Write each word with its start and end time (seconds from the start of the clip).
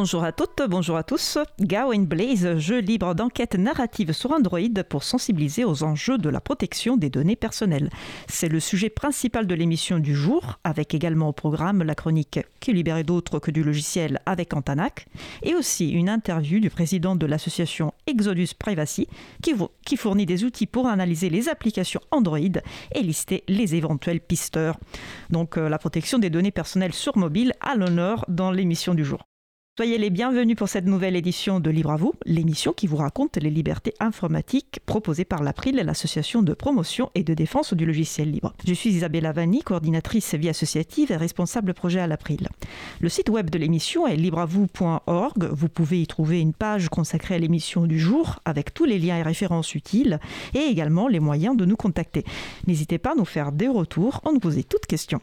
Bonjour 0.00 0.22
à 0.22 0.30
toutes, 0.30 0.62
bonjour 0.68 0.96
à 0.96 1.02
tous. 1.02 1.38
Gawain 1.58 2.04
Blaze, 2.04 2.56
jeu 2.58 2.78
libre 2.78 3.16
d'enquête 3.16 3.56
narrative 3.56 4.12
sur 4.12 4.30
Android 4.30 4.60
pour 4.88 5.02
sensibiliser 5.02 5.64
aux 5.64 5.82
enjeux 5.82 6.18
de 6.18 6.28
la 6.28 6.40
protection 6.40 6.96
des 6.96 7.10
données 7.10 7.34
personnelles. 7.34 7.90
C'est 8.28 8.48
le 8.48 8.60
sujet 8.60 8.90
principal 8.90 9.48
de 9.48 9.56
l'émission 9.56 9.98
du 9.98 10.14
jour, 10.14 10.60
avec 10.62 10.94
également 10.94 11.30
au 11.30 11.32
programme 11.32 11.82
la 11.82 11.96
chronique 11.96 12.38
Qui 12.60 12.74
libérait 12.74 13.02
d'autres 13.02 13.40
que 13.40 13.50
du 13.50 13.64
logiciel 13.64 14.20
avec 14.24 14.54
Antanac, 14.54 15.06
et 15.42 15.56
aussi 15.56 15.90
une 15.90 16.08
interview 16.08 16.60
du 16.60 16.70
président 16.70 17.16
de 17.16 17.26
l'association 17.26 17.92
Exodus 18.06 18.50
Privacy 18.56 19.08
qui, 19.42 19.52
qui 19.84 19.96
fournit 19.96 20.26
des 20.26 20.44
outils 20.44 20.66
pour 20.66 20.86
analyser 20.86 21.28
les 21.28 21.48
applications 21.48 22.02
Android 22.12 22.38
et 22.38 23.02
lister 23.02 23.42
les 23.48 23.74
éventuels 23.74 24.20
pisteurs. 24.20 24.78
Donc 25.30 25.58
euh, 25.58 25.68
la 25.68 25.78
protection 25.78 26.20
des 26.20 26.30
données 26.30 26.52
personnelles 26.52 26.94
sur 26.94 27.18
mobile 27.18 27.52
à 27.60 27.74
l'honneur 27.74 28.24
dans 28.28 28.52
l'émission 28.52 28.94
du 28.94 29.04
jour. 29.04 29.27
Soyez 29.78 29.96
les 29.96 30.10
bienvenus 30.10 30.56
pour 30.56 30.68
cette 30.68 30.86
nouvelle 30.86 31.14
édition 31.14 31.60
de 31.60 31.70
Libre 31.70 31.92
à 31.92 31.96
vous, 31.96 32.12
l'émission 32.26 32.72
qui 32.72 32.88
vous 32.88 32.96
raconte 32.96 33.36
les 33.36 33.48
libertés 33.48 33.94
informatiques 34.00 34.80
proposées 34.86 35.24
par 35.24 35.44
l'April, 35.44 35.76
l'association 35.76 36.42
de 36.42 36.52
promotion 36.52 37.12
et 37.14 37.22
de 37.22 37.32
défense 37.32 37.74
du 37.74 37.86
logiciel 37.86 38.32
libre. 38.32 38.54
Je 38.66 38.74
suis 38.74 38.90
Isabelle 38.90 39.30
Vanni, 39.32 39.62
coordinatrice 39.62 40.34
vie 40.34 40.48
associative 40.48 41.12
et 41.12 41.16
responsable 41.16 41.74
projet 41.74 42.00
à 42.00 42.08
l'April. 42.08 42.48
Le 43.00 43.08
site 43.08 43.28
web 43.28 43.50
de 43.50 43.58
l'émission 43.58 44.04
est 44.08 44.16
libreavou.org. 44.16 45.48
Vous 45.52 45.68
pouvez 45.68 46.02
y 46.02 46.08
trouver 46.08 46.40
une 46.40 46.54
page 46.54 46.88
consacrée 46.88 47.36
à 47.36 47.38
l'émission 47.38 47.86
du 47.86 48.00
jour 48.00 48.40
avec 48.44 48.74
tous 48.74 48.84
les 48.84 48.98
liens 48.98 49.18
et 49.18 49.22
références 49.22 49.76
utiles 49.76 50.18
et 50.54 50.62
également 50.62 51.06
les 51.06 51.20
moyens 51.20 51.56
de 51.56 51.64
nous 51.64 51.76
contacter. 51.76 52.24
N'hésitez 52.66 52.98
pas 52.98 53.12
à 53.12 53.14
nous 53.14 53.24
faire 53.24 53.52
des 53.52 53.68
retours 53.68 54.22
en 54.24 54.32
nous 54.32 54.40
poser 54.40 54.64
toutes 54.64 54.86
questions. 54.86 55.20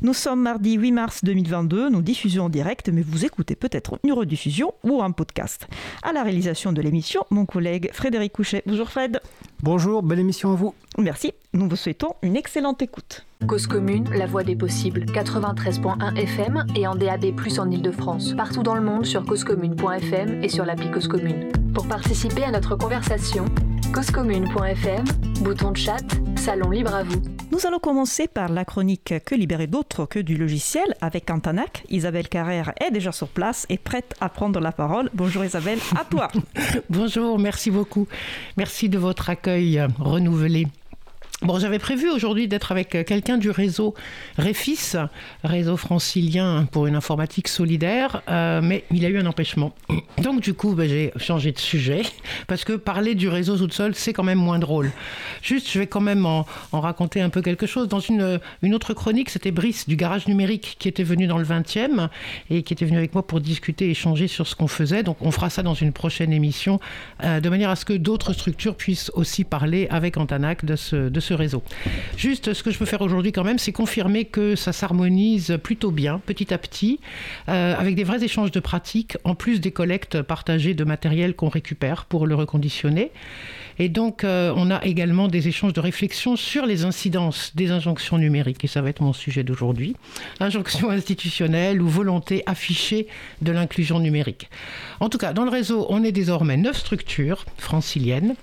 Nous 0.00 0.14
sommes 0.14 0.42
mardi 0.42 0.74
8 0.74 0.92
mars 0.92 1.24
2022, 1.24 1.90
nous 1.90 2.02
diffusons 2.02 2.44
en 2.44 2.48
direct, 2.48 2.88
mais 2.92 3.02
vous 3.02 3.24
écoutez 3.24 3.56
peut-être 3.56 3.98
une 4.04 4.12
rediffusion 4.12 4.72
ou 4.84 5.02
un 5.02 5.10
podcast. 5.10 5.66
À 6.04 6.12
la 6.12 6.22
réalisation 6.22 6.72
de 6.72 6.80
l'émission, 6.80 7.24
mon 7.30 7.46
collègue 7.46 7.90
Frédéric 7.92 8.32
Couchet. 8.32 8.62
Bonjour 8.64 8.88
Fred. 8.88 9.20
Bonjour, 9.60 10.04
belle 10.04 10.20
émission 10.20 10.52
à 10.52 10.54
vous. 10.54 10.72
Merci, 10.98 11.32
nous 11.52 11.68
vous 11.68 11.74
souhaitons 11.74 12.14
une 12.22 12.36
excellente 12.36 12.80
écoute. 12.80 13.26
Cause 13.48 13.66
commune, 13.66 14.08
la 14.10 14.26
voix 14.26 14.44
des 14.44 14.54
possibles, 14.54 15.04
93.1 15.04 16.16
FM 16.16 16.64
et 16.76 16.86
en 16.86 16.94
DAB+, 16.94 17.24
en 17.58 17.70
Ile-de-France. 17.70 18.34
Partout 18.36 18.62
dans 18.62 18.76
le 18.76 18.80
monde 18.80 19.04
sur 19.04 19.24
causecommune.fm 19.24 20.44
et 20.44 20.48
sur 20.48 20.64
l'appli 20.64 20.92
Cause 20.92 21.08
Commune. 21.08 21.48
Pour 21.74 21.88
participer 21.88 22.44
à 22.44 22.52
notre 22.52 22.76
conversation, 22.76 23.46
causecommune.fm, 23.92 25.04
bouton 25.40 25.72
de 25.72 25.76
chat, 25.76 26.04
salon 26.36 26.70
libre 26.70 26.94
à 26.94 27.02
vous. 27.02 27.20
Nous 27.50 27.66
allons 27.66 27.78
commencer 27.78 28.28
par 28.28 28.48
la 28.48 28.64
chronique 28.64 29.14
Que 29.24 29.34
libérer 29.34 29.66
d'autres 29.66 30.06
que 30.06 30.18
du 30.18 30.36
logiciel 30.36 30.94
avec 31.00 31.30
Antanac. 31.30 31.84
Isabelle 31.88 32.28
Carrère 32.28 32.72
est 32.80 32.90
déjà 32.90 33.12
sur 33.12 33.28
place 33.28 33.66
et 33.68 33.78
prête 33.78 34.14
à 34.20 34.28
prendre 34.28 34.60
la 34.60 34.72
parole. 34.72 35.10
Bonjour 35.14 35.44
Isabelle, 35.44 35.78
à 35.98 36.04
toi. 36.04 36.28
Bonjour, 36.90 37.38
merci 37.38 37.70
beaucoup. 37.70 38.06
Merci 38.56 38.88
de 38.88 38.98
votre 38.98 39.30
accueil 39.30 39.84
renouvelé. 39.98 40.66
Bon, 41.42 41.60
j'avais 41.60 41.78
prévu 41.78 42.10
aujourd'hui 42.10 42.48
d'être 42.48 42.72
avec 42.72 42.96
euh, 42.96 43.04
quelqu'un 43.04 43.38
du 43.38 43.50
réseau 43.50 43.94
REFIS, 44.38 44.96
réseau 45.44 45.76
francilien 45.76 46.66
pour 46.72 46.88
une 46.88 46.96
informatique 46.96 47.46
solidaire, 47.46 48.22
euh, 48.28 48.60
mais 48.60 48.82
il 48.90 49.04
a 49.04 49.08
eu 49.08 49.18
un 49.18 49.26
empêchement. 49.26 49.72
Donc 50.22 50.40
du 50.40 50.52
coup, 50.52 50.74
ben, 50.74 50.88
j'ai 50.88 51.12
changé 51.16 51.52
de 51.52 51.58
sujet, 51.60 52.02
parce 52.48 52.64
que 52.64 52.72
parler 52.72 53.14
du 53.14 53.28
réseau 53.28 53.56
toute 53.56 53.72
seule, 53.72 53.94
c'est 53.94 54.12
quand 54.12 54.24
même 54.24 54.40
moins 54.40 54.58
drôle. 54.58 54.90
Juste, 55.40 55.70
je 55.70 55.78
vais 55.78 55.86
quand 55.86 56.00
même 56.00 56.26
en, 56.26 56.44
raconter 56.72 57.20
un 57.20 57.30
peu 57.30 57.40
quelque 57.40 57.66
chose. 57.66 57.86
Dans 57.86 58.00
une, 58.00 58.40
une 58.62 58.74
autre 58.74 58.92
chronique, 58.92 59.30
c'était 59.30 59.52
Brice 59.52 59.88
du 59.88 59.94
garage 59.94 60.26
numérique 60.26 60.74
qui 60.80 60.88
était 60.88 61.04
venu 61.04 61.28
dans 61.28 61.38
le 61.38 61.44
20e 61.44 62.08
et 62.50 62.64
qui 62.64 62.72
était 62.72 62.84
venu 62.84 62.98
avec 62.98 63.14
moi 63.14 63.24
pour 63.24 63.40
discuter, 63.40 63.88
échanger 63.90 64.26
sur 64.26 64.48
ce 64.48 64.56
qu'on 64.56 64.66
faisait. 64.66 65.04
Donc 65.04 65.18
on 65.20 65.30
fera 65.30 65.50
ça 65.50 65.62
dans 65.62 65.74
une 65.74 65.92
prochaine 65.92 66.32
émission, 66.32 66.80
euh, 67.22 67.38
de 67.38 67.48
manière 67.48 67.70
à 67.70 67.76
ce 67.76 67.84
que 67.84 67.92
d'autres 67.92 68.32
structures 68.32 68.74
puissent 68.74 69.12
aussi 69.14 69.44
parler 69.44 69.86
avec 69.90 70.16
Antanac 70.16 70.64
de 70.64 70.74
ce, 70.74 71.08
de 71.08 71.20
ce 71.20 71.27
réseau. 71.34 71.62
Juste, 72.16 72.52
ce 72.52 72.62
que 72.62 72.70
je 72.70 72.78
peux 72.78 72.84
faire 72.84 73.02
aujourd'hui 73.02 73.32
quand 73.32 73.44
même, 73.44 73.58
c'est 73.58 73.72
confirmer 73.72 74.24
que 74.24 74.56
ça 74.56 74.72
s'harmonise 74.72 75.58
plutôt 75.62 75.90
bien, 75.90 76.20
petit 76.24 76.52
à 76.52 76.58
petit, 76.58 77.00
euh, 77.48 77.74
avec 77.76 77.94
des 77.94 78.04
vrais 78.04 78.22
échanges 78.24 78.50
de 78.50 78.60
pratiques, 78.60 79.16
en 79.24 79.34
plus 79.34 79.60
des 79.60 79.70
collectes 79.70 80.22
partagées 80.22 80.74
de 80.74 80.84
matériel 80.84 81.34
qu'on 81.34 81.48
récupère 81.48 82.04
pour 82.04 82.26
le 82.26 82.34
reconditionner. 82.34 83.10
Et 83.78 83.88
donc, 83.88 84.24
euh, 84.24 84.52
on 84.56 84.70
a 84.70 84.84
également 84.84 85.28
des 85.28 85.46
échanges 85.46 85.72
de 85.72 85.80
réflexion 85.80 86.36
sur 86.36 86.66
les 86.66 86.84
incidences 86.84 87.52
des 87.54 87.70
injonctions 87.70 88.18
numériques, 88.18 88.64
et 88.64 88.66
ça 88.66 88.82
va 88.82 88.90
être 88.90 89.02
mon 89.02 89.12
sujet 89.12 89.44
d'aujourd'hui. 89.44 89.94
Injonctions 90.40 90.90
institutionnelles 90.90 91.80
ou 91.80 91.88
volonté 91.88 92.42
affichée 92.46 93.06
de 93.40 93.52
l'inclusion 93.52 94.00
numérique. 94.00 94.50
En 95.00 95.08
tout 95.08 95.18
cas, 95.18 95.32
dans 95.32 95.44
le 95.44 95.50
réseau, 95.50 95.86
on 95.90 96.02
est 96.02 96.12
désormais 96.12 96.56
neuf 96.56 96.78
structures 96.78 97.44
franciliennes 97.56 98.34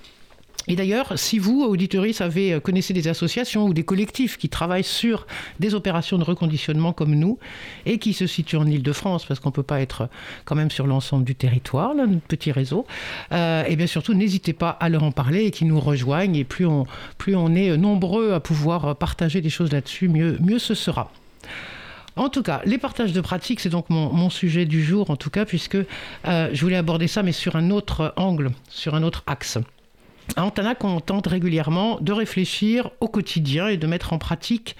et 0.68 0.76
d'ailleurs, 0.76 1.12
si 1.16 1.38
vous, 1.38 1.62
auditeurs, 1.62 2.04
avez, 2.20 2.54
euh, 2.54 2.60
connaissez 2.60 2.92
des 2.92 3.08
associations 3.08 3.66
ou 3.66 3.74
des 3.74 3.84
collectifs 3.84 4.36
qui 4.36 4.48
travaillent 4.48 4.84
sur 4.84 5.26
des 5.60 5.74
opérations 5.74 6.18
de 6.18 6.24
reconditionnement 6.24 6.92
comme 6.92 7.14
nous 7.14 7.38
et 7.84 7.98
qui 7.98 8.12
se 8.12 8.26
situent 8.26 8.56
en 8.56 8.66
Ile-de-France, 8.66 9.24
parce 9.26 9.40
qu'on 9.40 9.50
ne 9.50 9.54
peut 9.54 9.62
pas 9.62 9.80
être 9.80 10.08
quand 10.44 10.56
même 10.56 10.70
sur 10.70 10.86
l'ensemble 10.86 11.24
du 11.24 11.34
territoire, 11.34 11.94
notre 11.94 12.20
petit 12.20 12.52
réseau, 12.52 12.86
euh, 13.32 13.64
et 13.66 13.76
bien 13.76 13.86
surtout, 13.86 14.14
n'hésitez 14.14 14.52
pas 14.52 14.70
à 14.70 14.88
leur 14.88 15.02
en 15.02 15.12
parler 15.12 15.44
et 15.44 15.50
qu'ils 15.50 15.68
nous 15.68 15.80
rejoignent. 15.80 16.36
Et 16.36 16.44
plus 16.44 16.66
on, 16.66 16.86
plus 17.18 17.36
on 17.36 17.54
est 17.54 17.76
nombreux 17.76 18.32
à 18.32 18.40
pouvoir 18.40 18.96
partager 18.96 19.40
des 19.40 19.50
choses 19.50 19.72
là-dessus, 19.72 20.08
mieux, 20.08 20.36
mieux 20.40 20.58
ce 20.58 20.74
sera. 20.74 21.12
En 22.16 22.30
tout 22.30 22.42
cas, 22.42 22.62
les 22.64 22.78
partages 22.78 23.12
de 23.12 23.20
pratiques, 23.20 23.60
c'est 23.60 23.68
donc 23.68 23.90
mon, 23.90 24.30
sujet 24.30 24.64
du 24.64 24.82
jour, 24.82 25.10
en 25.10 25.16
tout 25.16 25.28
cas, 25.28 25.44
puisque 25.44 25.76
euh, 25.76 26.48
je 26.52 26.60
voulais 26.62 26.76
aborder 26.76 27.08
ça, 27.08 27.22
mais 27.22 27.32
sur 27.32 27.56
un 27.56 27.70
autre 27.70 28.14
angle, 28.16 28.52
sur 28.70 28.94
un 28.94 29.02
autre 29.02 29.22
axe. 29.26 29.58
Antanac, 30.36 30.84
on 30.84 31.00
tente 31.00 31.26
régulièrement 31.26 31.98
de 32.00 32.12
réfléchir 32.12 32.90
au 33.00 33.08
quotidien 33.08 33.68
et 33.68 33.76
de 33.76 33.86
mettre 33.86 34.12
en 34.12 34.18
pratique 34.18 34.76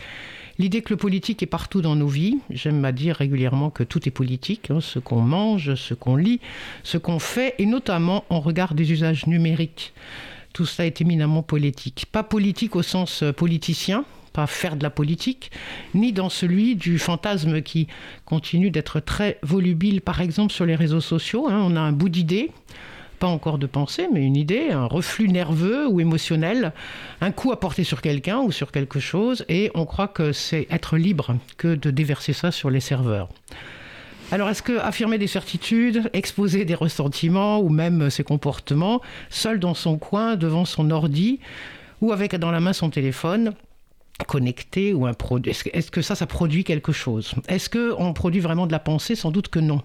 l'idée 0.59 0.83
que 0.83 0.91
le 0.91 0.97
politique 0.97 1.43
est 1.43 1.47
partout 1.47 1.83
dans 1.83 1.97
nos 1.97 2.09
vies. 2.09 2.39
J'aime 2.51 2.85
à 2.85 2.93
dire 2.93 3.17
régulièrement 3.17 3.71
que 3.71 3.83
tout 3.83 4.07
est 4.09 4.13
politique, 4.13 4.71
hein, 4.71 4.81
ce 4.81 4.99
qu'on 4.99 5.21
mange, 5.21 5.75
ce 5.75 5.95
qu'on 5.95 6.17
lit, 6.17 6.41
ce 6.83 6.99
qu'on 6.99 7.19
fait, 7.19 7.55
et 7.59 7.67
notamment 7.67 8.25
en 8.31 8.41
regard 8.41 8.75
des 8.75 8.93
usages 8.93 9.27
numériques. 9.27 9.93
Tout 10.53 10.67
cela 10.67 10.87
est 10.87 11.01
éminemment 11.01 11.43
politique. 11.43 12.07
Pas 12.11 12.23
politique 12.23 12.77
au 12.77 12.83
sens 12.83 13.23
euh, 13.23 13.33
politicien, 13.33 14.05
pas 14.33 14.47
faire 14.47 14.77
de 14.77 14.83
la 14.83 14.91
politique, 14.91 15.51
ni 15.95 16.13
dans 16.13 16.29
celui 16.29 16.77
du 16.77 16.99
fantasme 16.99 17.63
qui 17.63 17.89
continue 18.25 18.71
d'être 18.71 19.01
très 19.01 19.39
volubile, 19.43 20.01
par 20.01 20.21
exemple 20.21 20.53
sur 20.53 20.67
les 20.67 20.75
réseaux 20.75 21.01
sociaux. 21.01 21.49
Hein. 21.49 21.63
on 21.63 21.77
a 21.77 21.81
un 21.81 21.93
bout 21.93 22.09
d'idée 22.09 22.51
pas 23.17 23.27
encore 23.27 23.59
de 23.59 23.67
pensée, 23.67 24.09
mais 24.13 24.23
une 24.25 24.37
idée, 24.37 24.71
un 24.71 24.87
reflux 24.87 25.29
nerveux 25.29 25.89
ou 25.89 26.01
émotionnel, 26.01 26.73
un 27.21 27.33
coup 27.33 27.53
à 27.53 27.61
porter 27.61 27.85
sur 27.85 28.01
quelqu'un 28.03 28.39
ou 28.39 28.53
sur 28.53 28.73
quelque 28.73 29.01
chose, 29.01 29.45
et 29.49 29.71
on 29.75 29.87
croit 29.87 30.09
que 30.09 30.33
c'est 30.33 30.67
être 30.71 30.97
libre 30.97 31.37
que 31.57 31.75
de 31.75 31.91
déverser 31.91 32.33
ça 32.33 32.51
sur 32.53 32.71
les 32.71 32.81
serveurs. 32.81 33.29
Alors, 34.33 34.49
est-ce 34.49 34.63
que 34.63 34.79
affirmer 34.79 35.19
des 35.19 35.29
certitudes, 35.29 36.11
exposer 36.13 36.65
des 36.65 36.75
ressentiments 36.75 37.61
ou 37.61 37.69
même 37.69 38.11
ses 38.11 38.25
comportements, 38.25 39.01
seul 39.31 39.61
dans 39.61 39.75
son 39.75 39.99
coin, 39.99 40.35
devant 40.35 40.65
son 40.65 40.91
ordi, 40.91 41.39
ou 42.01 42.13
avec 42.13 42.35
dans 42.35 42.51
la 42.51 42.61
main 42.61 42.73
son 42.73 42.91
téléphone, 42.91 43.55
connecté 44.27 44.95
ou 44.95 45.07
un 45.07 45.15
produit, 45.15 45.53
est-ce 45.53 45.91
que 45.91 46.03
ça, 46.03 46.15
ça 46.15 46.27
produit 46.27 46.65
quelque 46.65 46.91
chose? 46.93 47.35
Est-ce 47.49 47.71
qu'on 47.71 48.13
produit 48.13 48.41
vraiment 48.41 48.67
de 48.67 48.73
la 48.73 48.79
pensée? 48.79 49.15
Sans 49.15 49.31
doute 49.31 49.49
que 49.49 49.61
non 49.61 49.83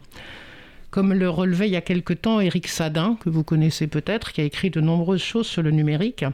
comme 0.92 1.14
le 1.14 1.30
relevait 1.30 1.68
il 1.68 1.72
y 1.72 1.78
a 1.78 1.82
quelque 1.82 2.14
temps 2.14 2.40
Eric 2.42 2.68
Sadin, 2.68 3.18
que 3.22 3.30
vous 3.30 3.44
connaissez 3.44 3.88
peut-être, 3.88 4.34
qui 4.34 4.42
a 4.42 4.44
écrit 4.44 4.70
de 4.70 4.82
nombreuses 4.82 5.24
choses 5.24 5.48
sur 5.48 5.64
le 5.64 5.72
numérique. 5.72 6.26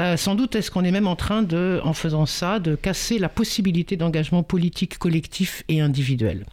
Euh, 0.00 0.16
sans 0.16 0.34
doute 0.34 0.56
est-ce 0.56 0.72
qu'on 0.72 0.82
est 0.82 0.90
même 0.90 1.06
en 1.06 1.14
train 1.14 1.42
de, 1.42 1.80
en 1.84 1.92
faisant 1.92 2.26
ça, 2.26 2.58
de 2.58 2.74
casser 2.74 3.18
la 3.18 3.28
possibilité 3.28 3.96
d'engagement 3.96 4.42
politique 4.42 4.98
collectif 4.98 5.62
et 5.68 5.80
individuel. 5.80 6.44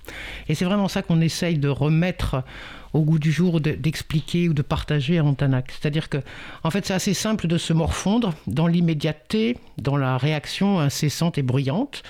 Et 0.48 0.54
c'est 0.54 0.66
vraiment 0.66 0.88
ça 0.88 1.02
qu'on 1.02 1.22
essaye 1.22 1.58
de 1.58 1.68
remettre 1.68 2.44
au 2.94 3.02
goût 3.02 3.18
du 3.18 3.32
jour, 3.32 3.60
d'expliquer 3.60 4.50
ou 4.50 4.54
de 4.54 4.62
partager 4.62 5.18
à 5.18 5.24
Montanac. 5.24 5.72
C'est-à-dire 5.72 6.10
que, 6.10 6.18
en 6.64 6.70
fait, 6.70 6.86
c'est 6.86 6.94
assez 6.94 7.14
simple 7.14 7.48
de 7.48 7.58
se 7.58 7.74
morfondre 7.74 8.34
dans 8.48 8.68
l'immédiateté, 8.68 9.58
dans 9.78 9.98
la 9.98 10.18
réaction 10.18 10.80
incessante 10.80 11.38
et 11.38 11.42
bruyante. 11.42 12.04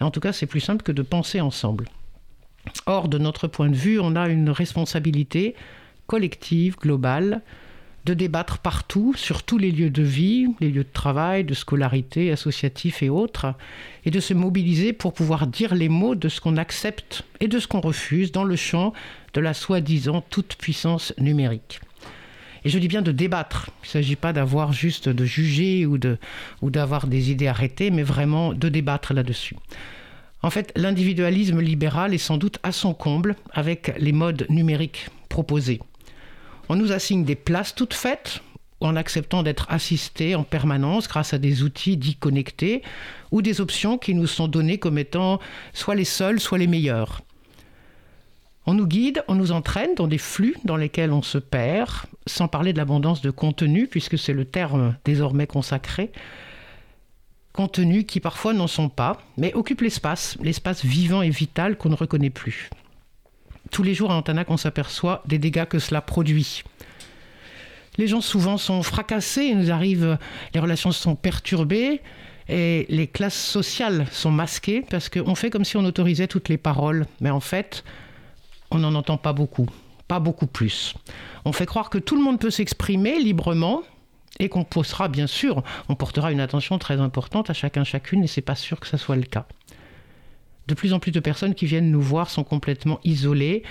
en 0.00 0.10
tout 0.10 0.20
cas, 0.20 0.32
c'est 0.32 0.46
plus 0.46 0.60
simple 0.60 0.82
que 0.82 0.92
de 0.92 1.02
penser 1.02 1.40
ensemble. 1.40 1.86
Or, 2.86 3.08
de 3.08 3.18
notre 3.18 3.48
point 3.48 3.68
de 3.68 3.76
vue, 3.76 4.00
on 4.00 4.16
a 4.16 4.28
une 4.28 4.50
responsabilité 4.50 5.54
collective, 6.06 6.76
globale, 6.76 7.42
de 8.04 8.14
débattre 8.14 8.58
partout, 8.58 9.12
sur 9.14 9.42
tous 9.42 9.58
les 9.58 9.70
lieux 9.70 9.90
de 9.90 10.02
vie, 10.02 10.46
les 10.60 10.70
lieux 10.70 10.84
de 10.84 10.92
travail, 10.92 11.44
de 11.44 11.52
scolarité, 11.52 12.32
associatifs 12.32 13.02
et 13.02 13.10
autres, 13.10 13.54
et 14.06 14.10
de 14.10 14.20
se 14.20 14.32
mobiliser 14.32 14.94
pour 14.94 15.12
pouvoir 15.12 15.46
dire 15.46 15.74
les 15.74 15.90
mots 15.90 16.14
de 16.14 16.30
ce 16.30 16.40
qu'on 16.40 16.56
accepte 16.56 17.24
et 17.40 17.48
de 17.48 17.58
ce 17.58 17.66
qu'on 17.66 17.80
refuse 17.80 18.32
dans 18.32 18.44
le 18.44 18.56
champ 18.56 18.94
de 19.34 19.40
la 19.40 19.52
soi-disant 19.52 20.22
toute 20.30 20.56
puissance 20.56 21.12
numérique. 21.18 21.80
Et 22.64 22.70
je 22.70 22.78
dis 22.78 22.88
bien 22.88 23.02
de 23.02 23.12
débattre. 23.12 23.70
Il 23.82 23.86
ne 23.86 23.90
s'agit 23.90 24.16
pas 24.16 24.32
d'avoir 24.32 24.72
juste 24.72 25.08
de 25.08 25.24
juger 25.24 25.84
ou, 25.84 25.98
ou 26.62 26.70
d'avoir 26.70 27.06
des 27.06 27.30
idées 27.30 27.46
arrêtées, 27.46 27.90
mais 27.90 28.02
vraiment 28.02 28.54
de 28.54 28.68
débattre 28.68 29.12
là-dessus. 29.12 29.56
En 30.42 30.50
fait, 30.50 30.72
l'individualisme 30.76 31.60
libéral 31.60 32.14
est 32.14 32.18
sans 32.18 32.36
doute 32.36 32.58
à 32.62 32.72
son 32.72 32.94
comble 32.94 33.36
avec 33.52 33.92
les 33.98 34.12
modes 34.12 34.46
numériques 34.48 35.08
proposés. 35.28 35.80
On 36.68 36.76
nous 36.76 36.92
assigne 36.92 37.24
des 37.24 37.34
places 37.34 37.74
toutes 37.74 37.94
faites 37.94 38.40
en 38.80 38.94
acceptant 38.94 39.42
d'être 39.42 39.66
assisté 39.70 40.34
en 40.34 40.44
permanence 40.44 41.08
grâce 41.08 41.34
à 41.34 41.38
des 41.38 41.62
outils 41.62 41.96
dits 41.96 42.14
connectés 42.14 42.82
ou 43.32 43.42
des 43.42 43.60
options 43.60 43.98
qui 43.98 44.14
nous 44.14 44.26
sont 44.26 44.46
données 44.46 44.78
comme 44.78 44.98
étant 44.98 45.40
soit 45.72 45.96
les 45.96 46.04
seules, 46.04 46.38
soit 46.38 46.58
les 46.58 46.68
meilleures. 46.68 47.22
On 48.66 48.74
nous 48.74 48.86
guide, 48.86 49.24
on 49.28 49.34
nous 49.34 49.50
entraîne 49.50 49.94
dans 49.96 50.06
des 50.06 50.18
flux 50.18 50.54
dans 50.64 50.76
lesquels 50.76 51.12
on 51.12 51.22
se 51.22 51.38
perd, 51.38 51.90
sans 52.26 52.48
parler 52.48 52.74
de 52.74 52.78
l'abondance 52.78 53.22
de 53.22 53.30
contenu, 53.30 53.86
puisque 53.86 54.18
c'est 54.18 54.34
le 54.34 54.44
terme 54.44 54.94
désormais 55.06 55.46
consacré, 55.46 56.12
contenus 57.58 58.04
qui 58.06 58.20
parfois 58.20 58.54
n'en 58.54 58.68
sont 58.68 58.88
pas, 58.88 59.20
mais 59.36 59.52
occupent 59.52 59.80
l'espace, 59.80 60.38
l'espace 60.40 60.84
vivant 60.84 61.22
et 61.22 61.30
vital 61.30 61.76
qu'on 61.76 61.88
ne 61.88 61.96
reconnaît 61.96 62.30
plus. 62.30 62.70
Tous 63.72 63.82
les 63.82 63.94
jours 63.94 64.12
à 64.12 64.14
Antanac, 64.14 64.48
on 64.48 64.56
s'aperçoit 64.56 65.24
des 65.26 65.38
dégâts 65.38 65.64
que 65.64 65.80
cela 65.80 66.00
produit. 66.00 66.62
Les 67.96 68.06
gens 68.06 68.20
souvent 68.20 68.58
sont 68.58 68.84
fracassés, 68.84 69.52
nous 69.56 69.72
arrivent, 69.72 70.18
les 70.54 70.60
relations 70.60 70.92
sont 70.92 71.16
perturbées 71.16 72.00
et 72.48 72.86
les 72.90 73.08
classes 73.08 73.44
sociales 73.44 74.06
sont 74.12 74.30
masquées 74.30 74.84
parce 74.88 75.08
qu'on 75.08 75.34
fait 75.34 75.50
comme 75.50 75.64
si 75.64 75.76
on 75.76 75.84
autorisait 75.84 76.28
toutes 76.28 76.48
les 76.48 76.58
paroles, 76.58 77.06
mais 77.20 77.30
en 77.30 77.40
fait, 77.40 77.82
on 78.70 78.78
n'en 78.78 78.94
entend 78.94 79.16
pas 79.16 79.32
beaucoup, 79.32 79.68
pas 80.06 80.20
beaucoup 80.20 80.46
plus. 80.46 80.94
On 81.44 81.52
fait 81.52 81.66
croire 81.66 81.90
que 81.90 81.98
tout 81.98 82.14
le 82.14 82.22
monde 82.22 82.38
peut 82.38 82.52
s'exprimer 82.52 83.18
librement, 83.18 83.82
et 84.38 84.48
qu'on 84.48 84.64
posera 84.64 85.08
bien 85.08 85.26
sûr, 85.26 85.62
on 85.88 85.94
portera 85.94 86.32
une 86.32 86.40
attention 86.40 86.78
très 86.78 87.00
importante 87.00 87.50
à 87.50 87.54
chacun 87.54 87.84
chacune 87.84 88.24
et 88.24 88.26
c'est 88.26 88.40
pas 88.40 88.54
sûr 88.54 88.80
que 88.80 88.86
ça 88.86 88.98
soit 88.98 89.16
le 89.16 89.22
cas. 89.22 89.46
De 90.66 90.74
plus 90.74 90.92
en 90.92 91.00
plus 91.00 91.12
de 91.12 91.20
personnes 91.20 91.54
qui 91.54 91.66
viennent 91.66 91.90
nous 91.90 92.02
voir 92.02 92.30
sont 92.30 92.44
complètement 92.44 93.00
isolées, 93.04 93.62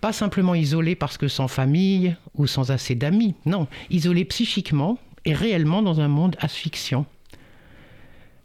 pas 0.00 0.12
simplement 0.12 0.54
isolées 0.54 0.94
parce 0.94 1.18
que 1.18 1.26
sans 1.26 1.48
famille 1.48 2.14
ou 2.34 2.46
sans 2.46 2.70
assez 2.70 2.94
d'amis, 2.94 3.34
non, 3.46 3.66
isolées 3.90 4.26
psychiquement 4.26 4.98
et 5.24 5.34
réellement 5.34 5.82
dans 5.82 6.00
un 6.00 6.08
monde 6.08 6.36
asphyxiant. 6.40 7.06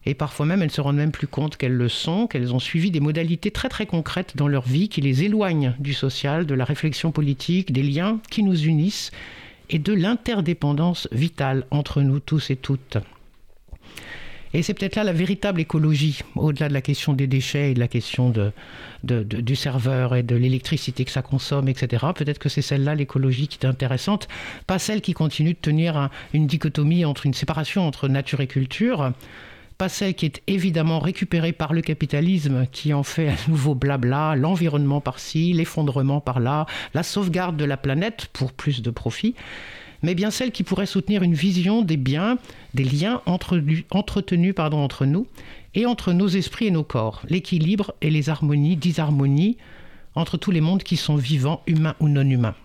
Et 0.06 0.16
parfois 0.16 0.45
même, 0.45 0.62
elles 0.62 0.72
se 0.72 0.81
rendent 0.81 0.98
même 0.98 1.12
plus 1.12 1.28
compte 1.28 1.56
qu'elles 1.56 1.75
le 1.75 1.88
sont, 1.88 2.28
qu'elles 2.28 2.54
ont 2.54 2.60
suivi 2.60 2.92
des 2.92 3.00
modalités 3.00 3.51
très 3.51 3.69
très 3.69 3.86
concrètes 3.86 4.36
dans 4.36 4.48
leur 4.48 4.63
vie 4.63 4.90
qui 4.90 5.00
les 5.01 5.24
éloignent 5.24 5.75
du 5.80 5.94
social, 5.94 6.45
de 6.45 6.54
la 6.54 6.66
réflexion 6.66 7.12
politique, 7.12 7.72
des 7.72 7.84
liens 7.84 8.19
qui 8.30 8.44
nous 8.44 8.66
unissent 8.66 9.12
et 9.73 9.79
de 9.79 9.93
l'interdépendance 9.93 11.07
vitale 11.11 11.65
entre 11.71 12.01
nous 12.01 12.19
tous 12.19 12.51
et 12.51 12.55
toutes. 12.55 12.97
Et 14.53 14.61
c'est 14.61 14.75
peut-être 14.75 14.95
là 14.95 15.03
la 15.03 15.13
véritable 15.13 15.59
écologie, 15.59 16.19
au-delà 16.35 16.69
de 16.69 16.73
la 16.73 16.81
question 16.81 17.13
des 17.13 17.25
déchets 17.25 17.71
et 17.71 17.73
de 17.73 17.79
la 17.79 17.87
question 17.87 18.31
du 19.03 19.55
serveur 19.55 20.15
et 20.15 20.21
de 20.21 20.35
l'électricité 20.35 21.05
que 21.05 21.11
ça 21.11 21.23
consomme, 21.23 21.67
etc. 21.67 22.05
Peut-être 22.13 22.37
que 22.37 22.49
c'est 22.49 22.61
celle-là 22.61 22.93
l'écologie 22.93 23.47
qui 23.47 23.57
est 23.59 23.65
intéressante, 23.65 24.27
pas 24.67 24.77
celle 24.77 25.01
qui 25.01 25.13
continue 25.13 25.53
de 25.53 25.59
tenir 25.59 26.11
une 26.33 26.45
dichotomie 26.45 27.03
entre 27.03 27.25
une 27.25 27.33
séparation 27.33 27.87
entre 27.87 28.07
nature 28.07 28.41
et 28.41 28.47
culture, 28.47 29.11
qui 29.89 30.25
est 30.25 30.41
évidemment 30.47 31.00
récupérée 31.00 31.51
par 31.51 31.74
le 31.74 31.81
capitalisme, 31.81 32.68
qui 32.71 32.94
en 32.94 33.03
fait 33.03 33.30
un 33.30 33.50
nouveau 33.50 33.75
blabla, 33.75 34.35
l'environnement 34.35 35.01
par-ci, 35.01 35.53
l'effondrement 35.53 36.21
par-là, 36.21 36.65
la 36.94 37.03
sauvegarde 37.03 37.57
de 37.57 37.65
la 37.65 37.77
planète 37.77 38.27
pour 38.33 38.53
plus 38.53 38.81
de 38.81 38.89
profit, 38.91 39.35
mais 40.01 40.15
bien 40.15 40.31
celle 40.31 40.51
qui 40.51 40.63
pourrait 40.63 40.85
soutenir 40.85 41.24
une 41.24 41.33
vision 41.33 41.81
des 41.81 41.97
biens, 41.97 42.38
des 42.74 42.83
liens 42.83 43.21
entretenus 43.25 43.85
entre 43.91 45.06
nous 45.06 45.27
et 45.75 45.85
entre 45.85 46.13
nos 46.13 46.27
esprits 46.27 46.68
et 46.68 46.71
nos 46.71 46.83
corps, 46.83 47.21
l'équilibre 47.30 47.94
et 48.01 48.09
les 48.09 48.30
harmonies, 48.30 48.75
disharmonies 48.75 49.57
entre 50.15 50.38
tous 50.38 50.51
les 50.51 50.62
mondes 50.62 50.83
qui 50.83 50.97
sont 50.97 51.15
vivants, 51.15 51.62
humains 51.68 51.95
ou 52.00 52.07
non 52.07 52.30
humains. 52.30 52.56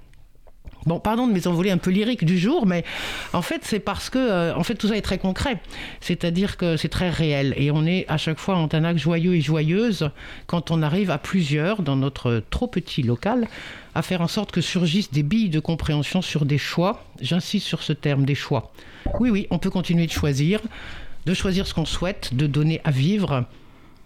Bon, 0.87 1.01
pardon 1.01 1.27
de 1.27 1.33
mes 1.33 1.71
un 1.71 1.79
peu 1.79 1.91
lyriques 1.91 2.25
du 2.25 2.39
jour, 2.39 2.67
mais 2.67 2.85
en 3.33 3.43
fait, 3.43 3.63
c'est 3.65 3.81
parce 3.81 4.11
que 4.11 4.19
euh, 4.19 4.55
en 4.55 4.63
fait, 4.63 4.75
tout 4.75 4.89
ça 4.89 4.97
est 4.97 5.03
très 5.03 5.19
concret. 5.19 5.61
C'est-à-dire 6.01 6.57
que 6.57 6.77
c'est 6.77 6.89
très 6.89 7.11
réel. 7.11 7.53
Et 7.57 7.71
on 7.71 7.85
est 7.85 8.07
à 8.09 8.17
chaque 8.17 8.39
fois 8.39 8.57
en 8.57 8.69
Tanac 8.69 8.97
joyeux 8.97 9.35
et 9.35 9.41
joyeuse 9.41 10.11
quand 10.47 10.71
on 10.71 10.83
arrive 10.83 11.11
à 11.11 11.19
plusieurs 11.19 11.83
dans 11.83 11.97
notre 11.97 12.43
trop 12.51 12.69
petit 12.69 13.03
local 13.03 13.49
à 13.95 14.03
faire 14.03 14.21
en 14.21 14.29
sorte 14.29 14.53
que 14.53 14.61
surgissent 14.61 15.11
des 15.11 15.23
billes 15.25 15.51
de 15.51 15.61
compréhension 15.61 16.23
sur 16.23 16.45
des 16.45 16.59
choix. 16.59 17.05
J'insiste 17.21 17.67
sur 17.67 17.83
ce 17.83 17.93
terme, 17.93 18.25
des 18.25 18.37
choix. 18.37 18.73
Oui, 19.19 19.31
oui, 19.31 19.47
on 19.51 19.59
peut 19.59 19.71
continuer 19.71 20.07
de 20.07 20.13
choisir, 20.13 20.61
de 21.27 21.35
choisir 21.35 21.67
ce 21.67 21.75
qu'on 21.75 21.87
souhaite, 21.87 22.35
de 22.35 22.47
donner 22.47 22.81
à 22.85 22.91
vivre 22.91 23.45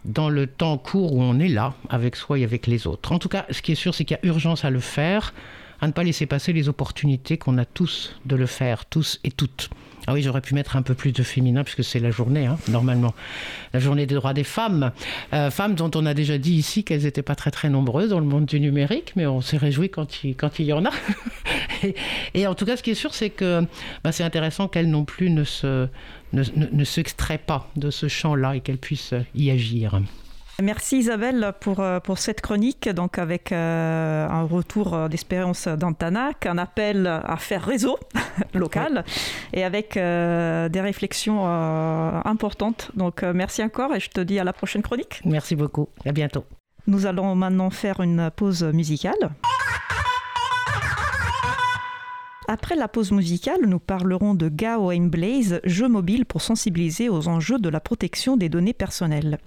dans 0.04 0.28
le 0.28 0.46
temps 0.46 0.78
court 0.78 1.12
où 1.12 1.22
on 1.22 1.38
est 1.38 1.48
là, 1.48 1.74
avec 1.88 2.16
soi 2.16 2.38
et 2.38 2.44
avec 2.44 2.66
les 2.66 2.86
autres. 2.86 3.12
En 3.12 3.18
tout 3.18 3.28
cas, 3.28 3.46
ce 3.50 3.62
qui 3.62 3.72
est 3.72 3.76
sûr, 3.76 3.94
c'est 3.94 4.04
qu'il 4.04 4.18
y 4.22 4.26
a 4.26 4.28
urgence 4.28 4.64
à 4.64 4.70
le 4.70 4.80
faire 4.80 5.32
à 5.82 5.88
ne 5.88 5.92
pas 5.92 6.04
laisser 6.04 6.26
passer 6.26 6.52
les 6.52 6.68
opportunités 6.68 7.36
qu'on 7.36 7.58
a 7.58 7.64
tous 7.64 8.14
de 8.24 8.36
le 8.36 8.46
faire, 8.46 8.86
tous 8.86 9.18
et 9.24 9.32
toutes. 9.32 9.68
Ah 10.06 10.14
oui, 10.14 10.22
j'aurais 10.22 10.40
pu 10.40 10.54
mettre 10.54 10.76
un 10.76 10.82
peu 10.82 10.94
plus 10.94 11.12
de 11.12 11.22
féminin 11.24 11.64
puisque 11.64 11.84
c'est 11.84 11.98
la 11.98 12.10
journée, 12.10 12.46
hein, 12.46 12.56
normalement. 12.68 13.14
La 13.72 13.80
journée 13.80 14.06
des 14.06 14.14
droits 14.14 14.32
des 14.32 14.44
femmes. 14.44 14.92
Euh, 15.32 15.50
femmes 15.50 15.74
dont 15.74 15.90
on 15.94 16.06
a 16.06 16.14
déjà 16.14 16.38
dit 16.38 16.54
ici 16.54 16.84
qu'elles 16.84 17.02
n'étaient 17.02 17.22
pas 17.22 17.34
très 17.34 17.50
très 17.50 17.68
nombreuses 17.68 18.10
dans 18.10 18.20
le 18.20 18.26
monde 18.26 18.46
du 18.46 18.60
numérique, 18.60 19.12
mais 19.16 19.26
on 19.26 19.40
s'est 19.40 19.56
réjoui 19.56 19.90
quand 19.90 20.22
il, 20.22 20.36
quand 20.36 20.60
il 20.60 20.66
y 20.66 20.72
en 20.72 20.84
a. 20.84 20.90
et, 22.34 22.46
en 22.46 22.54
tout 22.54 22.64
cas, 22.64 22.76
ce 22.76 22.82
qui 22.82 22.92
est 22.92 22.96
sûr, 22.96 23.12
c'est 23.12 23.30
que 23.30 23.64
bah, 24.04 24.12
c'est 24.12 24.24
intéressant 24.24 24.68
qu'elles 24.68 24.90
non 24.90 25.04
plus 25.04 25.30
ne, 25.30 25.42
se, 25.42 25.88
ne, 26.32 26.42
ne 26.56 26.84
s'extraient 26.84 27.38
pas 27.38 27.70
de 27.74 27.90
ce 27.90 28.06
champ-là 28.06 28.56
et 28.56 28.60
qu'elles 28.60 28.78
puissent 28.78 29.14
y 29.34 29.50
agir. 29.50 30.00
Merci 30.62 30.98
Isabelle 30.98 31.54
pour, 31.58 31.80
euh, 31.80 31.98
pour 31.98 32.18
cette 32.18 32.40
chronique, 32.40 32.88
donc 32.88 33.18
avec 33.18 33.50
euh, 33.50 34.28
un 34.28 34.44
retour 34.44 34.94
euh, 34.94 35.08
d'expérience 35.08 35.66
d'Antanac, 35.66 36.46
un 36.46 36.56
appel 36.56 37.08
à 37.08 37.36
faire 37.36 37.64
réseau 37.64 37.98
local 38.54 39.04
et 39.52 39.64
avec 39.64 39.94
des 39.94 40.80
réflexions 40.80 41.44
importantes. 42.24 42.92
Donc 42.94 43.24
merci 43.24 43.60
encore 43.64 43.92
et 43.92 43.98
je 43.98 44.08
te 44.08 44.20
dis 44.20 44.38
à 44.38 44.44
la 44.44 44.52
prochaine 44.52 44.82
chronique. 44.82 45.20
Merci 45.24 45.56
beaucoup, 45.56 45.88
à 46.06 46.12
bientôt. 46.12 46.44
Nous 46.86 47.06
allons 47.06 47.34
maintenant 47.34 47.70
faire 47.70 48.00
une 48.00 48.30
pause 48.30 48.62
musicale. 48.62 49.32
Après 52.48 52.76
la 52.76 52.86
pause 52.86 53.12
musicale, 53.12 53.60
nous 53.66 53.78
parlerons 53.78 54.34
de 54.34 54.48
Gao 54.48 54.92
Blaze, 55.08 55.60
jeu 55.64 55.88
mobile 55.88 56.26
pour 56.26 56.42
sensibiliser 56.42 57.08
aux 57.08 57.26
enjeux 57.26 57.58
de 57.58 57.68
la 57.68 57.80
protection 57.80 58.36
des 58.36 58.48
données 58.48 58.74
personnelles. 58.74 59.38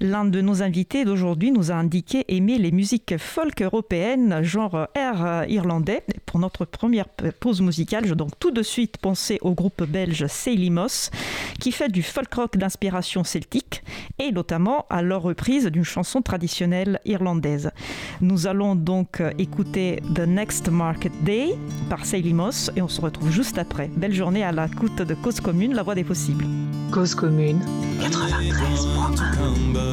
L'un 0.00 0.24
de 0.24 0.40
nos 0.40 0.62
invités 0.62 1.04
d'aujourd'hui 1.04 1.50
nous 1.50 1.72
a 1.72 1.74
indiqué 1.74 2.24
aimer 2.28 2.56
les 2.58 2.70
musiques 2.70 3.18
folk 3.18 3.60
européennes, 3.62 4.42
genre 4.42 4.86
air 4.94 5.44
irlandais. 5.48 6.04
Pour 6.24 6.38
notre 6.38 6.64
première 6.64 7.08
pause 7.40 7.60
musicale, 7.60 8.06
je 8.06 8.14
donc 8.14 8.30
tout 8.38 8.52
de 8.52 8.62
suite 8.62 8.98
penser 8.98 9.38
au 9.40 9.54
groupe 9.54 9.82
belge 9.82 10.26
Seilimos, 10.28 11.10
qui 11.58 11.72
fait 11.72 11.88
du 11.88 12.04
folk 12.04 12.32
rock 12.32 12.56
d'inspiration 12.56 13.24
celtique, 13.24 13.82
et 14.20 14.30
notamment 14.30 14.86
à 14.88 15.02
leur 15.02 15.22
reprise 15.22 15.66
d'une 15.66 15.82
chanson 15.82 16.22
traditionnelle 16.22 17.00
irlandaise. 17.04 17.72
Nous 18.20 18.46
allons 18.46 18.76
donc 18.76 19.20
écouter 19.36 20.00
The 20.14 20.28
Next 20.28 20.68
Market 20.68 21.12
Day 21.24 21.56
par 21.90 22.06
Seilimos, 22.06 22.70
et 22.76 22.82
on 22.82 22.88
se 22.88 23.00
retrouve 23.00 23.32
juste 23.32 23.58
après. 23.58 23.90
Belle 23.96 24.14
journée 24.14 24.44
à 24.44 24.52
la 24.52 24.68
coûte 24.68 25.02
de 25.02 25.14
Cause 25.14 25.40
Commune, 25.40 25.74
la 25.74 25.82
voix 25.82 25.96
des 25.96 26.04
possibles. 26.04 26.44
Cause 26.92 27.16
Commune 27.16 27.60
93.1 28.00 29.87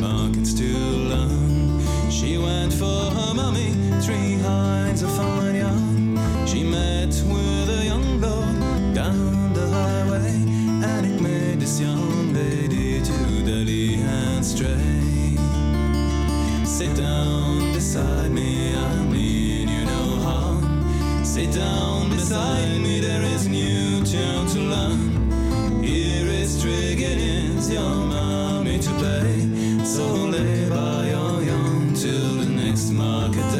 markets 0.00 0.54
to 0.54 0.64
learn. 0.64 1.80
She 2.10 2.38
went 2.38 2.72
for 2.72 3.10
her 3.10 3.34
mummy, 3.34 3.70
three 4.00 4.34
hinds 4.34 5.02
of 5.02 5.10
fine 5.16 5.56
young. 5.56 6.46
She 6.46 6.64
met 6.64 7.14
with 7.32 7.68
a 7.78 7.84
young 7.84 8.20
lord 8.20 8.94
down 8.94 9.52
the 9.52 9.66
highway, 9.68 10.34
and 10.90 11.06
it 11.06 11.20
made 11.20 11.60
this 11.60 11.80
young 11.80 12.32
lady 12.32 13.00
to 13.00 13.16
dally 13.44 13.94
and 13.96 14.44
stray. 14.44 15.36
Sit 16.64 16.96
down 16.96 17.72
beside 17.72 18.30
me, 18.30 18.74
I 18.74 19.02
mean 19.04 19.68
you 19.68 19.84
no 19.84 20.04
harm. 20.26 21.24
Sit 21.24 21.52
down 21.52 22.10
beside 22.10 22.80
me, 22.80 23.00
there 23.00 23.22
is 23.22 23.46
new 23.48 24.04
tune 24.04 24.46
to 24.54 24.60
learn. 24.60 25.82
Here 25.82 26.26
is 26.26 26.62
to 26.62 26.68
play. 26.68 28.07
So 29.98 30.14
lay 30.26 30.68
by 30.68 31.08
your 31.08 31.42
young 31.42 31.92
till 31.92 32.36
the 32.36 32.48
next 32.48 32.90
market 32.92 33.57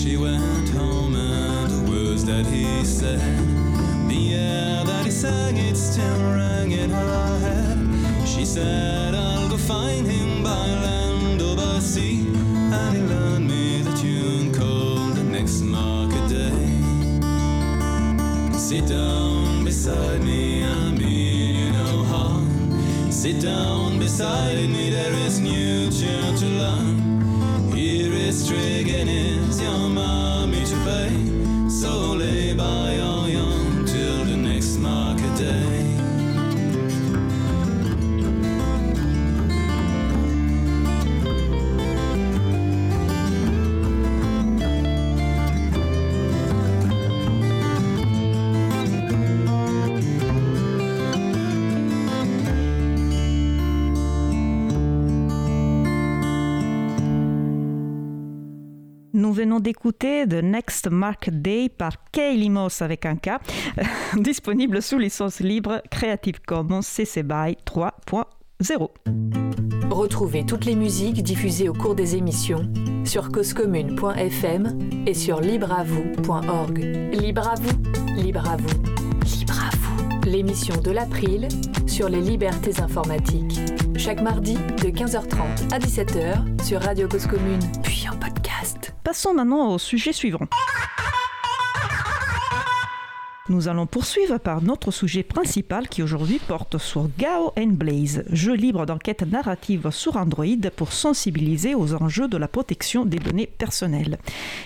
she 0.00 0.16
went 0.16 0.68
home 0.70 1.14
and 1.14 1.70
the 1.70 1.90
words 1.90 2.24
that 2.24 2.46
he 2.46 2.82
said, 2.84 3.20
the 4.08 4.34
air 4.34 4.82
that 4.84 5.04
he 5.04 5.10
sang, 5.10 5.58
it 5.58 5.76
still 5.76 6.18
rang 6.32 6.72
in 6.72 6.88
her 6.88 7.38
head. 7.40 8.26
She 8.26 8.46
said, 8.46 9.14
I'll 9.14 9.50
go 9.50 9.58
find 9.58 10.06
him 10.06 10.42
by 10.42 10.66
land 10.86 11.42
or 11.42 11.54
by 11.54 11.80
sea, 11.80 12.20
and 12.30 12.96
he 12.96 13.02
learned 13.02 13.46
me 13.46 13.82
the 13.82 13.92
tune 13.92 14.54
called 14.54 15.16
the 15.16 15.22
next 15.22 15.60
market 15.60 16.26
day. 16.30 16.80
Sit 18.58 18.86
down 18.86 19.64
beside 19.64 20.22
me, 20.22 20.64
I 20.64 20.92
mean 20.92 21.56
you 21.56 21.72
no 21.72 22.04
harm. 22.04 23.12
Sit 23.12 23.42
down 23.42 23.98
beside 23.98 24.66
me, 24.70 24.88
there 24.88 25.12
is 25.26 25.40
new 25.40 25.90
tune 25.90 26.36
to 26.36 26.46
Nous 59.30 59.36
venons 59.36 59.60
d'écouter 59.60 60.26
The 60.26 60.42
Next 60.42 60.90
Market 60.90 61.40
Day 61.40 61.68
par 61.68 61.92
Kay 62.10 62.36
Limos 62.36 62.82
avec 62.82 63.06
un 63.06 63.14
K, 63.14 63.38
disponible 64.16 64.82
sous 64.82 64.98
licence 64.98 65.38
libre 65.38 65.82
Creative 65.88 66.40
Commons 66.44 66.82
CC 66.82 67.22
BY 67.22 67.56
3.0. 67.64 68.88
Retrouvez 69.88 70.44
toutes 70.44 70.64
les 70.64 70.74
musiques 70.74 71.22
diffusées 71.22 71.68
au 71.68 71.74
cours 71.74 71.94
des 71.94 72.16
émissions 72.16 72.68
sur 73.04 73.30
causecommune.fm 73.30 75.06
et 75.06 75.14
sur 75.14 75.40
libreavoue.org. 75.40 76.78
Libre 77.12 77.50
à 77.50 77.54
vous, 77.54 78.20
libre 78.20 78.50
à 78.50 78.56
vous, 78.56 78.82
libre 79.38 79.54
à 79.64 79.70
vous. 79.76 80.28
L'émission 80.28 80.74
de 80.82 80.90
l'April 80.90 81.46
sur 81.86 82.08
les 82.08 82.20
libertés 82.20 82.80
informatiques. 82.80 83.60
Chaque 83.96 84.22
mardi 84.22 84.54
de 84.54 84.88
15h30 84.88 85.72
à 85.72 85.78
17h 85.78 86.64
sur 86.64 86.80
Radio 86.80 87.06
Cause 87.06 87.28
Commune, 87.28 87.60
puis 87.84 88.06
en 88.08 88.16
podcast. 88.16 88.59
Passons 89.10 89.34
maintenant 89.34 89.72
au 89.72 89.78
sujet 89.80 90.12
suivant. 90.12 90.38
Nous 93.50 93.66
allons 93.66 93.86
poursuivre 93.86 94.38
par 94.38 94.62
notre 94.62 94.92
sujet 94.92 95.24
principal 95.24 95.88
qui 95.88 96.04
aujourd'hui 96.04 96.38
porte 96.38 96.78
sur 96.78 97.10
Gao 97.18 97.52
Blaze, 97.56 98.22
jeu 98.30 98.54
libre 98.54 98.86
d'enquête 98.86 99.22
narrative 99.22 99.90
sur 99.90 100.16
Android 100.16 100.46
pour 100.76 100.92
sensibiliser 100.92 101.74
aux 101.74 101.94
enjeux 102.00 102.28
de 102.28 102.36
la 102.36 102.46
protection 102.46 103.04
des 103.04 103.18
données 103.18 103.48
personnelles. 103.48 104.20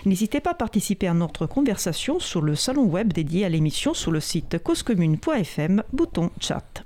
N'hésitez 0.05 0.41
pas 0.41 0.51
à 0.51 0.55
participer 0.55 1.07
à 1.07 1.15
notre 1.15 1.47
conversation 1.47 2.21
sur 2.21 2.43
le 2.43 2.57
salon 2.57 2.85
web 2.85 3.11
dédié 3.11 3.47
à 3.47 3.49
l'émission 3.49 3.95
sur 3.95 4.11
le 4.11 4.21
site 4.21 4.63
causecommune.fm, 4.63 5.83
bouton 5.95 6.31
chat. 6.39 6.85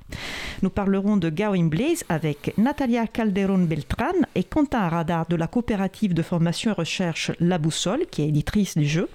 Nous 0.63 0.71
parlerons 0.71 1.17
de 1.17 1.31
Gao 1.31 1.55
Blaze 1.69 2.05
avec 2.09 2.57
Natalia 2.59 3.09
Calderon 3.09 3.65
Beltran 3.65 4.15
et 4.37 4.45
Quentin 4.45 4.89
Radar 4.89 5.27
de 5.27 5.35
la 5.35 5.49
coopérative 5.49 6.15
de 6.15 6.23
formation 6.23 6.71
et 6.71 6.75
recherche 6.75 7.33
La 7.41 7.59
Boussole, 7.59 8.07
qui 8.07 8.23
est 8.23 8.29
éditrice 8.29 8.79
du 8.79 8.87
jeu, 8.87 9.09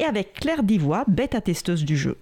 et 0.00 0.04
avec 0.04 0.34
Claire 0.34 0.62
Divois, 0.62 1.04
bêta-testeuse 1.08 1.84
du 1.84 1.96
jeu. 1.96 2.16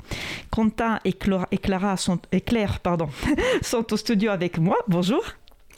Quentin 0.51 1.01
et, 1.05 1.13
Clara, 1.13 1.49
et 1.51 1.59
Clara 1.59 1.97
sont, 1.97 2.19
et 2.33 2.41
Claire 2.41 2.81
pardon, 2.81 3.09
sont 3.63 3.93
au 3.93 3.97
studio 3.97 4.31
avec 4.31 4.59
moi. 4.59 4.77
Bonjour. 4.89 5.23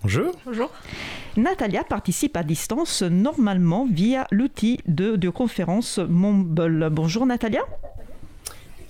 Bonjour. 0.03 0.33
Bonjour. 0.47 0.71
Natalia 1.37 1.83
participe 1.85 2.37
à 2.37 2.43
distance 2.43 3.03
normalement 3.03 3.87
via 3.91 4.27
l'outil 4.31 4.79
de, 4.87 5.17
de 5.17 5.29
conférence 5.29 5.99
Mumble. 5.99 6.89
Bonjour 6.91 7.27
Natalia. 7.27 7.63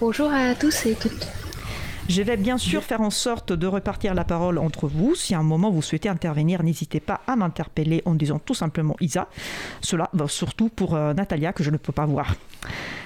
Bonjour 0.00 0.30
à 0.30 0.54
tous 0.54 0.86
et 0.86 0.94
toutes. 0.94 1.26
Je 2.08 2.22
vais 2.22 2.36
bien 2.36 2.56
sûr 2.56 2.82
faire 2.82 3.02
en 3.02 3.10
sorte 3.10 3.52
de 3.52 3.66
repartir 3.66 4.14
la 4.14 4.24
parole 4.24 4.58
entre 4.58 4.88
vous. 4.88 5.14
Si 5.14 5.34
à 5.34 5.38
un 5.38 5.42
moment 5.42 5.70
vous 5.70 5.82
souhaitez 5.82 6.08
intervenir, 6.08 6.62
n'hésitez 6.62 7.00
pas 7.00 7.20
à 7.26 7.36
m'interpeller 7.36 8.02
en 8.06 8.14
disant 8.14 8.38
tout 8.38 8.54
simplement 8.54 8.96
Isa. 9.00 9.28
Cela 9.82 10.08
va 10.14 10.26
surtout 10.26 10.70
pour 10.70 10.94
euh, 10.94 11.12
Natalia 11.12 11.52
que 11.52 11.62
je 11.62 11.70
ne 11.70 11.76
peux 11.76 11.92
pas 11.92 12.06
voir. 12.06 12.34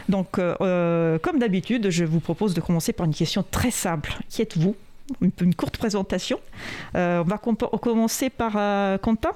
Donc, 0.09 0.39
euh, 0.39 1.19
comme 1.19 1.39
d'habitude, 1.39 1.91
je 1.91 2.05
vous 2.05 2.21
propose 2.21 2.55
de 2.55 2.61
commencer 2.61 2.93
par 2.93 3.07
une 3.07 3.15
question 3.15 3.45
très 3.49 3.71
simple. 3.71 4.19
Qui 4.29 4.43
êtes-vous? 4.43 4.77
Une, 5.21 5.55
courte 5.55 5.77
présentation. 5.77 6.39
Euh, 6.95 7.23
on 7.23 7.29
va 7.29 7.39
commencer 7.39 8.31
par 8.31 8.53
euh, 8.57 8.99
Quentin. 8.99 9.33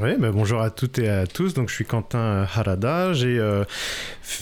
Oui, 0.00 0.12
bonjour 0.18 0.62
à 0.62 0.70
toutes 0.70 0.98
et 0.98 1.10
à 1.10 1.26
tous. 1.26 1.52
Donc, 1.52 1.68
je 1.68 1.74
suis 1.74 1.84
Quentin 1.84 2.46
Harada. 2.50 3.12
J'ai 3.12 3.38
euh, 3.38 3.62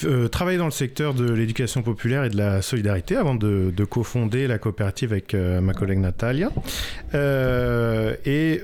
euh, 0.05 0.29
travaillé 0.29 0.59
dans 0.59 0.67
le 0.67 0.71
secteur 0.71 1.13
de 1.13 1.29
l'éducation 1.29 1.83
populaire 1.83 2.23
et 2.23 2.31
de 2.31 2.37
la 2.37 2.63
solidarité 2.63 3.17
avant 3.17 3.35
de, 3.35 3.73
de 3.77 3.85
cofonder 3.85 4.47
la 4.47 4.59
coopérative 4.59 5.11
avec 5.11 5.35
euh, 5.35 5.61
ma 5.61 5.75
collègue 5.75 5.99
Natalia. 5.99 6.53
et 7.13 8.63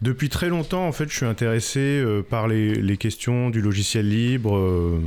depuis 0.00 0.28
très 0.28 0.48
longtemps, 0.48 0.86
en 0.86 0.92
fait, 0.92 1.08
je 1.08 1.16
suis 1.16 1.26
intéressé 1.26 2.00
par 2.30 2.46
les, 2.46 2.96
questions 2.96 3.50
du 3.50 3.60
logiciel 3.60 4.08
libre 4.08 5.00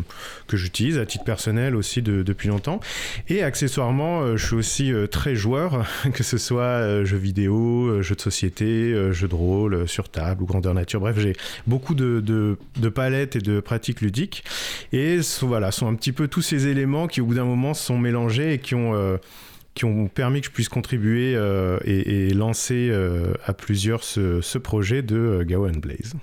que 0.48 0.58
j'utilise 0.58 0.98
à 0.98 1.06
titre 1.06 1.24
personnel 1.24 1.74
aussi 1.78 2.02
de, 2.02 2.22
depuis 2.22 2.50
longtemps. 2.50 2.82
Et 3.30 3.44
accessoirement, 3.44 4.36
je 4.36 4.46
suis 4.46 4.56
aussi 4.56 4.92
très 5.10 5.36
joueur, 5.36 5.86
que 6.14 6.24
ce 6.24 6.38
soit 6.38 7.06
jeux 7.06 7.16
vidéo, 7.16 8.02
jeux 8.02 8.16
de 8.16 8.22
société, 8.22 9.14
jeux 9.14 9.30
de 9.30 9.36
rôle, 9.36 9.88
sur 9.88 10.01
table 10.10 10.44
ou 10.44 10.46
grandeur 10.46 10.74
nature. 10.74 11.00
Bref, 11.00 11.18
j'ai 11.20 11.34
beaucoup 11.68 11.96
de, 11.96 12.58
palettes 12.94 13.36
et 13.36 13.40
de 13.40 13.60
pratiques 13.60 14.02
ludiques. 14.02 14.44
Et 14.92 15.22
sont, 15.22 15.48
voilà, 15.48 15.72
sont 15.72 15.88
un 15.88 15.96
petit 15.96 16.12
peu 16.12 16.28
tous 16.28 16.42
ces 16.42 16.68
éléments 16.68 17.08
qui, 17.08 17.22
au 17.22 17.26
bout 17.26 17.36
d'un 17.36 17.46
moment, 17.46 17.74
sont 17.74 17.98
mélangés 17.98 18.54
et 18.54 18.60
qui 18.60 18.76
ont, 18.76 18.94
euh, 18.94 19.18
permis 20.14 20.42
que 20.42 20.48
je 20.48 20.52
puisse 20.52 20.70
contribuer 20.70 21.34
euh, 21.36 21.80
et, 21.86 22.34
lancer 22.34 22.90
euh, 22.92 23.34
à 23.46 23.54
plusieurs 23.54 24.04
ce, 24.04 24.42
ce 24.42 24.58
projet 24.58 25.02
de 25.02 25.46
and 25.52 25.80
Blaze. 25.80 26.14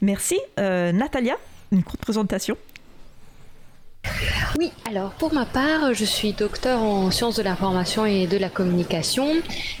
Merci. 0.00 0.38
Natalia, 0.56 1.36
une 1.72 1.82
courte 1.82 2.00
présentation. 2.00 2.56
Oui, 4.58 4.70
alors 4.88 5.10
pour 5.12 5.32
ma 5.32 5.44
part, 5.44 5.94
je 5.94 6.04
suis 6.04 6.32
docteur 6.32 6.82
en 6.82 7.10
sciences 7.10 7.36
de 7.36 7.42
l'information 7.42 8.04
et 8.04 8.26
de 8.26 8.36
la 8.36 8.48
communication 8.48 9.28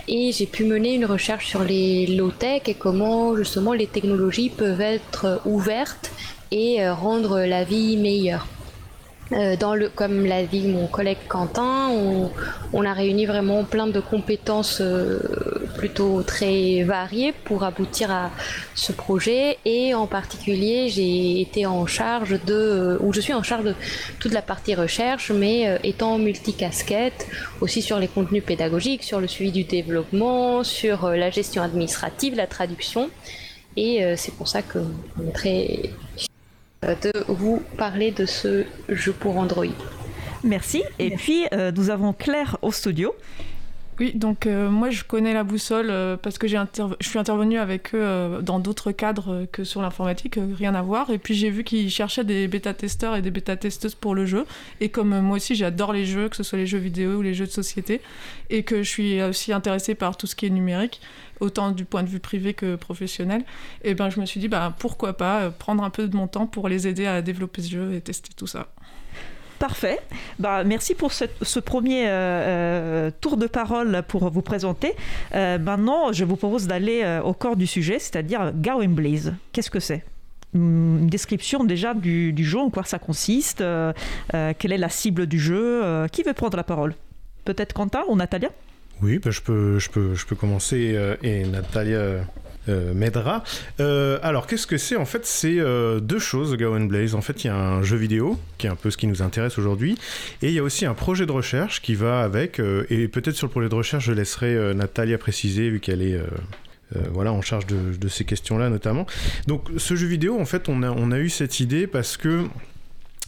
et 0.08 0.32
j'ai 0.32 0.46
pu 0.46 0.64
mener 0.64 0.94
une 0.94 1.04
recherche 1.04 1.46
sur 1.46 1.62
les 1.62 2.06
low-tech 2.06 2.62
et 2.66 2.74
comment 2.74 3.36
justement 3.36 3.72
les 3.72 3.86
technologies 3.86 4.50
peuvent 4.50 4.80
être 4.80 5.40
ouvertes 5.44 6.10
et 6.50 6.88
rendre 6.88 7.40
la 7.40 7.64
vie 7.64 7.96
meilleure. 7.96 8.46
Euh, 9.34 9.56
dans 9.56 9.74
le, 9.74 9.88
comme 9.88 10.26
l'a 10.26 10.42
dit 10.44 10.66
mon 10.66 10.86
collègue 10.86 11.18
Quentin, 11.28 11.88
on, 12.72 12.84
a 12.84 12.92
réuni 12.92 13.24
vraiment 13.24 13.64
plein 13.64 13.86
de 13.86 14.00
compétences 14.00 14.80
euh, 14.80 15.20
plutôt 15.78 16.22
très 16.22 16.82
variées 16.82 17.32
pour 17.44 17.64
aboutir 17.64 18.10
à 18.10 18.30
ce 18.74 18.92
projet. 18.92 19.58
Et 19.64 19.94
en 19.94 20.06
particulier, 20.06 20.88
j'ai 20.88 21.40
été 21.40 21.64
en 21.64 21.86
charge 21.86 22.38
de, 22.44 22.98
ou 23.00 23.12
je 23.12 23.20
suis 23.20 23.32
en 23.32 23.42
charge 23.42 23.64
de 23.64 23.74
toute 24.18 24.32
la 24.32 24.42
partie 24.42 24.74
recherche, 24.74 25.30
mais 25.30 25.68
euh, 25.68 25.78
étant 25.82 26.18
multicasquette, 26.18 27.26
aussi 27.60 27.80
sur 27.80 27.98
les 27.98 28.08
contenus 28.08 28.44
pédagogiques, 28.44 29.02
sur 29.02 29.20
le 29.20 29.28
suivi 29.28 29.52
du 29.52 29.64
développement, 29.64 30.62
sur 30.62 31.08
la 31.08 31.30
gestion 31.30 31.62
administrative, 31.62 32.34
la 32.34 32.46
traduction. 32.46 33.08
Et 33.76 34.04
c'est 34.16 34.34
pour 34.34 34.48
ça 34.48 34.60
que 34.60 34.78
est 35.26 35.32
très 35.32 35.90
de 36.82 37.12
vous 37.28 37.62
parler 37.76 38.10
de 38.10 38.26
ce 38.26 38.64
jeu 38.88 39.12
pour 39.12 39.36
Android. 39.36 39.66
Merci. 40.44 40.82
Et 40.98 41.10
Merci. 41.10 41.24
puis, 41.24 41.46
euh, 41.52 41.70
nous 41.72 41.90
avons 41.90 42.12
Claire 42.12 42.58
au 42.62 42.72
studio. 42.72 43.14
Oui, 44.00 44.12
donc 44.14 44.46
euh, 44.46 44.70
moi 44.70 44.88
je 44.88 45.04
connais 45.04 45.34
la 45.34 45.44
boussole 45.44 45.90
euh, 45.90 46.16
parce 46.16 46.38
que 46.38 46.48
j'ai 46.48 46.58
je 46.98 47.08
suis 47.08 47.18
intervenue 47.18 47.58
avec 47.58 47.94
eux 47.94 48.00
euh, 48.02 48.40
dans 48.40 48.58
d'autres 48.58 48.90
cadres 48.90 49.46
que 49.52 49.64
sur 49.64 49.82
l'informatique, 49.82 50.38
rien 50.56 50.74
à 50.74 50.80
voir. 50.80 51.10
Et 51.10 51.18
puis 51.18 51.34
j'ai 51.34 51.50
vu 51.50 51.62
qu'ils 51.62 51.90
cherchaient 51.90 52.24
des 52.24 52.48
bêta-testeurs 52.48 53.16
et 53.16 53.22
des 53.22 53.30
bêta-testeuses 53.30 53.94
pour 53.94 54.14
le 54.14 54.24
jeu. 54.24 54.46
Et 54.80 54.88
comme 54.88 55.20
moi 55.20 55.36
aussi 55.36 55.54
j'adore 55.54 55.92
les 55.92 56.06
jeux, 56.06 56.30
que 56.30 56.36
ce 56.36 56.42
soit 56.42 56.58
les 56.58 56.66
jeux 56.66 56.78
vidéo 56.78 57.18
ou 57.18 57.22
les 57.22 57.34
jeux 57.34 57.46
de 57.46 57.50
société, 57.50 58.00
et 58.48 58.62
que 58.62 58.82
je 58.82 58.88
suis 58.88 59.22
aussi 59.22 59.52
intéressée 59.52 59.94
par 59.94 60.16
tout 60.16 60.26
ce 60.26 60.34
qui 60.34 60.46
est 60.46 60.50
numérique, 60.50 61.00
autant 61.42 61.72
du 61.72 61.84
point 61.84 62.02
de 62.02 62.08
vue 62.08 62.20
privé 62.20 62.54
que 62.54 62.76
professionnel, 62.76 63.44
et 63.82 63.94
ben 63.94 64.08
je 64.10 64.20
me 64.20 64.26
suis 64.26 64.40
dit 64.40 64.48
bah, 64.48 64.74
pourquoi 64.78 65.16
pas 65.16 65.50
prendre 65.50 65.82
un 65.84 65.90
peu 65.90 66.08
de 66.08 66.16
mon 66.16 66.28
temps 66.28 66.46
pour 66.46 66.68
les 66.68 66.88
aider 66.88 67.06
à 67.06 67.20
développer 67.22 67.62
ce 67.62 67.70
jeu 67.70 67.94
et 67.94 68.00
tester 68.00 68.30
tout 68.34 68.46
ça. 68.46 68.68
Parfait. 69.62 70.00
Bah, 70.40 70.64
merci 70.64 70.92
pour 70.92 71.12
ce, 71.12 71.60
premier 71.60 72.08
euh, 72.08 72.10
euh, 72.10 73.10
tour 73.20 73.36
de 73.36 73.46
parole 73.46 74.02
pour 74.08 74.28
vous 74.28 74.42
présenter. 74.42 74.92
Euh, 75.36 75.56
maintenant, 75.56 76.12
je 76.12 76.24
vous 76.24 76.34
propose 76.34 76.66
d'aller 76.66 77.20
au 77.24 77.32
corps 77.32 77.54
du 77.54 77.68
sujet, 77.68 78.00
c'est-à-dire 78.00 78.52
Gawain 78.56 78.88
Blaze. 78.88 79.34
Qu'est-ce 79.52 79.70
que 79.70 79.78
c'est? 79.78 80.04
Une 80.52 81.06
description 81.06 81.62
déjà 81.62 81.94
du, 81.94 82.34
jeu, 82.38 82.58
en 82.58 82.70
quoi 82.70 82.82
ça 82.82 82.98
consiste, 82.98 83.62
quelle 84.32 84.72
est 84.72 84.78
la 84.78 84.88
cible 84.88 85.26
du 85.26 85.38
jeu. 85.38 86.08
qui 86.10 86.24
veut 86.24 86.34
prendre 86.34 86.56
la 86.56 86.64
parole? 86.64 86.96
Peut-être 87.44 87.72
Quentin 87.72 88.02
ou 88.08 88.16
Natalia? 88.16 88.50
Oui, 89.02 89.18
bah, 89.18 89.30
je, 89.30 89.40
peux, 89.40 89.78
je, 89.78 89.90
peux, 89.90 90.14
je 90.14 90.26
peux 90.26 90.36
commencer 90.36 90.96
et 91.22 91.44
Natalia 91.44 92.24
euh, 92.68 92.94
m'aidera. 92.94 93.42
Euh, 93.80 94.20
alors, 94.22 94.46
qu'est-ce 94.46 94.68
que 94.68 94.78
c'est? 94.78 94.94
En 94.94 95.04
fait, 95.04 95.26
c'est 95.26 95.58
euh, 95.58 95.98
deux 95.98 96.20
choses, 96.20 96.56
Gawain 96.56 96.84
Blaze. 96.84 97.16
En 97.16 97.20
fait, 97.20 97.42
il 97.42 97.48
y 97.48 97.50
a 97.50 97.56
un 97.56 97.82
jeu 97.82 97.96
vidéo, 97.96 98.38
qui 98.56 98.68
est 98.68 98.70
un 98.70 98.76
peu 98.76 98.92
ce 98.92 98.96
qui 98.96 99.08
nous 99.08 99.20
intéresse 99.20 99.58
aujourd'hui, 99.58 99.98
et 100.42 100.48
il 100.48 100.54
y 100.54 100.60
a 100.60 100.62
aussi 100.62 100.86
un 100.86 100.94
projet 100.94 101.26
de 101.26 101.32
recherche 101.32 101.82
qui 101.82 101.96
va 101.96 102.22
avec, 102.22 102.60
et 102.60 103.08
peut-être 103.08 103.34
sur 103.34 103.48
le 103.48 103.50
projet 103.50 103.68
de 103.68 103.74
recherche, 103.74 104.04
je 104.04 104.12
laisserai 104.12 104.74
Natalia 104.74 105.18
préciser, 105.18 105.70
vu 105.70 105.80
qu'elle 105.80 106.02
est... 106.02 106.20
voilà, 107.10 107.32
en 107.32 107.42
charge 107.42 107.66
de, 107.66 108.08
ces 108.08 108.24
questions-là 108.24 108.68
notamment. 108.68 109.06
Donc 109.48 109.68
ce 109.76 109.96
jeu 109.96 110.06
vidéo, 110.06 110.38
en 110.38 110.44
fait, 110.44 110.68
on 110.68 111.10
a 111.10 111.18
eu 111.18 111.30
cette 111.30 111.58
idée 111.58 111.88
parce 111.88 112.16
que 112.16 112.44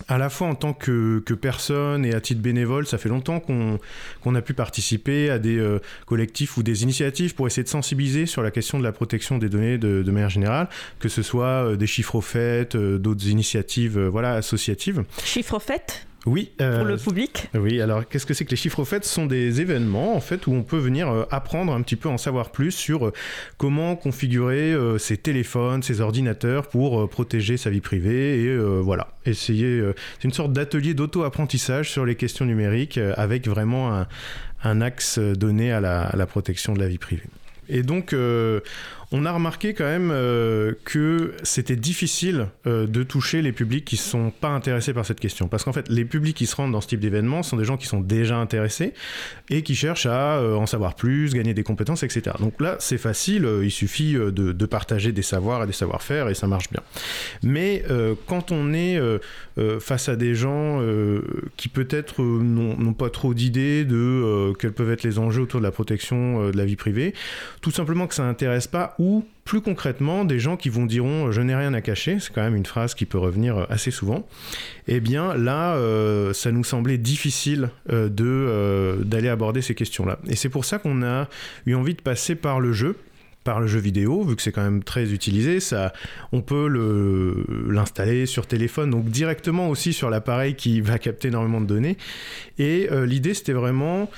à 0.09 0.19
la 0.19 0.29
fois 0.29 0.49
en 0.49 0.55
tant 0.55 0.73
que, 0.73 1.23
personne 1.41 2.05
et 2.05 2.15
à 2.15 2.21
titre 2.21 2.41
bénévole, 2.41 2.87
ça 2.87 2.99
fait 2.99 3.09
longtemps 3.09 3.41
qu'on 3.41 4.35
a 4.35 4.43
pu 4.43 4.55
participer 4.55 5.31
à 5.31 5.39
des 5.39 5.59
euh, 5.59 5.81
collectifs 6.07 6.57
ou 6.57 6.63
des 6.63 6.83
initiatives 6.83 7.35
pour 7.35 7.47
essayer 7.47 7.63
de 7.63 7.69
sensibiliser 7.69 8.27
sur 8.27 8.43
la 8.43 8.51
question 8.51 8.79
de 8.79 8.85
la 8.85 8.93
protection 8.93 9.39
des 9.39 9.49
données 9.49 9.79
de, 9.79 10.11
manière 10.11 10.31
générale, 10.31 10.69
que 10.99 11.09
ce 11.09 11.23
soit 11.23 11.45
euh, 11.45 11.77
des 11.77 11.87
chiffres 11.87 12.17
au 12.17 12.21
fait, 12.21 12.75
euh, 12.75 12.99
d'autres 12.99 13.29
initiatives 13.29 13.99
voilà, 13.99 14.35
associatives. 14.35 15.05
Chiffres 15.25 15.55
au 15.55 15.61
fait? 15.61 16.07
Oui. 16.27 16.53
Euh, 16.61 16.79
pour 16.79 16.87
le 16.87 16.97
public. 16.97 17.49
Oui, 17.55 17.81
alors 17.81 18.09
qu'est-ce 18.09 18.25
que 18.25 18.33
c'est 18.35 18.45
que 18.45 18.51
les 18.51 18.57
chiffres 18.57 18.81
au 18.81 18.85
fait 18.85 19.05
Ce 19.05 19.13
sont 19.13 19.27
des 19.27 19.61
événements 19.61 20.17
en 20.17 20.21
fait 20.21 20.47
où 20.47 20.53
on 20.53 20.63
peut 20.63 20.79
venir 20.79 21.09
euh, 21.09 21.25
apprendre 21.31 21.73
un 21.73 21.83
petit 21.83 21.97
peu, 21.97 22.09
en 22.09 22.19
savoir 22.19 22.51
plus 22.51 22.71
sur 22.71 23.07
euh, 23.07 23.13
comment 23.59 23.97
configurer 23.97 24.75
ses 24.99 25.17
téléphones, 25.17 25.83
ses 25.83 26.01
ordinateurs 26.01 26.69
pour 26.69 27.09
protéger 27.09 27.57
sa 27.57 27.71
vie 27.71 27.81
privée 27.81 28.43
et 28.43 28.57
voilà, 28.57 29.09
essayer. 29.27 29.83
c'est 30.15 30.25
une 30.25 30.33
sorte 30.33 30.53
d'atelier 30.53 30.95
d'auto-apprentissage 30.95 31.91
sur 31.91 32.05
les 32.05 32.15
questions 32.15 32.45
numériques 32.45 32.99
avec 33.17 33.47
vraiment 33.49 34.05
un, 34.63 34.81
axe 34.81 35.19
donné 35.19 35.73
à 35.73 35.81
la, 35.81 36.03
à 36.03 36.17
la, 36.17 36.27
protection 36.27 36.75
de 36.75 36.81
la 36.81 36.89
vie 36.89 36.99
privée. 36.99 37.25
Et 37.69 37.83
donc, 37.83 38.15
on 39.17 39.25
a 39.27 39.31
remarqué 39.31 39.75
quand 39.75 39.85
même 39.85 40.11
euh, 40.13 40.73
que 40.85 41.35
c'était 41.45 41.77
difficile 41.77 42.49
euh, 42.67 42.89
de 42.89 43.05
toucher 43.05 43.43
les 43.43 43.53
publics 43.53 43.85
qui 43.85 43.95
ne 43.95 44.01
sont 44.01 44.33
pas 44.33 44.49
intéressés 44.49 44.93
par 44.93 45.07
cette 45.07 45.21
question. 45.21 45.47
Parce 45.47 45.63
qu'en 45.63 45.73
fait, 45.73 45.89
les 45.89 46.05
publics 46.05 46.37
qui 46.37 46.47
se 46.47 46.57
rendent 46.57 46.73
dans 46.73 46.81
ce 46.81 46.89
type 46.89 46.99
d'événement 46.99 47.45
sont 47.45 47.57
des 47.57 47.65
gens 47.65 47.77
qui 47.77 47.87
sont 47.87 48.01
déjà 48.01 48.37
intéressés 48.39 48.93
et 49.51 49.63
qui 49.63 49.77
cherchent 49.77 50.07
à 50.07 50.39
euh, 50.39 50.57
en 50.57 50.67
savoir 50.67 50.97
plus, 50.97 51.33
gagner 51.33 51.55
des 51.55 51.63
compétences, 51.63 52.03
etc. 52.03 52.35
Donc 52.41 52.61
là, 52.61 52.75
c'est 52.81 52.99
facile, 52.99 53.49
il 53.63 53.71
suffit 53.71 54.15
de, 54.15 54.67
partager 54.67 55.13
des 55.13 55.23
savoirs 55.23 55.63
et 55.63 55.67
des 55.67 55.73
savoir-faire 55.73 56.29
et 56.29 56.35
ça 56.35 56.49
marche 56.49 56.71
bien. 56.71 56.81
Mais 57.45 57.85
quand 58.27 58.51
on 58.51 58.73
est 58.73 58.99
face 59.79 60.09
à 60.09 60.17
des 60.17 60.35
gens 60.35 60.81
qui 61.57 61.69
peut-être 61.69 62.23
n'ont 62.23 62.95
pas 62.95 63.11
trop 63.11 63.35
d'idées 63.35 63.85
de 63.85 64.53
quels 64.59 64.73
peuvent 64.73 64.91
être 64.91 65.03
les 65.03 65.19
enjeux 65.19 65.43
autour 65.43 65.61
de 65.61 65.65
la 65.67 65.71
protection 65.71 66.51
de 66.51 66.57
la 66.57 66.65
vie 66.65 66.77
privée, 66.77 67.15
tout 67.61 67.71
simplement 67.71 68.07
que 68.07 68.15
ça 68.15 68.25
n'intéresse 68.25 68.67
pas 68.67 68.95
ou 69.05 69.23
plus 69.45 69.61
concrètement 69.61 70.25
des 70.25 70.39
gens 70.39 70.57
qui 70.57 70.71
vont 70.71 70.87
diront 70.87 71.31
je 71.31 71.43
n'ai 71.43 71.55
rien 71.55 71.75
à 71.75 71.83
cacher, 71.83 72.19
c'est 72.21 72.33
quand 72.33 72.43
même 72.43 72.57
une 72.57 72.65
phrase 72.65 72.95
qui 72.95 73.05
peut 73.05 73.19
revenir 73.19 73.67
assez 73.69 73.91
souvent, 73.91 74.27
eh 74.89 75.01
bien 75.01 75.35
là 75.35 75.75
euh, 75.75 76.33
ça 76.33 76.51
nous 76.51 76.65
semblait 76.65 76.97
difficile 76.97 77.69
euh, 77.91 78.09
de 78.09 78.25
euh, 78.25 79.05
d'aller 79.05 79.29
aborder 79.29 79.61
ces 79.61 79.75
questions-là. 79.75 80.19
Et 80.27 80.37
c'est 80.37 80.49
pour 80.49 80.65
ça 80.65 80.79
qu'on 80.79 81.03
a 81.03 81.29
eu 81.67 81.75
envie 81.75 81.93
de 81.93 82.01
passer 82.01 82.35
par 82.35 82.61
le 82.61 82.73
jeu 82.73 82.97
par 83.43 83.61
le 83.61 83.67
jeu 83.67 83.79
vidéo, 83.79 84.23
vu 84.23 84.37
que 84.37 84.41
c'est 84.41 84.53
quand 84.53 84.65
même 84.65 84.83
très 84.83 85.13
utilisé, 85.13 85.61
ça, 85.61 85.93
on 86.33 86.41
peut 86.41 86.67
l'installer 87.69 88.25
sur 88.25 88.47
téléphone, 88.47 88.89
donc 88.89 89.11
directement 89.11 89.69
aussi 89.69 89.93
sur 89.93 90.09
l'appareil 90.09 90.55
qui 90.55 90.81
va 90.81 90.99
capter 90.99 91.29
énormément 91.29 91.61
de 91.61 91.67
données. 91.67 91.99
Et 92.59 92.89
l'idée, 93.05 93.35
c'était 93.35 93.53
vraiment 93.53 94.09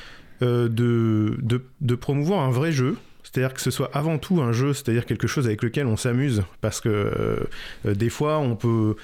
de, 0.42 1.36
de, 1.40 1.94
promouvoir 1.96 2.42
un 2.42 2.52
vrai 2.52 2.70
jeu, 2.70 2.96
c'est-à-dire 3.36 3.52
que 3.52 3.60
ce 3.60 3.70
soit 3.70 3.90
avant 3.92 4.16
tout 4.16 4.40
un 4.40 4.52
jeu, 4.52 4.72
c'est-à-dire 4.72 5.04
quelque 5.04 5.26
chose 5.26 5.44
avec 5.44 5.62
lequel 5.62 5.86
on 5.86 5.98
s'amuse, 5.98 6.42
parce 6.62 6.80
que 6.80 6.88
euh, 6.88 7.94
des 7.94 8.08
fois 8.08 8.38
on 8.38 8.56
peut 8.56 8.96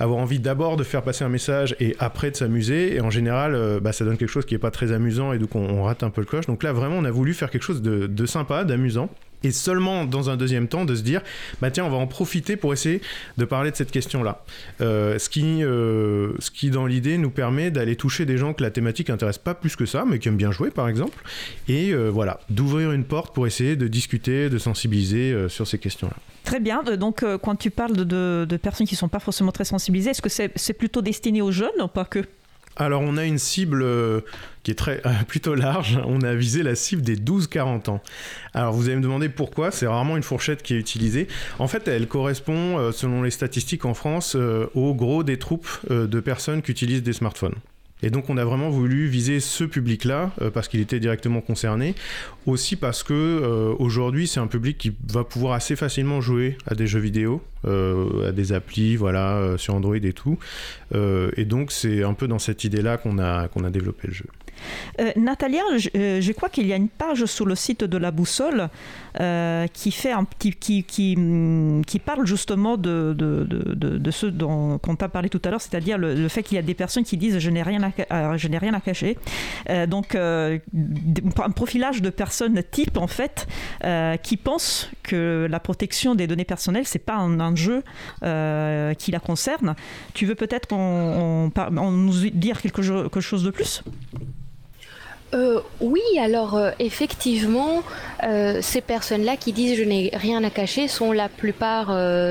avoir 0.00 0.18
envie 0.18 0.40
d'abord 0.40 0.76
de 0.76 0.82
faire 0.82 1.02
passer 1.02 1.24
un 1.24 1.28
message 1.28 1.76
et 1.78 1.94
après 1.98 2.30
de 2.30 2.36
s'amuser, 2.36 2.96
et 2.96 3.00
en 3.00 3.10
général 3.10 3.54
euh, 3.54 3.80
bah, 3.80 3.92
ça 3.92 4.04
donne 4.04 4.16
quelque 4.16 4.30
chose 4.30 4.46
qui 4.46 4.54
n'est 4.54 4.58
pas 4.58 4.70
très 4.70 4.92
amusant 4.92 5.32
et 5.32 5.38
donc 5.38 5.54
on, 5.54 5.84
rate 5.84 6.02
un 6.02 6.10
peu 6.10 6.22
le 6.22 6.26
coche. 6.26 6.46
Donc 6.46 6.62
là 6.62 6.72
vraiment 6.72 6.96
on 6.96 7.04
a 7.04 7.10
voulu 7.10 7.34
faire 7.34 7.50
quelque 7.50 7.62
chose 7.62 7.82
de 7.82 8.26
sympa, 8.26 8.64
d'amusant. 8.64 9.10
Et 9.42 9.52
seulement 9.52 10.04
dans 10.04 10.28
un 10.28 10.36
deuxième 10.36 10.68
temps 10.68 10.84
de 10.84 10.94
se 10.94 11.02
dire 11.02 11.22
bah 11.62 11.70
tiens 11.70 11.84
on 11.84 11.90
va 11.90 11.96
en 11.96 12.06
profiter 12.06 12.56
pour 12.56 12.72
essayer 12.72 13.00
de 13.38 13.44
parler 13.46 13.70
de 13.70 13.76
cette 13.76 13.90
question 13.90 14.22
là 14.22 14.44
euh, 14.82 15.18
ce 15.18 15.30
qui 15.30 15.64
euh, 15.64 16.32
ce 16.40 16.50
qui 16.50 16.70
dans 16.70 16.84
l'idée 16.84 17.16
nous 17.16 17.30
permet 17.30 17.70
d'aller 17.70 17.96
toucher 17.96 18.26
des 18.26 18.36
gens 18.36 18.52
que 18.52 18.62
la 18.62 18.70
thématique 18.70 19.08
intéresse 19.08 19.38
pas 19.38 19.54
plus 19.54 19.76
que 19.76 19.86
ça 19.86 20.04
mais 20.06 20.18
qui 20.18 20.28
aiment 20.28 20.36
bien 20.36 20.52
jouer 20.52 20.70
par 20.70 20.88
exemple. 20.88 21.22
Et 21.68 21.94
voilà 21.94 22.40
d'ouvrir 22.50 22.92
une 22.92 23.04
porte 23.04 23.34
pour 23.34 23.46
essayer 23.46 23.76
de 23.76 23.88
discuter 23.88 24.50
de 24.50 24.58
sensibiliser 24.58 25.48
sur 25.48 25.66
ces 25.66 25.78
questions 25.78 26.08
là 26.08 26.16
Très 26.42 26.58
bien. 26.58 26.82
Donc, 26.82 27.22
quand 27.42 27.54
tu 27.54 27.70
parles 27.70 27.94
de, 27.94 28.46
de, 28.48 28.56
personnes 28.56 28.86
qui 28.86 28.94
ne 28.94 28.98
sont 28.98 29.08
pas 29.08 29.18
forcément 29.18 29.52
très 29.52 29.64
est-ce 29.98 30.22
que 30.22 30.28
c'est 30.28 30.72
plutôt 30.72 31.02
destiné 31.02 31.42
aux 31.42 31.52
jeunes 31.52 31.88
pas 31.92 32.04
que? 32.04 32.24
Alors 32.76 33.02
on 33.02 33.16
a 33.16 33.24
une 33.24 33.38
cible 33.38 33.82
euh, 33.82 34.20
qui 34.62 34.70
est 34.70 34.74
très 34.74 35.02
plutôt 35.28 35.54
large. 35.54 36.00
On 36.06 36.22
a 36.22 36.34
visé 36.34 36.62
la 36.62 36.74
cible 36.74 37.02
des 37.02 37.16
12-40 37.16 37.90
ans. 37.90 38.02
Alors 38.54 38.72
vous 38.72 38.86
allez 38.86 38.96
me 38.96 39.02
demander 39.02 39.28
pourquoi. 39.28 39.70
C'est 39.70 39.86
rarement 39.86 40.16
une 40.16 40.22
fourchette 40.22 40.62
qui 40.62 40.74
est 40.74 40.78
utilisée. 40.78 41.28
En 41.58 41.68
fait, 41.68 41.88
elle 41.88 42.06
correspond, 42.06 42.78
euh, 42.78 42.92
selon 42.92 43.22
les 43.22 43.30
statistiques 43.30 43.84
en 43.84 43.94
France, 43.94 44.34
euh, 44.34 44.66
au 44.74 44.94
gros 44.94 45.22
des 45.24 45.38
troupes 45.38 45.68
de 45.90 46.20
personnes 46.20 46.62
qui 46.62 46.70
utilisent 46.70 47.02
des 47.02 47.12
smartphones. 47.12 47.54
Et 48.02 48.08
donc 48.08 48.30
on 48.30 48.38
a 48.38 48.44
vraiment 48.46 48.70
voulu 48.70 49.08
viser 49.08 49.40
ce 49.40 49.62
public-là 49.64 50.30
parce 50.54 50.68
qu'il 50.68 50.80
était 50.80 51.00
directement 51.00 51.42
concerné, 51.42 51.94
aussi 52.46 52.76
parce 52.76 53.02
que 53.02 53.74
aujourd'hui 53.78 54.26
c'est 54.26 54.40
un 54.40 54.46
public 54.46 54.78
qui 54.78 54.96
va 55.12 55.22
pouvoir 55.22 55.52
assez 55.52 55.76
facilement 55.76 56.22
jouer 56.22 56.56
à 56.66 56.74
des 56.74 56.86
jeux 56.86 56.98
vidéo, 56.98 57.42
euh, 57.66 58.28
à 58.28 58.32
des 58.32 58.52
applis, 58.52 58.96
voilà, 58.96 59.54
sur 59.56 59.74
Android 59.74 59.96
et 59.96 60.12
tout. 60.12 60.38
et 60.94 61.44
donc 61.44 61.72
c'est 61.72 62.02
un 62.02 62.14
peu 62.14 62.28
dans 62.28 62.38
cette 62.38 62.64
idée-là 62.64 62.96
qu'on 62.96 63.18
a 63.18 63.48
qu'on 63.48 63.64
a 63.64 63.70
développé 63.70 64.08
le 64.08 64.14
jeu. 64.14 64.26
Euh, 65.00 65.12
Natalia, 65.16 65.62
euh, 65.96 66.20
je, 66.20 66.32
crois 66.32 66.48
qu'il 66.48 66.66
y 66.66 66.72
a 66.72 66.76
une 66.76 66.88
page 66.88 67.24
sur 67.26 67.46
le 67.46 67.54
site 67.54 67.84
de 67.84 67.96
la 67.96 68.10
boussole 68.10 68.68
euh, 69.20 69.66
qui, 69.72 69.90
fait 69.90 70.12
un 70.12 70.24
petit, 70.24 70.52
qui, 70.52 70.84
qui, 70.84 71.16
mm, 71.16 71.84
qui 71.84 71.98
parle 71.98 72.26
justement 72.26 72.76
de, 72.76 73.14
de, 73.16 73.44
de, 73.44 73.98
de 73.98 74.10
ce 74.10 74.26
dont 74.26 74.80
on 74.86 74.96
t'a 74.96 75.08
parlé 75.08 75.28
tout 75.28 75.40
à 75.44 75.50
l'heure, 75.50 75.60
c'est-à-dire 75.60 75.98
le, 75.98 76.28
fait 76.28 76.42
qu'il 76.42 76.56
y 76.56 76.58
a 76.58 76.62
des 76.62 76.74
personnes 76.74 77.04
qui 77.04 77.16
disent 77.16 77.38
je 77.38 77.50
n'ai 77.50 77.62
rien 77.62 77.80
à, 77.82 78.36
rien 78.36 78.74
à 78.74 78.80
cacher. 78.80 79.16
donc 79.88 80.14
un 80.14 80.60
profilage 81.54 82.02
de 82.02 82.10
personnes 82.10 82.62
type 82.70 82.96
en 82.96 83.06
fait 83.06 83.46
qui 84.22 84.36
pensent 84.36 84.90
que 85.02 85.46
la 85.50 85.60
protection 85.60 86.14
des 86.14 86.26
données 86.26 86.44
personnelles 86.44 86.86
c'est 86.86 86.98
pas 86.98 87.16
un 87.16 87.40
jeu 87.56 87.82
qui 88.20 89.10
la 89.10 89.20
concerne. 89.20 89.74
Tu 90.14 90.26
veux 90.26 90.34
peut-être 90.34 90.68
on, 90.72 91.50
nous 91.90 92.30
dire 92.30 92.60
quelque, 92.60 92.80
quelque 92.80 93.20
chose 93.20 93.44
de 93.44 93.50
plus? 93.50 93.82
Euh, 95.32 95.60
oui, 95.80 96.00
alors 96.18 96.56
euh, 96.56 96.70
effectivement, 96.80 97.82
euh, 98.24 98.58
ces 98.62 98.80
personnes-là 98.80 99.36
qui 99.36 99.52
disent 99.52 99.78
je 99.78 99.84
n'ai 99.84 100.10
rien 100.12 100.42
à 100.42 100.50
cacher 100.50 100.88
sont 100.88 101.12
la 101.12 101.28
plupart 101.28 101.88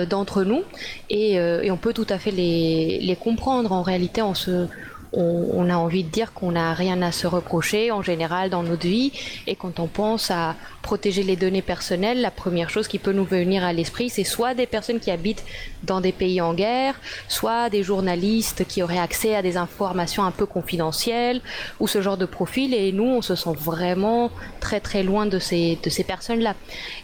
d'entre 0.07 0.43
nous 0.43 0.63
et, 1.09 1.39
on 1.71 1.77
peut 1.77 1.93
tout 1.93 2.07
à 2.09 2.17
fait 2.17 2.31
les, 2.31 3.17
comprendre. 3.19 3.71
En 3.71 3.83
réalité, 3.83 4.21
on 4.21 4.33
se, 4.33 4.67
on, 5.13 5.69
a 5.69 5.75
envie 5.75 6.03
de 6.03 6.09
dire 6.09 6.33
qu'on 6.33 6.51
n'a 6.51 6.73
rien 6.73 7.01
à 7.01 7.11
se 7.11 7.25
reprocher 7.25 7.91
en 7.91 8.01
général 8.01 8.49
dans 8.49 8.63
notre 8.63 8.87
vie. 8.87 9.11
Et 9.47 9.55
quand 9.55 9.79
on 9.79 9.87
pense 9.87 10.29
à 10.31 10.55
protéger 10.81 11.23
les 11.23 11.35
données 11.35 11.61
personnelles, 11.61 12.21
la 12.21 12.31
première 12.31 12.69
chose 12.69 12.87
qui 12.87 12.99
peut 12.99 13.11
nous 13.11 13.25
venir 13.25 13.63
à 13.63 13.73
l'esprit, 13.73 14.09
c'est 14.09 14.23
soit 14.23 14.53
des 14.53 14.67
personnes 14.67 14.99
qui 14.99 15.11
habitent 15.11 15.43
dans 15.83 16.01
des 16.01 16.11
pays 16.11 16.41
en 16.41 16.53
guerre, 16.53 16.95
soit 17.27 17.69
des 17.69 17.83
journalistes 17.83 18.65
qui 18.67 18.83
auraient 18.83 18.99
accès 18.99 19.35
à 19.35 19.41
des 19.41 19.57
informations 19.57 20.23
un 20.23 20.31
peu 20.31 20.45
confidentielles, 20.45 21.41
ou 21.79 21.87
ce 21.87 22.01
genre 22.01 22.17
de 22.17 22.25
profil. 22.25 22.73
Et 22.73 22.91
nous, 22.91 23.05
on 23.05 23.21
se 23.21 23.35
sent 23.35 23.55
vraiment 23.57 24.31
très 24.59 24.79
très 24.79 25.03
loin 25.03 25.25
de 25.25 25.39
ces, 25.39 25.79
de 25.81 25.89
ces 25.89 26.03
personnes-là. 26.03 26.55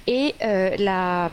Et 0.07 0.35
euh, 0.43 0.75
la 0.77 1.31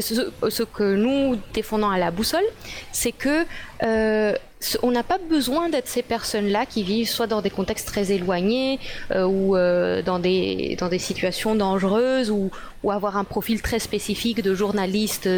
ce, 0.00 0.62
que 0.62 0.94
nous 0.94 1.36
défendons 1.52 1.90
à 1.90 1.98
la 1.98 2.10
boussole, 2.10 2.44
c'est 2.92 3.12
que 3.12 3.44
euh, 3.82 4.34
on 4.82 4.90
n'a 4.90 5.02
pas 5.02 5.18
besoin 5.18 5.68
d'être 5.68 5.88
ces 5.88 6.02
personnes-là 6.02 6.66
qui 6.66 6.82
vivent 6.82 7.08
soit 7.08 7.26
dans 7.26 7.42
des 7.42 7.50
contextes 7.50 7.86
très 7.86 8.12
éloignés 8.12 8.78
euh, 9.10 9.24
ou 9.24 9.56
euh, 9.56 10.02
dans, 10.02 10.18
des, 10.18 10.76
situations 10.98 11.54
dangereuses 11.54 12.30
ou, 12.30 12.50
avoir 12.88 13.16
un 13.16 13.24
profil 13.24 13.62
très 13.62 13.78
spécifique 13.78 14.42
de 14.42 14.54
journaliste 14.54 15.28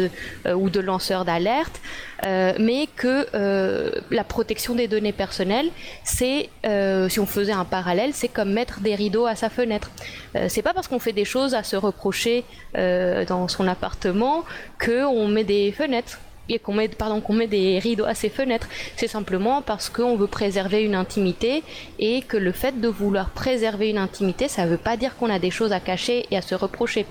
ou 0.51 0.69
de 0.71 0.79
lanceur 0.79 1.25
d'alerte, 1.25 1.79
mais 2.23 2.87
que 2.95 3.27
la 4.11 4.23
protection 4.23 4.73
des 4.73 4.87
données 4.87 5.13
personnelles, 5.13 5.69
c'est, 6.03 6.49
si 7.07 7.19
on 7.19 7.27
faisait 7.27 7.51
un 7.51 7.63
parallèle, 7.63 8.11
c'est 8.13 8.29
comme 8.29 8.51
mettre 8.51 8.79
des 8.79 8.95
rideaux 8.95 9.27
à 9.27 9.35
sa 9.35 9.51
fenêtre. 9.51 9.91
c'est 10.49 10.63
pas 10.63 10.73
parce 10.73 10.87
qu'on 10.87 10.97
fait 10.97 11.13
des 11.13 11.23
choses 11.23 11.53
à 11.53 11.61
se 11.61 11.75
reprocher 11.75 12.45
dans 12.73 13.47
son 13.47 13.67
appartement 13.67 14.43
qu'on 14.83 15.27
met 15.27 15.43
des 15.43 15.71
fenêtres 15.71 16.19
et 16.49 16.59
qu'on 16.59 16.73
met, 16.73 17.47
des 17.47 17.79
rideaux 17.79 18.05
à 18.05 18.13
ses 18.13 18.29
fenêtres. 18.29 18.67
C'est 18.95 19.07
simplement 19.07 19.61
parce 19.61 19.89
qu'on 19.89 20.15
veut 20.15 20.27
préserver 20.27 20.83
une 20.83 20.95
intimité 20.95 21.63
et 21.99 22.21
que 22.21 22.37
le 22.37 22.51
fait 22.51 22.79
de 22.79 22.87
vouloir 22.87 23.29
préserver 23.29 23.89
une 23.89 23.97
intimité, 23.97 24.47
ça 24.47 24.65
ne 24.65 24.69
veut 24.69 24.77
pas 24.77 24.97
dire 24.97 25.15
qu'on 25.17 25.29
a 25.29 25.39
des 25.39 25.51
choses 25.51 25.71
à 25.71 25.79
cacher 25.79 26.25
et 26.31 26.37
à 26.37 26.41
se 26.41 26.55
reprocher. 26.55 27.05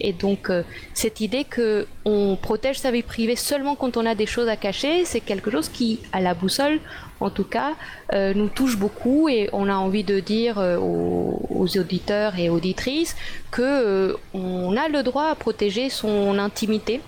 Et 0.00 0.12
donc, 0.12 0.50
euh, 0.50 0.62
cette 0.94 1.20
idée 1.20 1.44
que 1.44 1.86
on 2.04 2.36
protège 2.36 2.78
sa 2.78 2.90
vie 2.90 3.02
privée 3.02 3.36
seulement 3.36 3.74
quand 3.74 3.96
on 3.96 4.06
a 4.06 4.14
des 4.14 4.26
choses 4.26 4.48
à 4.48 4.56
cacher, 4.56 5.04
c'est 5.04 5.20
quelque 5.20 5.50
chose 5.50 5.68
qui, 5.68 6.00
à 6.12 6.20
la 6.20 6.34
boussole, 6.34 6.80
en 7.20 7.30
tout 7.30 7.44
cas, 7.44 7.72
euh, 8.12 8.32
nous 8.34 8.48
touche 8.48 8.76
beaucoup 8.76 9.28
et 9.28 9.50
on 9.52 9.68
a 9.68 9.74
envie 9.74 10.04
de 10.04 10.20
dire 10.20 10.58
euh, 10.58 10.76
aux, 10.78 11.42
aux, 11.50 11.78
auditeurs 11.78 12.38
et 12.38 12.48
auditrices 12.48 13.16
que 13.50 14.16
on 14.32 14.76
a 14.76 14.88
le 14.88 15.02
droit 15.02 15.26
à 15.26 15.34
protéger 15.34 15.90
son 15.90 16.38
intimité 16.38 17.00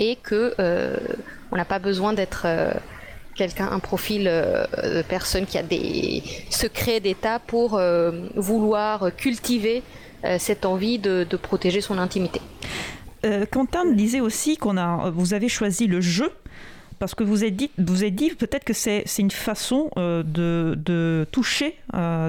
et 0.00 0.16
que 0.16 0.54
euh, 0.58 0.96
on 1.50 1.56
n'a 1.56 1.64
pas 1.64 1.78
besoin 1.78 2.12
d'être 2.12 2.42
euh, 2.46 2.72
quelqu'un, 3.34 3.70
un 3.70 3.78
profil 3.78 4.26
euh, 4.26 4.64
de 4.82 5.02
personne 5.02 5.46
qui 5.46 5.58
a 5.58 5.62
des 5.62 6.22
secrets 6.50 7.00
d'État 7.00 7.38
pour 7.38 7.80
vouloir 8.36 9.14
cultiver 9.16 9.82
cette 10.38 10.64
envie 10.64 10.98
de, 10.98 11.26
protéger 11.36 11.80
son 11.80 11.98
intimité. 11.98 12.40
Quentin 13.50 13.90
disait 13.92 14.20
aussi 14.20 14.56
qu'on 14.56 14.76
a, 14.76 15.10
vous 15.10 15.34
avez 15.34 15.48
choisi 15.48 15.86
le 15.86 16.00
jeu 16.00 16.30
parce 16.98 17.14
que 17.14 17.24
vous 17.24 17.42
avez 17.42 17.50
dit, 17.50 17.70
vous 17.78 18.02
avez 18.02 18.10
dit 18.10 18.30
peut-être 18.30 18.64
que 18.64 18.72
c'est 18.72 19.04
une 19.18 19.30
façon 19.30 19.90
de, 19.96 20.74
de, 20.76 21.26
toucher 21.30 21.76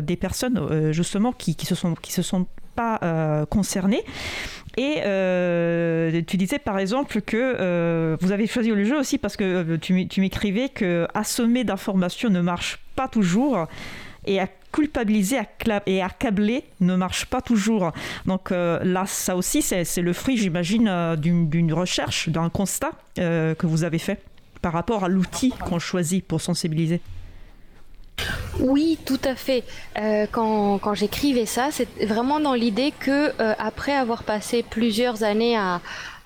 des 0.04 0.15
personnes 0.15 0.91
justement 0.91 1.32
qui, 1.32 1.56
qui 1.56 1.65
se 1.65 1.75
sont 1.75 1.95
qui 1.95 2.12
se 2.12 2.21
sont 2.21 2.47
pas 2.75 3.45
concernées 3.49 4.03
et 4.77 5.01
euh, 5.05 6.21
tu 6.27 6.38
disais 6.38 6.59
par 6.59 6.79
exemple 6.79 7.21
que 7.21 7.38
euh, 7.38 8.17
vous 8.19 8.31
avez 8.31 8.45
choisi 8.45 8.69
le 8.69 8.83
jeu 8.83 8.99
aussi 8.99 9.17
parce 9.17 9.38
que 9.38 9.43
euh, 9.43 9.77
tu, 9.77 10.07
tu 10.07 10.19
m'écrivais 10.19 10.69
que 10.69 11.07
assommer 11.13 11.63
d'informations 11.63 12.29
ne 12.29 12.41
marche 12.41 12.79
pas 12.95 13.07
toujours 13.07 13.67
et 14.25 14.39
à 14.39 14.47
culpabiliser 14.73 15.38
et 15.85 16.01
accabler 16.01 16.65
ne 16.81 16.95
marche 16.95 17.25
pas 17.27 17.41
toujours. 17.41 17.93
Donc 18.25 18.49
là, 18.49 19.05
ça 19.05 19.38
aussi, 19.38 19.61
c'est 19.61 20.01
le 20.01 20.13
fruit, 20.13 20.35
j'imagine, 20.35 21.15
d'une 21.15 21.71
recherche, 21.71 22.27
d'un 22.27 22.49
constat 22.49 22.91
que 23.15 23.65
vous 23.65 23.83
avez 23.83 23.99
fait 23.99 24.19
par 24.61 24.73
rapport 24.73 25.03
à 25.05 25.09
l'outil 25.09 25.51
qu'on 25.51 25.79
choisit 25.79 26.25
pour 26.25 26.41
sensibiliser. 26.41 26.99
Oui, 28.59 28.97
tout 29.05 29.19
à 29.23 29.35
fait. 29.35 29.63
Euh, 29.99 30.25
quand, 30.31 30.93
j'écrivais 30.93 31.45
ça, 31.45 31.69
c'est 31.71 31.87
vraiment 32.05 32.39
dans 32.39 32.53
l'idée 32.53 32.93
que 32.97 33.33
euh, 33.41 33.53
après 33.59 33.93
avoir 33.93 34.23
passé 34.23 34.63
plusieurs 34.63 35.23
années 35.23 35.57
à, 35.57 35.81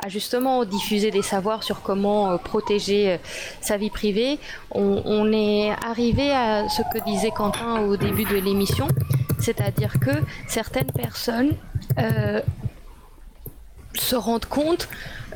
justement 0.08 0.64
diffuser 0.64 1.12
des 1.12 1.22
savoirs 1.22 1.64
sur 1.64 1.82
comment 1.82 2.32
euh, 2.32 2.38
protéger 2.38 3.20
sa 3.62 3.78
vie 3.78 3.90
privée, 3.90 4.40
on, 4.72 5.32
est 5.34 5.72
arrivé 5.86 6.32
à 6.32 6.70
ce 6.70 6.82
que 6.94 7.04
disait 7.04 7.32
Quentin 7.32 7.82
au 7.82 7.98
début 7.98 8.24
de 8.24 8.38
l'émission, 8.38 8.88
c'est-à-dire 9.40 10.00
que 10.00 10.12
certaines 10.48 10.92
personnes 10.92 11.54
se 13.96 14.16
rendent 14.16 14.46
compte 14.46 14.88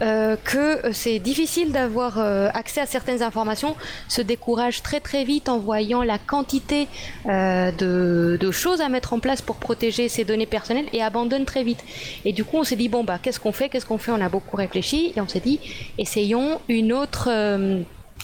euh, 0.01 0.35
que 0.43 0.91
c'est 0.91 1.19
difficile 1.19 1.71
d'avoir 1.71 2.17
euh, 2.17 2.49
accès 2.53 2.81
à 2.81 2.85
certaines 2.85 3.21
informations, 3.21 3.75
se 4.07 4.21
découragent 4.21 4.81
très 4.81 4.99
très 4.99 5.23
vite 5.23 5.49
en 5.49 5.59
voyant 5.59 6.01
la 6.01 6.17
quantité 6.17 6.87
euh, 7.27 7.71
de, 7.71 8.51
choses 8.51 8.81
à 8.81 8.89
mettre 8.89 9.13
en 9.13 9.19
place 9.19 9.41
pour 9.41 9.57
protéger 9.57 10.09
ces 10.09 10.25
données 10.25 10.45
personnelles 10.45 10.87
et 10.93 11.01
abandonnent 11.01 11.45
très 11.45 11.63
vite. 11.63 11.83
Et 12.25 12.33
du 12.33 12.43
coup, 12.43 12.57
on 12.57 12.63
s'est 12.63 12.75
dit 12.75 12.89
bon 12.89 13.03
bah 13.03 13.19
qu'est-ce 13.21 13.39
qu'on 13.39 13.51
fait? 13.51 13.69
Qu'est-ce 13.69 13.85
qu'on 13.85 13.97
fait? 13.97 14.11
On 14.11 14.21
a 14.21 14.29
beaucoup 14.29 14.57
réfléchi 14.57 15.13
et 15.15 15.21
on 15.21 15.27
s'est 15.27 15.39
dit 15.39 15.59
essayons 15.97 16.59
une 16.67 16.93
autre 16.93 17.29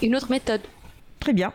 une 0.02 0.16
autre 0.16 0.32
méthode. 0.32 0.62
Très 1.20 1.34
bien. 1.34 1.52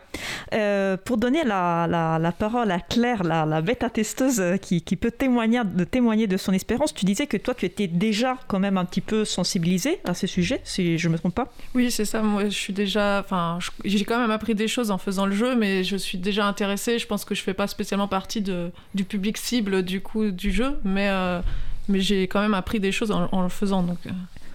Euh, 0.52 0.96
pour 1.02 1.16
donner 1.16 1.42
la, 1.42 2.32
parole 2.38 2.70
à 2.70 2.80
Claire, 2.80 3.22
la, 3.24 3.62
bêta-testeuse 3.62 4.40
euh, 4.40 4.56
qui, 4.56 4.80
peut 4.96 5.10
témoigner 5.10 5.62
de, 5.64 5.84
témoigner 5.84 6.26
de 6.26 6.36
son 6.36 6.52
expérience, 6.52 6.92
tu 6.92 7.04
disais 7.04 7.26
que 7.26 7.36
toi, 7.36 7.54
tu 7.54 7.64
étais 7.64 7.86
déjà 7.86 8.36
quand 8.46 8.58
même 8.58 8.76
un 8.76 8.84
petit 8.84 9.00
peu 9.00 9.24
sensibilisée 9.24 10.00
à 10.04 10.12
ce 10.14 10.26
sujet, 10.26 10.60
si 10.64 10.98
je 10.98 11.08
ne 11.08 11.14
me 11.14 11.18
trompe 11.18 11.34
pas 11.34 11.52
Oui, 11.74 11.90
c'est 11.90 12.04
ça. 12.04 12.20
Moi, 12.20 12.44
je 12.44 12.50
suis 12.50 12.72
déjà. 12.72 13.20
Enfin, 13.20 13.58
j'ai 13.84 14.04
quand 14.04 14.18
même 14.18 14.30
appris 14.30 14.54
des 14.54 14.68
choses 14.68 14.90
en 14.90 14.98
faisant 14.98 15.24
le 15.26 15.34
jeu, 15.34 15.56
mais 15.56 15.82
je 15.82 15.96
suis 15.96 16.18
déjà 16.18 16.46
intéressée. 16.46 16.98
Je 16.98 17.06
pense 17.06 17.24
que 17.24 17.34
je 17.34 17.40
ne 17.40 17.44
fais 17.44 17.54
pas 17.54 17.66
spécialement 17.66 18.08
partie 18.08 18.42
du 18.42 19.04
public 19.04 19.38
cible 19.38 19.82
du 19.82 20.00
coup 20.00 20.30
du 20.30 20.50
jeu, 20.50 20.78
mais, 20.84 21.08
euh, 21.08 21.40
mais 21.88 22.00
j'ai 22.00 22.24
quand 22.24 22.40
même 22.40 22.54
appris 22.54 22.80
des 22.80 22.92
choses 22.92 23.10
en, 23.10 23.42
le 23.42 23.48
faisant. 23.48 23.82
Donc. 23.82 23.98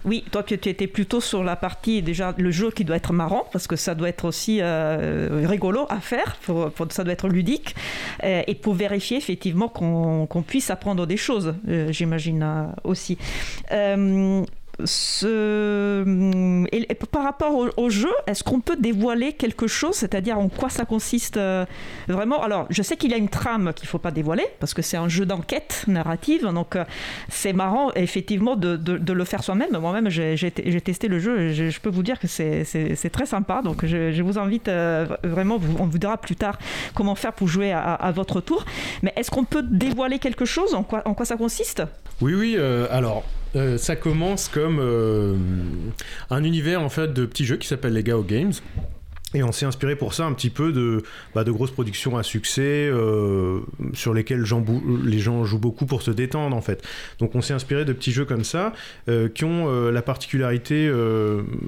Oui, 0.04 0.24
toi 0.30 0.42
tu 0.42 0.54
étais 0.54 0.86
plutôt 0.86 1.20
sur 1.20 1.44
la 1.44 1.56
partie 1.56 2.02
déjà 2.02 2.34
le 2.36 2.50
jeu 2.50 2.70
qui 2.70 2.84
doit 2.84 2.96
être 2.96 3.12
marrant 3.12 3.46
parce 3.52 3.66
que 3.66 3.76
ça 3.76 3.94
doit 3.94 4.08
être 4.08 4.24
aussi 4.24 4.60
euh, 4.60 5.44
rigolo 5.44 5.86
à 5.90 6.00
faire, 6.00 6.36
ça 6.90 7.04
doit 7.04 7.12
être 7.12 7.28
ludique 7.28 7.74
euh, 8.24 8.42
et 8.46 8.54
pour 8.54 8.74
vérifier 8.74 9.18
effectivement 9.18 9.68
qu'on 9.68 10.42
puisse 10.46 10.70
apprendre 10.70 11.06
des 11.06 11.16
choses, 11.16 11.54
euh, 11.68 11.92
j'imagine 11.92 12.72
aussi 12.84 13.18
Et 16.72 16.94
par 17.10 17.24
rapport 17.24 17.68
au, 17.76 17.90
jeu, 17.90 18.10
est-ce 18.26 18.44
qu'on 18.44 18.60
peut 18.60 18.76
dévoiler 18.76 19.32
quelque 19.32 19.66
chose, 19.66 19.94
c'est-à-dire 19.94 20.38
en 20.38 20.48
quoi 20.48 20.68
ça 20.68 20.84
consiste 20.84 21.36
euh, 21.36 21.64
vraiment? 22.08 22.42
Alors, 22.42 22.66
je 22.70 22.82
sais 22.82 22.96
qu'il 22.96 23.10
y 23.10 23.14
a 23.14 23.16
une 23.16 23.28
trame 23.28 23.72
qu'il 23.74 23.86
ne 23.86 23.90
faut 23.90 23.98
pas 23.98 24.10
dévoiler, 24.10 24.44
parce 24.58 24.74
que 24.74 24.82
c'est 24.82 24.96
un 24.96 25.08
jeu 25.08 25.26
d'enquête 25.26 25.84
narrative, 25.86 26.46
donc 26.46 26.76
euh, 26.76 26.84
c'est 27.28 27.52
marrant 27.52 27.92
effectivement 27.94 28.56
de, 28.56 28.78
le 29.12 29.24
faire 29.24 29.42
soi-même. 29.42 29.76
Moi-même, 29.78 30.08
j'ai 30.08 30.50
testé 30.80 31.08
le 31.08 31.18
jeu, 31.18 31.52
je, 31.52 31.80
peux 31.80 31.90
vous 31.90 32.02
dire 32.02 32.18
que 32.18 32.26
c'est 32.26 33.10
très 33.12 33.26
sympa, 33.26 33.62
donc 33.62 33.84
je, 33.84 34.22
vous 34.22 34.38
invite 34.38 34.68
euh, 34.68 35.06
vraiment, 35.24 35.58
on 35.78 35.86
vous 35.86 35.98
dira 35.98 36.18
plus 36.18 36.36
tard 36.36 36.58
comment 36.94 37.14
faire 37.14 37.32
pour 37.32 37.48
jouer 37.48 37.72
à, 37.72 38.12
votre 38.14 38.40
tour. 38.40 38.64
Mais 39.02 39.12
est-ce 39.16 39.30
qu'on 39.30 39.44
peut 39.44 39.62
dévoiler 39.62 40.18
quelque 40.18 40.44
chose? 40.44 40.74
En 40.74 40.82
quoi 40.82 41.24
ça 41.24 41.36
consiste? 41.36 41.82
Oui, 42.20 42.34
oui, 42.34 42.56
alors 42.90 43.24
euh, 43.56 43.78
ça 43.78 43.96
commence 43.96 44.48
comme 44.48 44.78
euh, 44.80 45.34
un 46.30 46.44
univers 46.44 46.82
en 46.82 46.88
fait 46.88 47.12
de 47.12 47.26
petits 47.26 47.44
jeux 47.44 47.56
qui 47.56 47.66
s'appelle 47.66 47.94
les 47.94 48.02
Gao 48.02 48.22
Games. 48.22 48.52
Et 49.34 49.42
on 49.44 49.52
s'est 49.52 49.66
inspiré 49.66 49.94
pour 49.94 50.12
ça 50.12 50.24
un 50.24 50.32
petit 50.32 50.50
peu 50.50 50.72
de, 50.72 51.02
bah, 51.34 51.44
de 51.44 51.52
grosses 51.52 51.70
productions 51.70 52.16
à 52.16 52.22
succès 52.24 52.88
euh, 52.92 53.60
sur 53.94 54.12
lesquelles 54.12 54.44
les 55.04 55.18
gens 55.18 55.44
jouent 55.44 55.58
beaucoup 55.58 55.86
pour 55.86 56.02
se 56.02 56.10
détendre 56.10 56.56
en 56.56 56.60
fait. 56.60 56.82
Donc 57.20 57.34
on 57.36 57.40
s'est 57.40 57.54
inspiré 57.54 57.84
de 57.84 57.92
petits 57.92 58.10
jeux 58.10 58.24
comme 58.24 58.42
ça 58.42 58.72
euh, 59.08 59.28
qui 59.28 59.44
ont 59.44 59.68
euh, 59.68 59.92
la 59.92 60.02
particularité 60.02 60.90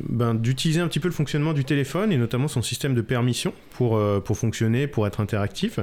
ben, 0.09 0.35
d'utiliser 0.35 0.81
un 0.81 0.89
petit 0.89 1.01
peu 1.01 1.09
le 1.09 1.15
fonctionnement 1.15 1.53
du 1.53 1.65
téléphone 1.65 2.13
et 2.13 2.17
notamment 2.17 2.49
son 2.49 2.63
système 2.63 2.95
de 2.95 3.01
permission 3.01 3.55
pour, 3.71 4.01
pour 4.23 4.37
fonctionner, 4.37 4.87
pour 4.87 5.07
être 5.07 5.21
interactif. 5.21 5.79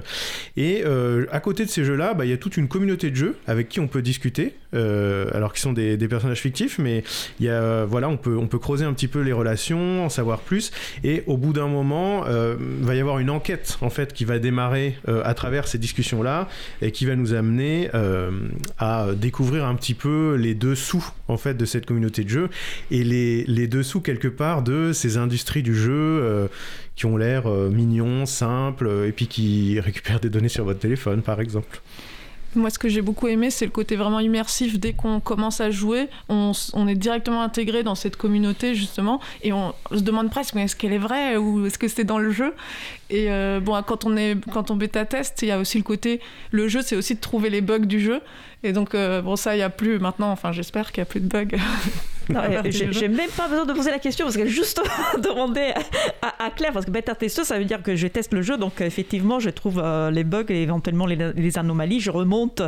Et 0.57 0.83
à 1.31 1.39
côté 1.39 1.65
de 1.65 1.69
ces 1.69 1.83
jeux-là, 1.83 2.13
bah, 2.13 2.25
il 2.25 2.29
y 2.29 2.33
a 2.33 2.37
toute 2.37 2.57
une 2.57 2.67
communauté 2.67 3.09
de 3.09 3.15
jeux 3.15 3.35
avec 3.47 3.69
qui 3.69 3.79
on 3.79 3.87
peut 3.87 4.01
discuter, 4.01 4.55
alors 4.73 5.53
qu'ils 5.53 5.61
sont 5.61 5.73
des, 5.73 5.97
personnages 6.09 6.41
fictifs, 6.41 6.79
mais 6.79 7.03
y 7.39 7.49
a, 7.49 7.85
voilà, 7.85 8.09
on, 8.09 8.17
peut, 8.17 8.35
on 8.37 8.47
peut 8.47 8.59
creuser 8.59 8.85
un 8.85 8.93
petit 8.93 9.07
peu 9.07 9.21
les 9.21 9.33
relations, 9.33 10.05
en 10.05 10.09
savoir 10.09 10.39
plus, 10.39 10.71
et 11.03 11.23
au 11.27 11.37
bout 11.37 11.53
d'un 11.53 11.68
moment, 11.69 12.25
euh, 12.27 12.55
va 12.81 12.95
y 12.95 12.99
avoir 12.99 13.19
une 13.19 13.29
enquête 13.29 13.77
en 13.81 13.89
fait 13.89 14.13
qui 14.13 14.25
va 14.25 14.39
démarrer 14.39 14.97
euh, 15.07 15.21
à 15.25 15.33
travers 15.33 15.67
ces 15.67 15.77
discussions-là 15.77 16.47
et 16.81 16.91
qui 16.91 17.05
va 17.05 17.15
nous 17.15 17.33
amener 17.33 17.89
euh, 17.93 18.31
à 18.77 19.07
découvrir 19.15 19.65
un 19.65 19.75
petit 19.75 19.93
peu 19.93 20.35
les 20.35 20.55
dessous 20.55 21.05
en 21.27 21.37
fait 21.37 21.55
de 21.55 21.65
cette 21.65 21.85
communauté 21.85 22.23
de 22.23 22.29
jeu 22.29 22.49
et 22.91 23.03
les, 23.03 23.43
les 23.45 23.67
dessous 23.67 24.01
quelque 24.01 24.27
part 24.27 24.61
de 24.61 24.93
ces 24.93 25.17
industries 25.17 25.63
du 25.63 25.75
jeu 25.75 25.91
euh, 25.93 26.47
qui 26.95 27.05
ont 27.05 27.17
l'air 27.17 27.47
mignons, 27.47 28.25
simples 28.25 29.05
et 29.07 29.11
puis 29.11 29.27
qui 29.27 29.79
récupèrent 29.83 30.19
des 30.19 30.29
données 30.29 30.49
sur 30.49 30.65
votre 30.65 30.79
téléphone 30.79 31.21
par 31.21 31.39
exemple. 31.39 31.81
Moi, 32.55 32.71
ce 32.71 32.79
que 32.79 32.89
j'ai 32.89 33.01
beaucoup 33.01 33.27
aimé, 33.27 33.51
c'est 33.51 33.65
le 33.65 33.71
côté 33.71 33.95
vraiment 33.95 34.19
immersif. 34.19 34.79
Dès 34.79 34.93
qu'on 34.93 35.19
commence 35.19 35.61
à 35.61 35.69
jouer, 35.69 36.07
on, 36.29 36.53
est 36.87 36.95
directement 36.95 37.41
intégré 37.41 37.83
dans 37.83 37.95
cette 37.95 38.15
communauté, 38.15 38.73
justement, 38.73 39.19
et 39.43 39.53
on 39.53 39.73
se 39.91 39.99
demande 39.99 40.31
presque, 40.31 40.55
mais 40.55 40.63
est-ce 40.63 40.75
qu'elle 40.75 40.93
est 40.93 40.97
vraie 40.97 41.37
ou 41.37 41.67
est-ce 41.67 41.77
que 41.77 41.87
c'est 41.87 42.03
dans 42.03 42.17
le 42.17 42.31
jeu? 42.31 42.55
Et 43.11 43.31
euh, 43.31 43.59
bon, 43.59 43.79
quand 43.83 44.05
on, 44.05 44.17
est, 44.17 44.35
quand 44.51 44.71
on 44.71 44.75
bêta-teste, 44.75 45.41
il 45.43 45.49
y 45.49 45.51
a 45.51 45.59
aussi 45.59 45.77
le 45.77 45.83
côté, 45.83 46.21
le 46.51 46.67
jeu, 46.67 46.81
c'est 46.81 46.95
aussi 46.95 47.15
de 47.15 47.19
trouver 47.19 47.49
les 47.51 47.61
bugs 47.61 47.79
du 47.79 47.99
jeu. 47.99 48.21
Et 48.63 48.73
donc, 48.73 48.95
euh, 48.95 49.21
bon, 49.21 49.35
ça, 49.35 49.53
il 49.53 49.57
n'y 49.57 49.63
a 49.63 49.69
plus 49.69 49.99
maintenant, 49.99 50.31
enfin, 50.31 50.51
j'espère 50.51 50.91
qu'il 50.91 51.01
n'y 51.01 51.07
a 51.07 51.11
plus 51.11 51.21
de 51.21 51.27
bugs. 51.27 51.57
Euh, 52.39 52.61
J'ai 52.69 53.07
même 53.07 53.29
pas 53.35 53.47
besoin 53.47 53.65
de 53.65 53.73
poser 53.73 53.91
la 53.91 53.99
question 53.99 54.25
parce 54.25 54.37
qu'elle 54.37 54.47
juste 54.47 54.81
demandé 55.17 55.73
à, 56.21 56.45
à 56.45 56.49
Claire 56.51 56.71
parce 56.73 56.85
que 56.85 56.91
bêta 56.91 57.15
testeuse 57.15 57.45
ça 57.47 57.57
veut 57.57 57.65
dire 57.65 57.81
que 57.81 57.95
je 57.95 58.07
teste 58.07 58.33
le 58.33 58.41
jeu 58.41 58.55
donc 58.57 58.81
effectivement 58.81 59.39
je 59.39 59.49
trouve 59.49 59.81
euh, 59.83 60.11
les 60.11 60.23
bugs 60.23 60.45
et 60.49 60.61
éventuellement 60.61 61.05
les, 61.05 61.15
les 61.35 61.57
anomalies 61.57 61.99
je 61.99 62.11
remonte 62.11 62.61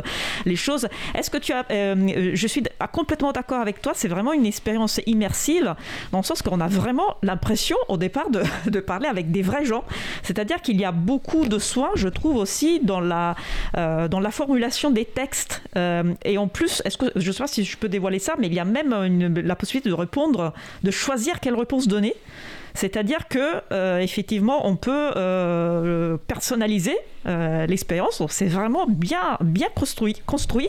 les 0.46 0.56
choses. 0.56 0.88
Est-ce 1.14 1.30
que 1.30 1.38
tu 1.38 1.52
as 1.52 1.64
euh, 1.70 2.30
je 2.34 2.46
suis 2.46 2.62
ah, 2.80 2.88
complètement 2.88 3.32
d'accord 3.32 3.60
avec 3.60 3.80
toi 3.80 3.92
c'est 3.94 4.08
vraiment 4.08 4.32
une 4.32 4.46
expérience 4.46 5.00
immersive 5.06 5.74
dans 6.10 6.18
le 6.18 6.24
sens 6.24 6.42
qu'on 6.42 6.60
a 6.60 6.68
vraiment 6.68 7.16
l'impression 7.22 7.76
au 7.88 7.96
départ 7.96 8.30
de, 8.30 8.42
de 8.70 8.80
parler 8.80 9.06
avec 9.06 9.30
des 9.30 9.42
vrais 9.42 9.64
gens. 9.64 9.84
C'est-à-dire 10.22 10.60
qu'il 10.60 10.80
y 10.80 10.84
a 10.84 10.92
beaucoup 10.92 11.46
de 11.46 11.58
soins 11.58 11.90
je 11.94 12.08
trouve 12.08 12.36
aussi 12.36 12.80
dans 12.80 13.00
la 13.00 13.36
euh, 13.76 14.08
dans 14.08 14.20
la 14.20 14.30
formulation 14.30 14.90
des 14.90 15.04
textes. 15.04 15.62
Et 16.24 16.38
en 16.38 16.48
plus 16.48 16.82
est-ce 16.84 16.98
que 16.98 17.06
je 17.16 17.30
sais 17.32 17.42
pas 17.42 17.46
si 17.46 17.64
je 17.64 17.76
peux 17.76 17.88
dévoiler 17.88 18.18
ça 18.18 18.34
mais 18.38 18.48
il 18.48 18.54
y 18.54 18.60
a 18.60 18.64
même 18.64 18.92
une- 18.92 19.51
la 19.52 19.56
possibilité 19.56 19.90
de 19.90 19.94
répondre 19.94 20.52
de 20.82 20.90
choisir 20.90 21.40
quelle 21.40 21.54
réponse 21.54 21.86
donner. 21.86 22.14
C'est-à-dire 22.74 23.28
que 23.28 23.60
euh, 23.70 23.98
effectivement, 24.00 24.66
on 24.66 24.76
peut 24.76 25.10
euh, 25.16 26.16
personnaliser 26.26 26.96
euh, 27.26 27.66
l'expérience. 27.66 28.20
C'est 28.30 28.46
vraiment 28.46 28.86
bien, 28.88 29.38
bien 29.40 29.68
construit. 29.74 30.16
construit. 30.26 30.68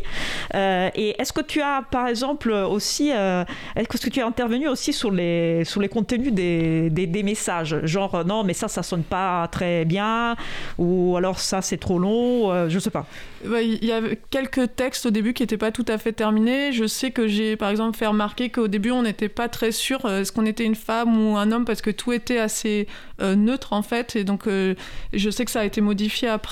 Euh, 0.53 0.89
et 0.93 1.19
est-ce 1.19 1.33
que 1.33 1.41
tu 1.41 1.61
as, 1.61 1.83
par 1.89 2.07
exemple, 2.07 2.51
aussi, 2.51 3.11
euh, 3.11 3.43
est-ce 3.75 3.87
que 3.87 4.09
tu 4.09 4.21
as 4.21 4.27
intervenu 4.27 4.67
aussi 4.67 4.93
sur 4.93 5.09
les, 5.09 5.65
sur 5.65 5.81
les 5.81 5.89
contenus 5.89 6.31
des, 6.31 6.89
des, 6.89 7.23
messages, 7.23 7.85
genre 7.85 8.23
non, 8.25 8.43
mais 8.43 8.53
ça, 8.53 8.67
ça 8.67 8.83
sonne 8.83 9.03
pas 9.03 9.47
très 9.47 9.85
bien, 9.85 10.35
ou 10.77 11.15
alors 11.17 11.39
ça, 11.39 11.61
c'est 11.61 11.77
trop 11.77 11.97
long, 11.97 12.69
je 12.69 12.79
sais 12.79 12.89
pas. 12.89 13.05
Ouais, 13.47 13.67
Il 13.67 13.85
y 13.85 13.91
avait 13.91 14.19
quelques 14.29 14.75
textes 14.75 15.05
au 15.05 15.09
début 15.09 15.33
qui 15.33 15.43
n'étaient 15.43 15.57
pas 15.57 15.71
tout 15.71 15.85
à 15.87 15.97
fait 15.97 16.11
terminés. 16.11 16.71
Je 16.71 16.85
sais 16.85 17.11
que 17.11 17.27
j'ai 17.27 17.55
par 17.55 17.69
exemple 17.69 17.97
fait 17.97 18.07
remarquer 18.07 18.49
qu'au 18.49 18.67
début 18.67 18.91
on 18.91 19.03
n'était 19.03 19.29
pas 19.29 19.49
très 19.49 19.71
sûr 19.71 20.09
est-ce 20.09 20.31
qu'on 20.31 20.45
était 20.45 20.63
une 20.63 20.75
femme 20.75 21.17
ou 21.17 21.35
un 21.35 21.51
homme 21.51 21.65
parce 21.65 21.81
que 21.81 21.91
tout 21.91 22.13
était 22.13 22.39
assez 22.39 22.87
neutre 23.21 23.73
en 23.73 23.81
fait. 23.81 24.15
Et 24.15 24.23
donc 24.23 24.47
je 24.47 25.29
sais 25.29 25.45
que 25.45 25.51
ça 25.51 25.61
a 25.61 25.65
été 25.65 25.81
modifié 25.81 26.27
après 26.29 26.42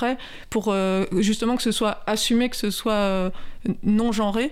pour 0.50 0.66
euh, 0.68 1.06
justement 1.20 1.56
que 1.56 1.64
ce 1.64 1.72
soit 1.72 2.02
assumé, 2.08 2.50
que 2.50 2.56
ce 2.56 2.72
soit 2.72 2.94
euh, 2.94 3.30
non 3.84 4.12
genré. 4.12 4.52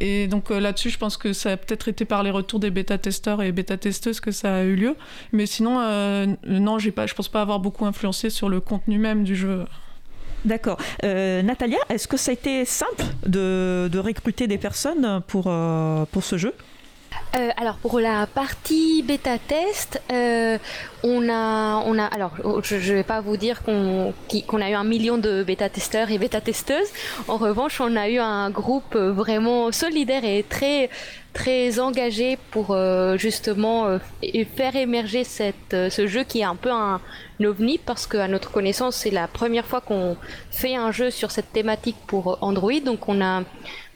Et 0.00 0.26
donc 0.26 0.50
euh, 0.50 0.58
là-dessus, 0.58 0.90
je 0.90 0.98
pense 0.98 1.16
que 1.16 1.32
ça 1.32 1.52
a 1.52 1.56
peut-être 1.56 1.86
été 1.88 2.04
par 2.04 2.22
les 2.22 2.30
retours 2.30 2.58
des 2.58 2.70
bêta-testeurs 2.70 3.42
et 3.42 3.52
bêta-testeuses 3.52 4.20
que 4.20 4.32
ça 4.32 4.56
a 4.56 4.62
eu 4.62 4.74
lieu. 4.74 4.96
Mais 5.32 5.46
sinon, 5.46 5.78
non, 6.46 6.78
j'ai 6.78 6.90
pas, 6.90 7.06
je 7.06 7.14
pense 7.14 7.28
pas 7.28 7.42
avoir 7.42 7.60
beaucoup 7.60 7.86
influencé 7.86 8.30
sur 8.30 8.48
le 8.48 8.60
contenu 8.60 8.98
même 8.98 9.22
du 9.22 9.36
jeu. 9.36 9.64
D'accord. 10.44 10.78
Natalia, 11.02 11.78
est-ce 11.88 12.08
que 12.08 12.16
ça 12.16 12.32
a 12.32 12.34
été 12.34 12.64
simple 12.64 13.04
de, 13.26 13.88
de 13.90 13.98
recruter 13.98 14.46
des 14.48 14.58
personnes 14.58 15.22
pour, 15.28 15.44
pour 16.10 16.24
ce 16.24 16.36
jeu? 16.36 16.54
Euh, 17.36 17.50
alors 17.56 17.76
pour 17.76 17.98
la 17.98 18.26
partie 18.26 19.02
bêta 19.02 19.38
test, 19.38 20.00
euh, 20.12 20.56
on 21.02 21.28
a, 21.28 21.82
on 21.84 21.98
a, 21.98 22.04
alors 22.04 22.32
je, 22.62 22.78
je 22.78 22.94
vais 22.94 23.02
pas 23.02 23.20
vous 23.20 23.36
dire 23.36 23.62
qu'on 23.64 24.14
qu'on 24.46 24.60
a 24.60 24.70
eu 24.70 24.74
un 24.74 24.84
million 24.84 25.18
de 25.18 25.42
bêta 25.42 25.68
testeurs 25.68 26.10
et 26.10 26.18
bêta 26.18 26.40
testeuses. 26.40 26.88
En 27.26 27.36
revanche, 27.36 27.80
on 27.80 27.96
a 27.96 28.08
eu 28.08 28.18
un 28.18 28.50
groupe 28.50 28.94
vraiment 28.94 29.72
solidaire 29.72 30.24
et 30.24 30.44
très 30.48 30.90
très 31.34 31.80
engagé 31.80 32.38
pour 32.52 32.68
euh, 32.70 33.18
justement 33.18 33.86
euh, 33.86 33.98
faire 34.56 34.76
émerger 34.76 35.24
euh, 35.72 35.90
ce 35.90 36.06
jeu 36.06 36.22
qui 36.22 36.40
est 36.40 36.44
un 36.44 36.54
peu 36.54 36.70
un, 36.70 37.00
ovni 37.42 37.78
parce 37.78 38.06
qu'à 38.06 38.28
notre 38.28 38.52
connaissance 38.52 38.94
c'est 38.94 39.10
la 39.10 39.26
première 39.26 39.66
fois 39.66 39.80
qu'on 39.80 40.16
fait 40.52 40.76
un 40.76 40.92
jeu 40.92 41.10
sur 41.10 41.32
cette 41.32 41.52
thématique 41.52 41.96
pour 42.06 42.38
Android 42.40 42.80
donc 42.84 43.08
on 43.08 43.20
a 43.20 43.42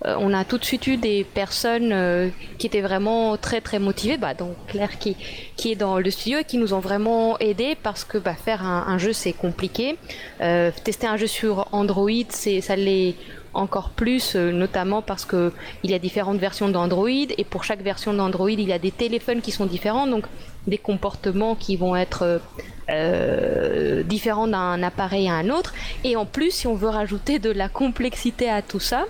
on 0.04 0.32
a 0.32 0.44
tout 0.44 0.58
de 0.58 0.64
suite 0.64 0.86
eu 0.86 0.96
des 0.96 1.24
personnes 1.24 2.30
qui 2.56 2.68
étaient 2.68 2.82
vraiment 2.82 3.36
très 3.36 3.60
très 3.60 3.80
motivées, 3.80 4.16
bah, 4.16 4.32
donc 4.32 4.54
Claire 4.68 4.96
qui, 5.00 5.16
qui 5.56 5.72
est 5.72 5.74
dans 5.74 5.98
le 5.98 6.08
studio 6.08 6.38
et 6.38 6.44
qui 6.44 6.56
nous 6.56 6.72
ont 6.72 6.78
vraiment 6.78 7.36
aidés 7.40 7.76
parce 7.82 8.04
que 8.04 8.16
bah, 8.16 8.34
faire 8.34 8.62
un, 8.62 8.84
un 8.86 8.98
jeu 8.98 9.12
c'est 9.12 9.32
compliqué. 9.32 9.96
Tester 10.38 11.08
un 11.08 11.16
jeu 11.16 11.26
sur 11.26 11.66
Android, 11.72 12.28
c'est 12.28 12.60
ça 12.60 12.76
l'est 12.76 13.16
encore 13.54 13.90
plus, 13.90 14.36
euh, 14.36 14.52
notamment 14.52 15.02
parce 15.02 15.24
que 15.24 15.52
il 15.82 15.90
y 15.90 15.94
a 15.94 15.98
différentes 15.98 16.38
versions 16.38 16.68
d'Android 16.68 17.08
et 17.08 17.44
pour 17.44 17.64
chaque 17.64 17.82
version 17.82 18.12
d'Android 18.12 18.50
il 18.50 18.68
y 18.68 18.72
a 18.72 18.78
des 18.78 18.90
téléphones 18.90 19.40
qui 19.40 19.50
sont 19.50 19.66
différents, 19.66 20.06
donc 20.06 20.24
des 20.66 20.78
comportements 20.78 21.54
qui 21.54 21.76
vont 21.76 21.96
être 21.96 22.40
euh, 22.90 24.02
différents 24.02 24.48
d'un 24.48 24.82
appareil 24.82 25.28
à 25.28 25.34
un 25.34 25.50
autre. 25.50 25.72
Et 26.04 26.16
en 26.16 26.26
plus, 26.26 26.50
si 26.50 26.66
on 26.66 26.74
veut 26.74 26.88
rajouter 26.88 27.38
de 27.38 27.50
la 27.50 27.68
complexité 27.68 28.50
à 28.50 28.60
tout 28.62 28.80
ça, 28.80 29.06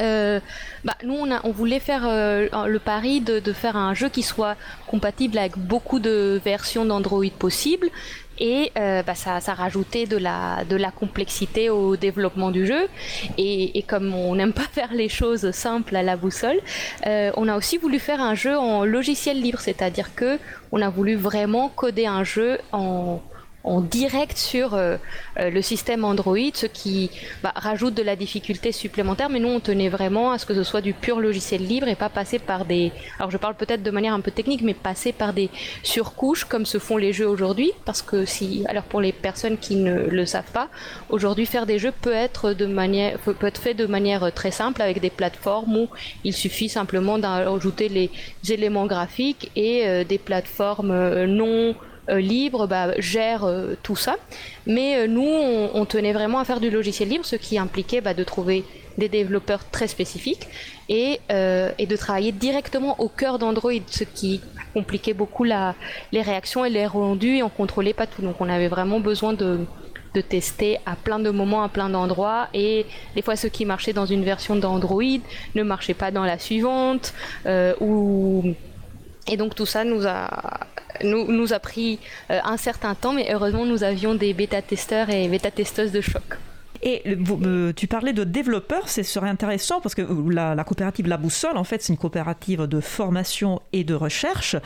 euh, 0.00 0.40
bah, 0.84 0.96
nous 1.04 1.26
on, 1.44 1.50
voulait 1.52 1.78
faire 1.78 2.02
le 2.04 2.78
pari 2.78 3.20
de, 3.20 3.40
de 3.40 3.52
faire 3.52 3.76
un 3.76 3.92
jeu 3.94 4.08
qui 4.08 4.22
soit 4.22 4.56
compatible 4.86 5.36
avec 5.36 5.58
beaucoup 5.58 6.00
de 6.00 6.40
versions 6.42 6.84
d'Android 6.86 7.30
possibles 7.38 7.90
et 8.38 8.72
euh, 8.78 9.02
bah, 9.02 9.14
ça, 9.14 9.40
ça 9.40 9.54
rajoutait 9.54 10.06
de 10.06 10.16
la, 10.16 10.64
de 10.68 10.76
la 10.76 10.90
complexité 10.90 11.70
au 11.70 11.96
développement 11.96 12.50
du 12.50 12.66
jeu. 12.66 12.88
Et, 13.38 13.78
et 13.78 13.82
comme 13.82 14.14
on 14.14 14.34
n'aime 14.34 14.52
pas 14.52 14.62
faire 14.72 14.92
les 14.92 15.08
choses 15.08 15.50
simples 15.52 15.96
à 15.96 16.02
la 16.02 16.16
boussole 16.16 16.60
euh, 17.06 17.30
on 17.36 17.48
a 17.48 17.56
aussi 17.56 17.78
voulu 17.78 17.98
faire 17.98 18.20
un 18.20 18.34
jeu 18.34 18.56
en 18.56 18.84
logiciel 18.84 19.40
libre. 19.40 19.58
C'est 19.60 19.82
à 19.82 19.90
dire 19.90 20.14
que 20.14 20.38
on 20.70 20.80
a 20.80 20.88
voulu 20.88 21.14
vraiment 21.14 21.68
coder 21.68 22.06
un 22.06 22.24
jeu 22.24 22.58
en 22.72 23.20
en 23.64 23.80
direct 23.80 24.36
sur 24.36 24.74
euh, 24.74 24.96
euh, 25.38 25.50
le 25.50 25.62
système 25.62 26.04
Android, 26.04 26.36
ce 26.54 26.66
qui 26.66 27.10
bah, 27.42 27.52
rajoute 27.54 27.94
de 27.94 28.02
la 28.02 28.16
difficulté 28.16 28.72
supplémentaire. 28.72 29.28
Mais 29.28 29.38
nous, 29.38 29.48
on 29.48 29.60
tenait 29.60 29.88
vraiment 29.88 30.32
à 30.32 30.38
ce 30.38 30.46
que 30.46 30.54
ce 30.54 30.62
soit 30.62 30.80
du 30.80 30.92
pur 30.92 31.20
logiciel 31.20 31.64
libre 31.64 31.88
et 31.88 31.94
pas 31.94 32.08
passer 32.08 32.38
par 32.38 32.64
des. 32.64 32.92
Alors, 33.18 33.30
je 33.30 33.36
parle 33.36 33.54
peut-être 33.54 33.82
de 33.82 33.90
manière 33.90 34.14
un 34.14 34.20
peu 34.20 34.30
technique, 34.30 34.62
mais 34.62 34.74
passer 34.74 35.12
par 35.12 35.32
des 35.32 35.50
surcouches 35.82 36.44
comme 36.44 36.66
se 36.66 36.78
font 36.78 36.96
les 36.96 37.12
jeux 37.12 37.28
aujourd'hui. 37.28 37.72
Parce 37.84 38.02
que 38.02 38.24
si, 38.24 38.64
alors 38.68 38.84
pour 38.84 39.00
les 39.00 39.12
personnes 39.12 39.58
qui 39.58 39.76
ne 39.76 39.94
le 39.94 40.26
savent 40.26 40.50
pas, 40.52 40.68
aujourd'hui 41.08 41.46
faire 41.46 41.66
des 41.66 41.78
jeux 41.78 41.92
peut 41.92 42.12
être 42.12 42.52
de 42.52 42.66
manière, 42.66 43.18
peut 43.18 43.46
être 43.46 43.60
fait 43.60 43.74
de 43.74 43.86
manière 43.86 44.32
très 44.32 44.50
simple 44.50 44.82
avec 44.82 45.00
des 45.00 45.10
plateformes 45.10 45.76
où 45.76 45.88
il 46.24 46.32
suffit 46.32 46.68
simplement 46.68 47.18
d'ajouter 47.18 47.88
les 47.88 48.10
éléments 48.48 48.86
graphiques 48.86 49.50
et 49.54 49.86
euh, 49.86 50.04
des 50.04 50.18
plateformes 50.18 51.24
non 51.24 51.74
libre 52.08 52.66
bah, 52.66 52.98
gère 52.98 53.44
euh, 53.44 53.74
tout 53.82 53.96
ça. 53.96 54.16
Mais 54.66 54.96
euh, 54.96 55.06
nous, 55.06 55.22
on, 55.22 55.84
tenait 55.84 56.12
vraiment 56.12 56.38
à 56.38 56.44
faire 56.44 56.60
du 56.60 56.70
logiciel 56.70 57.08
libre, 57.08 57.24
ce 57.24 57.36
qui 57.36 57.58
impliquait 57.58 58.00
bah, 58.00 58.14
de 58.14 58.24
trouver 58.24 58.64
des 58.98 59.08
développeurs 59.08 59.68
très 59.70 59.86
spécifiques 59.86 60.48
et, 60.88 61.20
euh, 61.30 61.70
de 61.78 61.96
travailler 61.96 62.32
directement 62.32 62.98
au 63.00 63.08
cœur 63.08 63.38
d'Android, 63.38 63.72
ce 63.86 64.04
qui 64.04 64.40
compliquait 64.74 65.14
beaucoup 65.14 65.44
les 65.44 65.72
réactions 66.12 66.64
et 66.64 66.70
les 66.70 66.86
rendus 66.86 67.36
et 67.38 67.42
on 67.42 67.48
contrôlait 67.48 67.94
pas 67.94 68.06
tout. 68.06 68.22
Donc 68.22 68.40
on 68.40 68.48
avait 68.48 68.68
vraiment 68.68 69.00
besoin 69.00 69.32
de, 69.32 69.60
tester 70.28 70.78
à 70.84 70.94
plein 70.94 71.18
de 71.18 71.30
moments, 71.30 71.62
à 71.62 71.70
plein 71.70 71.88
d'endroits 71.88 72.48
et 72.52 72.84
des 73.14 73.22
fois 73.22 73.34
ce 73.34 73.46
qui 73.46 73.64
marchait 73.64 73.94
dans 73.94 74.04
une 74.04 74.24
version 74.24 74.56
d'Android 74.56 75.20
ne 75.54 75.62
marchait 75.62 75.94
pas 75.94 76.10
dans 76.10 76.24
la 76.24 76.38
suivante 76.38 77.14
euh, 77.46 77.72
et 79.26 79.36
donc 79.38 79.54
tout 79.54 79.64
ça 79.64 79.84
nous 79.84 80.06
a, 80.06 80.28
nous, 81.02 81.52
a 81.52 81.58
pris 81.58 81.98
euh, 82.30 82.40
un 82.44 82.56
certain 82.56 82.94
temps, 82.94 83.12
mais 83.12 83.32
heureusement 83.32 83.64
nous 83.64 83.84
avions 83.84 84.14
des 84.14 84.32
bêta-testeurs 84.32 85.10
et 85.10 85.28
bêta-testeuses 85.28 85.92
de 85.92 86.00
choc. 86.00 86.22
Et 86.82 87.02
tu 87.76 87.86
parlais 87.86 88.12
de 88.12 88.24
développeurs, 88.24 88.88
ce 88.88 89.02
serait 89.02 89.28
intéressant 89.28 89.80
parce 89.80 89.94
que 89.94 90.02
la, 90.30 90.64
coopérative 90.64 91.06
La 91.06 91.16
Boussole, 91.16 91.56
en 91.56 91.64
fait, 91.64 91.82
c'est 91.82 91.92
une 91.92 91.98
coopérative 91.98 92.62
de 92.62 92.80
formation 92.80 93.62
et 93.72 93.84
de 93.84 93.94
recherche. 93.94 94.56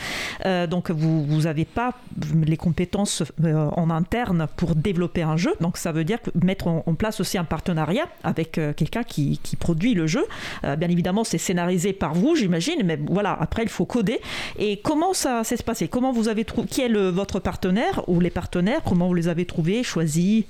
donc 0.45 0.91
vous 0.91 1.43
n'avez 1.43 1.65
pas 1.65 1.93
les 2.35 2.57
compétences 2.57 3.23
en 3.43 3.91
interne 3.91 4.47
pour 4.57 4.75
développer 4.75 5.23
un 5.23 5.37
jeu. 5.37 5.55
Donc 5.61 5.77
ça 5.77 5.93
veut 5.93 6.05
dire 6.05 6.19
mettre 6.43 6.69
en, 6.69 6.95
place 6.95 7.21
aussi 7.21 7.37
un 7.37 7.45
partenariat 7.45 8.09
avec 8.25 8.53
quelqu'un 8.53 9.03
qui, 9.03 9.39
qui, 9.43 9.57
produit 9.57 9.95
le 9.95 10.07
jeu. 10.07 10.25
bien 10.63 10.89
évidemment, 10.89 11.25
c'est 11.25 11.39
scénarisé 11.39 11.93
par 11.93 12.15
vous, 12.15 12.35
j'imagine, 12.35 12.83
mais 12.85 12.99
voilà, 13.09 13.37
après 13.39 13.63
il 13.63 13.69
faut 13.69 13.85
coder. 13.85 14.21
Et 14.59 14.79
comment 14.79 15.13
ça 15.13 15.45
s'est 15.45 15.57
passé? 15.59 15.89
Comment 15.89 16.13
vous 16.13 16.29
avez 16.29 16.45
trouvé 16.45 16.67
Qui 16.67 16.81
est 16.83 16.89
votre 17.11 17.41
partenaire 17.41 18.09
ou 18.09 18.21
les 18.21 18.31
partenaires? 18.31 18.81
Comment 18.85 19.09
vous 19.09 19.15
les 19.15 19.29
avez 19.29 19.45
trouvés, 19.45 19.83
choisis? 19.83 20.45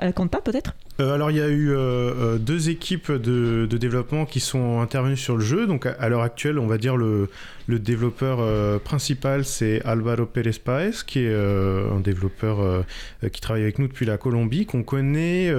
Euh, 0.00 0.12
Compta 0.12 0.40
peut-être? 0.40 0.74
Euh, 1.00 1.14
alors 1.14 1.30
il 1.30 1.36
y 1.36 1.40
a 1.40 1.48
eu 1.48 1.70
euh, 1.70 2.38
deux 2.38 2.70
équipes 2.70 3.12
de, 3.12 3.66
développement 3.66 4.26
qui 4.26 4.40
sont 4.40 4.80
intervenues 4.80 5.16
sur 5.16 5.36
le 5.36 5.44
jeu. 5.44 5.66
Donc 5.66 5.86
à, 5.86 6.08
l'heure 6.08 6.22
actuelle, 6.22 6.58
on 6.58 6.66
va 6.66 6.78
dire 6.78 6.96
le, 6.96 7.28
développeur 7.68 8.80
principal 8.80 9.44
c'est 9.44 9.82
Alvaro 9.84 10.26
Pérez 10.26 10.52
Paez, 10.62 11.04
qui 11.06 11.20
est 11.20 11.34
un 11.34 12.00
développeur 12.00 12.84
qui 13.32 13.40
travaille 13.40 13.62
avec 13.62 13.78
nous 13.78 13.88
depuis 13.88 14.06
la 14.06 14.16
Colombie, 14.16 14.66
qu'on 14.66 14.82
connaît 14.82 15.52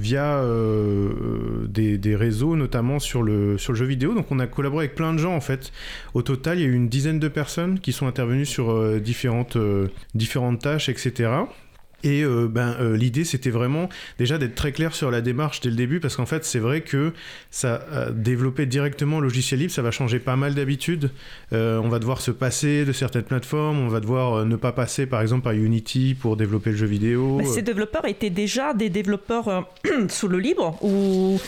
via 0.00 0.38
euh, 0.38 1.66
des, 1.66 2.16
réseaux, 2.16 2.56
notamment 2.56 2.98
sur 2.98 3.22
le, 3.22 3.58
sur 3.58 3.72
le 3.72 3.78
jeu 3.78 3.86
vidéo. 3.86 4.14
Donc 4.14 4.30
on 4.30 4.38
a 4.38 4.46
collaboré 4.46 4.86
avec 4.86 4.94
plein 4.94 5.12
de 5.12 5.18
gens 5.18 5.34
en 5.34 5.40
fait. 5.40 5.72
Au 6.14 6.22
total, 6.22 6.58
il 6.58 6.62
y 6.62 6.64
a 6.64 6.68
eu 6.68 6.74
une 6.74 6.88
dizaine 6.88 7.18
de 7.18 7.28
personnes 7.28 7.80
qui 7.80 7.92
sont 7.92 8.06
intervenues 8.06 8.46
sur 8.46 8.70
euh, 8.70 9.00
différentes, 9.00 9.56
euh, 9.56 9.88
différentes 10.14 10.60
tâches, 10.60 10.88
etc. 10.88 11.30
Et 12.04 12.22
euh, 12.22 12.46
ben, 12.48 12.76
euh, 12.80 12.96
l'idée, 12.96 13.24
c'était 13.24 13.50
vraiment 13.50 13.88
déjà 14.18 14.38
d'être 14.38 14.54
très 14.54 14.72
clair 14.72 14.94
sur 14.94 15.10
la 15.10 15.20
démarche 15.20 15.60
dès 15.60 15.70
le 15.70 15.76
début, 15.76 15.98
parce 15.98 16.16
qu'en 16.16 16.26
fait, 16.26 16.44
c'est 16.44 16.60
vrai 16.60 16.82
que 16.82 17.12
ça 17.50 17.82
euh, 17.92 18.10
développer 18.12 18.66
directement 18.66 19.18
le 19.18 19.26
logiciel 19.26 19.60
libre, 19.60 19.72
ça 19.72 19.82
va 19.82 19.90
changer 19.90 20.20
pas 20.20 20.36
mal 20.36 20.54
d'habitudes. 20.54 21.10
on 21.52 21.88
va 21.88 21.98
devoir 21.98 22.20
se 22.20 22.30
passer 22.30 22.84
de 22.84 22.92
certaines 22.92 23.22
plateformes, 23.22 23.78
on 23.80 23.88
va 23.88 24.00
devoir 24.00 24.44
ne 24.44 24.56
pas 24.56 24.72
passer, 24.72 25.06
par 25.06 25.22
exemple, 25.22 25.42
par 25.42 25.52
Unity 25.52 26.14
pour 26.18 26.36
développer 26.36 26.70
le 26.70 26.76
jeu 26.76 26.86
vidéo. 26.86 27.40
ces 27.44 27.62
développeurs 27.62 28.04
étaient 28.06 28.30
déjà 28.30 28.74
des 28.74 28.90
développeurs 28.90 29.68
sous 30.08 30.28
le 30.28 30.38
libre 30.38 30.78
ou 30.82 31.40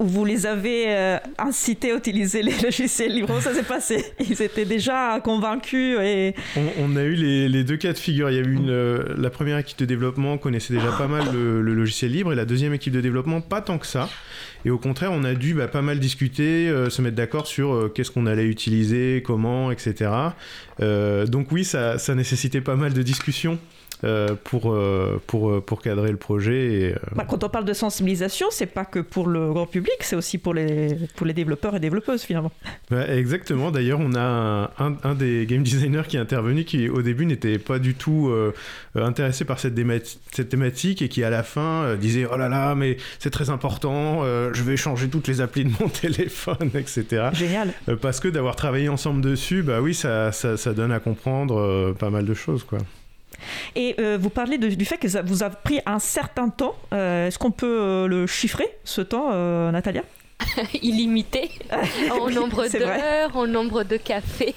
vous 0.00 0.24
les 0.24 0.46
avez 0.46 0.84
euh, 0.88 1.18
incités 1.38 1.92
à 1.92 1.96
utiliser 1.96 2.42
les 2.42 2.56
logiciels 2.62 3.12
libres. 3.12 3.40
Ça 3.40 3.54
s'est 3.54 3.62
passé? 3.62 4.04
Ils 4.20 4.40
étaient 4.42 4.64
déjà 4.64 5.20
convaincus 5.22 5.98
et... 6.00 6.34
On, 6.78 6.94
a 6.96 7.02
eu 7.02 7.14
les, 7.14 7.64
deux 7.64 7.76
cas 7.76 7.92
de 7.92 7.98
figure. 7.98 8.30
Il 8.30 8.36
y 8.36 8.38
a 8.38 8.42
eu 8.42 8.54
une, 8.54 8.70
euh, 8.70 9.14
la 9.16 9.30
première 9.30 9.58
équipe 9.58 9.78
de 9.78 9.84
développement 9.84 10.38
connaissait 10.38 10.74
déjà 10.74 10.92
pas 10.92 11.08
mal 11.08 11.24
le, 11.32 11.60
logiciel 11.60 12.12
libre 12.12 12.32
et 12.32 12.36
la 12.36 12.44
deuxième 12.44 12.74
équipe 12.74 12.92
de 12.92 13.00
développement 13.00 13.40
pas 13.40 13.60
tant 13.60 13.78
que 13.78 13.86
ça. 13.86 14.08
Et 14.64 14.70
au 14.70 14.78
contraire, 14.78 15.12
on 15.12 15.24
a 15.24 15.34
dû 15.34 15.54
bah, 15.54 15.68
pas 15.68 15.82
mal 15.82 15.98
discuter, 15.98 16.68
euh, 16.68 16.90
se 16.90 17.02
mettre 17.02 17.16
d'accord 17.16 17.46
sur 17.46 17.90
qu'est-ce 17.94 18.10
qu'on 18.10 18.26
allait 18.26 18.46
utiliser, 18.46 19.22
comment, 19.24 19.70
etc. 19.70 20.10
donc 20.80 21.50
oui, 21.50 21.64
ça 21.64 21.96
nécessitait 22.14 22.60
pas 22.60 22.76
mal 22.76 22.92
de 22.92 23.02
discussions. 23.02 23.58
Euh, 24.04 24.36
pour, 24.44 24.72
euh, 24.72 25.20
pour, 25.26 25.50
euh, 25.50 25.60
pour 25.60 25.82
cadrer 25.82 26.12
le 26.12 26.16
projet. 26.16 26.72
Et, 26.72 26.94
bah, 27.16 27.26
quand 27.28 27.42
on 27.42 27.48
parle 27.48 27.64
de 27.64 27.72
sensibilisation, 27.72 28.46
c'est 28.50 28.66
pas 28.66 28.84
que 28.84 29.00
pour 29.00 29.26
le 29.26 29.52
grand 29.52 29.66
public, 29.66 29.96
c'est 30.02 30.14
aussi 30.14 30.38
pour 30.38 30.54
les, 30.54 30.96
pour 31.16 31.26
les 31.26 31.32
développeurs 31.32 31.74
et 31.74 31.80
développeuses 31.80 32.22
finalement. 32.22 32.52
Bah, 32.92 33.12
exactement. 33.12 33.72
D'ailleurs, 33.72 33.98
on 34.00 34.14
a 34.14 34.70
un, 34.78 34.96
un, 35.02 35.14
des 35.16 35.46
game 35.46 35.64
designers 35.64 36.04
qui 36.06 36.16
est 36.16 36.20
intervenu 36.20 36.62
qui 36.62 36.88
au 36.88 37.02
début 37.02 37.26
n'était 37.26 37.58
pas 37.58 37.80
du 37.80 37.94
tout 37.94 38.32
intéressé 38.94 39.44
par 39.44 39.58
cette, 39.58 39.74
cette, 40.30 40.48
thématique 40.48 41.02
et 41.02 41.08
qui 41.08 41.24
à 41.24 41.30
la 41.30 41.42
fin 41.42 41.96
disait 41.96 42.26
oh 42.30 42.36
là 42.36 42.48
là 42.48 42.74
mais 42.74 42.96
c'est 43.18 43.30
très 43.30 43.50
important, 43.50 44.22
je 44.24 44.62
vais 44.62 44.76
changer 44.76 45.08
toutes 45.08 45.26
les 45.26 45.40
applis 45.40 45.64
de 45.64 45.72
mon 45.80 45.88
téléphone, 46.00 46.70
etc. 46.74 47.30
Génial. 47.32 47.72
parce 48.00 48.20
que 48.20 48.28
d'avoir 48.28 48.54
travaillé 48.54 48.88
ensemble 48.88 49.20
dessus, 49.22 49.62
bah 49.62 49.80
oui, 49.80 49.94
ça, 49.94 50.30
ça, 50.32 50.56
ça 50.56 50.72
donne 50.72 50.92
à 50.92 51.00
comprendre 51.00 51.94
pas 51.98 52.10
mal 52.10 52.24
de 52.24 52.34
choses 52.34 52.64
quoi. 52.64 52.78
Et 53.76 53.94
euh, 53.98 54.18
vous 54.20 54.30
parlez 54.30 54.58
du 54.58 54.84
fait 54.84 54.98
que 54.98 55.08
ça 55.08 55.22
vous 55.22 55.42
a 55.42 55.50
pris 55.50 55.80
un 55.86 55.98
certain 55.98 56.48
temps. 56.48 56.74
Euh, 56.92 57.26
est-ce 57.26 57.38
qu'on 57.38 57.50
peut 57.50 57.80
euh, 57.80 58.06
le 58.06 58.26
chiffrer, 58.26 58.66
ce 58.84 59.00
temps, 59.00 59.30
Natalia? 59.70 60.02
Illimité 60.82 61.50
en 62.12 62.30
nombre 62.30 62.68
d'heures, 62.68 63.36
en 63.36 63.46
nombre 63.46 63.82
de 63.82 63.96
cafés. 63.96 64.54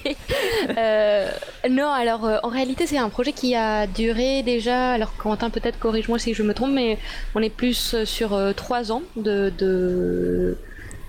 non, 1.68 1.90
alors 1.90 2.40
en 2.44 2.48
réalité 2.48 2.86
c'est 2.86 2.98
un 2.98 3.08
projet 3.08 3.32
qui 3.32 3.56
a 3.56 3.88
duré 3.88 4.44
déjà, 4.44 4.92
alors 4.92 5.16
Quentin 5.16 5.50
peut-être 5.50 5.80
corrige-moi 5.80 6.20
si 6.20 6.34
je 6.34 6.44
me 6.44 6.54
trompe, 6.54 6.72
mais 6.72 6.98
on 7.34 7.42
est 7.42 7.50
plus 7.50 8.04
sur 8.04 8.38
trois 8.54 8.92
ans 8.92 9.02
de, 9.16 9.52
de 9.58 10.56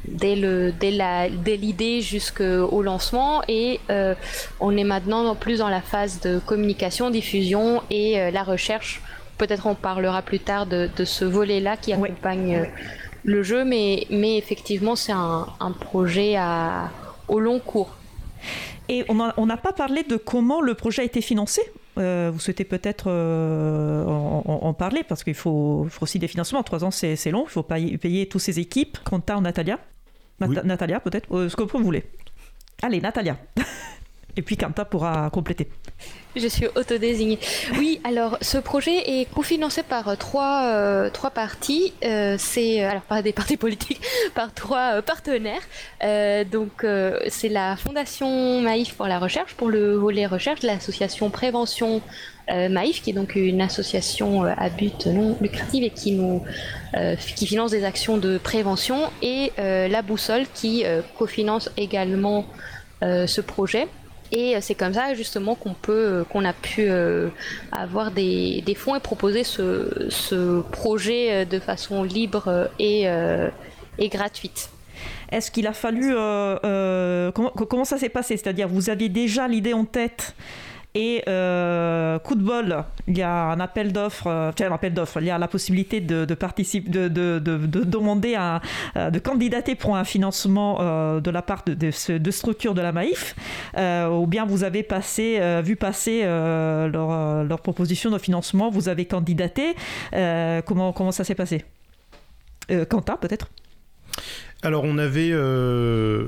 dès 0.08 0.36
le 0.36 0.72
dès 0.72 0.92
la 0.92 1.30
dès 1.30 1.56
l'idée 1.56 2.02
jusqu'au 2.02 2.82
lancement 2.82 3.42
et 3.48 3.80
euh, 3.90 4.16
on 4.60 4.76
est 4.76 4.84
maintenant 4.84 5.36
plus 5.36 5.60
dans 5.60 5.70
la 5.70 5.82
phase 5.82 6.20
de 6.22 6.40
communication, 6.40 7.10
diffusion 7.10 7.82
et 7.90 8.20
euh, 8.20 8.32
la 8.32 8.44
recherche. 8.44 9.02
Peut-être 9.38 9.66
on 9.66 9.76
parlera 9.76 10.22
plus 10.22 10.40
tard 10.40 10.66
de, 10.66 10.90
de 10.96 11.06
ce 11.06 11.26
volet-là 11.26 11.78
qui 11.78 11.94
accompagne 11.94 12.56
euh, 12.56 12.66
le 13.24 13.44
jeu, 13.44 13.64
mais 13.64 14.06
mais 14.10 14.38
effectivement 14.38 14.96
c'est 14.96 15.12
un, 15.12 15.48
un, 15.60 15.72
projet 15.72 16.36
à 16.36 16.92
au 17.28 17.40
long 17.40 17.60
cours. 17.60 17.96
Et 18.90 19.06
on 19.08 19.46
n'a 19.46 19.58
pas 19.58 19.72
parlé 19.72 20.04
de 20.04 20.18
comment 20.18 20.60
le 20.60 20.74
projet 20.74 21.04
a 21.04 21.06
été 21.06 21.22
financé. 21.22 21.62
vous 21.96 22.40
souhaitez 22.40 22.66
peut-être 22.66 23.10
en, 23.10 24.74
parler 24.74 25.04
parce 25.08 25.24
qu'il 25.24 25.36
faut, 25.36 25.88
faut, 25.90 26.04
aussi 26.04 26.20
des 26.20 26.28
financements. 26.28 26.62
Trois 26.64 26.84
ans, 26.84 26.92
c'est 26.92 27.32
long. 27.32 27.46
Il 27.48 27.52
faut 27.52 27.64
payer, 27.64 27.98
payer 27.98 28.28
toutes 28.28 28.42
ces 28.42 28.60
équipes. 28.60 28.98
Quentin, 29.06 29.40
Natalia 29.40 29.80
Natalia, 30.40 31.00
peut-être 31.00 31.34
euh, 31.36 31.50
Ce 31.50 31.56
que 31.56 31.64
vous 31.64 31.84
voulez. 31.84 32.04
Allez, 32.82 33.02
Natalia. 33.02 33.38
Et 34.36 34.42
puis 34.42 34.58
Kanta 34.58 34.86
pourra 34.86 35.30
compléter. 35.30 35.70
Je 36.36 36.48
suis 36.48 36.66
autodésignée. 36.76 37.38
Oui, 37.78 38.02
alors 38.04 38.40
ce 38.42 38.58
projet 38.58 39.20
est 39.20 39.32
cofinancé 39.32 39.84
par 39.84 40.08
euh, 40.08 40.16
trois, 40.16 40.66
euh, 40.66 41.10
trois 41.12 41.30
parties. 41.30 41.94
c'est 42.02 42.84
alors 42.84 43.04
pas 43.04 43.22
des 43.22 43.34
partis 43.34 43.58
politiques, 43.58 44.02
par 44.36 44.54
trois 44.54 45.02
partenaires. 45.04 45.62
donc 46.52 46.86
c'est 47.28 47.50
la 47.50 47.76
Fondation 47.76 48.62
Maïf 48.62 48.96
pour 48.96 49.08
la 49.08 49.20
recherche, 49.20 49.54
pour 49.54 49.70
le 49.70 49.96
volet 49.96 50.26
recherche, 50.26 50.64
l'association 50.64 51.30
Prévention 51.30 52.02
euh, 52.52 52.68
Maïf, 52.68 53.02
qui 53.02 53.12
est 53.12 53.14
donc 53.14 53.36
une 53.36 53.62
association 53.62 54.44
euh, 54.44 54.52
à 54.58 54.70
but 54.70 55.06
non 55.06 55.38
lucratif 55.40 55.82
et 55.82 55.90
qui 55.90 56.12
nous 56.12 56.44
euh, 56.96 57.16
qui 57.16 57.48
finance 57.48 57.72
des 57.72 57.86
actions 57.86 58.18
de 58.18 58.38
prévention, 58.38 59.10
et 59.22 59.52
la 59.58 60.02
Boussole 60.02 60.46
qui 60.54 60.84
cofinance 61.18 61.70
également 61.78 62.46
ce 63.02 63.42
projet. 63.42 63.88
Et 64.36 64.60
c'est 64.62 64.74
comme 64.74 64.94
ça 64.94 65.14
justement 65.14 65.54
qu'on 65.54 65.76
peut, 65.76 66.26
qu'on 66.30 66.44
a 66.44 66.54
pu 66.54 66.90
avoir 67.72 68.10
des, 68.10 68.64
fonds 68.76 68.96
et 68.96 69.00
proposer 69.00 69.44
ce, 69.44 70.62
projet 70.72 71.46
de 71.46 71.60
façon 71.60 72.04
libre 72.04 72.70
et, 72.80 73.08
gratuite. 74.10 74.72
Est-ce 75.32 75.52
qu'il 75.52 75.68
a 75.68 75.74
fallu 75.74 76.14
comment 77.34 77.86
ça 77.86 78.00
s'est 78.00 78.10
passé? 78.10 78.36
C'est-à-dire 78.36 78.68
vous 78.68 78.90
aviez 78.90 79.10
déjà 79.10 79.48
l'idée 79.48 79.74
en 79.74 79.86
tête 79.86 80.36
et 80.96 81.24
euh, 81.28 82.20
coup 82.20 82.36
de 82.36 82.44
bol, 82.44 82.84
il 83.08 83.18
y 83.18 83.24
a 83.24 83.46
un 83.46 83.60
appel 83.60 83.92
d'offres, 83.92 84.28
euh, 84.28 84.52
un 84.60 84.72
appel 84.72 84.94
d'offres, 84.94 85.20
il 85.22 85.26
y 85.26 85.32
a 85.32 85.40
la 85.40 85.48
possibilité 85.48 86.02
de, 86.02 86.32
participer, 86.36 86.88
de, 86.88 87.08
de, 87.08 87.40
de, 87.40 87.84
demander 87.84 88.36
à, 88.36 88.62
euh, 88.96 89.10
de 89.10 89.18
candidater 89.18 89.74
pour 89.74 89.98
un 89.98 90.04
financement 90.04 90.78
de 91.20 91.32
la 91.32 91.42
part 91.42 91.64
de, 91.66 92.32
structures 92.32 92.76
de 92.76 92.82
la 92.82 92.92
Maïf, 92.92 93.36
ou 93.76 94.28
bien 94.28 94.46
vous 94.46 94.64
avez 94.64 94.84
passé, 94.84 95.40
vu 95.64 95.76
passer 95.76 96.24
leur, 96.24 97.44
leur, 97.44 97.60
proposition 97.62 98.12
de 98.12 98.18
financement, 98.18 98.70
vous 98.70 98.90
avez 98.90 99.06
candidaté. 99.06 99.76
comment, 100.66 100.94
comment 100.94 101.12
ça 101.12 101.24
s'est 101.24 101.36
passé? 101.36 101.66
Quentin, 102.90 103.18
peut-être? 103.18 103.50
Alors 104.64 104.86
on 104.86 104.98
avait, 104.98 105.32
euh, 105.34 106.26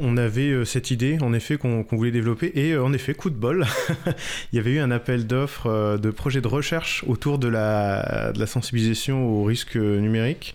on 0.00 0.16
avait 0.16 0.50
euh, 0.50 0.64
cette 0.64 0.90
idée 0.90 1.18
en 1.22 1.32
effet 1.32 1.56
qu'on 1.56 1.84
voulait 1.92 2.10
développer. 2.10 2.50
Et 2.56 2.72
euh, 2.72 2.84
en 2.84 2.92
effet 2.92 3.14
coup 3.14 3.30
de 3.30 3.36
bol, 3.36 3.64
il 4.52 4.56
y 4.56 4.58
avait 4.58 4.72
eu 4.72 4.80
un 4.80 4.90
appel 4.90 5.26
d'offres 5.26 5.96
de 5.96 6.10
projets 6.10 6.40
de 6.40 6.48
recherche 6.48 7.04
autour 7.06 7.38
de 7.38 7.46
la, 7.46 8.32
de 8.32 8.40
la 8.40 8.46
sensibilisation 8.46 9.24
aux 9.24 9.44
risques 9.44 9.76
numériques 9.76 10.54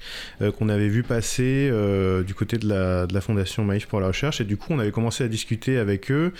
qu'on 0.57 0.67
avait 0.67 0.89
vu 0.89 1.03
passer 1.03 1.71
du 2.25 2.33
côté 2.33 2.57
de 2.57 2.67
la, 2.67 3.07
de 3.07 3.13
la 3.13 3.21
fondation 3.21 3.63
Maïf 3.63 3.85
pour 3.87 4.01
la 4.01 4.07
recherche. 4.07 4.41
Et 4.41 4.43
du 4.43 4.57
coup 4.57 4.67
on 4.71 4.79
avait 4.79 4.91
commencé 4.91 5.23
à 5.23 5.27
discuter 5.27 5.77
avec 5.77 6.11
eux 6.11 6.33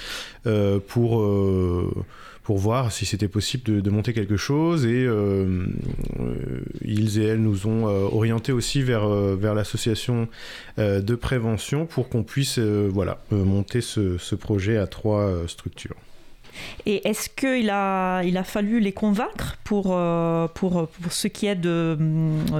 pour 0.88 1.24
pour 2.46 2.60
voir 2.60 2.92
si 2.92 3.08
c'était 3.08 3.28
possible 3.28 3.82
de, 3.82 3.90
monter 3.90 4.14
quelque 4.14 4.38
chose. 4.38 4.86
Et 4.86 5.04
euh, 5.04 5.66
ils 6.84 7.20
et 7.20 7.26
elles 7.26 7.42
nous 7.42 7.66
ont 7.66 7.88
euh, 7.88 8.04
orientés 8.04 8.52
aussi 8.52 8.84
vers, 8.84 9.04
euh, 9.04 9.36
vers 9.36 9.56
l'association 9.56 10.30
de 10.78 11.16
prévention 11.16 11.88
pour 11.88 12.08
qu'on 12.08 12.24
puisse 12.24 12.60
voilà, 12.60 13.20
monter 13.32 13.82
ce, 13.82 14.36
projet 14.36 14.78
à 14.78 14.86
trois 14.86 15.48
structures. 15.48 15.96
Et 16.86 17.08
est-ce 17.08 17.30
qu'il 17.30 17.70
a, 17.70 18.22
il 18.24 18.38
a 18.38 18.44
fallu 18.44 18.80
les 18.80 18.92
convaincre 18.92 19.58
pour, 19.64 19.88
euh, 19.90 20.48
pour, 20.54 20.88
pour 20.88 21.12
ce 21.12 21.28
qui 21.28 21.48
est 21.48 21.56
de, 21.56 21.98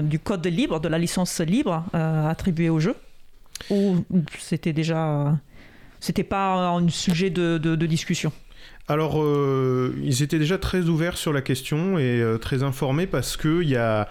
du 0.02 0.20
code 0.20 0.46
libre, 0.48 0.80
de 0.80 0.88
la 0.88 0.98
licence 0.98 1.40
libre 1.42 1.86
euh, 1.94 2.28
attribuée 2.28 2.70
au 2.70 2.80
jeu? 2.80 2.96
Ou 3.70 4.04
c'était 4.40 4.74
déjà. 4.74 5.38
C'était 6.00 6.24
pas 6.24 6.56
un 6.56 6.90
sujet 6.90 7.30
de, 7.30 7.58
de 7.58 7.86
discussion? 7.86 8.32
Alors, 8.88 9.20
euh, 9.20 9.96
ils 10.04 10.22
étaient 10.22 10.38
déjà 10.38 10.60
très 10.60 10.84
ouverts 10.84 11.18
sur 11.18 11.34
la 11.34 11.42
question 11.42 11.98
et 11.98 12.22
euh, 12.22 12.38
très 12.38 12.62
informés 12.62 13.08
parce 13.08 13.36
qu'il 13.36 13.68
y 13.68 13.76
a, 13.76 14.08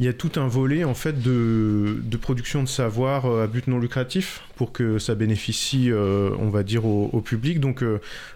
y 0.00 0.06
a 0.06 0.12
tout 0.12 0.32
un 0.36 0.46
volet 0.46 0.84
en 0.84 0.92
fait 0.92 1.22
de, 1.22 1.96
production 2.20 2.62
de 2.62 2.68
savoir 2.68 3.24
euh, 3.24 3.44
à 3.44 3.46
but 3.46 3.66
non 3.68 3.78
lucratif 3.78 4.42
pour 4.56 4.72
que 4.72 4.98
ça 4.98 5.14
bénéficie, 5.14 5.90
on 5.92 6.50
va 6.50 6.62
dire, 6.62 6.84
au, 6.84 7.20
public. 7.22 7.60
Donc, 7.60 7.84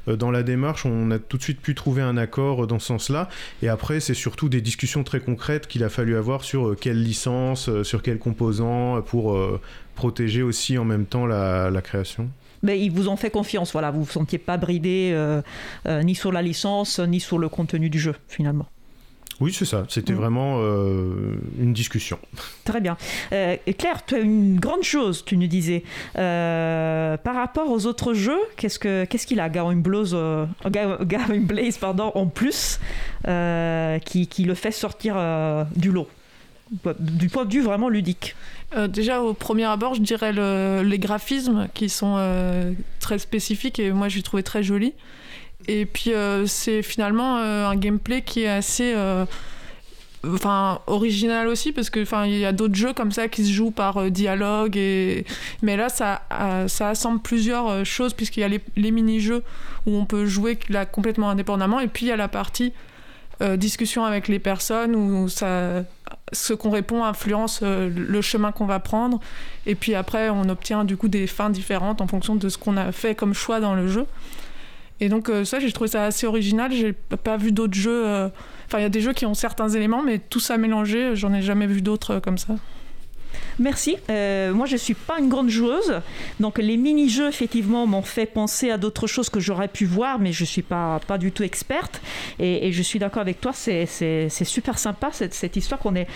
dans 0.06 0.30
la 0.30 0.44
démarche, 0.44 0.86
on 0.86 1.10
a 1.10 1.18
tout 1.18 1.36
de 1.36 1.42
suite 1.42 1.60
pu 1.60 1.74
trouver 1.74 2.00
un 2.00 2.16
accord 2.16 2.68
dans 2.68 2.78
ce 2.78 2.86
sens-là. 2.86 3.28
Et 3.60 3.68
après, 3.68 3.98
c'est 3.98 4.14
surtout 4.14 4.48
des 4.48 4.60
discussions 4.60 5.02
très 5.02 5.18
concrètes 5.18 5.66
qu'il 5.66 5.82
a 5.82 5.88
fallu 5.88 6.16
avoir 6.16 6.44
sur 6.44 6.76
quelle 6.78 7.02
licence, 7.02 7.68
sur 7.82 8.02
quels 8.02 8.20
composants 8.20 9.02
pour 9.02 9.36
protéger 9.96 10.44
aussi 10.44 10.78
en 10.78 10.84
même 10.84 11.06
temps 11.06 11.26
la 11.26 11.82
création. 11.82 12.30
Mais 12.62 12.80
ils 12.80 12.90
vous 12.90 13.08
ont 13.08 13.16
fait 13.16 13.30
confiance, 13.30 13.72
voilà, 13.72 13.90
vous 13.90 14.00
ne 14.00 14.04
vous 14.04 14.10
sentiez 14.10 14.38
pas 14.38 14.56
bridé 14.56 15.10
euh, 15.12 15.42
euh, 15.86 16.02
ni 16.02 16.14
sur 16.14 16.30
la 16.32 16.42
licence, 16.42 16.98
ni 17.00 17.18
sur 17.20 17.38
le 17.38 17.48
contenu 17.48 17.90
du 17.90 17.98
jeu, 17.98 18.14
finalement. 18.28 18.66
Oui, 19.40 19.52
c'est 19.52 19.64
ça. 19.64 19.84
C'était 19.88 20.12
Mm. 20.12 20.16
vraiment 20.16 20.58
euh, 20.60 21.34
une 21.58 21.72
discussion. 21.72 22.18
Très 22.64 22.80
bien. 22.80 22.96
Euh, 23.32 23.56
Claire, 23.76 24.04
tu 24.06 24.14
as 24.14 24.18
une 24.20 24.60
grande 24.60 24.84
chose, 24.84 25.24
tu 25.24 25.36
nous 25.36 25.48
disais. 25.48 25.82
Euh, 26.16 27.16
par 27.16 27.34
rapport 27.34 27.68
aux 27.70 27.86
autres 27.86 28.14
jeux, 28.14 28.38
qu'est-ce 28.56 28.78
que 28.78 29.04
qu'est-ce 29.04 29.26
qu'il 29.26 29.40
a 29.40 29.48
Gawain 29.48 29.74
Blaze, 29.80 30.14
pardon, 31.80 32.12
en 32.14 32.26
plus 32.26 32.78
qui, 34.04 34.26
qui 34.28 34.44
le 34.44 34.54
fait 34.54 34.70
sortir 34.70 35.16
du 35.74 35.90
lot? 35.90 36.08
Du 36.98 37.28
point 37.28 37.44
de 37.44 37.52
vue 37.52 37.62
vraiment 37.62 37.88
ludique. 37.88 38.34
Euh, 38.76 38.88
déjà, 38.88 39.20
au 39.20 39.34
premier 39.34 39.64
abord, 39.64 39.94
je 39.94 40.00
dirais 40.00 40.32
le- 40.32 40.82
les 40.82 40.98
graphismes 40.98 41.68
qui 41.74 41.88
sont 41.88 42.14
euh, 42.16 42.72
très 43.00 43.18
spécifiques 43.18 43.78
et 43.78 43.92
moi, 43.92 44.08
je 44.08 44.16
l'ai 44.16 44.22
trouvé 44.22 44.42
très 44.42 44.62
joli. 44.62 44.94
Et 45.68 45.84
puis, 45.86 46.12
euh, 46.12 46.46
c'est 46.46 46.82
finalement 46.82 47.36
un 47.36 47.76
gameplay 47.76 48.22
qui 48.22 48.42
est 48.42 48.48
assez. 48.48 48.94
Enfin, 50.24 50.78
original 50.86 51.48
aussi, 51.48 51.72
parce 51.72 51.90
que 51.90 52.00
enfin, 52.00 52.26
il 52.26 52.38
y 52.38 52.44
a 52.44 52.52
d'autres 52.52 52.76
jeux 52.76 52.92
comme 52.92 53.10
ça 53.10 53.26
qui 53.26 53.44
se 53.44 53.50
jouent 53.50 53.72
par 53.72 54.08
dialogue, 54.08 54.76
et... 54.76 55.24
mais 55.62 55.76
là, 55.76 55.88
ça, 55.88 56.22
ça 56.68 56.90
assemble 56.90 57.20
plusieurs 57.20 57.84
choses, 57.84 58.14
puisqu'il 58.14 58.38
y 58.38 58.44
a 58.44 58.48
les, 58.48 58.60
les 58.76 58.92
mini-jeux 58.92 59.42
où 59.84 59.96
on 59.96 60.04
peut 60.04 60.24
jouer 60.24 60.60
là, 60.68 60.86
complètement 60.86 61.28
indépendamment, 61.28 61.80
et 61.80 61.88
puis 61.88 62.06
il 62.06 62.08
y 62.10 62.12
a 62.12 62.16
la 62.16 62.28
partie 62.28 62.72
discussion 63.56 64.04
avec 64.04 64.28
les 64.28 64.38
personnes 64.38 64.94
où 64.94 65.28
ça, 65.28 65.82
ce 66.32 66.54
qu'on 66.54 66.70
répond 66.70 67.04
influence 67.04 67.60
euh, 67.62 67.90
le 67.94 68.20
chemin 68.22 68.52
qu'on 68.52 68.66
va 68.66 68.80
prendre. 68.80 69.20
Et 69.66 69.74
puis 69.74 69.94
après, 69.94 70.30
on 70.30 70.48
obtient 70.48 70.84
du 70.84 70.96
coup 70.96 71.08
des 71.08 71.26
fins 71.26 71.50
différentes 71.50 72.00
en 72.00 72.06
fonction 72.06 72.34
de 72.34 72.48
ce 72.48 72.58
qu'on 72.58 72.76
a 72.76 72.92
fait 72.92 73.14
comme 73.14 73.34
choix 73.34 73.60
dans 73.60 73.74
le 73.74 73.88
jeu. 73.88 74.06
Et 75.00 75.08
donc 75.08 75.28
euh, 75.28 75.44
ça, 75.44 75.58
j'ai 75.60 75.72
trouvé 75.72 75.88
ça 75.88 76.04
assez 76.04 76.26
original. 76.26 76.72
J'ai 76.72 76.92
pas 76.92 77.36
vu 77.36 77.52
d'autres 77.52 77.74
jeux. 77.74 78.06
euh, 78.06 78.28
Enfin, 78.66 78.78
il 78.78 78.82
y 78.82 78.86
a 78.86 78.88
des 78.88 79.02
jeux 79.02 79.12
qui 79.12 79.26
ont 79.26 79.34
certains 79.34 79.68
éléments, 79.68 80.02
mais 80.02 80.18
tout 80.18 80.40
ça 80.40 80.56
mélangé, 80.56 81.14
j'en 81.14 81.34
ai 81.34 81.42
jamais 81.42 81.66
vu 81.66 81.82
d'autres 81.82 82.20
comme 82.20 82.38
ça. 82.38 82.54
Merci. 83.58 83.96
Euh, 84.10 84.52
moi, 84.52 84.66
je 84.66 84.76
suis 84.76 84.94
pas 84.94 85.18
une 85.18 85.28
grande 85.28 85.48
joueuse, 85.48 86.00
donc 86.40 86.58
les 86.58 86.76
mini-jeux 86.76 87.28
effectivement 87.28 87.86
m'ont 87.86 88.02
fait 88.02 88.26
penser 88.26 88.70
à 88.70 88.78
d'autres 88.78 89.06
choses 89.06 89.28
que 89.28 89.40
j'aurais 89.40 89.68
pu 89.68 89.84
voir, 89.84 90.18
mais 90.18 90.32
je 90.32 90.44
suis 90.44 90.62
pas 90.62 91.00
pas 91.06 91.18
du 91.18 91.32
tout 91.32 91.42
experte. 91.42 92.00
Et, 92.38 92.72
je 92.72 92.82
suis 92.82 92.98
d'accord 92.98 93.22
avec 93.22 93.40
toi, 93.40 93.52
c'est 93.52 93.86
super 94.44 94.78
sympa 94.78 95.10
cette 95.12 95.34
cette 95.34 95.56
histoire 95.56 95.80
qu'on 95.80 95.94
est 95.94 96.06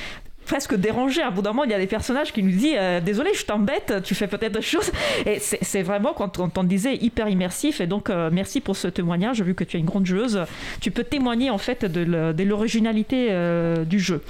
presque 0.46 0.74
dérangé. 0.76 1.20
À 1.22 1.30
bout 1.30 1.42
d'un 1.42 1.50
moment, 1.50 1.64
il 1.64 1.70
y 1.70 1.74
a 1.74 1.78
des 1.78 1.86
personnages 1.86 2.32
qui 2.32 2.42
nous 2.42 2.50
disent 2.50 2.76
euh, 2.78 3.00
Désolé, 3.00 3.30
je 3.34 3.44
t'embête, 3.44 3.94
tu 4.02 4.14
fais 4.14 4.26
peut-être 4.28 4.52
des 4.54 4.62
choses. 4.62 4.90
Et 5.26 5.38
c'est 5.40 5.82
vraiment, 5.82 6.12
quand 6.14 6.38
on, 6.38 6.50
on 6.56 6.64
disait, 6.64 6.96
hyper 6.96 7.28
immersif. 7.28 7.80
Et 7.80 7.86
donc, 7.86 8.08
euh, 8.10 8.30
merci 8.32 8.60
pour 8.60 8.76
ce 8.76 8.88
témoignage. 8.88 9.42
Vu 9.42 9.54
que 9.54 9.64
tu 9.64 9.76
es 9.76 9.80
une 9.80 9.86
grande 9.86 10.06
joueuse, 10.06 10.40
tu 10.80 10.90
peux 10.90 11.04
témoigner 11.04 11.50
en 11.50 11.58
fait 11.58 11.84
de 11.84 12.42
l'originalité 12.44 13.28
euh, 13.30 13.84
du 13.84 14.00
jeu. 14.00 14.22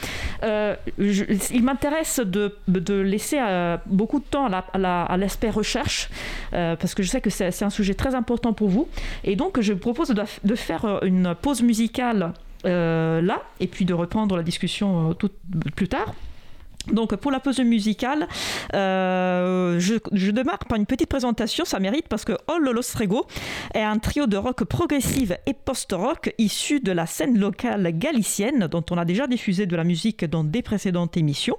Je- 0.42 1.24
il 1.52 1.62
m'intéresse 1.62 2.20
de, 2.20 2.54
laisser 3.02 3.38
beaucoup 3.86 4.18
de 4.18 4.24
temps 4.24 4.46
à 4.46 4.48
la- 4.48 4.64
à 4.72 4.78
la- 4.78 5.02
à 5.04 5.16
l'aspect 5.16 5.50
recherche, 5.50 6.08
parce 6.50 6.94
que 6.94 7.02
je 7.02 7.08
sais 7.08 7.20
que 7.20 7.30
c'est 7.30 7.62
un 7.62 7.70
sujet 7.70 7.94
très 7.94 8.14
important 8.14 8.52
pour 8.52 8.68
vous. 8.68 8.88
Et 9.24 9.36
donc, 9.36 9.60
je 9.60 9.72
propose 9.74 10.08
de, 10.08 10.54
faire 10.54 11.00
une 11.02 11.34
pause 11.40 11.62
musicale 11.62 12.32
là, 12.66 13.42
et 13.60 13.66
puis 13.66 13.84
de 13.84 13.94
reprendre 13.94 14.36
la 14.36 14.42
discussion 14.42 15.10
euh, 15.10 15.14
tout, 15.14 15.30
plus 15.74 15.88
tard. 15.88 16.14
Donc 16.92 17.16
pour 17.16 17.30
la 17.30 17.40
pause 17.40 17.60
musicale, 17.60 18.28
euh, 18.74 19.78
je, 19.80 19.94
je 20.12 20.30
démarre 20.30 20.58
par 20.58 20.78
une 20.78 20.86
petite 20.86 21.08
présentation, 21.08 21.64
ça 21.64 21.80
mérite 21.80 22.08
parce 22.08 22.24
que 22.24 22.32
All 22.48 22.62
Lostrego 22.62 23.26
est 23.74 23.82
un 23.82 23.98
trio 23.98 24.26
de 24.26 24.36
rock 24.36 24.64
progressive 24.64 25.36
et 25.46 25.54
post-rock 25.54 26.32
issu 26.38 26.80
de 26.80 26.92
la 26.92 27.06
scène 27.06 27.38
locale 27.38 27.90
galicienne 27.98 28.68
dont 28.70 28.84
on 28.90 28.98
a 28.98 29.04
déjà 29.04 29.26
diffusé 29.26 29.66
de 29.66 29.76
la 29.76 29.84
musique 29.84 30.24
dans 30.24 30.44
des 30.44 30.62
précédentes 30.62 31.16
émissions. 31.16 31.56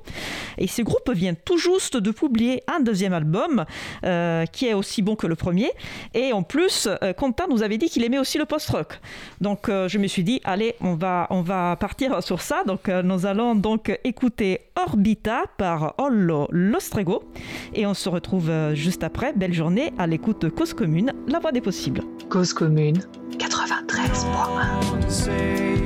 Et 0.58 0.68
ce 0.68 0.82
groupe 0.82 1.12
vient 1.12 1.34
tout 1.34 1.58
juste 1.58 1.98
de 1.98 2.12
publier 2.12 2.64
un 2.68 2.80
deuxième 2.80 3.14
album 3.14 3.66
euh, 4.06 4.46
qui 4.46 4.68
est 4.68 4.74
aussi 4.74 5.02
bon 5.02 5.16
que 5.16 5.28
le 5.28 5.36
premier. 5.36 5.72
Et 6.14 6.34
en 6.34 6.44
plus, 6.44 6.88
euh, 6.88 7.14
Quentin 7.14 7.46
nous 7.50 7.64
avait 7.64 7.78
dit 7.78 7.90
qu'il 7.90 8.04
aimait 8.04 8.20
aussi 8.20 8.38
le 8.38 8.46
post-rock. 8.46 9.00
Donc 9.42 9.70
euh, 9.70 9.88
je 9.88 9.98
me 9.98 10.08
suis 10.08 10.24
dit, 10.24 10.42
allez, 10.44 10.76
on 10.82 10.96
va, 10.96 11.28
on 11.30 11.42
va 11.42 11.76
partir 11.76 12.24
sur 12.24 12.42
ça. 12.42 12.64
Donc 12.66 12.88
nous 12.88 13.26
allons 13.26 13.56
donc 13.56 13.98
écouter 14.04 14.62
Par 15.58 15.96
Ollo 15.98 16.48
Lostrego. 16.52 17.24
Et 17.74 17.86
on 17.86 17.94
se 17.94 18.10
retrouve 18.10 18.50
euh, 18.50 18.76
juste 18.76 19.04
après. 19.04 19.34
Belle 19.34 19.54
journée 19.54 19.94
à 19.98 20.08
l'écoute 20.08 20.42
de 20.42 20.50
Cause 20.50 20.74
Commune, 20.74 21.14
la 21.28 21.40
voix 21.40 21.52
des 21.52 21.62
possibles. 21.62 22.02
Cause 22.30 22.54
commune 22.54 23.00
93.1. 23.38 25.10
Say, 25.10 25.78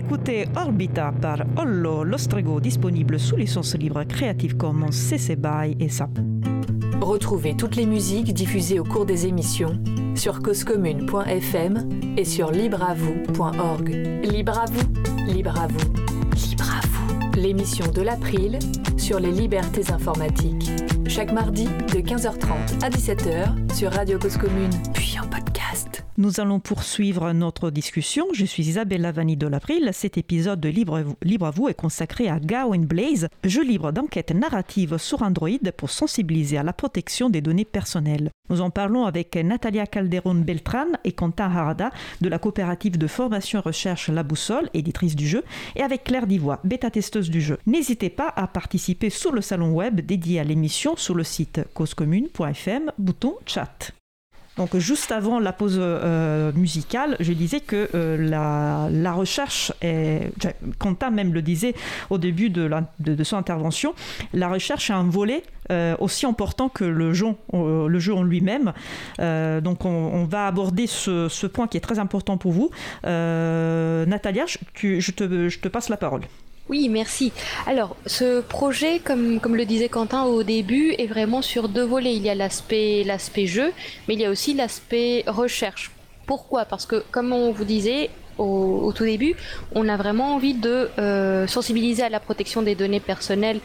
d'écouter 0.00 0.46
Orbita 0.54 1.12
par 1.20 1.38
Ollo 1.56 2.04
Lostrego, 2.04 2.60
disponible 2.60 3.18
sous 3.18 3.34
licence 3.34 3.74
libre 3.74 4.04
Creative 4.04 4.56
Commons 4.56 4.92
CC 4.92 5.34
BY 5.34 5.76
et 5.80 5.88
SAP. 5.88 6.20
Retrouvez 7.00 7.56
toutes 7.56 7.74
les 7.74 7.84
musiques 7.84 8.32
diffusées 8.32 8.78
au 8.78 8.84
cours 8.84 9.06
des 9.06 9.26
émissions 9.26 9.76
sur 10.14 10.40
causecommune.fm 10.40 11.88
et 12.16 12.24
sur 12.24 12.52
libreavoue.org. 12.52 13.88
Libre 14.22 14.60
à 14.60 14.66
vous, 14.66 15.32
libre 15.32 15.58
à 15.60 15.66
vous, 15.66 15.92
libre 16.48 16.70
à 16.70 16.86
vous. 16.86 17.40
L'émission 17.40 17.90
de 17.90 18.02
l'April 18.02 18.60
sur 18.96 19.18
les 19.18 19.32
libertés 19.32 19.90
informatiques. 19.90 20.70
Chaque 21.08 21.32
mardi 21.32 21.64
de 21.64 21.98
15h30 21.98 22.84
à 22.84 22.88
17h 22.88 23.74
sur 23.74 23.90
Radio 23.90 24.16
Cause 24.20 24.36
Commune, 24.36 24.70
puis 24.94 25.16
en 25.20 25.26
podcast. 25.26 26.04
Nous 26.18 26.40
allons 26.40 26.60
poursuivre 26.88 27.32
notre 27.32 27.68
discussion. 27.68 28.28
Je 28.32 28.46
suis 28.46 28.66
Isabelle 28.66 29.02
Lavani 29.02 29.36
de 29.36 29.46
l'April. 29.46 29.90
Cet 29.92 30.16
épisode 30.16 30.58
de 30.58 30.70
Libre, 30.70 31.02
Libre 31.22 31.44
à 31.44 31.50
vous 31.50 31.68
est 31.68 31.74
consacré 31.74 32.30
à 32.30 32.40
Gawain 32.40 32.78
Blaze, 32.78 33.28
jeu 33.44 33.62
libre 33.62 33.92
d'enquête 33.92 34.30
narrative 34.30 34.96
sur 34.96 35.20
Android 35.20 35.50
pour 35.76 35.90
sensibiliser 35.90 36.56
à 36.56 36.62
la 36.62 36.72
protection 36.72 37.28
des 37.28 37.42
données 37.42 37.66
personnelles. 37.66 38.30
Nous 38.48 38.62
en 38.62 38.70
parlons 38.70 39.04
avec 39.04 39.36
Natalia 39.36 39.86
Calderon 39.86 40.36
Beltran 40.36 40.86
et 41.04 41.12
Quentin 41.12 41.54
Harada 41.54 41.90
de 42.22 42.28
la 42.30 42.38
coopérative 42.38 42.96
de 42.96 43.06
formation 43.06 43.60
recherche 43.60 44.08
La 44.08 44.22
Boussole, 44.22 44.70
éditrice 44.72 45.14
du 45.14 45.28
jeu, 45.28 45.44
et 45.76 45.82
avec 45.82 46.04
Claire 46.04 46.26
Divois, 46.26 46.58
bêta-testeuse 46.64 47.28
du 47.28 47.42
jeu. 47.42 47.58
N'hésitez 47.66 48.08
pas 48.08 48.32
à 48.34 48.46
participer 48.46 49.10
sur 49.10 49.32
le 49.32 49.42
salon 49.42 49.72
web 49.74 50.00
dédié 50.00 50.40
à 50.40 50.44
l'émission 50.44 50.96
sur 50.96 51.14
le 51.14 51.24
site 51.24 51.60
causecommune.fm, 51.74 52.92
bouton 52.96 53.34
chat. 53.44 53.92
Donc 54.58 54.76
juste 54.76 55.12
avant 55.12 55.38
la 55.38 55.52
pause 55.52 55.78
euh, 55.78 56.50
musicale, 56.52 57.16
je 57.20 57.32
disais 57.32 57.60
que 57.60 57.88
euh, 57.94 58.88
la, 58.90 59.12
recherche, 59.12 59.72
est, 59.80 60.32
Quentin 60.78 61.10
même 61.10 61.32
le 61.32 61.42
disait 61.42 61.74
au 62.10 62.18
début 62.18 62.50
de, 62.50 62.68
son 63.22 63.36
intervention, 63.36 63.94
la 64.34 64.48
recherche 64.48 64.90
est 64.90 64.94
un 64.94 65.04
volet 65.04 65.44
euh, 65.70 65.94
aussi 66.00 66.26
important 66.26 66.68
que 66.68 66.84
le 66.84 67.12
jeu, 67.14 67.36
en 67.52 68.22
lui-même. 68.24 68.72
Donc 69.18 69.84
on, 69.84 70.24
va 70.24 70.48
aborder 70.48 70.88
ce, 70.88 71.46
point 71.46 71.68
qui 71.68 71.76
est 71.76 71.80
très 71.80 72.00
important 72.00 72.36
pour 72.36 72.50
vous. 72.50 72.70
Natalia, 73.04 74.44
je 74.46 75.10
te 75.12 75.68
passe 75.68 75.88
la 75.88 75.96
parole. 75.96 76.22
Oui, 76.68 76.90
merci. 76.90 77.32
Alors, 77.66 77.96
ce 78.04 78.42
projet, 78.42 78.98
comme, 78.98 79.40
le 79.56 79.64
disait 79.64 79.88
Quentin 79.88 80.24
au 80.24 80.42
début, 80.42 80.94
est 80.98 81.06
vraiment 81.06 81.40
sur 81.40 81.68
deux 81.68 81.84
volets. 81.84 82.14
Il 82.14 82.22
y 82.22 82.28
a 82.28 82.34
l'aspect, 82.34 83.04
jeu, 83.46 83.72
mais 84.06 84.14
il 84.14 84.20
y 84.20 84.26
a 84.26 84.30
aussi 84.30 84.52
l'aspect 84.52 85.24
recherche. 85.26 85.90
Pourquoi? 86.26 86.66
Parce 86.66 86.84
que, 86.84 87.02
comme 87.10 87.32
on 87.32 87.52
vous 87.52 87.64
disait 87.64 88.10
au, 88.36 88.80
au, 88.84 88.92
tout 88.92 89.04
début, 89.04 89.34
on 89.74 89.88
a 89.88 89.96
vraiment 89.96 90.34
envie 90.34 90.52
de 90.52 90.90
euh, 90.98 91.46
sensibiliser 91.46 92.02
à 92.02 92.10
la 92.10 92.20
protection 92.20 92.60
des 92.60 92.74
données 92.74 93.00
personnelles 93.00 93.60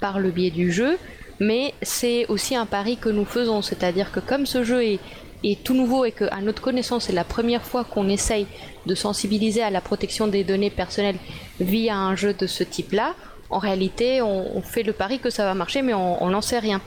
par 0.00 0.18
le 0.18 0.30
biais 0.30 0.50
du 0.50 0.72
jeu, 0.72 0.98
mais 1.38 1.74
c'est 1.82 2.26
aussi 2.26 2.56
un 2.56 2.66
pari 2.66 2.96
que 2.96 3.08
nous 3.08 3.24
faisons, 3.24 3.62
c'est-à-dire 3.62 4.10
que 4.10 4.20
comme 4.20 4.46
ce 4.46 4.64
jeu 4.64 4.82
est, 4.84 5.00
est 5.44 5.62
tout 5.62 5.74
nouveau 5.74 6.04
et 6.04 6.12
qu'à 6.12 6.40
notre 6.40 6.62
connaissance 6.62 7.04
c'est 7.06 7.12
la 7.12 7.24
première 7.24 7.62
fois 7.62 7.84
qu'on 7.84 8.08
essaye 8.08 8.46
de 8.86 8.94
sensibiliser 8.94 9.62
à 9.62 9.70
la 9.70 9.80
protection 9.80 10.26
des 10.26 10.44
données 10.44 10.70
personnelles 10.70 11.16
via 11.60 11.96
un 11.96 12.16
jeu 12.16 12.32
de 12.34 12.46
ce 12.46 12.64
type-là, 12.64 13.14
en 13.50 13.58
réalité, 13.58 14.20
on, 14.20 14.60
fait 14.60 14.82
le 14.82 14.92
pari 14.92 15.20
que 15.20 15.30
ça 15.30 15.44
va 15.44 15.54
marcher, 15.54 15.80
mais 15.80 15.94
on 15.94 16.28
n'en 16.28 16.42
sait 16.42 16.58
rien. 16.58 16.82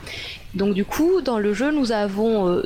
Donc 0.54 0.74
du 0.74 0.86
coup, 0.86 1.22
dans 1.22 1.40
le 1.40 1.54
jeu, 1.54 1.72
nous 1.72 1.92
avons 1.92 2.48
euh, 2.50 2.64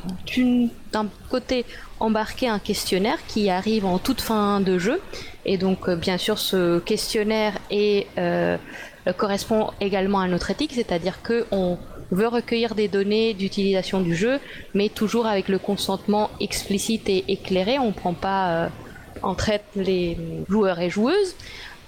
d'un 0.92 1.08
côté 1.30 1.66
embarqué 2.00 2.48
un 2.48 2.60
questionnaire 2.60 3.18
qui 3.28 3.50
arrive 3.50 3.86
en 3.86 4.00
toute 4.00 4.22
fin 4.22 4.60
de 4.60 4.78
jeu, 4.78 5.00
et 5.46 5.58
donc 5.58 5.88
euh, 5.88 5.96
bien 5.96 6.18
sûr, 6.18 6.40
ce 6.40 6.80
questionnaire 6.80 7.54
est, 7.70 8.08
euh, 8.18 8.58
correspond 9.18 9.70
également 9.80 10.20
à 10.20 10.28
notre 10.28 10.52
éthique, 10.52 10.74
c'est-à-dire 10.74 11.22
que 11.22 11.46
on 11.52 11.78
veut 12.12 12.28
recueillir 12.28 12.76
des 12.76 12.88
données 12.88 13.34
d'utilisation 13.34 14.02
du 14.02 14.16
jeu, 14.16 14.40
mais 14.74 14.90
toujours 14.90 15.26
avec 15.26 15.50
le 15.50 15.60
consentement 15.60 16.30
explicite 16.40 17.10
et 17.10 17.24
éclairé. 17.28 17.80
On 17.80 17.88
ne 17.88 17.92
prend 17.92 18.14
pas 18.14 18.70
en 19.22 19.36
traite 19.36 19.66
les 19.76 20.18
joueurs 20.50 20.80
et 20.80 20.90
joueuses 20.90 21.36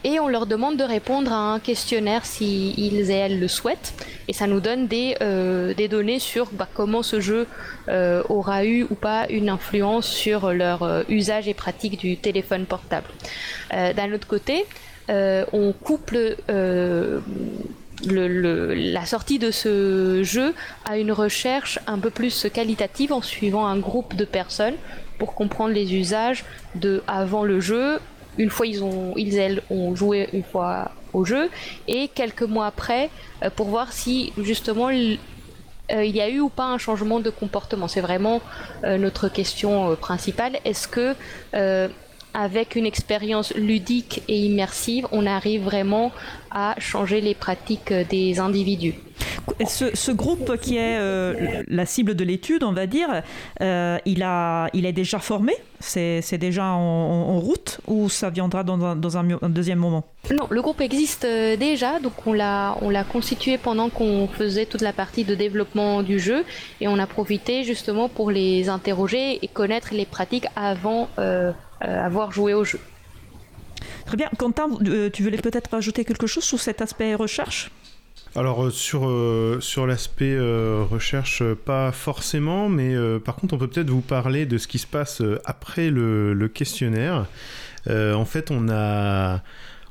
et 0.04 0.20
on 0.20 0.28
leur 0.28 0.46
demande 0.46 0.78
de 0.78 0.84
répondre 0.84 1.32
à 1.32 1.54
un 1.54 1.60
questionnaire 1.60 2.26
si 2.26 2.74
ils 2.78 3.10
et 3.12 3.16
elles 3.16 3.40
le 3.40 3.48
souhaitent 3.48 3.94
et 4.28 4.34
ça 4.34 4.48
nous 4.48 4.60
donne 4.60 4.88
des, 4.88 5.16
euh, 5.22 5.74
des 5.74 5.88
données 5.88 6.20
sur 6.20 6.50
bah, 6.52 6.68
comment 6.74 7.04
ce 7.04 7.20
jeu 7.20 7.48
euh, 7.90 8.22
aura 8.30 8.66
eu 8.66 8.84
ou 8.84 8.96
pas 8.96 9.26
une 9.30 9.50
influence 9.50 10.08
sur 10.08 10.54
leur 10.54 10.84
euh, 10.84 11.04
usage 11.10 11.48
et 11.48 11.54
pratique 11.54 12.00
du 12.00 12.18
téléphone 12.18 12.66
portable. 12.66 13.08
D'un 13.72 14.14
autre 14.14 14.28
côté, 14.28 14.66
on 15.10 15.74
couple 15.74 16.38
la 18.06 19.06
sortie 19.06 19.40
de 19.40 19.52
ce 19.52 20.22
jeu 20.24 20.54
à 20.86 20.98
une 20.98 21.12
recherche 21.12 21.80
un 21.88 21.98
peu 21.98 22.10
plus 22.10 22.48
qualitative 22.54 23.12
en 23.12 23.22
suivant 23.22 23.66
un 23.66 23.78
groupe 23.78 24.16
de 24.16 24.26
personnes 24.26 24.76
pour 25.18 25.34
comprendre 25.34 25.74
les 25.74 25.96
usages 25.96 26.46
de 26.76 27.04
avant 27.08 27.44
le 27.44 27.60
jeu 27.60 28.00
une 28.38 28.50
fois 28.50 28.68
ils 28.68 28.84
ont 28.84 29.14
ils 29.16 29.38
elles 29.38 29.62
ont 29.70 29.96
joué 29.96 30.30
une 30.34 30.44
fois 30.44 30.92
au 31.14 31.26
jeu 31.26 31.50
et 31.88 32.08
quelques 32.08 32.44
mois 32.44 32.68
après 32.68 33.10
euh, 33.44 33.50
pour 33.50 33.68
voir 33.68 33.92
si 33.92 34.34
justement 34.38 34.90
il, 34.90 35.20
euh, 35.92 36.04
il 36.04 36.16
y 36.16 36.22
a 36.22 36.30
eu 36.30 36.40
ou 36.40 36.50
pas 36.50 36.66
un 36.66 36.78
changement 36.78 37.20
de 37.20 37.30
comportement. 37.30 37.88
C'est 37.88 38.02
vraiment 38.02 38.42
euh, 38.84 38.98
notre 38.98 39.28
question 39.30 39.96
principale. 39.96 40.60
Est-ce 40.66 40.88
que 40.88 41.16
avec 42.38 42.76
une 42.76 42.86
expérience 42.86 43.54
ludique 43.56 44.22
et 44.28 44.38
immersive, 44.38 45.08
on 45.12 45.26
arrive 45.26 45.64
vraiment 45.64 46.12
à 46.52 46.76
changer 46.78 47.20
les 47.20 47.34
pratiques 47.34 47.92
des 47.92 48.40
individus. 48.40 48.94
Ce, 49.66 49.96
ce, 49.96 50.12
groupe 50.12 50.58
qui 50.58 50.78
est 50.78 50.98
euh, 51.00 51.64
la 51.68 51.86
cible 51.86 52.14
de 52.14 52.24
l'étude, 52.24 52.64
on 52.64 52.74
va 52.74 52.86
dire, 52.86 53.24
euh, 53.62 53.98
il, 54.06 54.22
a, 54.22 54.70
il 54.74 54.86
est 54.86 54.94
déjà 54.94 55.18
formé? 55.18 55.54
C'est 55.80 56.38
déjà 56.38 56.66
en, 56.66 56.78
en, 56.78 57.40
route 57.40 57.80
ou 57.88 58.10
ça 58.10 58.30
viendra 58.30 58.64
dans 58.64 58.84
un, 58.84 58.96
dans 58.96 59.18
un, 59.18 59.28
un 59.42 59.50
deuxième 59.50 59.80
moment? 59.80 60.04
Non, 60.32 60.48
le 60.50 60.62
groupe 60.62 60.82
existe 60.82 61.26
euh, 61.26 61.56
déjà, 61.56 62.00
donc 62.00 62.14
on 62.26 62.34
l'a 62.34 63.04
constitué 63.12 63.58
pendant 63.58 63.90
qu'on 63.90 64.28
faisait 64.28 64.66
toute 64.66 64.82
la 64.82 64.94
partie 64.94 65.24
de 65.24 65.34
développement 65.34 66.04
du 66.04 66.20
jeu 66.20 66.44
et 66.82 66.88
on 66.88 67.00
a 67.00 67.08
profité 67.08 67.64
justement 67.64 68.10
pour 68.10 68.30
les 68.30 68.70
interroger 68.70 69.40
et 69.44 69.48
connaître 69.48 69.94
les 69.94 70.06
pratiques 70.06 70.48
avant 70.56 71.10
euh, 71.20 71.52
avoir 71.80 72.32
joué 72.32 72.54
au 72.54 72.64
jeu. 72.64 72.80
Très 74.06 74.18
bien. 74.18 74.30
Quentin, 74.38 74.70
tu 75.14 75.24
voulais 75.24 75.38
peut-être 75.38 75.70
rajouter 75.72 76.06
quelque 76.06 76.28
chose 76.28 76.44
sur 76.44 76.60
cet 76.60 76.82
aspect 76.82 77.14
recherche? 77.16 77.72
Alors 78.36 78.66
euh, 78.66 78.70
sur, 78.70 79.08
euh, 79.10 79.58
sur 79.62 79.88
l'aspect 79.88 80.36
euh, 80.36 80.84
recherche, 80.90 81.42
pas 81.66 81.92
forcément, 81.92 82.70
mais 82.70 82.94
euh, 82.94 83.20
par 83.20 83.36
contre 83.36 83.56
on 83.56 83.58
peut 83.58 83.68
peut-être 83.68 83.90
vous 83.90 84.02
parler 84.02 84.46
de 84.46 84.58
ce 84.58 84.68
qui 84.68 84.80
se 84.80 84.86
passe 84.86 85.22
après 85.46 85.90
le, 85.90 86.34
le 86.34 86.48
questionnaire. 86.48 87.26
en 87.90 88.26
fait 88.26 88.52
on 88.52 88.70
a, 88.70 89.42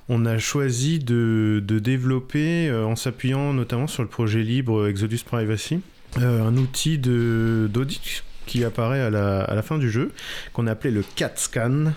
on 0.09 0.27
a 0.27 0.39
choisi 0.39 0.99
de, 0.99 1.63
de 1.65 1.79
développer, 1.79 2.71
en 2.73 2.95
s'appuyant 2.95 3.53
notamment 3.53 3.87
sur 3.87 4.03
le 4.03 4.09
projet 4.09 4.43
libre 4.43 4.87
Exodus 4.87 5.25
Privacy, 5.25 5.81
un 6.17 6.57
outil 6.57 6.99
d'audit 6.99 8.23
qui 8.47 8.65
apparaît 8.65 9.01
à 9.01 9.11
la, 9.11 9.43
à 9.43 9.55
la 9.55 9.63
fin 9.63 9.79
du 9.79 9.91
jeu, 9.91 10.13
qu'on 10.53 10.67
appelait 10.67 10.91
le 10.91 11.05
cat 11.17 11.33
scan, 11.35 11.93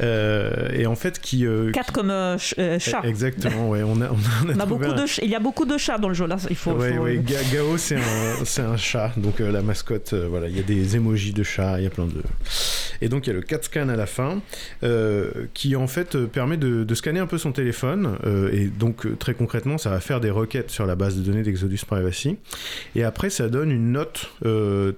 euh, 0.00 0.68
et 0.72 0.86
en 0.86 0.94
fait 0.94 1.20
qui... 1.20 1.46
Euh, 1.46 1.72
cat 1.72 1.84
comme 1.92 2.10
euh, 2.10 2.38
ch 2.38 2.78
chat. 2.78 3.00
Exactement, 3.04 3.70
ouais. 3.70 3.82
On 3.82 4.00
a, 4.00 4.10
on 4.10 4.50
a, 4.50 4.54
on 4.54 4.60
a 4.60 4.66
beaucoup 4.66 4.84
un... 4.84 4.94
de 4.94 5.04
il 5.22 5.30
y 5.30 5.34
a 5.34 5.40
beaucoup 5.40 5.64
de 5.64 5.78
chats 5.78 5.98
dans 5.98 6.08
le 6.08 6.14
jeu, 6.14 6.26
là, 6.26 6.36
il 6.50 6.56
faut... 6.56 6.72
Ouais, 6.72 6.94
faut... 6.94 7.02
ouais, 7.02 7.22
Gao, 7.52 7.78
c'est 7.78 7.96
un, 7.96 8.70
un 8.70 8.76
chat, 8.76 9.12
donc 9.16 9.38
la 9.40 9.62
mascotte, 9.62 10.14
voilà, 10.14 10.48
il 10.48 10.56
y 10.56 10.60
a 10.60 10.62
des 10.62 10.96
emojis 10.96 11.32
de 11.32 11.42
chat, 11.42 11.78
il 11.78 11.84
y 11.84 11.86
a 11.86 11.90
plein 11.90 12.06
de... 12.06 12.22
Et 13.00 13.08
donc 13.08 13.26
il 13.26 13.30
y 13.30 13.32
a 13.32 13.36
le 13.36 13.42
cat 13.42 13.62
scan 13.62 13.88
à 13.88 13.96
la 13.96 14.06
fin, 14.06 14.40
qui 15.54 15.76
en 15.76 15.86
fait 15.86 16.16
permet 16.26 16.56
de, 16.56 16.84
de, 16.84 16.94
scanner 16.94 17.20
un 17.20 17.26
peu 17.26 17.38
son 17.38 17.52
téléphone, 17.52 18.18
et 18.52 18.66
donc 18.66 19.18
très 19.18 19.34
concrètement, 19.34 19.78
ça 19.78 19.90
va 19.90 20.00
faire 20.00 20.20
des 20.20 20.30
requêtes 20.30 20.70
sur 20.70 20.84
la 20.84 20.96
base 20.96 21.16
de 21.16 21.22
données 21.22 21.42
d'Exodus 21.42 21.80
Privacy, 21.86 22.36
et 22.94 23.04
après 23.04 23.30
ça 23.30 23.48
donne 23.48 23.70
une 23.70 23.92
note 23.92 24.30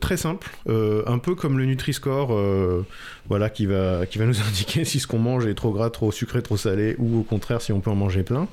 très 0.01 0.17
simple, 0.17 0.49
euh, 0.69 0.80
un 1.07 1.19
peu 1.19 1.35
comme 1.35 1.59
le 1.59 1.65
Nutri-Score, 1.65 2.33
euh, 2.33 2.85
voilà, 3.31 3.49
qui 3.49 3.65
va, 3.65 4.07
qui 4.07 4.19
va 4.19 4.27
nous 4.27 4.41
indiquer 4.49 4.85
si 4.85 4.99
ce 4.99 5.07
qu'on 5.07 5.19
mange 5.19 5.47
est 5.47 5.55
trop 5.55 5.71
gras, 5.71 5.89
trop 5.89 6.11
sucré, 6.13 6.43
trop 6.43 6.57
salé, 6.57 6.97
ou 6.99 7.21
au 7.21 7.23
contraire 7.23 7.63
si 7.63 7.73
on 7.73 7.81
peut 7.81 7.91
en 7.91 7.95
manger 7.95 8.25
plein. 8.25 8.49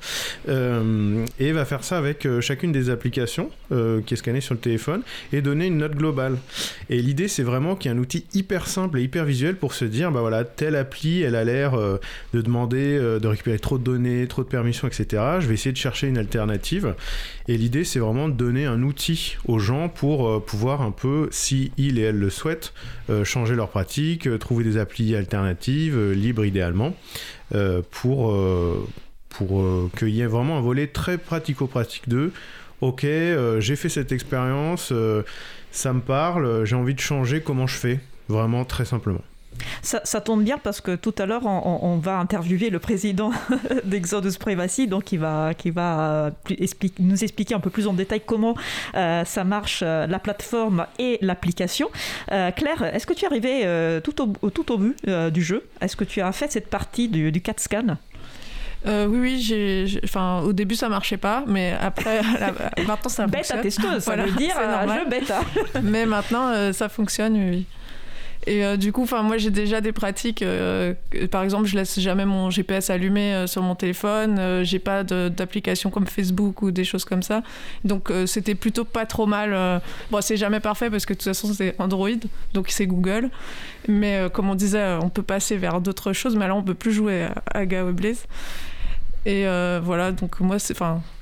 Euh, 0.48 1.26
et 1.40 1.50
va 1.50 1.64
faire 1.64 1.82
ça 1.82 1.98
avec 1.98 2.24
euh, 2.24 2.40
chacune 2.40 2.70
des 2.70 2.88
applications 2.88 3.50
euh, 3.72 4.00
qui 4.00 4.14
est 4.14 4.16
scannée 4.16 4.40
sur 4.40 4.54
le 4.54 4.60
téléphone 4.60 5.02
et 5.32 5.42
donner 5.42 5.66
une 5.66 5.78
note 5.78 5.96
globale. 5.96 6.38
Et 6.90 7.02
l'idée, 7.02 7.26
c'est 7.26 7.42
vraiment 7.42 7.74
qu'il 7.74 7.90
y 7.90 7.94
a 7.94 7.96
un 7.96 8.00
outil 8.00 8.24
hyper 8.34 8.68
simple 8.68 8.98
et 8.98 9.02
hyper 9.02 9.24
visuel 9.24 9.56
pour 9.56 9.74
se 9.74 9.84
dire, 9.84 10.12
bah 10.12 10.20
voilà, 10.20 10.44
telle 10.44 10.76
appli, 10.76 11.22
elle 11.22 11.34
a 11.34 11.42
l'air 11.42 11.72
de 11.76 12.40
demander 12.40 12.98
de 12.98 13.26
récupérer 13.26 13.58
trop 13.58 13.78
de 13.78 13.84
données, 13.84 14.26
trop 14.28 14.44
de 14.44 14.48
permissions, 14.48 14.86
etc. 14.86 15.22
Je 15.40 15.48
vais 15.48 15.54
essayer 15.54 15.72
de 15.72 15.76
chercher 15.76 16.06
une 16.06 16.18
alternative. 16.18 16.94
Et 17.48 17.56
l'idée, 17.56 17.82
c'est 17.82 17.98
vraiment 17.98 18.28
de 18.28 18.34
donner 18.34 18.66
un 18.66 18.82
outil 18.82 19.36
aux 19.46 19.58
gens 19.58 19.88
pour 19.88 20.44
pouvoir 20.44 20.82
un 20.82 20.90
peu, 20.92 21.28
si 21.32 21.72
ils 21.76 21.98
et 21.98 22.02
elles 22.02 22.18
le 22.18 22.30
souhaitent, 22.30 22.72
changer 23.24 23.54
leur 23.54 23.68
pratique, 23.68 24.28
trouver 24.38 24.64
des 24.64 24.67
applis 24.76 25.16
alternatives, 25.16 25.98
libres 26.12 26.44
idéalement, 26.44 26.94
pour, 27.90 28.36
pour 29.30 29.90
qu'il 29.96 30.10
y 30.10 30.20
ait 30.20 30.26
vraiment 30.26 30.58
un 30.58 30.60
volet 30.60 30.88
très 30.88 31.16
pratico-pratique 31.16 32.08
d'eux. 32.08 32.32
Ok, 32.80 33.06
j'ai 33.58 33.76
fait 33.76 33.88
cette 33.88 34.12
expérience 34.12 34.92
ça 35.70 35.92
me 35.92 36.00
parle, 36.00 36.64
j'ai 36.64 36.76
envie 36.76 36.94
de 36.94 37.00
changer 37.00 37.40
comment 37.40 37.66
je 37.66 37.76
fais, 37.76 38.00
vraiment 38.28 38.64
très 38.64 38.84
simplement. 38.84 39.22
Ça, 39.82 40.20
tombe 40.20 40.42
bien 40.42 40.58
parce 40.58 40.80
que 40.80 40.94
tout 40.96 41.14
à 41.18 41.26
l'heure, 41.26 41.46
on, 41.46 41.98
va 41.98 42.18
interviewer 42.18 42.70
le 42.70 42.78
président 42.78 43.30
d'Exodus 43.84 44.38
Privacy, 44.38 44.86
donc 44.86 45.12
il 45.12 45.18
va, 45.18 45.54
qui 45.54 45.70
va 45.70 46.30
nous 46.98 47.24
expliquer 47.24 47.54
un 47.54 47.60
peu 47.60 47.70
plus 47.70 47.86
en 47.86 47.92
détail 47.92 48.22
comment 48.24 48.54
euh, 48.94 49.24
ça 49.24 49.44
marche, 49.44 49.80
euh, 49.82 50.06
la 50.06 50.18
plateforme 50.18 50.86
et 50.98 51.18
l'application. 51.20 51.90
Euh, 52.32 52.50
Claire, 52.50 52.82
est-ce 52.94 53.06
que 53.06 53.14
tu 53.14 53.24
es 53.24 53.28
arrivé 53.28 54.00
tout, 54.02 54.36
au, 54.42 54.50
tout 54.50 54.72
au 54.72 54.78
but 54.78 54.96
du 55.06 55.42
jeu? 55.42 55.66
Est-ce 55.80 55.96
que 55.96 56.04
tu 56.04 56.20
as 56.20 56.32
fait 56.32 56.50
cette 56.50 56.68
partie 56.68 57.08
du, 57.08 57.32
du 57.32 57.40
CAT 57.40 57.54
scan? 57.58 57.96
Oui, 58.86 59.18
oui, 59.18 59.40
j'ai, 59.40 60.00
enfin, 60.04 60.40
au 60.40 60.52
début 60.52 60.76
ça 60.76 60.88
marchait 60.88 61.16
pas, 61.16 61.44
mais 61.46 61.76
après, 61.80 62.22
maintenant 62.86 63.08
ça 63.08 63.26
bêta 63.26 63.56
fonctionne. 63.56 63.62
testeuse, 63.62 64.02
ça 64.02 64.16
veut 64.16 64.30
dire 64.32 64.56
un 64.58 64.86
jeu 64.94 65.04
bêta. 65.08 65.40
mais 65.82 66.06
maintenant 66.06 66.72
ça 66.72 66.88
fonctionne, 66.88 67.34
oui. 67.34 67.66
Et 68.48 68.64
euh, 68.64 68.78
du 68.78 68.92
coup, 68.92 69.02
enfin, 69.02 69.22
moi, 69.22 69.36
j'ai 69.36 69.50
déjà 69.50 69.82
des 69.82 69.92
pratiques. 69.92 70.40
Euh, 70.40 70.94
par 71.30 71.42
exemple, 71.42 71.66
je 71.66 71.76
laisse 71.76 72.00
jamais 72.00 72.24
mon 72.24 72.48
GPS 72.48 72.88
allumé 72.88 73.34
euh, 73.34 73.46
sur 73.46 73.62
mon 73.62 73.74
téléphone. 73.74 74.64
j'ai 74.64 74.78
pas 74.78 75.04
d'application 75.04 75.90
comme 75.90 76.06
Facebook 76.06 76.62
ou 76.62 76.70
des 76.70 76.84
choses 76.84 77.04
comme 77.04 77.22
ça. 77.22 77.42
Donc, 77.84 78.10
c'était 78.24 78.54
plutôt 78.54 78.84
pas 78.84 79.04
trop 79.04 79.26
mal. 79.26 79.82
Bon, 80.10 80.22
c'est 80.22 80.38
jamais 80.38 80.60
parfait 80.60 80.88
parce 80.88 81.04
que 81.04 81.12
de 81.12 81.18
toute 81.18 81.24
façon, 81.24 81.52
c'est 81.52 81.74
Android, 81.78 82.08
donc 82.54 82.70
c'est 82.70 82.86
Google. 82.86 83.28
Mais 83.86 84.28
comme 84.32 84.48
on 84.48 84.54
disait, 84.54 84.96
on 85.02 85.10
peut 85.10 85.22
passer 85.22 85.58
vers 85.58 85.82
d'autres 85.82 86.14
choses. 86.14 86.34
Mais 86.34 86.48
là, 86.48 86.54
on 86.54 86.62
peut 86.62 86.74
plus 86.74 86.92
jouer 86.92 87.28
à, 87.52 87.58
à 87.58 87.64
Blaze. 87.92 88.24
Et 89.26 89.44
voilà, 89.82 90.12
donc 90.12 90.40
moi, 90.40 90.56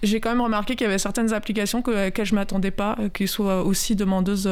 j'ai 0.03 0.20
quand 0.20 0.31
même 0.31 0.41
remarqué 0.43 0.77
qu'il 0.77 0.87
y 0.87 0.89
avait 0.89 0.99
certaines 0.99 1.33
applications 1.33 1.83
que, 1.83 2.09
auxquelles 2.09 2.27
je 2.27 2.37
m'attendais 2.37 2.70
pas, 2.70 2.97
qui 3.12 3.27
soient 3.27 3.64
aussi 3.64 3.97
demandeuses 3.97 4.49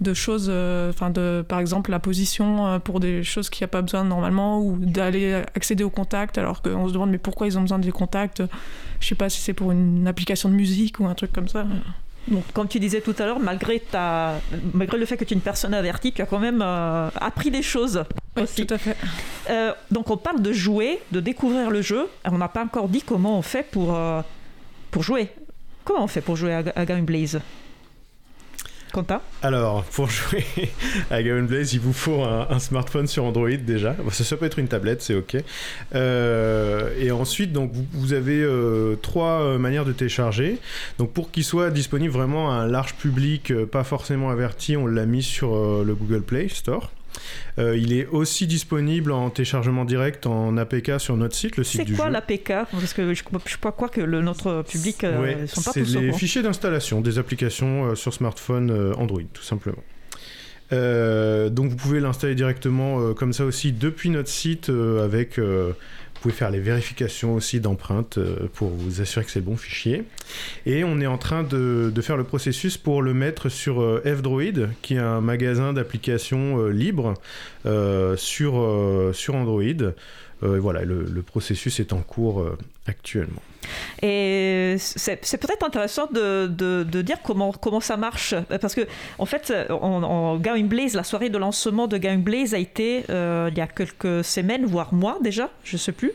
de 0.00 0.14
choses, 0.14 0.46
euh, 0.48 0.90
enfin 0.90 1.10
de 1.10 1.44
par 1.46 1.60
exemple 1.60 1.90
la 1.90 1.98
position 1.98 2.66
euh, 2.66 2.78
pour 2.78 3.00
des 3.00 3.22
choses 3.22 3.50
qu'il 3.50 3.62
n'y 3.62 3.66
a 3.66 3.68
pas 3.68 3.82
besoin 3.82 4.02
normalement 4.04 4.60
ou 4.60 4.78
d'aller 4.78 5.42
accéder 5.54 5.84
aux 5.84 5.90
contacts 5.90 6.38
alors 6.38 6.62
qu'on 6.62 6.88
se 6.88 6.92
demande 6.92 7.10
mais 7.10 7.18
pourquoi 7.18 7.46
ils 7.46 7.58
ont 7.58 7.62
besoin 7.62 7.78
des 7.78 7.92
contacts? 7.92 8.42
Je 9.00 9.08
sais 9.08 9.14
pas 9.14 9.28
si 9.28 9.40
c'est 9.40 9.52
pour 9.52 9.72
une 9.72 10.06
application 10.08 10.48
de 10.48 10.54
musique 10.54 11.00
ou 11.00 11.06
un 11.06 11.14
truc 11.14 11.32
comme 11.32 11.48
ça. 11.48 11.66
Donc, 12.28 12.44
comme 12.52 12.68
tu 12.68 12.78
disais 12.78 13.00
tout 13.00 13.14
à 13.18 13.24
l'heure, 13.24 13.40
malgré, 13.40 13.80
ta... 13.80 14.34
malgré 14.74 14.98
le 14.98 15.06
fait 15.06 15.16
que 15.16 15.24
tu 15.24 15.32
es 15.32 15.36
une 15.36 15.42
personne 15.42 15.72
avertie, 15.72 16.12
tu 16.12 16.20
as 16.20 16.26
quand 16.26 16.38
même 16.38 16.60
euh, 16.62 17.08
appris 17.18 17.50
des 17.50 17.62
choses. 17.62 18.04
Oui, 18.36 18.44
tout 18.54 18.74
à 18.74 18.78
fait. 18.78 18.96
donc, 19.90 20.10
on 20.10 20.18
parle 20.18 20.42
de 20.42 20.52
jouer, 20.52 21.00
de 21.12 21.20
découvrir 21.20 21.70
le 21.70 21.80
jeu. 21.80 22.08
On 22.24 22.38
n'a 22.38 22.48
pas 22.48 22.62
encore 22.62 22.88
dit 22.88 23.02
comment 23.02 23.38
on 23.38 23.42
fait 23.42 23.66
pour, 23.70 23.98
pour 24.90 25.02
jouer. 25.02 25.30
Comment 25.84 26.04
on 26.04 26.08
fait 26.08 26.20
pour 26.20 26.36
jouer 26.36 26.52
à, 26.52 26.62
à 26.76 26.84
Game 26.84 27.06
Blaze? 27.06 27.40
Quentin 28.90 29.20
Alors, 29.42 29.84
pour 29.84 30.08
jouer 30.08 30.44
à 31.10 31.22
Game 31.22 31.46
Blaze, 31.46 31.74
il 31.74 31.80
vous 31.80 31.92
faut 31.92 32.22
un, 32.22 32.58
smartphone 32.58 33.06
sur 33.06 33.24
Android 33.24 33.50
déjà. 33.50 33.96
ça, 34.10 34.36
peut 34.36 34.46
être 34.46 34.58
une 34.58 34.68
tablette, 34.68 35.02
c'est 35.02 35.14
ok. 35.14 35.36
Euh, 35.94 36.90
et 36.98 37.10
ensuite, 37.10 37.52
donc, 37.52 37.72
vous, 37.92 38.12
avez 38.12 38.40
euh, 38.42 38.96
trois 38.96 39.40
euh, 39.40 39.58
manières 39.58 39.84
de 39.84 39.92
télécharger. 39.92 40.58
Donc, 40.98 41.12
pour 41.12 41.30
qu'il 41.30 41.44
soit 41.44 41.70
disponible 41.70 42.12
vraiment 42.12 42.52
à 42.52 42.54
un 42.54 42.66
large 42.66 42.94
public, 42.94 43.52
pas 43.66 43.84
forcément 43.84 44.30
averti, 44.30 44.76
on 44.76 44.86
l'a 44.86 45.06
mis 45.06 45.22
sur 45.22 45.84
le 45.84 45.94
Google 45.94 46.22
Play 46.22 46.48
Store. 46.48 46.90
Euh, 47.58 47.76
il 47.76 47.92
est 47.92 48.06
aussi 48.06 48.46
disponible 48.46 49.12
en 49.12 49.30
téléchargement 49.30 49.84
direct 49.84 50.26
en 50.26 50.56
APK 50.56 50.92
sur 50.98 51.16
notre 51.16 51.34
site, 51.34 51.56
le 51.56 51.64
site 51.64 51.82
du 51.82 51.88
jeu. 51.88 51.94
C'est 51.94 52.02
quoi 52.02 52.10
l'APK 52.10 52.70
Parce 52.70 52.92
que 52.92 53.14
je 53.14 53.22
ne 53.32 53.56
pas 53.60 53.72
croire 53.72 53.90
que 53.90 54.00
le, 54.00 54.22
notre 54.22 54.62
public 54.62 55.04
euh, 55.04 55.46
sont 55.46 55.62
pas 55.62 55.72
C'est 55.72 55.84
les 55.84 56.12
fichiers 56.12 56.42
d'installation 56.42 57.00
des 57.00 57.18
applications 57.18 57.86
euh, 57.86 57.94
sur 57.94 58.14
smartphone 58.14 58.94
Android, 58.96 59.22
tout 59.32 59.42
simplement. 59.42 59.82
donc 60.70 61.70
vous 61.70 61.76
pouvez 61.76 62.00
l'installer 62.00 62.34
directement 62.34 63.12
comme 63.14 63.32
ça 63.32 63.44
aussi 63.44 63.72
depuis 63.72 64.10
notre 64.10 64.28
site 64.28 64.70
avec 65.02 65.38
vous 66.20 66.28
pouvez 66.28 66.34
faire 66.34 66.50
les 66.50 66.60
vérifications 66.60 67.34
aussi 67.34 67.60
d'empreintes 67.60 68.18
euh, 68.18 68.46
pour 68.52 68.68
vous 68.68 69.00
assurer 69.00 69.24
que 69.24 69.30
c'est 69.30 69.38
le 69.38 69.46
bon 69.46 69.56
fichier. 69.56 70.04
Et 70.66 70.84
on 70.84 71.00
est 71.00 71.06
en 71.06 71.16
train 71.16 71.42
de, 71.42 71.90
faire 72.02 72.18
le 72.18 72.24
processus 72.24 72.76
pour 72.76 73.00
le 73.00 73.14
mettre 73.14 73.48
sur 73.48 73.80
euh, 73.80 74.02
F-Droid, 74.04 74.68
qui 74.82 74.96
est 74.96 74.98
un 74.98 75.22
magasin 75.22 75.72
d'applications 75.72 76.58
euh, 76.58 76.68
libres 76.68 77.14
sur, 78.16 79.10
sur 79.14 79.34
Android. 79.34 79.92
Voilà, 80.42 80.82
le, 80.82 81.22
processus 81.22 81.80
est 81.80 81.92
en 81.92 82.00
cours 82.00 82.44
actuellement. 82.86 83.42
Et 84.02 84.76
c'est 84.78 85.16
peut-être 85.38 85.64
intéressant 85.64 86.06
de, 86.06 87.02
dire 87.02 87.18
comment, 87.22 87.80
ça 87.80 87.96
marche. 87.96 88.34
Parce 88.60 88.74
que, 88.74 88.86
en 89.18 89.26
fait, 89.26 89.52
en, 89.70 90.38
la 90.94 91.04
soirée 91.04 91.30
de 91.30 91.38
lancement 91.38 91.86
de 91.86 91.96
Game 91.98 92.22
Blaze 92.22 92.54
a 92.54 92.58
été 92.58 93.04
euh, 93.10 93.48
il 93.52 93.58
y 93.58 93.60
a 93.60 93.66
quelques 93.66 94.24
semaines, 94.24 94.66
voire 94.66 94.94
mois 94.94 95.18
déjà, 95.22 95.50
je 95.64 95.76
ne 95.76 95.78
sais 95.78 95.92
plus. 95.92 96.12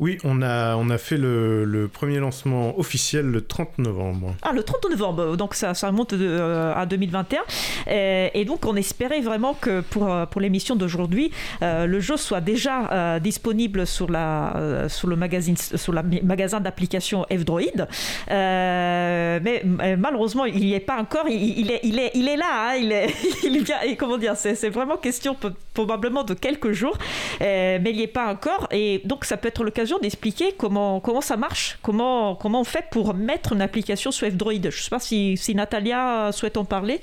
Oui, 0.00 0.18
on 0.22 0.42
a, 0.42 0.76
on 0.76 0.90
a 0.90 0.98
fait 0.98 1.16
le, 1.16 1.88
premier 1.92 2.18
lancement 2.18 2.78
officiel 2.78 3.26
le 3.26 3.40
30 3.40 3.78
novembre. 3.78 4.34
Ah, 4.42 4.52
le 4.52 4.62
30 4.62 4.90
novembre, 4.90 5.36
donc 5.36 5.54
ça, 5.54 5.74
ça 5.74 5.88
remonte 5.88 6.12
euh, 6.12 6.72
à 6.74 6.86
2021. 6.86 7.40
Et, 7.88 8.44
donc 8.44 8.64
on 8.66 8.76
espérait 8.76 9.20
vraiment 9.20 9.54
que 9.54 9.80
pour, 9.80 10.12
euh, 10.12 10.26
pour 10.26 10.40
l'émission 10.40 10.76
d'aujourd'hui, 10.76 11.32
euh, 11.62 11.86
le 11.86 12.00
jeu 12.00 12.16
soit 12.16 12.40
déjà 12.40 13.18
disponible 13.20 13.86
sur, 13.86 14.10
la, 14.10 14.86
sur 14.88 15.08
le 15.08 15.16
magazine, 15.16 15.56
sur 15.56 15.92
la 15.92 16.02
magasin 16.02 16.60
d'applications 16.60 17.26
F-Droid. 17.30 17.88
mais 18.28 19.62
malheureusement, 19.96 20.44
il 20.44 20.60
n'y 20.60 20.74
est 20.74 20.80
pas 20.80 20.98
encore. 20.98 21.28
Il, 21.28 21.70
est, 21.70 21.80
il, 21.82 21.98
est, 21.98 22.12
il 22.14 22.28
est 22.28 22.36
là, 22.36 22.70
hein, 22.70 22.76
il, 22.76 22.92
est, 22.92 23.08
il 23.44 23.56
est 23.56 23.62
bien. 23.62 23.80
Et 23.82 23.96
comment 23.96 24.18
dire, 24.18 24.36
c'est 24.36 24.68
vraiment 24.70 24.96
question 24.96 25.36
probablement 25.74 26.22
de 26.22 26.34
quelques 26.34 26.72
jours, 26.72 26.96
mais 27.40 27.82
il 27.86 27.96
n'y 27.96 28.02
est 28.02 28.06
pas 28.06 28.28
encore. 28.28 28.68
Et 28.70 29.02
donc 29.04 29.24
ça 29.24 29.36
peut 29.36 29.48
être 29.48 29.64
l'occasion 29.64 29.87
d'expliquer 29.98 30.52
comment, 30.52 31.00
comment 31.00 31.22
ça 31.22 31.38
marche, 31.38 31.78
comment, 31.82 32.34
comment 32.34 32.60
on 32.60 32.64
fait 32.64 32.84
pour 32.90 33.14
mettre 33.14 33.54
une 33.54 33.62
application 33.62 34.10
sur 34.10 34.28
F-Droid. 34.28 34.60
Je 34.60 34.66
ne 34.66 34.70
sais 34.70 34.90
pas 34.90 35.00
si, 35.00 35.38
si 35.38 35.54
Natalia 35.54 36.30
souhaite 36.32 36.58
en 36.58 36.66
parler. 36.66 37.00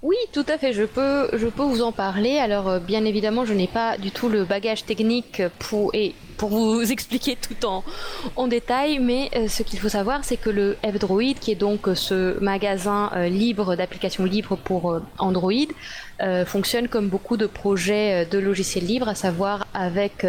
Oui, 0.00 0.14
tout 0.32 0.46
à 0.46 0.58
fait, 0.58 0.72
je 0.72 0.84
peux, 0.84 1.28
je 1.36 1.48
peux 1.48 1.64
vous 1.64 1.82
en 1.82 1.90
parler. 1.90 2.38
Alors, 2.38 2.68
euh, 2.68 2.78
bien 2.78 3.04
évidemment, 3.04 3.44
je 3.44 3.52
n'ai 3.52 3.66
pas 3.66 3.98
du 3.98 4.12
tout 4.12 4.28
le 4.28 4.44
bagage 4.44 4.84
technique 4.84 5.42
pour, 5.58 5.92
et 5.92 6.14
pour 6.36 6.50
vous 6.50 6.80
expliquer 6.92 7.34
tout 7.34 7.66
en, 7.66 7.82
en 8.36 8.46
détail, 8.46 9.00
mais 9.00 9.28
euh, 9.34 9.48
ce 9.48 9.64
qu'il 9.64 9.80
faut 9.80 9.88
savoir, 9.88 10.22
c'est 10.22 10.36
que 10.36 10.50
le 10.50 10.76
F-Droid, 10.84 11.34
qui 11.40 11.50
est 11.50 11.56
donc 11.56 11.88
euh, 11.88 11.96
ce 11.96 12.38
magasin 12.38 13.10
libre 13.28 13.74
d'applications 13.74 14.24
libres 14.24 14.56
pour 14.56 15.00
Android, 15.18 15.52
fonctionne 16.46 16.88
comme 16.88 17.08
beaucoup 17.08 17.36
de 17.36 17.46
projets 17.46 18.26
de 18.26 18.38
logiciels 18.38 18.84
libres, 18.84 19.08
à 19.08 19.14
savoir 19.16 19.66
avec 19.74 20.26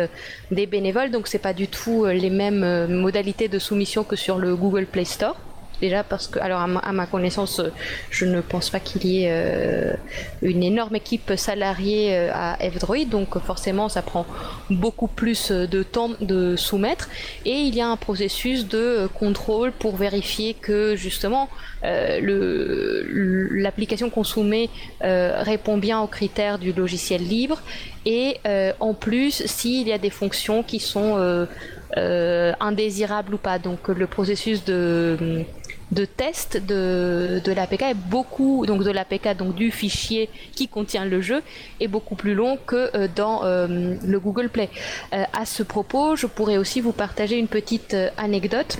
des 0.51 0.65
bénévoles. 0.65 1.11
Donc, 1.11 1.27
c'est 1.27 1.39
pas 1.39 1.53
du 1.53 1.67
tout 1.67 2.05
les 2.05 2.29
mêmes 2.29 2.87
modalités 2.87 3.47
de 3.47 3.59
soumission 3.59 4.03
que 4.03 4.15
sur 4.15 4.37
le 4.37 4.55
Google 4.55 4.85
Play 4.85 5.05
Store. 5.05 5.35
Déjà 5.81 6.03
parce 6.03 6.27
que, 6.27 6.39
alors 6.39 6.59
à 6.59 6.67
ma, 6.67 7.05
connaissance, 7.05 7.61
je 8.09 8.25
ne 8.25 8.41
pense 8.41 8.69
pas 8.69 8.79
qu'il 8.79 9.05
y 9.05 9.23
ait 9.23 9.29
euh, 9.31 9.93
une 10.41 10.61
énorme 10.61 10.97
équipe 10.97 11.31
salariée 11.37 12.15
euh, 12.15 12.31
à 12.33 12.57
F-Droid, 12.69 13.07
donc 13.07 13.39
forcément 13.39 13.87
ça 13.87 14.01
prend 14.01 14.25
beaucoup 14.69 15.07
plus 15.07 15.51
de 15.51 15.83
temps 15.83 16.11
de 16.19 16.57
soumettre. 16.57 17.09
Et 17.45 17.53
il 17.53 17.75
y 17.75 17.81
a 17.81 17.87
un 17.87 17.95
processus 17.95 18.67
de 18.67 19.07
contrôle 19.13 19.71
pour 19.71 19.95
vérifier 19.95 20.53
que 20.53 20.97
justement 20.97 21.49
euh, 21.85 23.03
l'application 23.51 24.09
qu'on 24.09 24.25
soumet 24.25 24.69
répond 25.01 25.77
bien 25.77 26.01
aux 26.01 26.07
critères 26.07 26.59
du 26.59 26.73
logiciel 26.73 27.21
libre. 27.21 27.61
Et 28.05 28.37
en 28.79 28.93
plus, 28.93 29.45
s'il 29.45 29.87
y 29.87 29.93
a 29.93 29.97
des 29.97 30.09
fonctions 30.09 30.63
qui 30.63 30.79
sont 30.79 31.47
indésirables 31.95 33.33
ou 33.35 33.37
pas. 33.37 33.59
Donc 33.59 33.87
le 33.87 34.07
processus 34.07 34.65
de 34.65 35.45
de 35.91 36.05
test 36.05 36.57
de, 36.57 37.41
de 37.43 37.51
l'APK 37.51 37.81
est 37.81 37.93
beaucoup, 37.93 38.65
donc 38.65 38.83
de 38.83 38.91
l'APK, 38.91 39.35
donc 39.37 39.55
du 39.55 39.71
fichier 39.71 40.29
qui 40.53 40.67
contient 40.67 41.05
le 41.05 41.21
jeu, 41.21 41.41
est 41.79 41.87
beaucoup 41.87 42.15
plus 42.15 42.35
long 42.35 42.57
que 42.65 42.95
euh, 42.95 43.07
dans 43.15 43.43
euh, 43.43 43.95
le 44.03 44.19
Google 44.19 44.49
Play. 44.49 44.69
Euh, 45.13 45.23
à 45.33 45.45
ce 45.45 45.63
propos, 45.63 46.15
je 46.15 46.27
pourrais 46.27 46.57
aussi 46.57 46.81
vous 46.81 46.91
partager 46.91 47.37
une 47.37 47.47
petite 47.47 47.95
anecdote. 48.17 48.77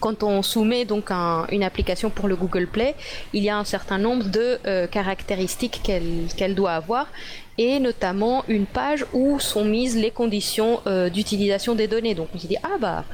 quand 0.00 0.22
on 0.22 0.42
soumet 0.42 0.84
donc 0.84 1.10
une 1.10 1.62
application 1.62 2.10
pour 2.10 2.28
le 2.28 2.36
Google 2.36 2.66
Play, 2.66 2.94
il 3.32 3.42
y 3.42 3.48
a 3.48 3.56
un 3.56 3.64
certain 3.64 3.98
nombre 3.98 4.24
de 4.28 4.58
euh, 4.66 4.86
caractéristiques 4.86 5.80
qu'elle 5.82 6.54
doit 6.54 6.72
avoir 6.72 7.08
et 7.56 7.80
notamment 7.80 8.44
une 8.48 8.66
page 8.66 9.04
où 9.12 9.40
sont 9.40 9.64
mises 9.64 9.96
les 9.96 10.12
conditions 10.12 10.80
euh, 10.86 11.10
d'utilisation 11.10 11.74
des 11.74 11.88
données. 11.88 12.14
Donc 12.14 12.28
on 12.34 12.38
se 12.38 12.46
dit 12.46 12.56
ah 12.62 12.76
bah 12.80 13.04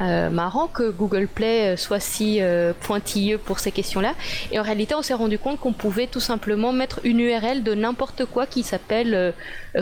euh, 0.00 0.30
marrant 0.30 0.66
que 0.68 0.90
Google 0.90 1.26
Play 1.26 1.76
soit 1.76 2.00
si 2.00 2.40
pointilleux 2.80 3.38
pour 3.38 3.58
ces 3.58 3.72
questions-là. 3.72 4.14
Et 4.52 4.58
en 4.58 4.62
réalité, 4.62 4.94
on 4.94 5.02
s'est 5.02 5.14
rendu 5.14 5.38
compte 5.38 5.58
qu'on 5.60 5.72
pouvait 5.72 6.06
tout 6.06 6.20
simplement 6.20 6.72
mettre 6.72 7.00
une 7.04 7.20
URL 7.20 7.62
de 7.62 7.74
n'importe 7.74 8.24
quoi 8.24 8.46
qui 8.46 8.62
s'appelle 8.62 9.34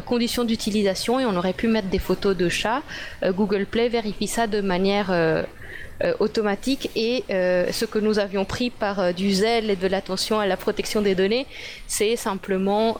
conditions 0.05 0.45
d'utilisation 0.45 1.21
et 1.21 1.27
on 1.27 1.37
aurait 1.37 1.53
pu 1.53 1.69
mettre 1.69 1.89
des 1.89 1.99
photos 1.99 2.37
de 2.37 2.49
chats. 2.49 2.83
Google 3.25 3.67
Play 3.67 3.89
vérifie 3.89 4.27
ça 4.27 4.47
de 4.47 4.61
manière 4.61 5.11
euh, 6.05 6.13
automatique 6.21 6.91
et 6.95 7.25
euh, 7.31 7.73
ce 7.73 7.87
que 7.87 7.99
nous 7.99 8.19
avions 8.19 8.45
pris 8.45 8.69
par 8.69 9.01
euh, 9.01 9.13
du 9.13 9.33
zèle 9.33 9.71
et 9.71 9.77
de 9.77 9.87
l'attention 9.87 10.39
à 10.39 10.47
la 10.47 10.59
protection 10.59 11.01
des 11.01 11.15
données, 11.15 11.47
c'est 11.87 12.17
simplement 12.17 12.99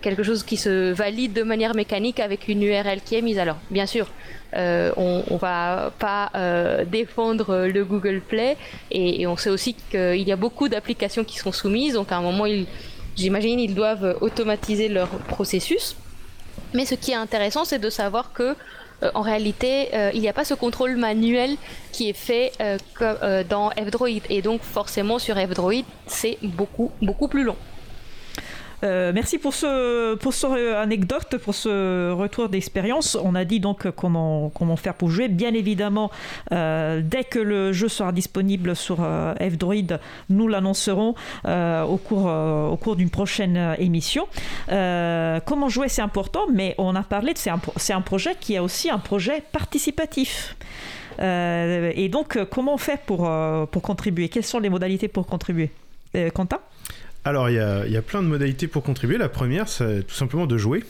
quelque 0.00 0.22
chose 0.22 0.44
qui 0.44 0.56
se 0.56 0.92
valide 0.92 1.32
de 1.32 1.42
manière 1.42 1.74
mécanique 1.74 2.20
avec 2.20 2.48
une 2.48 2.62
URL 2.62 3.00
qui 3.04 3.16
est 3.16 3.22
mise. 3.22 3.38
Alors, 3.38 3.56
bien 3.70 3.86
sûr, 3.86 4.06
on, 4.54 5.24
ne 5.28 5.38
va 5.38 5.92
pas 5.98 6.30
défendre 6.86 7.66
le 7.66 7.84
Google 7.84 8.20
Play 8.20 8.56
et, 8.90 9.26
on 9.26 9.36
sait 9.36 9.50
aussi 9.50 9.74
qu'il 9.90 10.22
y 10.22 10.32
a 10.32 10.36
beaucoup 10.36 10.68
d'applications 10.68 11.24
qui 11.24 11.38
sont 11.38 11.52
soumises. 11.52 11.94
Donc, 11.94 12.12
à 12.12 12.16
un 12.16 12.22
moment, 12.22 12.44
j'imagine, 13.16 13.58
ils 13.58 13.74
doivent 13.74 14.18
automatiser 14.20 14.88
leur 14.88 15.08
processus. 15.08 15.96
Mais 16.74 16.84
ce 16.86 16.94
qui 16.94 17.10
est 17.10 17.16
intéressant, 17.16 17.64
c'est 17.64 17.78
de 17.78 17.90
savoir 17.90 18.32
que 18.32 18.54
euh, 19.02 19.10
en 19.14 19.22
réalité, 19.22 19.94
euh, 19.94 20.10
il 20.14 20.20
n'y 20.20 20.28
a 20.28 20.32
pas 20.32 20.44
ce 20.44 20.54
contrôle 20.54 20.96
manuel 20.96 21.56
qui 21.92 22.08
est 22.08 22.12
fait 22.12 22.52
euh, 22.60 23.44
dans 23.44 23.70
F-Droid. 23.70 24.22
Et 24.30 24.42
donc, 24.42 24.62
forcément, 24.62 25.18
sur 25.18 25.36
F-Droid, 25.36 25.84
c'est 26.06 26.38
beaucoup, 26.42 26.90
beaucoup 27.00 27.28
plus 27.28 27.44
long. 27.44 27.56
Euh, 28.84 29.12
merci 29.14 29.38
pour 29.38 29.54
ce, 29.54 30.14
pour 30.16 30.34
ce 30.34 30.74
anecdote, 30.74 31.36
pour 31.38 31.54
ce 31.54 32.10
retour 32.10 32.48
d'expérience. 32.48 33.16
On 33.22 33.34
a 33.34 33.44
dit 33.44 33.60
donc 33.60 33.90
comment, 33.92 34.50
comment 34.50 34.76
faire 34.76 34.94
pour 34.94 35.10
jouer. 35.10 35.28
Bien 35.28 35.54
évidemment, 35.54 36.10
euh, 36.52 37.00
dès 37.02 37.24
que 37.24 37.38
le 37.38 37.72
jeu 37.72 37.88
sera 37.88 38.12
disponible 38.12 38.74
sur 38.74 38.98
euh, 39.00 39.34
F-Droid, 39.34 40.00
nous 40.30 40.48
l'annoncerons 40.48 41.14
au 41.44 41.96
cours, 41.96 42.26
au 42.26 42.76
cours 42.76 42.96
d'une 42.96 43.10
prochaine 43.10 43.74
émission. 43.78 44.26
comment 44.68 45.68
jouer, 45.68 45.88
c'est 45.88 46.02
important, 46.02 46.46
mais 46.52 46.74
on 46.78 46.94
a 46.94 47.02
parlé 47.02 47.32
de 47.32 47.38
c'est 47.38 47.50
un, 47.50 47.60
c'est 47.76 47.92
un 47.92 48.00
projet 48.00 48.34
qui 48.38 48.54
est 48.54 48.58
aussi 48.58 48.90
un 48.90 48.98
projet 48.98 49.42
participatif. 49.52 50.56
et 51.20 52.08
donc, 52.10 52.38
comment 52.50 52.76
fait 52.76 53.00
pour, 53.06 53.30
pour 53.70 53.82
contribuer? 53.82 54.28
Quelles 54.28 54.44
sont 54.44 54.60
les 54.60 54.70
modalités 54.70 55.08
pour 55.08 55.26
contribuer? 55.26 55.70
Quentin? 56.34 56.58
Alors, 57.24 57.48
il 57.50 57.54
y, 57.54 57.58
a, 57.96 58.02
plein 58.02 58.20
de 58.20 58.26
modalités 58.26 58.66
pour 58.66 58.82
contribuer. 58.82 59.16
La 59.16 59.28
première, 59.28 59.68
c'est 59.68 60.02
tout 60.02 60.14
simplement 60.14 60.46
de 60.46 60.58
jouer, 60.58 60.82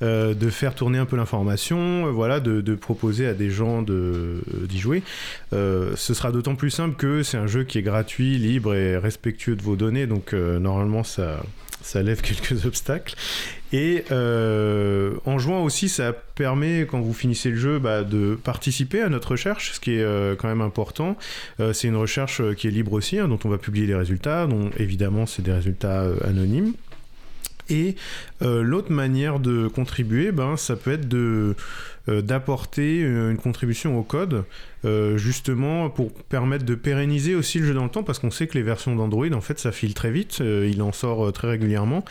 euh, 0.00 0.32
de 0.32 0.48
faire 0.48 0.76
tourner 0.76 0.98
un 0.98 1.06
peu 1.06 1.16
l'information, 1.16 2.06
euh, 2.06 2.10
voilà, 2.10 2.38
de, 2.38 2.74
proposer 2.76 3.26
à 3.26 3.34
des 3.34 3.50
gens 3.50 3.84
euh, 3.88 4.40
d'y 4.68 4.78
jouer. 4.78 5.02
ce 5.50 5.96
sera 5.96 6.30
d'autant 6.30 6.54
plus 6.54 6.70
simple 6.70 6.94
que 6.94 7.24
c'est 7.24 7.36
un 7.36 7.48
jeu 7.48 7.64
qui 7.64 7.78
est 7.78 7.82
gratuit, 7.82 8.38
libre 8.38 8.74
et 8.74 8.96
respectueux 8.96 9.56
de 9.56 9.62
vos 9.62 9.74
données, 9.74 10.06
donc 10.06 10.34
normalement, 10.34 11.02
ça, 11.02 11.42
ça 11.82 12.02
lève 12.02 12.20
quelques 12.22 12.64
obstacles. 12.66 13.14
Et 13.72 14.04
euh, 14.10 15.14
en 15.24 15.38
jouant 15.38 15.62
aussi, 15.64 15.88
ça 15.88 16.12
permet, 16.12 16.86
quand 16.86 17.00
vous 17.00 17.14
finissez 17.14 17.50
le 17.50 17.56
jeu, 17.56 17.78
bah, 17.78 18.02
de 18.02 18.38
participer 18.42 19.00
à 19.00 19.08
notre 19.08 19.32
recherche, 19.32 19.72
ce 19.72 19.80
qui 19.80 19.92
est 19.92 20.02
euh, 20.02 20.36
quand 20.36 20.48
même 20.48 20.60
important. 20.60 21.16
Euh, 21.60 21.72
c'est 21.72 21.88
une 21.88 21.96
recherche 21.96 22.42
qui 22.54 22.68
est 22.68 22.70
libre 22.70 22.92
aussi, 22.92 23.18
hein, 23.18 23.28
dont 23.28 23.38
on 23.44 23.48
va 23.48 23.58
publier 23.58 23.86
les 23.86 23.94
résultats, 23.94 24.46
dont 24.46 24.70
évidemment 24.78 25.26
c'est 25.26 25.42
des 25.42 25.52
résultats 25.52 26.04
anonymes. 26.24 26.74
Et 27.72 27.96
l'autre 28.40 28.92
manière 28.92 29.40
de 29.40 29.68
contribuer, 29.68 30.32
ben, 30.32 30.56
ça 30.56 30.76
peut 30.76 30.92
être 30.92 31.06
euh, 32.08 32.20
d'apporter 32.20 33.04
euh, 33.04 33.30
une 33.30 33.36
contribution 33.36 33.96
au 33.96 34.02
code, 34.02 34.42
euh, 34.84 35.16
justement 35.18 35.88
pour 35.88 36.12
permettre 36.12 36.64
de 36.64 36.74
pérenniser 36.74 37.36
aussi 37.36 37.60
le 37.60 37.66
jeu 37.66 37.74
dans 37.74 37.84
le 37.84 37.90
temps, 37.90 38.02
parce 38.02 38.18
qu'on 38.18 38.32
sait 38.32 38.48
que 38.48 38.54
les 38.54 38.64
versions 38.64 38.96
d'Android, 38.96 39.32
en 39.32 39.40
fait, 39.40 39.60
ça 39.60 39.70
file 39.70 39.94
très 39.94 40.10
vite, 40.10 40.40
il 40.40 40.82
en 40.82 40.90
sort 40.90 41.32
très 41.32 41.46
régulièrement, 41.46 42.04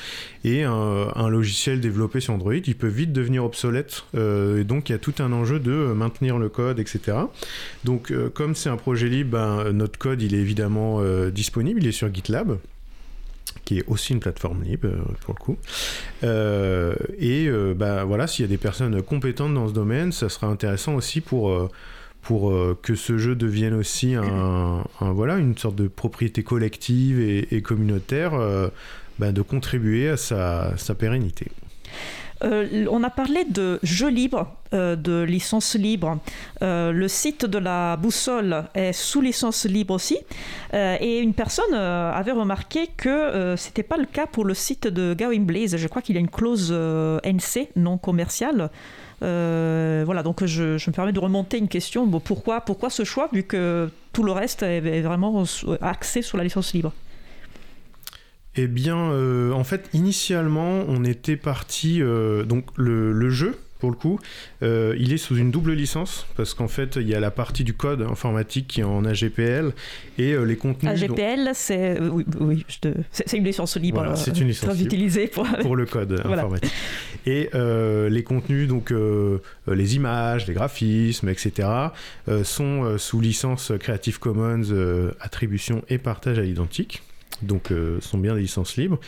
et 0.45 0.63
un, 0.63 1.29
logiciel 1.29 1.81
développé 1.81 2.21
sur 2.21 2.33
Android, 2.33 2.53
il 2.53 2.75
peut 2.75 2.87
vite 2.87 3.11
devenir 3.11 3.43
obsolète, 3.43 4.05
et 4.13 4.63
donc 4.63 4.87
il 4.87 4.93
y 4.93 4.95
a 4.95 4.97
tout 4.97 5.15
un 5.19 5.33
enjeu 5.33 5.59
de 5.59 5.91
maintenir 5.93 6.37
le 6.37 6.47
code, 6.47 6.79
etc. 6.79 7.17
Donc, 7.83 8.13
comme 8.33 8.55
c'est 8.55 8.69
un 8.69 8.77
projet 8.77 9.09
libre, 9.09 9.31
ben, 9.31 9.71
notre 9.71 9.99
code, 9.99 10.21
il 10.21 10.33
est 10.33 10.39
évidemment 10.39 11.01
disponible, 11.29 11.81
il 11.81 11.87
est 11.87 11.91
sur 11.91 12.13
GitLab 12.13 12.57
qui 13.65 13.79
est 13.79 13.83
aussi 13.87 14.13
une 14.13 14.19
plateforme 14.19 14.63
libre 14.63 14.87
euh, 14.87 15.01
pour 15.21 15.33
le 15.33 15.39
coup. 15.39 15.57
Euh, 16.23 16.95
et 17.17 17.47
euh, 17.47 17.73
bah, 17.73 18.03
voilà, 18.03 18.27
s'il 18.27 18.43
y 18.43 18.47
a 18.47 18.49
des 18.49 18.57
personnes 18.57 19.01
compétentes 19.01 19.53
dans 19.53 19.67
ce 19.67 19.73
domaine, 19.73 20.11
ça 20.11 20.29
sera 20.29 20.47
intéressant 20.47 20.95
aussi 20.95 21.21
pour 21.21 21.69
pour 22.21 22.53
que 22.83 22.93
ce 22.93 23.17
jeu 23.17 23.33
devienne 23.33 23.73
aussi 23.73 24.13
un, 24.13 24.83
voilà, 24.99 25.37
une 25.37 25.57
sorte 25.57 25.75
de 25.75 25.87
propriété 25.87 26.43
collective 26.43 27.19
et, 27.19 27.61
communautaire, 27.63 28.33
bah, 29.17 29.31
de 29.31 29.41
contribuer 29.41 30.07
à 30.07 30.17
sa, 30.17 30.77
sa 30.77 30.93
pérennité. 30.93 31.47
Euh, 32.43 32.85
on 32.89 33.03
a 33.03 33.09
parlé 33.09 33.45
de 33.45 33.79
jeux 33.83 34.09
libres, 34.09 34.47
euh, 34.73 34.95
de 34.95 35.21
licence 35.21 35.75
libre. 35.75 36.19
Euh, 36.61 36.91
le 36.91 37.07
site 37.07 37.45
de 37.45 37.57
la 37.57 37.97
boussole 37.97 38.63
est 38.73 38.93
sous 38.93 39.21
licence 39.21 39.65
libre 39.65 39.93
aussi. 39.93 40.17
et 40.73 41.19
une 41.19 41.33
personne 41.33 41.73
avait 41.73 42.31
remarqué 42.31 42.87
que 42.97 43.55
ce 43.57 43.67
n'était 43.67 43.83
pas 43.83 43.97
le 43.97 44.05
cas 44.05 44.25
pour 44.25 44.45
le 44.45 44.53
site 44.53 44.87
de 44.87 45.13
Gawin 45.13 45.43
Blaze. 45.43 45.75
Je 45.75 45.87
crois 45.87 46.01
qu'il 46.01 46.15
y 46.15 46.17
a 46.17 46.21
une 46.21 46.29
clause 46.29 46.71
NC 46.71 47.69
non 47.75 47.97
commerciale. 47.97 48.69
voilà, 49.21 50.23
donc 50.23 50.45
je, 50.45 50.63
me 50.73 50.91
permets 50.91 51.11
de 51.11 51.19
remonter 51.19 51.57
une 51.57 51.67
question. 51.67 52.07
pourquoi, 52.19 52.61
pourquoi 52.61 52.89
ce 52.89 53.03
choix 53.03 53.29
vu 53.33 53.43
que 53.43 53.89
tout 54.13 54.23
le 54.23 54.31
reste 54.31 54.63
est 54.63 55.01
vraiment 55.01 55.43
axé 55.81 56.21
sur 56.21 56.37
la 56.37 56.43
licence 56.43 56.73
libre? 56.73 56.93
Eh 58.55 58.67
bien, 58.67 59.11
euh, 59.11 59.51
en 59.53 59.63
fait, 59.63 59.89
initialement, 59.93 60.83
on 60.87 61.05
était 61.05 61.37
parti. 61.37 62.01
Euh, 62.01 62.43
donc, 62.43 62.65
le, 62.75 63.29
jeu, 63.29 63.57
pour 63.79 63.91
le 63.91 63.95
coup, 63.95 64.19
euh, 64.61 64.93
il 64.99 65.13
est 65.13 65.17
sous 65.17 65.37
une 65.37 65.51
double 65.51 65.71
licence 65.71 66.27
parce 66.35 66.53
qu'en 66.53 66.67
fait, 66.67 66.97
il 66.97 67.07
y 67.07 67.15
a 67.15 67.21
la 67.21 67.31
partie 67.31 67.63
du 67.63 67.73
code 67.73 68.01
informatique 68.01 68.67
qui 68.67 68.81
est 68.81 68.83
en 68.83 69.05
AGPL 69.05 69.71
et 70.17 70.35
les 70.35 70.57
contenus. 70.57 70.91
AGPL, 70.91 71.51
c'est 71.53 71.97
oui, 72.01 72.65
c'est 73.11 73.37
une 73.37 73.45
licence 73.45 73.77
libre. 73.77 74.17
c'est 74.17 74.37
une 74.37 74.47
licence 74.47 74.69
très 74.69 74.83
utilisée 74.83 75.27
pour... 75.27 75.47
pour 75.61 75.77
le 75.77 75.85
code 75.85 76.21
informatique. 76.25 76.71
Et 77.25 77.49
les 77.53 78.23
contenus, 78.23 78.67
donc 78.67 78.93
les 79.65 79.95
images, 79.95 80.45
les 80.45 80.53
graphismes, 80.53 81.29
etc., 81.29 81.69
sont 82.43 82.97
sous 82.97 83.21
licence 83.21 83.71
Creative 83.79 84.19
Commons, 84.19 85.13
attribution 85.21 85.83
et 85.87 85.97
partage 85.97 86.37
à 86.37 86.41
l'identique 86.41 87.01
donc 87.41 87.71
euh, 87.71 87.99
sont 88.01 88.17
bien 88.17 88.35
des 88.35 88.41
licences 88.41 88.77
libres. 88.77 88.99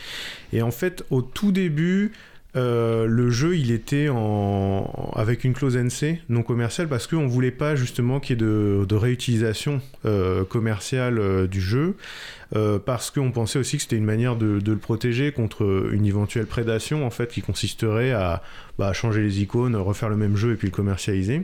Et 0.52 0.62
en 0.62 0.70
fait, 0.70 1.04
au 1.10 1.22
tout 1.22 1.52
début, 1.52 2.12
euh, 2.56 3.06
le 3.06 3.30
jeu, 3.30 3.56
il 3.56 3.70
était 3.72 4.08
avec 5.14 5.44
une 5.44 5.54
clause 5.54 5.76
NC 5.76 6.20
non 6.28 6.42
commerciale 6.42 6.88
parce 6.88 7.06
qu'on 7.06 7.22
ne 7.22 7.28
voulait 7.28 7.50
pas 7.50 7.74
justement 7.74 8.20
qu'il 8.20 8.40
y 8.40 8.44
ait 8.44 8.46
de, 8.46 8.94
réutilisation 8.94 9.80
euh, 10.04 10.44
commerciale 10.44 11.48
du 11.48 11.60
jeu. 11.60 11.96
Euh, 12.56 12.78
parce 12.78 13.10
qu'on 13.10 13.32
pensait 13.32 13.58
aussi 13.58 13.76
que 13.76 13.82
c'était 13.82 13.96
une 13.96 14.04
manière 14.04 14.36
de, 14.36 14.60
le 14.64 14.76
protéger 14.76 15.32
contre 15.32 15.88
une 15.92 16.06
éventuelle 16.06 16.46
prédation 16.46 17.04
en 17.04 17.10
fait 17.10 17.30
qui 17.30 17.42
consisterait 17.42 18.12
à 18.12 18.42
bah, 18.78 18.92
changer 18.92 19.22
les 19.22 19.42
icônes, 19.42 19.74
refaire 19.76 20.08
le 20.08 20.16
même 20.16 20.36
jeu 20.36 20.52
et 20.52 20.56
puis 20.56 20.68
le 20.68 20.72
commercialiser. 20.72 21.42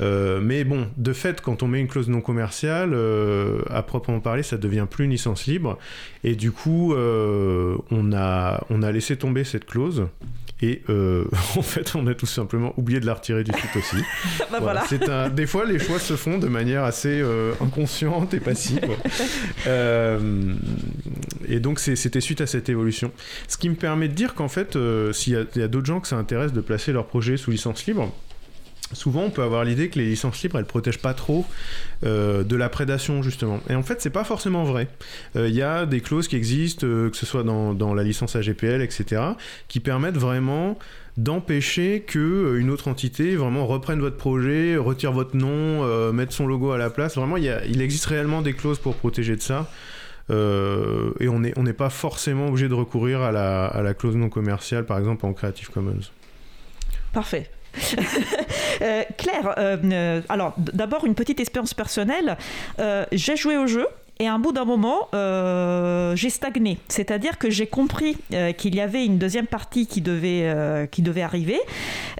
Euh, 0.00 0.40
mais 0.42 0.64
bon, 0.64 0.88
de 0.96 1.12
fait, 1.12 1.40
quand 1.40 1.62
on 1.62 1.68
met 1.68 1.80
une 1.80 1.88
clause 1.88 2.08
non 2.08 2.20
commerciale, 2.20 2.90
euh, 2.92 3.62
à 3.70 3.82
proprement 3.82 4.20
parler, 4.20 4.42
ça 4.42 4.58
devient 4.58 4.86
plus 4.90 5.06
une 5.06 5.12
licence 5.12 5.46
libre 5.46 5.78
et 6.24 6.34
du 6.34 6.52
coup, 6.52 6.94
on 6.94 8.12
a 8.12 8.64
on 8.70 8.82
a 8.82 8.92
laissé 8.92 9.16
tomber 9.16 9.44
cette 9.44 9.64
clause. 9.64 10.06
Et 10.64 10.80
euh, 10.88 11.26
en 11.56 11.62
fait, 11.62 11.94
on 11.94 12.06
a 12.06 12.14
tout 12.14 12.24
simplement 12.24 12.72
oublié 12.78 12.98
de 12.98 13.04
la 13.04 13.12
retirer 13.12 13.44
du 13.44 13.52
site 13.52 13.76
aussi. 13.76 14.02
bah 14.50 14.60
voilà. 14.60 14.84
C'est 14.88 15.06
un... 15.10 15.28
Des 15.28 15.46
fois, 15.46 15.66
les 15.66 15.78
choix 15.78 15.98
se 15.98 16.16
font 16.16 16.38
de 16.38 16.48
manière 16.48 16.84
assez 16.84 17.20
euh, 17.20 17.52
inconsciente 17.60 18.32
et 18.34 18.40
passive. 18.40 18.80
Euh, 19.66 20.54
et 21.48 21.58
donc, 21.58 21.78
c'était 21.78 22.20
suite 22.20 22.40
à 22.40 22.46
cette 22.46 22.68
évolution. 22.68 23.12
Ce 23.48 23.56
qui 23.56 23.68
me 23.70 23.74
permet 23.74 24.08
de 24.08 24.12
dire 24.12 24.34
qu'en 24.34 24.48
fait, 24.48 24.76
s'il 25.12 25.32
y 25.32 25.36
a, 25.36 25.64
a 25.64 25.68
d'autres 25.68 25.86
gens 25.86 26.00
que 26.00 26.08
ça 26.08 26.16
intéresse 26.16 26.52
de 26.52 26.60
placer 26.60 26.92
leur 26.92 27.06
projet 27.06 27.36
sous 27.36 27.50
licence 27.50 27.86
libre, 27.86 28.12
souvent 28.94 29.22
on 29.24 29.30
peut 29.30 29.42
avoir 29.42 29.64
l'idée 29.64 29.88
que 29.88 29.98
les 29.98 30.06
licences 30.06 30.42
libres 30.42 30.58
elles 30.58 30.64
protègent 30.64 30.98
pas 30.98 31.14
trop 31.14 31.44
euh, 32.04 32.42
de 32.42 32.56
la 32.56 32.68
prédation 32.68 33.22
justement. 33.22 33.60
Et 33.68 33.74
en 33.74 33.82
fait 33.82 34.00
c'est 34.00 34.10
pas 34.10 34.24
forcément 34.24 34.64
vrai. 34.64 34.88
Euh, 35.36 35.48
Il 35.48 35.54
y 35.54 35.62
a 35.62 35.86
des 35.86 36.00
clauses 36.00 36.28
qui 36.28 36.36
existent, 36.36 36.86
euh, 36.86 37.10
que 37.10 37.16
ce 37.16 37.26
soit 37.26 37.42
dans, 37.42 37.94
la 37.94 38.02
licence 38.02 38.34
AGPL, 38.34 38.82
etc., 38.82 39.22
qui 39.68 39.80
permettent 39.80 40.16
vraiment 40.16 40.78
d'empêcher 41.16 42.02
que 42.04 42.56
une 42.58 42.70
autre 42.70 42.88
entité 42.88 43.36
vraiment 43.36 43.66
reprenne 43.66 44.00
votre 44.00 44.16
projet, 44.16 44.76
retire 44.76 45.12
votre 45.12 45.36
nom, 45.36 46.12
mette 46.12 46.32
son 46.32 46.46
logo 46.46 46.72
à 46.72 46.78
la 46.78 46.90
place. 46.90 47.14
Vraiment 47.14 47.36
il, 47.36 47.80
existe 47.80 48.06
réellement 48.06 48.42
des 48.42 48.52
clauses 48.52 48.80
pour 48.80 48.96
protéger 48.96 49.36
de 49.36 49.42
ça. 49.42 49.70
Et 50.30 51.28
on 51.28 51.40
n'est 51.40 51.52
on 51.56 51.62
n'est 51.62 51.72
pas 51.72 51.90
forcément 51.90 52.48
obligé 52.48 52.68
de 52.68 52.74
recourir 52.74 53.22
à 53.22 53.30
la, 53.30 53.66
à 53.66 53.82
la 53.82 53.94
clause 53.94 54.16
non 54.16 54.28
commerciale, 54.28 54.86
par 54.86 54.98
exemple 54.98 55.24
en 55.24 55.32
Creative 55.32 55.70
Commons. 55.70 56.10
Parfait. 57.14 57.48
euh, 58.82 59.02
Claire, 59.16 59.54
euh, 59.58 60.20
alors 60.28 60.54
d'abord 60.56 61.04
une 61.04 61.14
petite 61.14 61.40
expérience 61.40 61.74
personnelle. 61.74 62.36
Euh, 62.78 63.04
j'ai 63.12 63.36
joué 63.36 63.56
au 63.56 63.66
jeu 63.66 63.86
et 64.24 64.26
à 64.26 64.32
un 64.32 64.38
bout 64.38 64.52
d'un 64.52 64.64
moment, 64.64 65.08
euh, 65.14 66.16
j'ai 66.16 66.30
stagné. 66.30 66.78
C'est-à-dire 66.88 67.36
que 67.36 67.50
j'ai 67.50 67.66
compris 67.66 68.16
euh, 68.32 68.52
qu'il 68.52 68.74
y 68.74 68.80
avait 68.80 69.04
une 69.04 69.18
deuxième 69.18 69.46
partie 69.46 69.86
qui 69.86 70.00
devait, 70.00 70.44
euh, 70.44 70.86
qui 70.86 71.02
devait 71.02 71.20
arriver, 71.20 71.60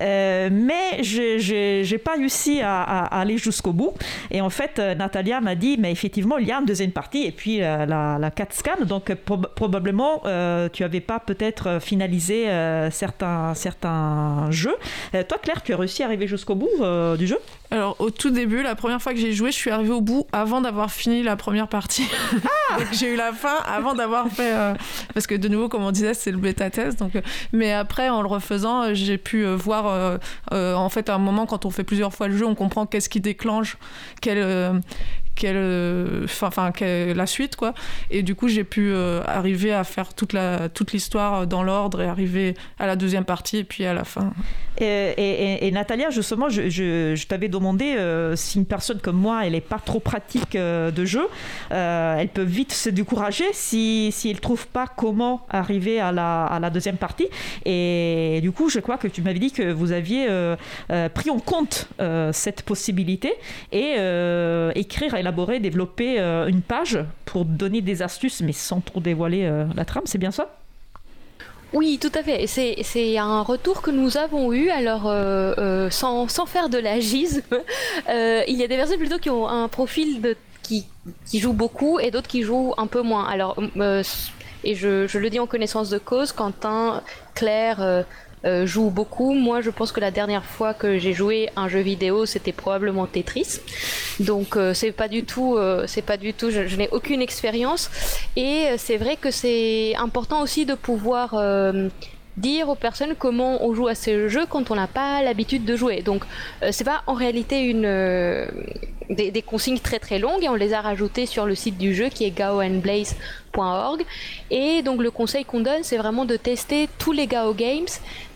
mais 0.00 1.02
j'ai 1.02 1.82
n'ai 1.90 1.98
pas 1.98 2.12
réussi 2.12 2.60
à, 2.60 3.04
aller 3.04 3.38
jusqu'au 3.38 3.72
bout. 3.72 3.94
Et 4.30 4.42
en 4.42 4.50
fait, 4.50 4.78
Natalia 4.78 5.40
m'a 5.40 5.54
dit, 5.54 5.76
mais 5.78 5.90
effectivement, 5.92 6.36
il 6.36 6.46
y 6.46 6.52
a 6.52 6.58
une 6.58 6.66
deuxième 6.66 6.90
partie, 6.90 7.24
et 7.24 7.32
puis 7.32 7.58
la, 7.58 7.86
la 7.86 8.30
4 8.30 8.52
scan, 8.52 8.84
donc 8.84 9.14
prob 9.14 9.46
probablement, 9.54 10.22
tu 10.72 10.82
n'avais 10.82 11.00
pas 11.00 11.20
peut-être 11.20 11.78
finalisé 11.80 12.46
certains, 12.90 13.54
certains 13.54 14.50
jeux. 14.50 14.76
toi, 15.12 15.38
Claire, 15.42 15.62
tu 15.62 15.72
as 15.72 15.76
réussi 15.76 16.02
à 16.02 16.06
arriver 16.06 16.26
jusqu'au 16.26 16.54
bout 16.54 16.68
du 17.16 17.26
jeu? 17.26 17.38
Alors 17.70 17.96
au 17.98 18.10
tout 18.10 18.30
début, 18.30 18.62
la 18.62 18.74
première 18.74 19.00
fois 19.00 19.12
que 19.14 19.18
j'ai 19.18 19.32
joué, 19.32 19.50
je 19.50 19.56
suis 19.56 19.70
arrivée 19.70 19.92
au 19.92 20.00
bout 20.00 20.26
avant 20.32 20.60
d'avoir 20.60 20.92
fini 20.92 21.22
la 21.22 21.36
première 21.36 21.68
partie. 21.68 21.93
Ah. 22.00 22.78
Donc 22.78 22.88
j'ai 22.92 23.12
eu 23.12 23.16
la 23.16 23.32
fin 23.32 23.56
avant 23.66 23.94
d'avoir 23.94 24.28
fait 24.28 24.52
euh, 24.54 24.74
parce 25.12 25.26
que 25.26 25.34
de 25.34 25.48
nouveau 25.48 25.68
comme 25.68 25.84
on 25.84 25.90
disait 25.90 26.14
c'est 26.14 26.30
le 26.30 26.38
bêta 26.38 26.70
test 26.70 26.98
donc 26.98 27.16
euh, 27.16 27.22
mais 27.52 27.72
après 27.72 28.08
en 28.08 28.22
le 28.22 28.28
refaisant 28.28 28.94
j'ai 28.94 29.18
pu 29.18 29.44
euh, 29.44 29.56
voir 29.56 30.18
en 30.52 30.88
fait 30.88 31.08
à 31.08 31.14
un 31.14 31.18
moment 31.18 31.46
quand 31.46 31.64
on 31.66 31.70
fait 31.70 31.84
plusieurs 31.84 32.12
fois 32.12 32.28
le 32.28 32.36
jeu 32.36 32.46
on 32.46 32.54
comprend 32.54 32.86
qu'est-ce 32.86 33.08
qui 33.08 33.20
déclenche 33.20 33.76
quel 34.20 34.82
quelle 35.34 36.26
enfin 36.40 36.72
quelle, 36.72 37.16
la 37.16 37.26
suite 37.26 37.56
quoi. 37.56 37.74
Et 38.10 38.22
du 38.22 38.34
coup 38.34 38.48
j'ai 38.48 38.64
pu 38.64 38.90
euh, 38.92 39.22
arriver 39.26 39.72
à 39.72 39.84
faire 39.84 40.14
toute 40.14 40.32
la 40.32 40.68
toute 40.68 40.92
l'histoire 40.92 41.46
dans 41.46 41.62
l'ordre 41.62 42.02
et 42.02 42.06
arriver 42.06 42.54
à 42.78 42.86
la 42.86 42.96
deuxième 42.96 43.24
partie 43.24 43.58
et 43.58 43.64
puis 43.64 43.84
à 43.84 43.94
la 43.94 44.04
fin. 44.04 44.32
Et, 44.80 45.66
et, 45.68 45.72
justement 46.10 46.48
je, 46.48 46.68
je, 46.68 47.26
t'avais 47.26 47.48
demandé 47.48 47.94
euh, 47.96 48.34
si 48.34 48.58
une 48.58 48.66
personne 48.66 48.98
comme 49.00 49.16
moi 49.16 49.46
elle 49.46 49.54
est 49.54 49.60
pas 49.60 49.78
trop 49.78 50.00
pratique 50.00 50.56
euh, 50.56 50.90
de 50.90 51.04
jeu 51.04 51.28
euh, 51.72 52.16
elle 52.18 52.28
peut 52.28 52.42
vite 52.42 52.72
se 52.72 52.88
décourager 52.88 53.44
si, 53.52 54.10
si 54.12 54.30
elle 54.30 54.40
trouve 54.40 54.66
pas 54.66 54.86
comment 54.86 55.46
arriver 55.50 56.00
à 56.00 56.12
la, 56.12 56.44
à 56.44 56.58
la 56.60 56.70
deuxième 56.70 56.96
partie. 56.96 57.28
Et 57.64 58.40
du 58.42 58.52
coup 58.52 58.68
je 58.68 58.80
crois 58.80 58.98
que 58.98 59.08
tu 59.08 59.22
m'avais 59.22 59.38
dit 59.38 59.52
que 59.52 59.72
vous 59.72 59.92
aviez 59.92 60.26
euh, 60.28 60.56
euh, 60.90 61.08
pris 61.08 61.30
en 61.30 61.38
compte 61.38 61.88
cette 62.32 62.62
possibilité 62.62 63.32
et 63.72 63.94
écrire 64.74 65.14
élaborer, 65.24 65.58
développer 65.58 66.20
euh, 66.20 66.46
une 66.46 66.60
page 66.62 66.98
pour 67.24 67.44
donner 67.44 67.80
des 67.80 68.02
astuces, 68.02 68.42
mais 68.42 68.52
sans 68.52 68.80
trop 68.80 69.00
dévoiler 69.00 69.44
euh, 69.44 69.64
la 69.74 69.84
trame, 69.84 70.04
c'est 70.06 70.18
bien 70.18 70.30
ça? 70.30 70.50
Oui, 71.74 71.98
tout 72.00 72.12
à 72.14 72.22
fait. 72.22 72.46
C'est 72.46 73.18
un 73.18 73.42
retour 73.42 73.82
que 73.82 73.90
nous 73.90 74.16
avons 74.16 74.52
eu. 74.52 74.70
Alors, 74.70 75.06
euh, 75.06 75.90
sans, 75.90 76.28
sans, 76.28 76.46
faire 76.46 76.68
de 76.68 76.78
l'agisme, 76.78 77.42
euh, 78.08 78.42
il 78.46 78.56
y 78.56 78.62
a 78.62 78.68
des 78.68 78.76
personnes 78.76 78.98
plutôt 78.98 79.18
qui 79.18 79.28
ont 79.28 79.48
un 79.48 79.66
profil 79.66 80.20
de, 80.20 80.36
qui, 80.62 80.86
qui 81.26 81.40
jouent 81.40 81.52
beaucoup 81.52 81.98
et 81.98 82.12
d'autres 82.12 82.28
qui 82.28 82.42
jouent 82.42 82.74
un 82.76 82.86
peu 82.86 83.02
moins. 83.02 83.26
Alors, 83.26 83.56
et 84.62 84.74
je, 84.76 85.08
je, 85.08 85.18
le 85.18 85.30
dis 85.30 85.40
en 85.40 85.48
connaissance 85.48 85.90
de 85.90 85.98
cause, 85.98 86.30
Quentin, 86.30 87.02
Claire, 87.34 88.04
euh, 88.44 88.66
joue 88.66 88.90
beaucoup. 88.90 89.32
Moi, 89.32 89.60
je 89.60 89.70
pense 89.70 89.92
que 89.92 90.00
la 90.00 90.10
dernière 90.10 90.44
fois 90.44 90.74
que 90.74 90.98
j'ai 90.98 91.12
joué 91.12 91.48
un 91.56 91.68
jeu 91.68 91.80
vidéo, 91.80 92.26
c'était 92.26 92.52
probablement 92.52 93.06
Tetris. 93.06 93.60
Donc, 94.20 94.56
euh, 94.56 94.74
c'est 94.74 94.92
pas 94.92 95.08
du 95.08 95.24
tout, 95.24 95.56
euh, 95.56 95.84
c'est 95.86 96.02
pas 96.02 96.16
du 96.16 96.34
tout. 96.34 96.50
Je, 96.50 96.66
je 96.66 96.76
n'ai 96.76 96.88
aucune 96.90 97.22
expérience. 97.22 97.90
Et 98.36 98.66
c'est 98.76 98.96
vrai 98.96 99.16
que 99.16 99.30
c'est 99.30 99.94
important 99.96 100.42
aussi 100.42 100.66
de 100.66 100.74
pouvoir 100.74 101.34
dire 102.36 102.68
aux 102.68 102.74
personnes 102.74 103.14
comment 103.18 103.64
on 103.64 103.74
joue 103.74 103.88
à 103.88 103.94
ce 103.94 104.28
jeu 104.28 104.46
quand 104.48 104.70
on 104.70 104.74
n'a 104.74 104.86
pas 104.86 105.22
l'habitude 105.22 105.64
de 105.64 105.76
jouer. 105.76 106.02
Donc 106.02 106.24
euh, 106.62 106.70
c'est 106.72 106.84
pas 106.84 107.02
en 107.06 107.14
réalité 107.14 107.60
une 107.62 107.84
euh, 107.86 108.46
des, 109.10 109.30
des, 109.30 109.42
consignes 109.42 109.78
très 109.78 109.98
très 109.98 110.18
longues 110.18 110.42
et 110.42 110.48
on 110.48 110.54
les 110.54 110.72
a 110.72 110.80
rajoutées 110.80 111.26
sur 111.26 111.46
le 111.46 111.54
site 111.54 111.78
du 111.78 111.94
jeu 111.94 112.08
qui 112.08 112.24
est 112.24 112.30
gaoandblaze.org 112.30 114.04
et 114.50 114.82
donc 114.82 115.02
le 115.02 115.10
conseil 115.10 115.44
qu'on 115.44 115.60
donne 115.60 115.82
c'est 115.82 115.96
vraiment 115.96 116.24
de 116.24 116.36
tester 116.36 116.88
tous 116.98 117.12
les 117.12 117.26
Gao 117.26 117.54
Games, 117.54 117.86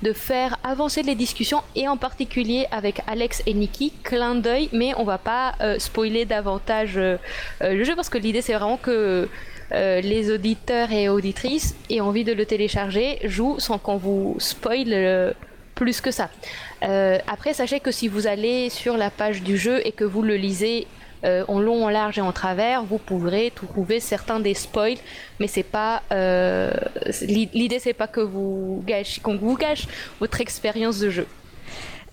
de 0.03 0.13
faire 0.13 0.59
avancer 0.63 1.03
les 1.03 1.15
discussions 1.15 1.63
et 1.75 1.89
en 1.89 1.97
particulier 1.97 2.67
avec 2.71 3.01
Alex 3.07 3.43
et 3.47 3.55
Nikki, 3.55 3.93
clin 4.03 4.35
d'œil 4.37 4.69
mais 4.73 4.93
on 4.97 5.05
va 5.05 5.19
pas 5.19 5.55
euh, 5.61 5.79
spoiler 5.79 6.25
davantage 6.25 6.97
euh, 6.97 7.17
le 7.61 7.83
jeu 7.85 7.97
parce 7.97 8.11
que 8.11 8.19
l'idée 8.19 8.43
c'est 8.43 8.55
vraiment 8.55 8.77
que 8.77 9.29
euh, 9.73 10.01
les 10.01 10.31
auditeurs 10.31 10.93
et 10.93 11.09
auditrices 11.09 11.75
aient 11.91 12.01
envie 12.01 12.25
de 12.25 12.33
le 12.33 12.47
télécharger, 12.47 13.19
jouent 13.25 13.59
sans 13.59 13.79
qu'on 13.79 13.97
vous 13.97 14.37
spoil 14.39 14.89
euh, 14.89 15.33
plus 15.75 16.01
que 16.01 16.11
ça. 16.11 16.31
Euh, 16.83 17.19
après, 17.27 17.53
sachez 17.53 17.81
que 17.81 17.91
si 17.91 18.09
vous 18.09 18.27
allez 18.27 18.71
sur 18.71 18.97
la 18.97 19.11
page 19.11 19.43
du 19.43 19.57
jeu 19.57 19.81
et 19.87 19.93
que 19.93 20.05
vous 20.05 20.23
le 20.23 20.37
lisez 20.37 20.87
en 21.49 21.59
long, 21.59 21.85
en 21.85 21.89
large 21.89 22.17
et 22.19 22.21
en 22.21 22.31
travers, 22.31 22.85
vous 22.85 22.99
pourrez 22.99 23.51
trouver 23.53 23.99
certains 23.99 24.39
des 24.39 24.55
spoils, 24.55 24.99
mais 25.41 25.49
c'est 25.49 25.65
pas 25.65 26.01
l'idée, 26.13 27.81
c'est 27.81 27.93
pas 27.93 28.07
que 28.07 28.21
vous 28.21 28.85
gâche, 28.87 29.19
qu'on 29.19 29.37
vous 29.37 29.57
gâche 29.57 29.89
votre 30.21 30.41
expérience 30.41 31.01
de 31.01 31.11
jeu. 31.11 31.27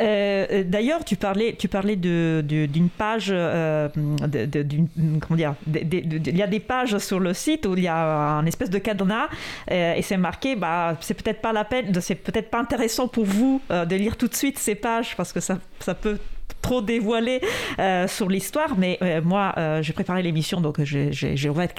Euh, 0.01 0.63
D'ailleurs, 0.65 1.03
tu 1.05 1.15
parlais, 1.15 1.55
tu 1.57 1.67
parlais 1.67 1.95
d'une 1.95 2.89
page, 2.89 3.27
euh, 3.29 3.89
comment 3.93 5.37
dire, 5.37 5.55
il 5.73 6.37
y 6.37 6.41
a 6.41 6.47
des 6.47 6.59
pages 6.59 6.97
sur 6.97 7.19
le 7.19 7.33
site 7.33 7.65
où 7.65 7.75
il 7.75 7.83
y 7.83 7.87
a 7.87 8.37
un 8.37 8.45
espèce 8.45 8.69
de 8.69 8.79
cadenas 8.79 9.27
euh, 9.71 9.95
et 9.95 10.01
c'est 10.01 10.17
marqué, 10.17 10.55
bah, 10.55 10.97
c'est 11.01 11.13
peut-être 11.13 11.41
pas 11.41 11.53
la 11.53 11.63
peine, 11.63 11.93
c'est 12.01 12.15
peut-être 12.15 12.49
pas 12.49 12.59
intéressant 12.59 13.07
pour 13.07 13.25
vous 13.25 13.61
euh, 13.71 13.85
de 13.85 13.95
lire 13.95 14.17
tout 14.17 14.27
de 14.27 14.35
suite 14.35 14.59
ces 14.59 14.75
pages 14.75 15.15
parce 15.15 15.31
que 15.33 15.39
ça, 15.39 15.59
ça 15.79 15.95
peut 15.95 16.17
trop 16.65 16.81
dévoiler 16.81 17.41
euh, 17.79 18.07
sur 18.07 18.27
l'histoire, 18.27 18.75
mais 18.77 18.97
euh, 19.01 19.21
moi, 19.21 19.53
euh, 19.57 19.83
j'ai 19.83 19.93
préparé 19.93 20.23
l'émission, 20.23 20.61
donc 20.61 20.83
j'ai 20.83 21.49
ouvert, 21.49 21.69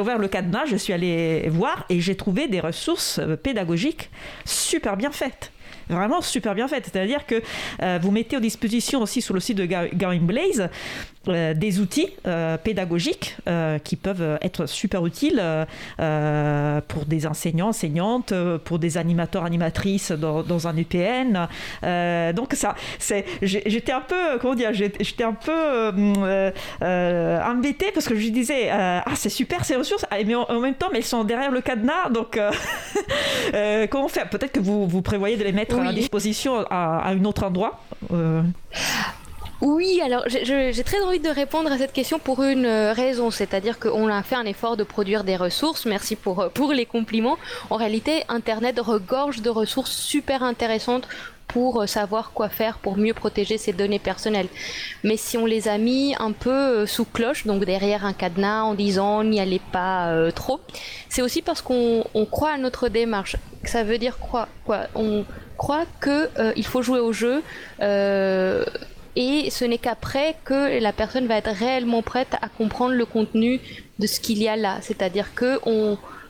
ouvert, 0.00 0.18
le 0.18 0.28
cadenas, 0.28 0.66
je 0.66 0.76
suis 0.76 0.92
allée 0.92 1.48
voir 1.48 1.84
et 1.88 2.00
j'ai 2.00 2.16
trouvé 2.16 2.48
des 2.48 2.60
ressources 2.60 3.20
pédagogiques 3.42 4.10
super 4.44 4.96
bien 4.96 5.12
faites 5.12 5.52
vraiment 5.88 6.20
super 6.20 6.54
bien 6.54 6.68
faite. 6.68 6.88
C'est-à-dire 6.90 7.26
que 7.26 7.42
euh, 7.82 7.98
vous 8.00 8.10
mettez 8.10 8.36
à 8.36 8.40
disposition 8.40 9.02
aussi 9.02 9.22
sur 9.22 9.34
le 9.34 9.40
site 9.40 9.58
de 9.58 9.66
Going 9.66 10.20
Blaze 10.20 10.68
euh, 11.28 11.54
des 11.54 11.80
outils 11.80 12.08
euh, 12.26 12.56
pédagogiques 12.56 13.36
qui 13.84 13.96
peuvent 13.96 14.38
être 14.40 14.66
super 14.66 15.06
utiles 15.06 15.42
pour 15.96 17.04
des 17.06 17.26
enseignants, 17.26 17.68
enseignantes, 17.68 18.32
pour 18.64 18.78
des 18.78 18.98
animateurs, 18.98 19.44
animatrices 19.44 20.12
dans, 20.12 20.42
dans 20.42 20.68
un 20.68 20.76
UPN. 20.76 21.48
donc 22.34 22.54
ça, 22.54 22.74
c'est, 22.98 23.24
j'étais 23.42 23.92
un 23.92 24.00
peu, 24.00 24.38
comment 24.40 24.54
dire, 24.54 24.72
j'étais 24.72 25.24
un 25.24 25.34
peu 25.34 25.92
embêtée 26.80 27.90
parce 27.92 28.06
que 28.06 28.14
je 28.16 28.28
disais, 28.28 28.70
ah 28.70 29.04
c'est 29.14 29.28
super 29.28 29.64
ces 29.64 29.76
ressources, 29.76 30.06
mais 30.26 30.34
en, 30.34 30.42
en, 30.42 30.60
même 30.60 30.74
temps, 30.74 30.88
mais 30.92 30.98
elles 30.98 31.04
sont 31.04 31.24
derrière 31.24 31.50
le 31.50 31.60
cadenas, 31.60 32.10
donc 32.10 32.38
comment 33.90 34.08
faire? 34.08 34.28
Peut-être 34.28 34.52
que 34.52 34.60
vous, 34.60 34.86
vous 34.86 35.02
prévoyez 35.02 35.36
de 35.36 35.44
les 35.44 35.52
mettre 35.52 35.78
oui. 35.78 35.86
à 35.86 35.92
disposition 35.92 36.60
à, 36.70 36.98
à 36.98 37.10
un 37.10 37.24
autre 37.24 37.44
endroit 37.44 37.80
euh... 38.12 38.42
Oui, 39.62 40.00
alors 40.04 40.24
j'ai 40.26 40.82
très 40.82 41.00
envie 41.02 41.20
de 41.20 41.28
répondre 41.28 41.70
à 41.70 41.78
cette 41.78 41.92
question 41.92 42.18
pour 42.18 42.42
une 42.42 42.66
raison, 42.66 43.30
c'est-à-dire 43.30 43.78
qu'on 43.78 44.08
a 44.08 44.24
fait 44.24 44.34
un 44.34 44.44
effort 44.44 44.76
de 44.76 44.82
produire 44.82 45.22
des 45.22 45.36
ressources, 45.36 45.86
merci 45.86 46.16
pour, 46.16 46.50
pour 46.52 46.72
les 46.72 46.84
compliments. 46.84 47.38
En 47.70 47.76
réalité, 47.76 48.24
Internet 48.28 48.80
regorge 48.80 49.40
de 49.40 49.50
ressources 49.50 49.92
super 49.92 50.42
intéressantes 50.42 51.06
pour 51.46 51.88
savoir 51.88 52.32
quoi 52.32 52.48
faire 52.48 52.78
pour 52.78 52.96
mieux 52.96 53.14
protéger 53.14 53.56
ses 53.56 53.72
données 53.72 54.00
personnelles. 54.00 54.48
Mais 55.04 55.16
si 55.16 55.38
on 55.38 55.46
les 55.46 55.68
a 55.68 55.78
mis 55.78 56.16
un 56.18 56.32
peu 56.32 56.84
sous 56.86 57.04
cloche, 57.04 57.46
donc 57.46 57.64
derrière 57.64 58.04
un 58.04 58.14
cadenas 58.14 58.62
en 58.62 58.74
disant 58.74 59.22
n'y 59.22 59.38
allez 59.38 59.60
pas 59.70 60.08
euh, 60.08 60.32
trop, 60.32 60.58
c'est 61.08 61.22
aussi 61.22 61.40
parce 61.40 61.62
qu'on 61.62 62.04
croit 62.32 62.50
à 62.50 62.58
notre 62.58 62.88
démarche. 62.88 63.36
Ça 63.62 63.84
veut 63.84 63.98
dire 63.98 64.18
quoi, 64.18 64.48
quoi? 64.64 64.88
On 64.96 65.24
croit 65.56 65.84
que 66.00 66.28
euh, 66.40 66.52
il 66.56 66.66
faut 66.66 66.82
jouer 66.82 66.98
au 66.98 67.12
jeu. 67.12 67.42
Euh, 67.80 68.64
et 69.16 69.50
ce 69.50 69.64
n'est 69.64 69.78
qu'après 69.78 70.36
que 70.44 70.80
la 70.80 70.92
personne 70.92 71.26
va 71.26 71.36
être 71.36 71.50
réellement 71.50 72.02
prête 72.02 72.34
à 72.40 72.48
comprendre 72.48 72.94
le 72.94 73.04
contenu 73.04 73.60
de 73.98 74.06
ce 74.06 74.20
qu'il 74.20 74.38
y 74.38 74.48
a 74.48 74.56
là. 74.56 74.78
C'est-à-dire 74.80 75.34
que 75.34 75.60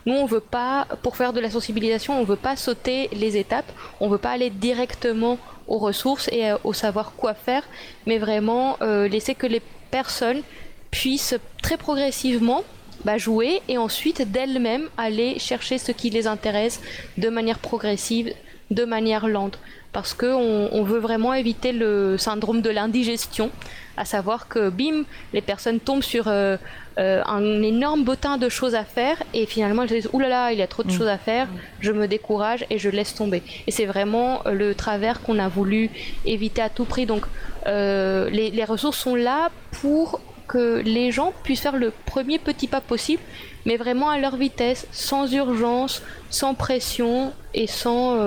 nous, 0.05 0.15
on 0.15 0.27
veut 0.27 0.41
pas, 0.41 0.87
pour 1.03 1.17
faire 1.17 1.33
de 1.33 1.41
la 1.41 1.51
sensibilisation, 1.51 2.21
on 2.21 2.25
veut 2.25 2.37
pas 2.37 2.57
sauter 2.57 3.09
les 3.13 3.37
étapes, 3.37 3.71
on 4.01 4.09
veut 4.09 4.19
pas 4.19 4.31
aller 4.31 4.51
directement 4.51 5.39
aux 5.69 5.79
ressources 5.79 6.29
et 6.33 6.51
euh, 6.51 6.57
au 6.65 6.73
savoir 6.73 7.13
quoi 7.17 7.35
faire, 7.35 7.63
mais 8.07 8.19
vraiment 8.19 8.77
euh, 8.83 9.07
laisser 9.07 9.37
que 9.37 9.47
les 9.47 9.63
personnes 9.93 10.43
puissent 10.91 11.37
très 11.63 11.77
progressivement 11.77 12.65
bah, 13.05 13.17
jouer 13.17 13.63
et 13.69 13.79
ensuite 13.79 14.31
d'elles-mêmes 14.31 14.89
aller 14.97 15.39
chercher 15.39 15.79
ce 15.79 15.93
qui 15.93 16.11
les 16.11 16.27
intéresse 16.27 16.81
de 17.17 17.29
manière 17.29 17.61
progressive, 17.61 18.35
de 18.71 18.85
manière 18.85 19.29
lente. 19.29 19.59
Parce 19.93 20.15
qu'on 20.15 20.69
on 20.73 20.83
veut 20.85 20.99
vraiment 20.99 21.35
éviter 21.35 21.73
le 21.73 22.17
syndrome 22.17 22.63
de 22.63 22.71
l'indigestion, 22.71 23.51
à 23.97 24.05
savoir 24.07 24.49
que 24.49 24.71
bim, 24.71 25.05
les 25.35 25.43
personnes 25.43 25.81
tombent 25.81 26.03
sur 26.03 26.29
euh, 26.29 26.57
euh, 26.99 27.23
un 27.27 27.63
énorme 27.63 28.05
bottin 28.05 28.39
de 28.39 28.49
choses 28.49 28.75
à 28.75 28.85
faire 28.85 29.23
et 29.35 29.45
finalement 29.45 29.83
elles 29.83 29.91
se 29.91 29.95
disent 29.95 30.09
oulala, 30.13 30.29
là 30.31 30.45
là, 30.47 30.53
il 30.53 30.59
y 30.59 30.63
a 30.63 30.67
trop 30.67 30.83
de 30.83 30.91
choses 30.91 31.09
à 31.09 31.19
faire, 31.19 31.47
je 31.81 31.93
me 31.93 32.09
décourage 32.09 32.65
et 32.71 32.79
je 32.79 32.89
laisse 32.89 33.15
tomber. 33.15 33.43
Et 33.67 33.71
c'est 33.71 33.85
vraiment 33.85 34.41
euh, 34.47 34.53
le 34.53 34.75
travers 34.75 35.21
qu'on 35.21 35.39
a 35.39 35.49
voulu 35.49 35.91
éviter 36.25 36.63
à 36.63 36.71
tout 36.71 36.85
prix. 36.85 37.05
Donc 37.05 37.27
les, 37.67 38.51
les 38.51 38.65
ressources 38.65 38.99
sont 38.99 39.15
là 39.15 39.51
pour 39.73 40.21
que 40.49 40.83
les 40.85 41.13
gens 41.13 41.33
puissent 41.45 41.61
faire 41.61 41.77
le 41.77 41.93
premier 42.07 42.39
petit 42.39 42.67
pas 42.67 42.81
possible, 42.81 43.23
mais 43.65 43.77
vraiment 43.77 44.11
à 44.11 44.19
leur 44.19 44.37
vitesse, 44.37 44.87
sans 44.91 45.33
urgence, 45.33 46.03
sans 46.31 46.55
pression 46.55 47.33
et 47.55 47.67
sans, 47.67 48.19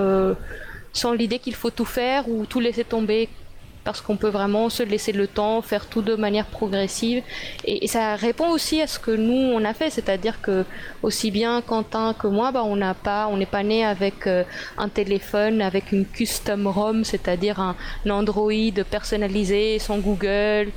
sans 0.95 1.13
l'idée 1.13 1.39
qu'il 1.39 1.53
faut 1.53 1.69
tout 1.69 1.85
faire 1.85 2.27
ou 2.27 2.45
tout 2.45 2.59
laisser 2.59 2.83
tomber 2.83 3.29
parce 3.83 4.01
qu'on 4.01 4.17
peut 4.17 4.29
vraiment 4.29 4.69
se 4.69 4.81
laisser 4.81 5.11
le 5.11 5.27
temps, 5.27 5.61
faire 5.61 5.85
tout 5.85 6.01
de 6.01 6.15
manière 6.15 6.47
progressive. 6.47 7.21
Et, 7.65 7.87
ça 7.87 8.15
répond 8.15 8.49
aussi 8.49 8.81
à 8.81 8.87
ce 8.87 8.97
que 8.97 9.11
nous 9.11 9.53
on 9.55 9.63
a 9.63 9.75
fait, 9.75 9.91
c'est-à-dire 9.91 10.41
que 10.41 10.65
aussi 11.03 11.29
bien 11.29 11.61
Quentin 11.61 12.15
que 12.17 12.25
moi, 12.27 12.51
bah, 12.51 12.63
on 12.63 12.75
n'a 12.75 12.95
pas, 12.95 13.27
on 13.27 13.37
n'est 13.37 13.45
pas 13.45 13.61
né 13.61 13.85
avec 13.85 14.25
euh, 14.25 14.43
un 14.77 14.89
téléphone 14.89 15.61
avec 15.61 15.91
une 15.91 16.05
custom 16.05 16.65
ROM, 16.67 17.03
c'est-à-dire 17.03 17.59
un 17.59 17.75
Android 18.09 18.51
personnalisé 18.89 19.77
sans 19.77 19.99
Google. 19.99 20.71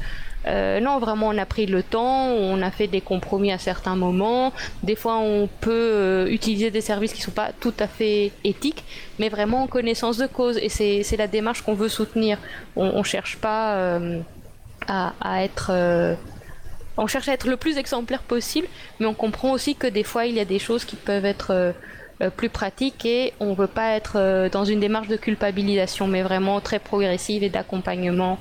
Euh, 0.46 0.80
non, 0.80 0.98
vraiment, 0.98 1.28
on 1.28 1.38
a 1.38 1.46
pris 1.46 1.66
le 1.66 1.82
temps, 1.82 2.26
on 2.28 2.62
a 2.62 2.70
fait 2.70 2.86
des 2.86 3.00
compromis 3.00 3.52
à 3.52 3.58
certains 3.58 3.96
moments. 3.96 4.52
Des 4.82 4.96
fois, 4.96 5.18
on 5.18 5.48
peut 5.60 5.70
euh, 5.72 6.26
utiliser 6.28 6.70
des 6.70 6.80
services 6.80 7.12
qui 7.12 7.20
ne 7.20 7.24
sont 7.24 7.30
pas 7.32 7.50
tout 7.60 7.74
à 7.78 7.86
fait 7.86 8.32
éthiques, 8.44 8.84
mais 9.18 9.28
vraiment 9.28 9.64
en 9.64 9.66
connaissance 9.66 10.16
de 10.16 10.26
cause. 10.26 10.58
Et 10.58 10.68
c'est 10.68 11.16
la 11.16 11.26
démarche 11.26 11.62
qu'on 11.62 11.74
veut 11.74 11.88
soutenir. 11.88 12.38
On 12.76 12.98
ne 12.98 13.02
cherche 13.02 13.36
pas 13.36 13.74
euh, 13.76 14.20
à, 14.86 15.42
être... 15.42 16.16
on 16.96 17.06
cherche 17.06 17.28
à 17.28 17.32
être 17.32 17.46
le 17.46 17.56
plus 17.56 17.76
exemplaire 17.76 18.22
possible, 18.22 18.68
mais 19.00 19.06
on 19.06 19.14
comprend 19.14 19.52
aussi 19.52 19.74
que 19.74 19.86
des 19.86 20.04
fois, 20.04 20.26
il 20.26 20.34
y 20.34 20.40
a 20.40 20.44
des 20.44 20.58
choses 20.58 20.84
qui 20.84 20.96
peuvent 20.96 21.26
être... 21.26 21.74
plus 22.36 22.48
pratiques 22.48 23.04
et 23.04 23.32
on 23.38 23.50
ne 23.50 23.54
veut 23.54 23.68
pas 23.68 23.92
être 23.92 24.48
dans 24.50 24.64
une 24.64 24.80
démarche 24.80 25.08
de 25.08 25.16
culpabilisation, 25.16 26.08
mais 26.08 26.22
vraiment 26.22 26.60
très 26.60 26.78
progressive 26.78 27.44
et 27.44 27.48
d'accompagnement 27.50 28.38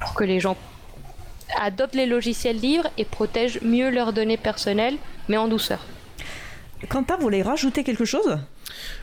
pour 0.00 0.14
que 0.14 0.24
les 0.24 0.40
gens 0.40 0.56
adoptent 1.58 1.94
les 1.94 2.06
logiciels 2.06 2.58
libres 2.58 2.88
et 2.96 3.04
protègent 3.04 3.60
mieux 3.62 3.90
leurs 3.90 4.12
données 4.12 4.36
personnelles, 4.36 4.96
mais 5.28 5.36
en 5.36 5.48
douceur. 5.48 5.84
Quentin, 6.88 7.16
vous 7.16 7.22
voulez 7.22 7.42
rajouter 7.42 7.84
quelque 7.84 8.04
chose? 8.04 8.38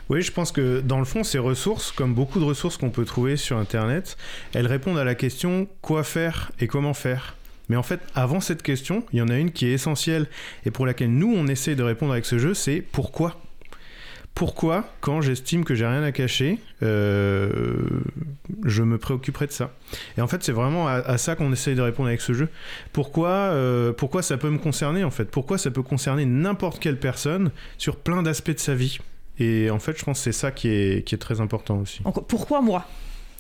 Oui, 0.10 0.22
je 0.22 0.32
pense 0.32 0.52
que 0.52 0.80
dans 0.80 1.00
le 1.00 1.06
fond, 1.06 1.24
ces 1.24 1.38
ressources, 1.38 1.92
comme 1.92 2.14
beaucoup 2.14 2.40
de 2.40 2.46
ressources 2.46 2.78
qu'on 2.78 2.90
peut 2.90 3.06
trouver 3.06 3.38
sur 3.38 3.58
Internet, 3.58 4.18
elles 4.54 4.66
répondent 4.66 4.98
à 4.98 5.04
la 5.04 5.16
question 5.16 5.68
quoi 5.82 6.04
faire 6.04 6.52
et 6.60 6.68
comment 6.68 6.94
faire? 6.94 7.36
Mais 7.70 7.76
en 7.76 7.84
fait, 7.84 8.00
avant 8.16 8.40
cette 8.40 8.64
question, 8.64 9.04
il 9.12 9.20
y 9.20 9.22
en 9.22 9.28
a 9.28 9.36
une 9.36 9.52
qui 9.52 9.68
est 9.68 9.74
essentielle 9.74 10.28
et 10.66 10.72
pour 10.72 10.86
laquelle 10.86 11.12
nous, 11.12 11.34
on 11.36 11.48
essaie 11.48 11.76
de 11.76 11.84
répondre 11.84 12.14
avec 12.14 12.26
ce 12.26 12.40
jeu, 12.40 12.54
c'est 12.54 12.82
pourquoi? 12.82 13.42
Pourquoi, 14.38 14.84
quand 15.02 15.20
j'estime 15.20 15.66
que 15.66 15.74
j'ai 15.74 15.88
rien 15.88 16.04
à 16.04 16.12
cacher, 16.12 16.60
euh, 16.84 17.74
je 18.66 18.84
me 18.84 19.00
préoccuperai 19.00 19.48
de 19.48 19.52
ça 19.52 19.72
Et 20.16 20.22
en 20.22 20.28
fait, 20.28 20.44
c'est 20.44 20.52
vraiment 20.52 20.88
à, 20.88 21.18
ça 21.18 21.36
qu'on 21.36 21.52
essaye 21.52 21.74
de 21.74 21.82
répondre 21.82 22.08
avec 22.08 22.22
ce 22.22 22.34
jeu. 22.34 22.48
Pourquoi, 22.94 23.30
euh, 23.30 23.94
pourquoi 23.94 24.22
ça 24.22 24.38
peut 24.38 24.52
me 24.52 24.60
concerner 24.60 25.04
en 25.04 25.10
fait? 25.10 25.26
Pourquoi 25.26 25.58
ça 25.58 25.72
peut 25.72 25.82
concerner 25.82 26.26
n'importe 26.26 26.78
quelle 26.78 27.00
personne 27.00 27.50
sur 27.80 27.96
plein 27.96 28.22
d'aspects 28.22 28.52
de 28.52 28.60
sa 28.60 28.76
vie? 28.76 29.00
Et 29.40 29.72
en 29.72 29.80
fait, 29.80 29.98
je 29.98 30.06
pense 30.06 30.20
que 30.20 30.26
c'est 30.26 30.40
ça 30.40 30.52
qui 30.52 30.68
est, 30.68 31.04
qui 31.04 31.16
est 31.16 31.20
très 31.20 31.42
important 31.42 31.80
aussi. 31.80 32.02
pourquoi 32.28 32.62
moi? 32.62 32.86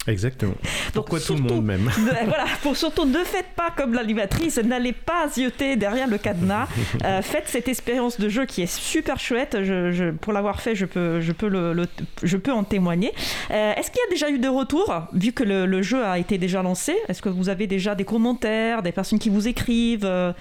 Exactement. 0.07 0.55
Pourquoi 0.93 1.19
tout 1.19 1.35
le 1.35 1.41
monde 1.41 1.65
même 1.65 1.91
Voilà, 2.25 2.45
pour 2.63 2.77
surtout 2.77 3.05
ne 3.05 3.23
faites 3.23 3.49
pas 3.55 3.71
comme 3.75 3.93
l'animatrice, 3.93 4.57
n'allez 4.57 4.93
pas 4.93 5.27
zioter 5.27 5.75
derrière 5.75 6.07
le 6.07 6.17
cadenas. 6.17 6.67
Euh, 7.03 7.21
faites 7.21 7.47
cette 7.47 7.67
expérience 7.67 8.19
de 8.19 8.27
jeu 8.27 8.45
qui 8.45 8.61
est 8.61 8.71
super 8.71 9.19
chouette. 9.19 9.57
Je, 9.61 10.11
pour 10.11 10.33
l'avoir 10.33 10.61
fait, 10.61 10.73
je 10.73 10.85
peux, 10.85 11.21
je 11.21 11.31
peux, 11.31 11.47
le, 11.47 11.87
je 12.23 12.37
peux 12.37 12.51
en 12.51 12.63
témoigner. 12.63 13.13
Euh, 13.51 13.73
est-ce 13.75 13.91
qu'il 13.91 13.99
y 14.03 14.07
a 14.07 14.09
déjà 14.09 14.29
eu 14.29 14.39
des 14.39 14.47
retours, 14.47 14.93
vu 15.13 15.31
que 15.31 15.43
le, 15.43 15.81
jeu 15.81 16.03
a 16.03 16.17
été 16.17 16.37
déjà 16.37 16.63
lancé? 16.63 16.95
Est-ce 17.07 17.21
que 17.21 17.29
vous 17.29 17.49
avez 17.49 17.67
déjà 17.67 17.93
des 17.93 18.03
commentaires, 18.03 18.81
des 18.81 18.91
personnes 18.91 19.19
qui 19.19 19.29
vous 19.29 19.47
écrivent 19.47 20.05
euh, 20.05 20.33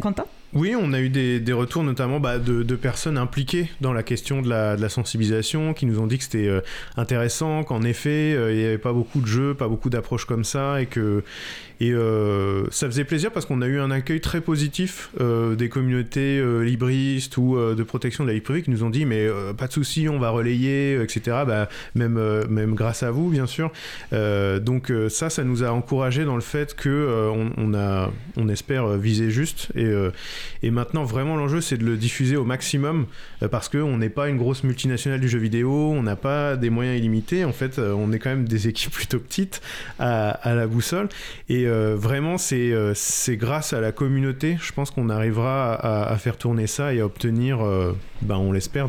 Quentin? 0.00 0.26
Oui, 0.54 0.74
on 0.74 0.94
a 0.94 1.00
eu 1.00 1.10
des, 1.10 1.52
retours 1.52 1.82
notamment 1.82 2.20
bah, 2.20 2.38
de, 2.38 2.76
personnes 2.76 3.18
impliquées 3.18 3.70
dans 3.80 3.92
la 3.92 4.02
question 4.02 4.40
de 4.40 4.48
la, 4.48 4.88
sensibilisation 4.88 5.74
qui 5.74 5.84
nous 5.84 6.00
ont 6.00 6.06
dit 6.06 6.16
que 6.16 6.24
c'était 6.24 6.48
euh, 6.48 6.60
intéressant, 6.96 7.64
qu'en 7.64 7.82
effet, 7.82 8.34
euh, 8.34 8.52
il 8.52 8.58
n'y 8.58 8.64
avait 8.64 8.78
pas 8.78 8.94
beaucoup 8.94 9.20
de 9.20 9.26
jeux, 9.26 9.54
pas 9.54 9.68
beaucoup 9.68 9.90
d'approches 9.90 10.24
comme 10.24 10.44
ça 10.44 10.80
et 10.80 10.86
que 10.86 11.22
et 11.80 11.92
euh, 11.92 12.68
ça 12.70 12.86
faisait 12.86 13.04
plaisir 13.04 13.30
parce 13.30 13.46
qu'on 13.46 13.62
a 13.62 13.66
eu 13.66 13.78
un 13.78 13.90
accueil 13.90 14.20
très 14.20 14.40
positif 14.40 15.10
euh, 15.20 15.54
des 15.54 15.68
communautés 15.68 16.38
euh, 16.38 16.62
libristes 16.62 17.36
ou 17.36 17.56
de 17.58 17.82
protection 17.82 18.24
de 18.24 18.28
la 18.28 18.34
vie 18.34 18.40
privée 18.40 18.62
qui 18.62 18.70
nous 18.70 18.82
ont 18.82 18.90
dit 18.90 19.04
mais 19.04 19.28
pas 19.56 19.68
de 19.68 19.72
souci, 19.72 20.08
on 20.08 20.18
va 20.18 20.30
relayer, 20.30 21.00
etc. 21.00 21.20
Bah, 21.46 21.68
même, 21.94 22.18
même 22.48 22.74
grâce 22.74 23.02
à 23.02 23.10
vous, 23.10 23.30
bien 23.30 23.46
sûr. 23.46 23.70
donc 24.12 24.92
ça, 25.08 25.30
ça 25.30 25.44
nous 25.44 25.62
a 25.62 25.70
encouragé 25.70 26.24
dans 26.24 26.34
le 26.34 26.40
fait 26.40 26.74
que 26.74 27.30
on, 27.56 27.74
a, 27.74 28.10
on 28.36 28.48
espère 28.48 28.96
viser 28.96 29.30
juste. 29.30 29.68
Et, 29.74 29.90
et 30.62 30.70
maintenant, 30.70 31.04
vraiment, 31.04 31.36
l'enjeu, 31.36 31.60
c'est 31.60 31.76
de 31.76 31.84
le 31.84 31.96
diffuser 31.96 32.36
au 32.36 32.44
maximum 32.44 33.06
parce 33.50 33.68
qu'on 33.68 33.98
n'est 33.98 34.08
pas 34.08 34.28
une 34.28 34.38
grosse 34.38 34.64
multinationale 34.64 35.20
du 35.20 35.28
jeu 35.28 35.38
vidéo, 35.38 35.70
on 35.70 36.02
n'a 36.02 36.16
pas 36.16 36.56
des 36.56 36.70
moyens 36.70 36.98
illimités. 36.98 37.44
En 37.44 37.52
fait, 37.52 37.78
on 37.78 38.12
est 38.12 38.18
quand 38.18 38.30
même 38.30 38.48
des 38.48 38.68
équipes 38.68 38.92
plutôt 38.92 39.18
petites 39.18 39.60
à, 39.98 40.30
à 40.30 40.54
la 40.54 40.66
boussole. 40.66 41.08
Et 41.48 41.67
euh, 41.68 41.96
vraiment, 41.96 42.36
euh, 42.52 42.92
c'est 42.94 43.36
grâce 43.36 43.72
à 43.72 43.80
la 43.80 43.92
communauté, 43.92 44.56
je 44.60 44.72
pense 44.72 44.90
qu'on 44.90 45.08
arrivera 45.10 45.74
à, 45.74 46.16
faire 46.16 46.36
tourner 46.36 46.66
ça 46.66 46.92
et 46.92 47.00
à 47.00 47.06
obtenir, 47.06 47.64
euh, 47.64 47.96
ben, 48.22 48.36
on 48.36 48.52
l'espère, 48.52 48.88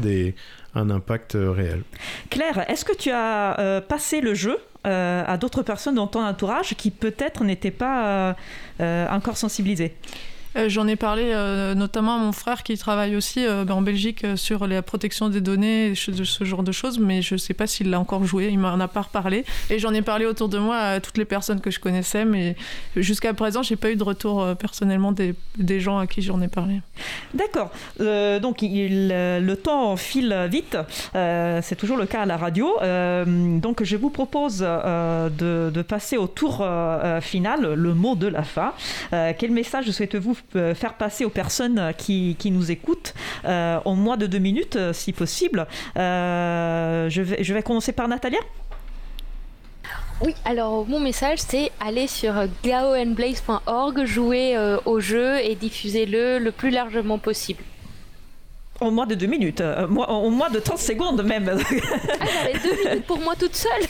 un 0.75 0.89
impact 0.89 1.35
réel. 1.35 1.83
Claire, 2.29 2.69
est-ce 2.69 2.85
que 2.85 2.95
tu 2.95 3.11
as 3.11 3.81
passé 3.87 4.21
le 4.21 4.33
jeu 4.33 4.57
à 4.83 5.37
d'autres 5.37 5.63
personnes 5.63 5.95
dans 5.95 6.07
ton 6.07 6.23
entourage 6.23 6.75
qui 6.75 6.91
peut-être 6.91 7.43
n'étaient 7.43 7.71
pas 7.71 8.35
encore 8.79 9.37
sensibilisées? 9.37 9.95
euh, 9.95 10.38
j'en 10.67 10.87
ai 10.87 10.95
parlé 10.95 11.23
euh, 11.25 11.75
notamment 11.75 12.15
à 12.15 12.19
mon 12.19 12.31
frère 12.31 12.63
qui 12.63 12.77
travaille 12.77 13.15
aussi 13.15 13.45
euh, 13.45 13.65
ben, 13.65 13.75
en 13.75 13.81
Belgique 13.81 14.25
sur 14.35 14.67
la 14.67 14.81
protection 14.81 15.29
des 15.29 15.41
données, 15.41 15.93
ce, 15.95 16.43
genre 16.43 16.63
de 16.63 16.71
choses, 16.71 16.99
mais 16.99 17.21
je 17.21 17.35
ne 17.35 17.37
sais 17.37 17.53
pas 17.53 17.67
s'il 17.67 17.89
l'a 17.89 17.99
encore 17.99 18.23
joué, 18.25 18.49
il 18.51 18.59
m'en 18.59 18.79
a 18.79 18.87
pas 18.87 19.01
reparlé. 19.01 19.45
Et 19.69 19.79
j'en 19.79 19.93
ai 19.93 20.01
parlé 20.01 20.25
autour 20.25 20.49
de 20.49 20.57
moi 20.57 20.77
à 20.77 20.99
toutes 20.99 21.17
les 21.17 21.25
personnes 21.25 21.61
que 21.61 21.71
je 21.71 21.79
connaissais, 21.79 22.25
mais 22.25 22.55
jusqu'à 22.95 23.33
présent, 23.33 23.61
j'ai 23.61 23.75
pas 23.75 23.91
eu 23.91 23.95
de 23.95 24.03
retour 24.03 24.45
personnellement 24.57 25.11
des, 25.11 25.35
gens 25.79 25.99
à 25.99 26.07
qui 26.07 26.21
j'en 26.21 26.41
ai 26.41 26.47
parlé. 26.47 26.81
D'accord. 27.33 27.71
donc 27.99 28.57
le 28.61 29.53
temps 29.55 29.95
file 29.95 30.47
vite, 30.49 30.77
c'est 31.13 31.75
toujours 31.77 31.97
le 31.97 32.05
cas 32.05 32.21
à 32.21 32.25
la 32.25 32.37
radio. 32.37 32.77
donc 33.25 33.83
je 33.83 33.97
vous 33.97 34.09
propose 34.09 34.59
de, 34.59 35.69
de, 35.69 35.81
passer 35.81 36.17
au 36.17 36.27
tour 36.27 36.65
final, 37.21 37.73
le 37.73 37.93
mot 37.93 38.15
de 38.15 38.27
la 38.27 38.43
fin. 38.43 38.73
quel 39.11 39.51
message 39.51 39.89
souhaitez-vous 39.91 40.37
euh, 40.48 40.48
faire 40.73 40.95
passer 40.95 41.25
aux 41.25 41.29
personnes 41.29 41.93
qui, 41.97 42.35
qui 42.39 42.51
nous 42.51 42.71
écoutent 42.71 43.13
euh, 43.45 43.79
en 43.85 43.95
moins 43.95 44.17
de 44.17 44.27
deux 44.27 44.39
minutes, 44.39 44.75
euh, 44.75 44.93
si 44.93 45.13
possible. 45.13 45.67
je, 45.95 47.21
vais, 47.21 47.43
je 47.43 47.53
vais 47.53 47.63
commencer 47.63 47.91
par 47.91 48.07
Natalia. 48.07 48.39
Oui, 50.21 50.35
alors 50.43 50.85
mon 50.85 50.99
message 50.99 51.39
c'est 51.39 51.71
aller 51.79 52.07
sur 52.07 52.33
gaoandblaze.org, 52.63 54.03
jouer 54.03 54.57
au 54.85 54.99
jeu 54.99 55.37
et 55.39 55.55
diffuser-le 55.55 56.39
le 56.39 56.51
plus 56.51 56.71
largement 56.71 57.19
possible. 57.19 57.63
En 58.81 58.91
moins 58.91 59.05
de 59.05 59.15
deux 59.15 59.27
minutes, 59.27 59.61
en 59.61 60.29
moins 60.29 60.49
de 60.49 60.59
30 60.59 60.77
secondes 60.77 61.23
même. 61.23 61.49
ah, 61.49 62.25
j'avais 62.43 62.59
deux 62.59 62.83
minutes 62.83 63.05
pour 63.05 63.19
moi 63.19 63.35
toute 63.37 63.55
seule. 63.55 63.83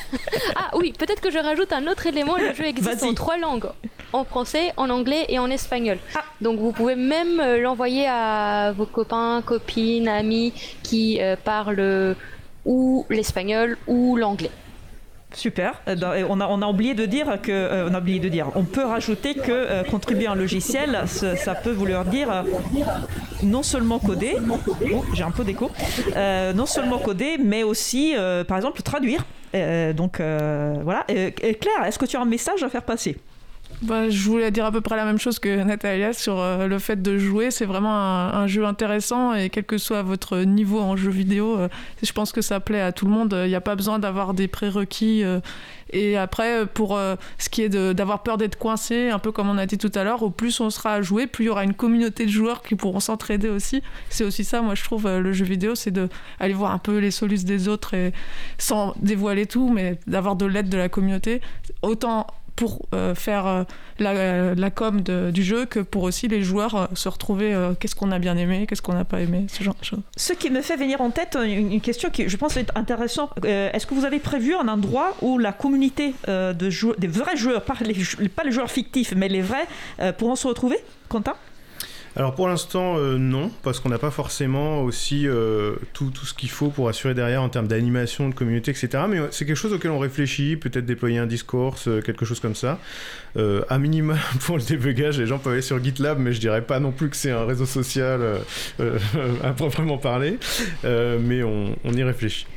ah 0.55 0.71
oui, 0.75 0.93
peut-être 0.97 1.21
que 1.21 1.29
je 1.29 1.37
rajoute 1.37 1.71
un 1.73 1.85
autre 1.87 2.07
élément, 2.07 2.37
le 2.37 2.53
jeu 2.53 2.65
existe 2.65 3.03
en 3.03 3.13
trois 3.13 3.37
langues 3.37 3.69
en 4.13 4.23
français, 4.23 4.73
en 4.77 4.89
anglais 4.89 5.25
et 5.29 5.37
en 5.37 5.49
espagnol. 5.49 5.99
Ah. 6.15 6.23
Donc 6.41 6.59
vous 6.59 6.71
pouvez 6.71 6.95
même 6.95 7.39
euh, 7.39 7.59
l'envoyer 7.59 8.07
à 8.07 8.73
vos 8.75 8.87
copains, 8.87 9.43
copines, 9.45 10.07
amis 10.07 10.53
qui 10.81 11.21
euh, 11.21 11.35
parlent 11.35 12.15
ou 12.65 13.05
l'espagnol 13.09 13.77
ou 13.87 14.15
l'anglais. 14.15 14.51
Super. 15.33 15.75
Euh, 15.87 16.25
On 16.29 16.61
a, 16.61 16.67
oublié 16.67 16.93
de 16.93 17.05
dire 17.05 17.39
que, 17.41 17.51
euh, 17.51 17.87
on 17.89 17.93
a 17.93 17.99
oublié 17.99 18.19
de 18.19 18.29
dire, 18.29 18.47
on 18.55 18.63
peut 18.63 18.83
rajouter 18.83 19.35
que 19.35 19.51
euh, 19.51 19.83
contribuer 19.83 20.27
à 20.27 20.31
un 20.31 20.35
logiciel, 20.35 21.03
ça, 21.05 21.55
peut 21.55 21.71
vouloir 21.71 22.05
dire 22.05 22.43
non 23.43 23.63
seulement 23.63 23.99
coder, 23.99 24.37
oh, 24.93 25.03
j'ai 25.13 25.23
un 25.23 25.31
peu 25.31 25.43
d'écho, 25.43 25.71
non 26.55 26.65
seulement 26.65 26.97
coder, 26.97 27.37
mais 27.37 27.63
aussi, 27.63 28.15
par 28.47 28.57
exemple, 28.57 28.81
traduire. 28.81 29.25
Donc 29.95 30.19
voilà. 30.19 31.05
Claire, 31.07 31.85
est-ce 31.85 31.99
que 31.99 32.05
tu 32.05 32.17
as 32.17 32.21
un 32.21 32.25
message 32.25 32.63
à 32.63 32.69
faire 32.69 32.83
passer? 32.83 33.17
Bah, 33.81 34.09
je 34.09 34.21
voulais 34.29 34.51
dire 34.51 34.65
à 34.65 34.73
peu 34.73 34.81
près 34.81 34.97
la 34.97 35.05
même 35.05 35.19
chose 35.19 35.39
que 35.39 35.63
Natalia 35.63 36.11
sur 36.11 36.37
euh, 36.37 36.67
le 36.67 36.79
fait 36.79 37.01
de 37.01 37.17
jouer. 37.17 37.49
C'est 37.49 37.65
vraiment 37.65 37.93
un, 37.93 38.45
jeu 38.45 38.65
intéressant 38.65 39.33
et 39.33 39.49
quel 39.49 39.63
que 39.63 39.77
soit 39.77 40.01
votre 40.01 40.39
niveau 40.39 40.81
en 40.81 40.97
jeu 40.97 41.09
vidéo, 41.09 41.57
euh, 41.57 41.69
je 42.03 42.11
pense 42.11 42.33
que 42.33 42.41
ça 42.41 42.59
plaît 42.59 42.81
à 42.81 42.91
tout 42.91 43.05
le 43.05 43.11
monde. 43.11 43.33
Il 43.45 43.47
n'y 43.47 43.55
a 43.55 43.61
pas 43.61 43.75
besoin 43.75 43.97
d'avoir 43.97 44.33
des 44.33 44.49
prérequis. 44.49 45.23
euh, 45.23 45.39
et 45.91 46.17
après, 46.17 46.67
pour 46.67 46.99
ce 47.39 47.49
qui 47.49 47.63
est 47.63 47.69
d'avoir 47.69 48.21
peur 48.21 48.37
d'être 48.37 48.59
coincé, 48.59 49.09
un 49.09 49.17
peu 49.17 49.31
comme 49.31 49.49
on 49.49 49.57
a 49.57 49.65
dit 49.65 49.79
tout 49.79 49.91
à 49.95 50.03
l'heure, 50.03 50.21
au 50.21 50.29
plus 50.29 50.59
on 50.59 50.69
sera 50.69 50.93
à 50.93 51.01
jouer, 51.01 51.25
plus 51.25 51.45
il 51.45 51.47
y 51.47 51.49
aura 51.49 51.63
une 51.63 51.73
communauté 51.73 52.27
de 52.27 52.29
joueurs 52.29 52.61
qui 52.61 52.75
pourront 52.75 52.99
s'entraider 52.99 53.49
aussi. 53.49 53.81
C'est 54.11 54.23
aussi 54.23 54.43
ça, 54.43 54.61
moi 54.61 54.75
je 54.75 54.83
trouve, 54.83 55.07
le 55.09 55.33
jeu 55.33 55.45
vidéo, 55.45 55.73
c'est 55.73 55.89
de 55.89 56.07
aller 56.39 56.53
voir 56.53 56.73
un 56.73 56.77
peu 56.77 56.99
les 56.99 57.09
solus 57.09 57.43
des 57.43 57.67
autres 57.67 57.95
et 57.95 58.13
sans 58.59 58.93
dévoiler 59.01 59.47
tout, 59.47 59.71
mais 59.73 59.97
d'avoir 60.05 60.35
de 60.35 60.45
l'aide 60.45 60.69
de 60.69 60.77
la 60.77 60.89
communauté. 60.89 61.41
Autant 61.81 62.27
pour 62.59 62.89
euh, 62.93 63.15
faire 63.15 63.47
euh, 63.47 63.63
la, 63.99 64.53
la 64.53 64.69
com 64.69 64.99
de- 64.99 65.31
du 65.31 65.43
jeu 65.43 65.65
que 65.65 65.79
pour 65.79 66.03
aussi 66.03 66.27
les 66.27 66.43
joueurs 66.43 66.75
euh, 66.75 66.85
se 66.93 67.07
retrouver 67.07 67.55
qu'est-ce 67.79 67.95
qu'on 67.95 68.11
a 68.11 68.19
bien 68.19 68.35
aimé, 68.35 68.67
qu'est-ce 68.67 68.81
qu'on 68.81 68.93
n'a 68.93 69.05
pas 69.05 69.21
aimé, 69.21 69.45
ce 69.47 69.63
genre 69.63 69.75
de 69.79 69.85
choses. 69.85 70.01
Ce 70.17 70.33
qui 70.33 70.49
me 70.49 70.61
fait 70.61 70.75
venir 70.75 70.99
en 70.99 71.09
tête 71.09 71.37
une, 71.41 71.79
question 71.79 72.09
qui, 72.09 72.27
je 72.27 72.35
pense, 72.35 72.57
est 72.57 72.69
intéressante. 72.75 73.31
Est-ce 73.45 73.85
que 73.87 73.93
vous 73.93 74.03
avez 74.03 74.19
prévu 74.19 74.55
un 74.55 74.67
endroit 74.67 75.15
où 75.21 75.37
la 75.37 75.53
communauté 75.53 76.13
de 76.27 76.99
des 76.99 77.07
vrais 77.07 77.37
joueurs, 77.37 77.63
pas 77.63 77.75
les, 77.81 77.95
pas 78.27 78.43
les 78.43 78.51
joueurs 78.51 78.69
fictifs, 78.69 79.13
mais 79.15 79.29
les 79.29 79.41
vrais, 79.41 79.65
pourront 80.17 80.35
se 80.35 80.47
retrouver? 80.47 80.77
Quentin? 81.07 81.35
Alors 82.15 82.33
pour 82.33 82.47
l'instant, 82.47 82.97
euh, 82.97 83.17
non, 83.17 83.51
parce 83.63 83.79
qu'on 83.79 83.89
n'a 83.89 83.99
pas 83.99 84.11
forcément 84.11 84.81
aussi 84.81 85.27
euh, 85.27 85.75
tout, 85.93 86.11
ce 86.23 86.33
qu'il 86.33 86.49
faut 86.49 86.69
pour 86.69 86.89
assurer 86.89 87.13
derrière 87.13 87.43
en 87.43 87.49
termes 87.49 87.67
d'animation, 87.67 88.29
de 88.29 88.33
communauté, 88.33 88.71
etc. 88.71 89.03
Mais 89.07 89.19
c'est 89.31 89.45
quelque 89.45 89.55
chose 89.55 89.73
auquel 89.73 89.91
on 89.91 89.99
réfléchit, 89.99 90.55
peut-être 90.55 90.85
déployer 90.85 91.19
un 91.19 91.27
discours, 91.27 91.75
euh, 91.87 92.01
quelque 92.01 92.25
chose 92.25 92.39
comme 92.39 92.55
ça. 92.55 92.79
À 93.69 93.77
minima, 93.77 94.15
pour 94.41 94.57
le 94.57 94.63
débugage, 94.63 95.19
les 95.19 95.27
gens 95.27 95.37
peuvent 95.37 95.53
aller 95.53 95.61
sur 95.61 95.81
GitLab, 95.81 96.19
mais 96.19 96.33
je 96.33 96.39
dirais 96.39 96.61
pas 96.61 96.79
non 96.79 96.91
plus 96.91 97.09
que 97.09 97.15
c'est 97.15 97.31
un 97.31 97.45
réseau 97.45 97.65
social 97.65 98.21
à 99.43 99.51
proprement 99.53 99.97
parler. 99.97 100.37
Mais 100.83 101.43
on 101.43 101.93
y 101.93 102.03
réfléchit. 102.03 102.47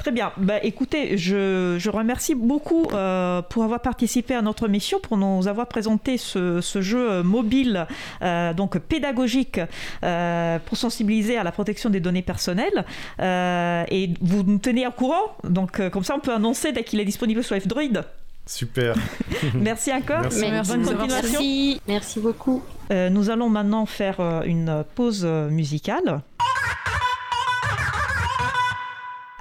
Très 0.00 0.12
bien. 0.12 0.32
Bah, 0.38 0.54
écoutez, 0.62 1.18
je, 1.18 1.76
je 1.78 1.90
remercie 1.90 2.34
beaucoup 2.34 2.86
euh, 2.92 3.42
pour 3.42 3.64
avoir 3.64 3.80
participé 3.80 4.34
à 4.34 4.40
notre 4.40 4.66
mission, 4.66 4.98
pour 4.98 5.18
nous 5.18 5.46
avoir 5.46 5.66
présenté 5.66 6.16
ce, 6.16 6.62
ce 6.62 6.80
jeu 6.80 7.22
mobile, 7.22 7.86
euh, 8.22 8.54
donc 8.54 8.78
pédagogique, 8.78 9.60
euh, 10.02 10.58
pour 10.64 10.78
sensibiliser 10.78 11.36
à 11.36 11.44
la 11.44 11.52
protection 11.52 11.90
des 11.90 12.00
données 12.00 12.22
personnelles. 12.22 12.86
Euh, 13.20 13.84
et 13.90 14.14
vous 14.22 14.42
nous 14.42 14.56
tenez 14.56 14.86
au 14.86 14.90
courant, 14.90 15.36
donc 15.44 15.80
euh, 15.80 15.90
comme 15.90 16.04
ça 16.04 16.14
on 16.16 16.20
peut 16.20 16.32
annoncer 16.32 16.72
dès 16.72 16.82
qu'il 16.82 16.98
est 16.98 17.04
disponible 17.04 17.44
sur 17.44 17.56
F-Droid. 17.56 18.02
Super. 18.46 18.96
Merci 19.54 19.92
encore. 19.92 20.22
Merci. 20.22 20.40
Merci 20.50 20.70
Bonne 20.72 20.82
continuation. 20.86 21.28
Merci, 21.40 21.80
merci 21.86 22.20
beaucoup. 22.20 22.62
Euh, 22.90 23.10
nous 23.10 23.28
allons 23.28 23.50
maintenant 23.50 23.84
faire 23.84 24.42
une 24.46 24.82
pause 24.94 25.26
musicale. 25.26 26.22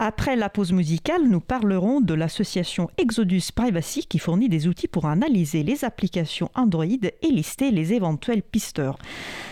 Après 0.02 0.38
la 0.38 0.48
pause 0.48 0.72
musicale, 0.72 1.24
nous 1.28 1.42
parlerons 1.42 2.00
de 2.00 2.14
l'association 2.14 2.90
Exodus 2.98 3.52
Privacy 3.54 4.06
qui 4.06 4.18
fournit 4.18 4.48
des 4.48 4.66
outils 4.66 4.88
pour 4.88 5.08
analyser 5.08 5.62
les 5.62 5.84
applications 5.84 6.50
Android 6.56 6.86
et 6.86 7.28
lister 7.28 7.70
les 7.70 7.92
éventuels 7.92 8.42
pisteurs. 8.42 8.98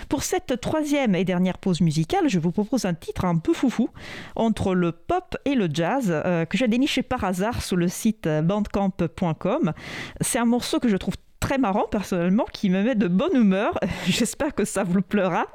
Pour 0.07 0.23
cette 0.23 0.61
troisième 0.61 1.15
et 1.15 1.25
dernière 1.25 1.57
pause 1.57 1.81
musicale, 1.81 2.29
je 2.29 2.39
vous 2.39 2.53
propose 2.53 2.85
un 2.85 2.93
titre 2.93 3.25
un 3.25 3.39
peu 3.39 3.51
foufou 3.51 3.89
entre 4.37 4.73
le 4.73 4.93
pop 4.93 5.35
et 5.43 5.53
le 5.53 5.67
jazz 5.69 6.05
euh, 6.09 6.45
que 6.45 6.57
j'ai 6.57 6.69
déniché 6.69 7.03
par 7.03 7.25
hasard 7.25 7.61
sur 7.61 7.75
le 7.75 7.89
site 7.89 8.25
bandcamp.com. 8.25 9.73
C'est 10.21 10.39
un 10.39 10.45
morceau 10.45 10.79
que 10.79 10.87
je 10.87 10.95
trouve 10.95 11.15
très 11.39 11.57
marrant 11.57 11.85
personnellement 11.89 12.45
qui 12.51 12.69
me 12.69 12.83
met 12.83 12.95
de 12.95 13.07
bonne 13.07 13.35
humeur. 13.35 13.79
J'espère 14.07 14.53
que 14.53 14.65
ça 14.65 14.83
vous 14.83 15.01
plaira. 15.01 15.47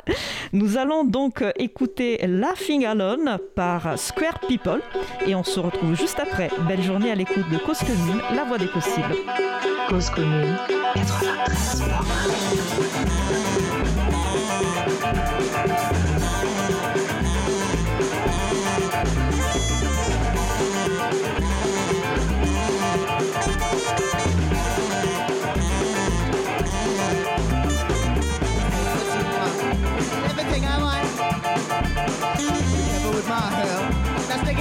Nous 0.52 0.78
allons 0.78 1.04
donc 1.04 1.44
écouter 1.56 2.18
Laughing 2.26 2.84
Alone 2.84 3.38
par 3.54 3.98
Square 3.98 4.40
People 4.48 4.80
et 5.26 5.34
on 5.34 5.44
se 5.44 5.60
retrouve 5.60 5.94
juste 5.94 6.20
après. 6.20 6.50
Belle 6.68 6.82
journée 6.82 7.10
à 7.10 7.14
l'écoute 7.14 7.48
de 7.50 7.58
Cause 7.58 7.80
Commune, 7.80 8.20
la 8.34 8.44
voix 8.44 8.58
des 8.58 8.68
possibles. 8.68 9.14
Cause 9.88 10.10
commune 10.10 10.56
93. 10.94 11.82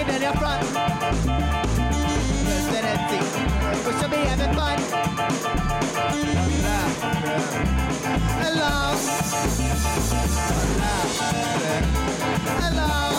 in 0.10 0.22
your 0.22 0.34
front. 0.34 0.62
Just 2.46 2.72
an 2.78 2.86
empty. 2.86 3.20
We 3.86 3.92
should 4.00 4.12
be 4.12 4.18
having 4.18 4.54
fun. 4.56 4.80
Hello. 8.42 8.96
Hello. 12.62 12.62
Hello. 12.62 13.11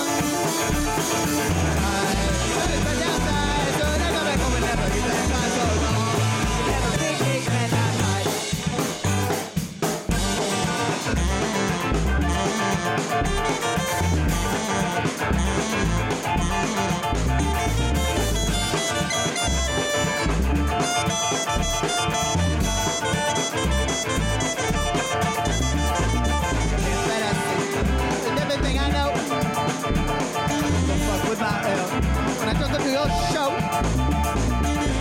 Your 32.93 33.09
show, 33.33 33.49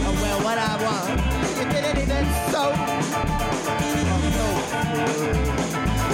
oh 0.08 0.14
well, 0.22 0.40
what 0.46 0.58
I 0.58 0.82
want, 0.82 1.10
you 1.58 1.66
didn't 1.70 1.98
even 2.02 2.26
so. 2.50 2.72
Oh 4.14 4.22
no, 4.38 4.48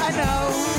I 0.04 0.12
know. 0.18 0.77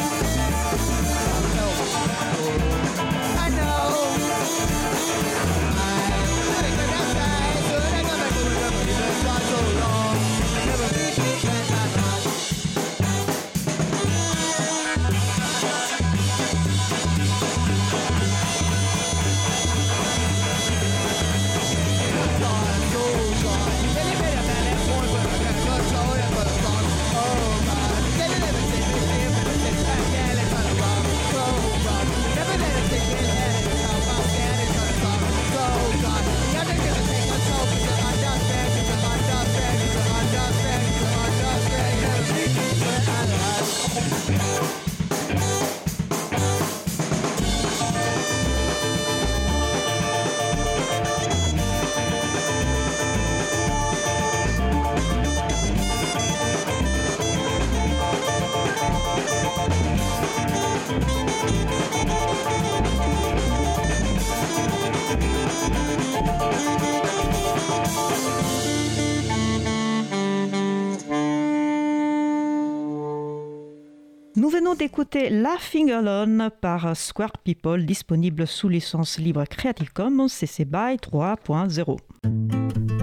D'écouter 74.78 75.28
Laughing 75.28 75.90
Alone 75.90 76.50
par 76.60 76.96
Square 76.96 77.32
People, 77.42 77.84
disponible 77.84 78.46
sous 78.46 78.68
licence 78.68 79.18
libre 79.18 79.44
Creative 79.44 79.92
Commons 79.92 80.28
CC 80.28 80.64
BY 80.64 80.96
3.0. 80.96 81.96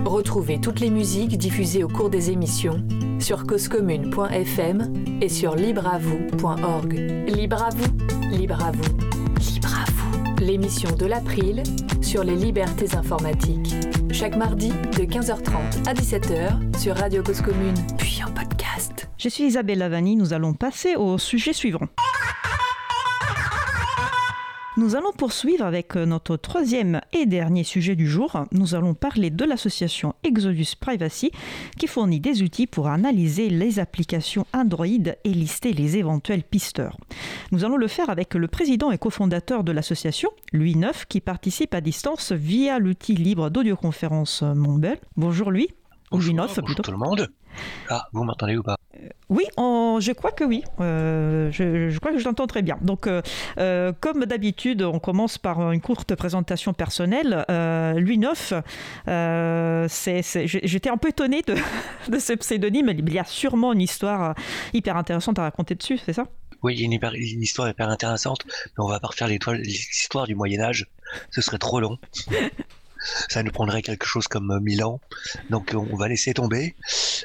Retrouvez 0.06 0.62
toutes 0.62 0.80
les 0.80 0.90
musiques 0.90 1.38
diffusées 1.38 1.84
au 1.84 1.90
cours 1.90 2.10
des 2.10 2.32
émissions 2.32 2.82
sur 3.20 3.46
causecommune.fm 3.46 4.94
et 5.22 5.30
sur 5.30 5.56
libreavoue.org. 5.56 6.94
Libre 7.28 7.64
à 7.64 7.70
vous, 7.70 8.38
libre 8.38 8.64
à 8.64 8.72
vous. 8.72 9.25
L'émission 10.46 10.92
de 10.96 11.08
l'April 11.08 11.64
sur 12.04 12.24
les 12.24 12.36
libertés 12.36 12.96
informatiques. 12.96 13.74
Chaque 14.12 14.36
mardi 14.36 14.70
de 14.70 15.04
15h30 15.04 15.88
à 15.88 15.94
17h 15.96 16.78
sur 16.78 16.96
Radio 16.96 17.24
Cause 17.24 17.42
Commune, 17.42 17.74
puis 17.98 18.22
en 18.24 18.32
podcast. 18.32 19.10
Je 19.18 19.28
suis 19.28 19.46
Isabelle 19.46 19.80
Lavani, 19.80 20.16
nous 20.16 20.34
allons 20.34 20.54
passer 20.54 20.96
au 20.96 21.18
sujet 21.18 21.52
suivant. 21.52 21.88
Nous 24.78 24.98
allons 24.98 25.14
poursuivre 25.14 25.64
avec 25.64 25.96
notre 25.96 26.36
troisième 26.36 27.00
et 27.14 27.26
dernier 27.26 27.64
sujet 27.64 27.96
du 27.96 28.10
jour. 28.10 28.44
Nous 28.52 28.76
allons 28.76 28.94
parler 28.94 29.30
de 29.30 29.46
l'association 29.46 30.16
Exodus 30.26 30.76
Privacy 30.78 31.32
qui 31.80 31.88
fournit 31.88 32.20
des 32.20 32.44
outils 32.44 32.68
pour 32.68 32.88
analyser 32.88 33.50
les 33.50 33.80
applications 33.80 34.46
Android 34.54 34.86
et 34.86 35.30
lister 35.30 35.72
les 35.72 35.96
éventuels 35.96 36.44
pisteurs. 36.44 36.98
Nous 37.54 37.64
allons 37.64 37.78
le 37.78 37.88
faire 37.88 38.10
avec 38.10 38.34
le 38.34 38.50
président 38.50 38.92
et 38.92 38.98
cofondateur 38.98 39.64
de 39.64 39.72
l'association, 39.72 40.30
Louis 40.52 40.76
Neuf, 40.76 41.06
qui 41.06 41.22
participe 41.22 41.74
à 41.74 41.80
distance 41.80 42.34
via 42.34 42.78
l'outil 42.78 43.16
libre 43.16 43.50
d'audioconférence 43.50 44.42
Mumble. 44.42 45.00
Bonjour 45.16 45.52
Louis. 45.52 45.70
Ou 46.12 46.18
Louis 46.18 46.34
Neuf 46.34 46.48
bonjour 46.48 46.66
plutôt. 46.66 46.84
tout 46.84 46.92
le 46.92 46.98
monde. 46.98 47.30
Ah, 47.90 48.08
vous 48.14 48.24
m'entendez 48.24 48.58
ou 48.58 48.64
pas? 48.64 48.78
Oui, 49.30 49.44
en- 49.58 50.00
je 50.00 50.12
crois 50.12 50.32
que 50.32 50.44
oui. 50.44 50.64
Euh, 50.80 51.52
je, 51.52 51.90
je 51.90 52.00
crois 52.00 52.12
que 52.12 52.20
je 52.20 52.24
t'entends 52.24 52.48
très 52.48 52.62
bien. 52.62 52.78
Donc, 52.82 53.08
euh, 53.08 53.22
euh, 53.58 53.92
comme 54.00 54.26
d'habitude, 54.26 54.82
on 54.84 55.00
commence 55.00 55.38
par 55.38 55.72
une 55.72 55.82
courte 55.82 56.16
présentation 56.16 56.74
personnelle. 56.74 57.46
Euh, 57.50 58.00
Louis 58.00 58.20
euh, 59.08 59.88
j'ai- 59.90 60.22
j'étais 60.64 60.90
un 60.90 60.98
peu 60.98 61.10
étonné 61.10 61.42
de, 61.42 61.56
de 62.12 62.20
ce 62.20 62.34
pseudonyme. 62.34 62.90
Il 62.98 63.14
y 63.14 63.20
a 63.20 63.26
sûrement 63.26 63.74
une 63.74 63.82
histoire 63.82 64.36
hyper 64.74 64.96
intéressante 64.98 65.40
à 65.40 65.44
raconter 65.44 65.76
dessus, 65.76 66.00
c'est 66.06 66.14
ça? 66.14 66.26
Oui, 66.64 66.74
il 66.76 66.80
y 66.80 66.84
a 66.84 66.86
une, 66.86 66.94
hyper- 66.94 67.14
une 67.14 67.42
histoire 67.44 67.70
hyper 67.70 67.90
intéressante, 67.90 68.46
mais 68.48 68.84
on 68.84 68.88
va 68.88 69.00
pas 69.00 69.08
refaire 69.08 69.28
l'histoire 69.28 70.26
du 70.26 70.36
Moyen 70.36 70.62
Âge. 70.62 70.88
Ce 71.32 71.42
serait 71.42 71.58
trop 71.60 71.80
long. 71.80 71.98
Ça 73.30 73.44
nous 73.44 73.52
prendrait 73.52 73.82
quelque 73.82 74.06
chose 74.06 74.28
comme 74.28 74.52
euh, 74.52 74.60
1000 74.60 74.84
ans. 74.84 75.00
Donc 75.50 75.74
on 75.76 75.96
va 75.96 76.08
laisser 76.08 76.34
tomber. 76.34 76.76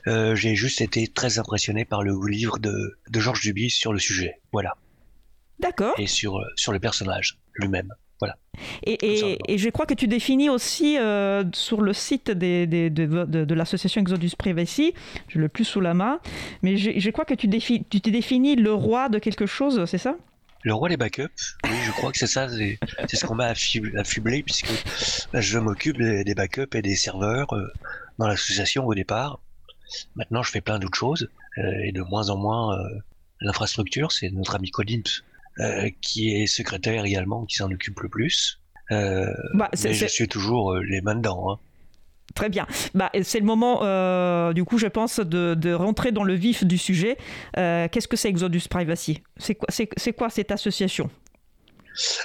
Euh, 0.06 0.34
J'ai 0.34 0.54
juste 0.54 0.80
été 0.80 1.06
très 1.08 1.38
impressionné 1.38 1.84
par 1.84 2.02
le 2.02 2.18
livre 2.28 2.58
de, 2.58 2.98
de 3.08 3.20
Georges 3.20 3.40
Duby 3.42 3.70
sur 3.70 3.92
le 3.92 3.98
sujet. 3.98 4.40
Voilà. 4.52 4.74
D'accord. 5.58 5.94
Et 5.98 6.06
sur, 6.06 6.38
euh, 6.38 6.44
sur 6.56 6.72
le 6.72 6.80
personnage 6.80 7.38
lui-même. 7.54 7.92
Voilà. 8.18 8.36
Et, 8.84 8.92
et- 9.06 9.38
et 9.48 9.56
je 9.58 9.70
crois 9.70 9.86
que 9.86 9.94
tu 9.94 10.06
définis 10.06 10.50
aussi 10.50 10.98
euh, 10.98 11.42
sur 11.54 11.80
le 11.80 11.94
site 11.94 12.30
des- 12.30 12.66
des- 12.66 12.90
de, 12.90 13.06
de- 13.24 13.44
de 13.44 13.54
l'association 13.54 14.00
Exodus 14.02 14.32
Privacy, 14.36 14.92
je 15.28 15.38
l'ai 15.40 15.48
plus 15.48 15.64
sous 15.64 15.80
la 15.80 15.94
main, 15.94 16.20
mais 16.62 16.76
je, 16.76 16.90
je 16.98 17.10
crois 17.10 17.24
que 17.24 17.32
tu, 17.34 17.46
défi- 17.48 17.82
tu 17.88 18.00
t'es 18.02 18.10
défini 18.10 18.56
le 18.56 18.74
roi 18.74 19.08
de 19.08 19.18
quelque 19.18 19.46
chose, 19.46 19.82
c'est 19.86 19.96
ça? 19.98 20.16
Le 20.62 20.74
roi 20.74 20.88
des 20.90 20.96
backups, 20.98 21.56
oui, 21.64 21.76
je 21.86 21.90
crois 21.92 22.12
que 22.12 22.18
c'est 22.18 22.26
ça, 22.26 22.48
c'est 22.48 22.78
c'est 23.08 23.16
ce 23.16 23.24
qu'on 23.24 23.34
m'a 23.34 23.46
affublé, 23.46 24.42
puisque 24.42 24.70
je 25.32 25.58
m'occupe 25.58 25.96
des, 25.96 26.22
des 26.22 26.34
backups 26.34 26.74
et 26.74 26.82
des 26.82 26.96
serveurs 26.96 27.54
euh, 27.54 27.66
dans 28.18 28.28
l'association 28.28 28.86
au 28.86 28.94
départ. 28.94 29.40
Maintenant, 30.16 30.42
je 30.42 30.50
fais 30.50 30.60
plein 30.60 30.78
d'autres 30.78 30.98
choses, 30.98 31.30
euh, 31.58 31.62
et 31.84 31.92
de 31.92 32.02
moins 32.02 32.28
en 32.28 32.36
moins 32.36 32.78
euh, 32.78 32.84
l'infrastructure, 33.40 34.12
c'est 34.12 34.30
notre 34.30 34.54
ami 34.54 34.70
euh, 35.60 35.90
qui 36.02 36.34
est 36.36 36.46
secrétaire 36.46 37.04
également, 37.04 37.46
qui 37.46 37.56
s'en 37.56 37.70
occupe 37.70 38.00
le 38.00 38.08
plus. 38.08 38.60
Euh, 38.90 39.32
Bah, 39.54 39.70
mais 39.82 39.94
je 39.94 40.06
suis 40.06 40.28
toujours 40.28 40.74
les 40.76 41.00
mains 41.00 41.14
dedans. 41.14 41.52
Hein. 41.52 41.58
Très 42.34 42.48
bien. 42.48 42.66
Bah, 42.94 43.10
c'est 43.22 43.40
le 43.40 43.44
moment, 43.44 43.80
euh, 43.82 44.52
du 44.52 44.64
coup, 44.64 44.78
je 44.78 44.86
pense, 44.86 45.20
de, 45.20 45.72
rentrer 45.72 46.12
dans 46.12 46.24
le 46.24 46.34
vif 46.34 46.64
du 46.64 46.78
sujet. 46.78 47.16
Euh, 47.56 47.88
Qu'est-ce 47.90 48.08
que 48.08 48.16
c'est 48.16 48.28
Exodus 48.28 48.62
Privacy? 48.68 49.22
C'est 49.36 50.12
quoi, 50.12 50.30
cette 50.30 50.50
association? 50.50 51.10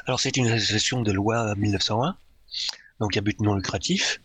Alors 0.05 0.19
c'est 0.19 0.37
une 0.37 0.47
association 0.47 1.01
de 1.01 1.11
loi 1.11 1.55
1901, 1.55 2.15
donc 2.99 3.17
à 3.17 3.21
but 3.21 3.41
non 3.41 3.55
lucratif, 3.55 4.21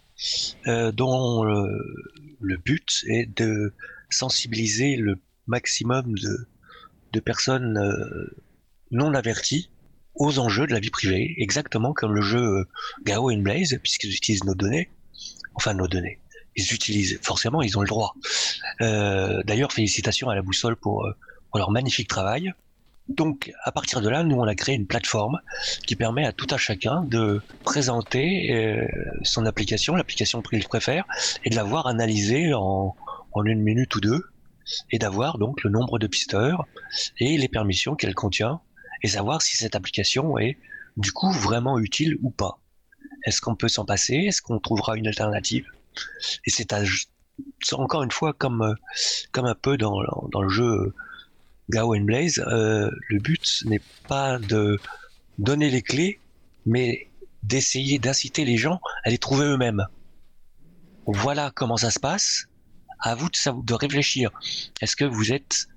euh, 0.67 0.93
dont 0.93 1.45
le 1.45 2.57
but 2.59 3.05
est 3.09 3.27
de 3.39 3.73
sensibiliser 4.11 4.97
le 4.97 5.19
maximum 5.47 6.15
de, 6.19 6.47
de 7.13 7.21
personnes 7.21 7.81
non 8.91 9.15
averties 9.15 9.71
aux 10.15 10.39
enjeux 10.39 10.67
de 10.67 10.73
la 10.73 10.81
vie 10.81 10.91
privée, 10.91 11.35
exactement 11.39 11.95
comme 11.95 12.15
le 12.15 12.21
jeu 12.21 12.67
Gao 13.05 13.31
and 13.31 13.39
Blaze, 13.39 13.79
puisqu'ils 13.83 14.15
utilisent 14.15 14.45
nos 14.45 14.55
données, 14.55 14.91
enfin 15.55 15.75
nos 15.75 15.89
données. 15.89 16.19
Ils 16.57 16.73
utilisent, 16.75 17.19
forcément, 17.23 17.63
ils 17.63 17.79
ont 17.79 17.83
le 17.83 17.89
droit. 17.89 18.15
Euh, 18.81 19.43
D'ailleurs, 19.45 19.73
félicitations 19.73 20.29
à 20.29 20.35
la 20.35 20.43
boussole 20.43 20.77
pour, 20.77 21.07
euh, 21.07 21.13
pour 21.51 21.59
leur 21.59 21.71
magnifique 21.71 22.09
travail. 22.09 22.53
Donc, 23.09 23.53
à 23.65 23.73
partir 23.73 24.01
de 24.01 24.09
là, 24.09 24.23
nous, 24.23 24.37
on 24.37 24.45
a 24.47 24.55
créé 24.55 24.75
une 24.75 24.87
plateforme 24.87 25.41
qui 25.87 25.97
permet 25.97 26.25
à 26.25 26.33
tout 26.33 26.47
à 26.51 26.59
chacun 26.59 27.03
de 27.03 27.41
présenter 27.65 28.53
euh, 28.53 28.87
son 29.23 29.47
application, 29.47 29.97
l'application 29.97 30.43
qu'il 30.43 30.67
préfère, 30.67 31.05
et 31.45 31.51
de 31.51 31.57
la 31.57 31.65
voir 31.65 31.87
analysée 31.87 32.55
en, 32.55 32.95
en 33.33 33.45
une 33.45 33.63
minute 33.63 33.95
ou 33.97 34.01
deux, 34.01 34.23
et 34.91 34.99
d'avoir 34.99 35.39
donc 35.39 35.65
le 35.65 35.71
nombre 35.71 35.99
de 35.99 36.07
pisteurs 36.07 36.67
et 37.19 37.37
les 37.37 37.49
permissions 37.49 37.97
qu'elle 37.97 38.15
contient, 38.15 38.61
et 39.03 39.09
savoir 39.09 39.43
si 39.43 39.57
cette 39.57 39.75
application 39.75 40.39
est 40.39 40.59
du 40.97 41.13
coup 41.13 41.33
vraiment 41.33 41.79
utile 41.79 42.17
ou 42.23 42.31
pas. 42.31 42.59
Est-ce 43.25 43.41
qu'on 43.41 43.55
peut 43.55 43.69
s'en 43.69 43.85
passer? 43.85 44.15
Est-ce 44.15 44.43
qu'on 44.43 44.59
trouvera 44.59 44.97
une 44.97 45.07
alternative? 45.07 45.67
Et 46.47 46.51
c'est 46.51 46.73
encore 47.75 48.03
une 48.03 48.11
fois 48.11 48.33
comme, 48.33 48.63
euh, 48.63 48.75
comme 49.33 49.47
un 49.47 49.55
peu 49.55 49.77
dans, 49.77 50.03
dans 50.31 50.43
le 50.43 50.49
jeu 50.49 50.95
Gao 51.71 51.95
and 51.95 52.03
Blaze, 52.03 52.43
euh, 52.47 52.91
le 53.09 53.19
but 53.19 53.63
n'est 53.65 53.83
pas 54.09 54.39
de 54.39 54.79
donner 55.39 55.71
les 55.71 55.83
clés, 55.83 56.21
mais 56.67 57.09
d'essayer 57.43 57.99
d'inciter 57.99 58.45
les 58.45 58.57
gens 58.57 58.81
à 59.05 59.11
les 59.11 59.19
trouver 59.19 59.47
eux-mêmes. 59.47 59.87
Voilà 61.07 61.51
comment 61.55 61.77
ça 61.77 61.91
se 61.91 61.99
passe. 62.01 62.47
À 63.03 63.15
vous 63.15 63.31
de, 63.31 63.65
de 63.65 63.75
réfléchir. 63.75 64.31
Est-ce 64.83 64.95
que 64.95 65.07
vous 65.07 65.33
êtes 65.33 65.69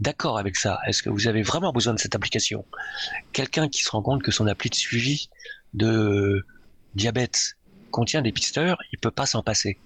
d'accord 0.00 0.36
avec 0.36 0.56
ça? 0.56 0.78
Est-ce 0.86 1.02
que 1.02 1.08
vous 1.08 1.26
avez 1.26 1.42
vraiment 1.42 1.72
besoin 1.72 1.94
de 1.94 1.98
cette 1.98 2.14
application? 2.14 2.66
Quelqu'un 3.32 3.68
qui 3.68 3.82
se 3.82 3.90
rend 3.90 4.02
compte 4.02 4.22
que 4.22 4.30
son 4.30 4.46
appli 4.46 4.68
de 4.68 4.74
suivi 4.74 5.30
de 5.72 6.44
diabète 6.94 7.56
contient 7.90 8.22
des 8.22 8.32
pisteurs, 8.32 8.78
il 8.92 8.98
peut 8.98 9.10
pas 9.10 9.26
s'en 9.26 9.42
passer. 9.42 9.78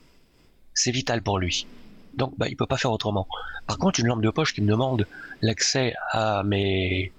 C'est 0.74 0.91
vital 0.91 1.23
pour 1.23 1.39
lui. 1.39 1.66
Donc, 2.15 2.37
bah, 2.39 2.49
il 2.49 2.57
peut 2.57 2.66
pas 2.66 2.77
faire 2.77 2.93
autrement. 2.93 3.27
Par 3.66 3.78
contre, 3.78 4.01
une 4.01 4.07
lampe 4.07 4.23
de 4.23 4.31
poche 4.31 4.55
qui 4.55 4.62
me 4.62 4.69
demande 4.69 5.07
l'accès 5.43 5.95
à 6.12 6.43
mes, 6.45 7.12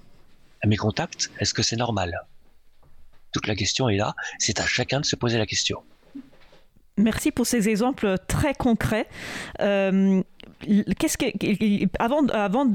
à 0.62 0.68
mes 0.68 0.78
contacts, 0.78 1.30
est-ce 1.40 1.54
que 1.54 1.62
c'est 1.62 1.76
normal? 1.76 2.20
Toute 3.32 3.48
la 3.48 3.56
question 3.56 3.90
est 3.90 3.98
là. 3.98 4.16
C'est 4.40 4.60
à 4.60 4.66
chacun 4.66 5.00
de 5.02 5.06
se 5.06 5.16
poser 5.16 5.38
la 5.38 5.46
question. 5.46 5.84
Merci 6.98 7.32
pour 7.32 7.46
ces 7.46 7.70
exemples 7.70 8.16
très 8.28 8.56
concrets. 8.56 9.08
Euh, 9.62 10.24
avant, 12.00 12.26
avant, 12.30 12.66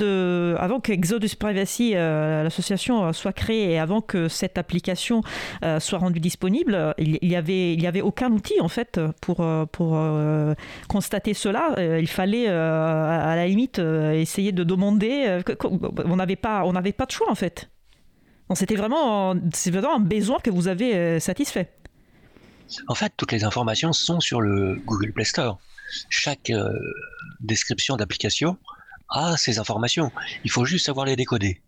que 0.80 0.92
Exodus 0.92 1.34
Privacy, 1.36 1.92
euh, 1.94 2.44
l'association, 2.44 3.06
euh, 3.06 3.12
soit 3.12 3.32
créée 3.32 3.72
et 3.72 3.78
avant 3.80 4.00
que 4.00 4.28
cette 4.28 4.58
application 4.58 5.22
soit 5.80 5.98
rendue 5.98 6.20
disponible, 6.20 6.94
il 6.98 7.18
il 7.20 7.30
y 7.30 7.86
avait, 7.86 8.00
aucun 8.00 8.30
outil 8.30 8.60
en 8.60 8.68
fait 8.68 9.00
pour, 9.20 9.44
pour 9.72 9.98
constater 10.88 11.34
cela. 11.34 11.74
Il 11.98 12.08
fallait 12.08 12.46
à 12.46 13.34
la 13.34 13.46
limite 13.46 13.78
essayer 13.78 14.52
de 14.52 14.62
demander. 14.62 15.40
on 16.04 16.16
n'avait 16.16 16.36
pas, 16.36 16.64
pas 16.96 17.06
de 17.06 17.10
choix 17.10 17.30
en 17.30 17.34
fait. 17.34 17.68
C'était 18.54 18.76
vraiment, 18.76 19.34
c'est 19.54 19.70
vraiment 19.70 19.96
un 19.96 20.00
besoin 20.00 20.38
que 20.38 20.50
vous 20.50 20.68
avez 20.68 21.18
satisfait. 21.20 21.70
En 22.88 22.94
fait, 22.94 23.12
toutes 23.16 23.32
les 23.32 23.44
informations 23.44 23.92
sont 23.92 24.20
sur 24.20 24.40
le 24.40 24.76
Google 24.86 25.12
Play 25.12 25.24
Store. 25.24 25.58
Chaque 26.08 26.50
euh, 26.50 26.72
description 27.40 27.96
d'application 27.96 28.56
a 29.08 29.36
ces 29.36 29.58
informations. 29.58 30.10
Il 30.44 30.50
faut 30.50 30.64
juste 30.64 30.86
savoir 30.86 31.06
les 31.06 31.16
décoder. 31.16 31.60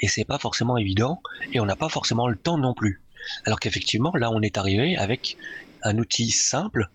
Et 0.00 0.08
c'est 0.08 0.24
pas 0.24 0.38
forcément 0.38 0.76
évident, 0.76 1.20
et 1.52 1.58
on 1.60 1.64
n'a 1.64 1.74
pas 1.74 1.88
forcément 1.88 2.28
le 2.28 2.36
temps 2.36 2.56
non 2.56 2.72
plus. 2.72 3.02
Alors 3.44 3.58
qu'effectivement, 3.58 4.12
là, 4.14 4.30
on 4.30 4.42
est 4.42 4.56
arrivé 4.56 4.96
avec 4.96 5.36
un 5.82 5.98
outil 5.98 6.30
simple 6.30 6.88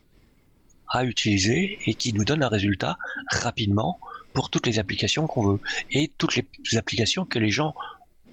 à 0.88 1.04
utiliser 1.04 1.80
et 1.86 1.96
qui 1.96 2.14
nous 2.14 2.24
donne 2.24 2.44
un 2.44 2.48
résultat 2.48 2.98
rapidement 3.30 4.00
pour 4.34 4.50
toutes 4.50 4.68
les 4.68 4.80
applications 4.80 5.28
qu'on 5.28 5.54
veut. 5.54 5.60
Et 5.92 6.12
toutes 6.18 6.36
les 6.36 6.78
applications 6.78 7.26
que 7.26 7.40
les 7.40 7.50
gens 7.50 7.76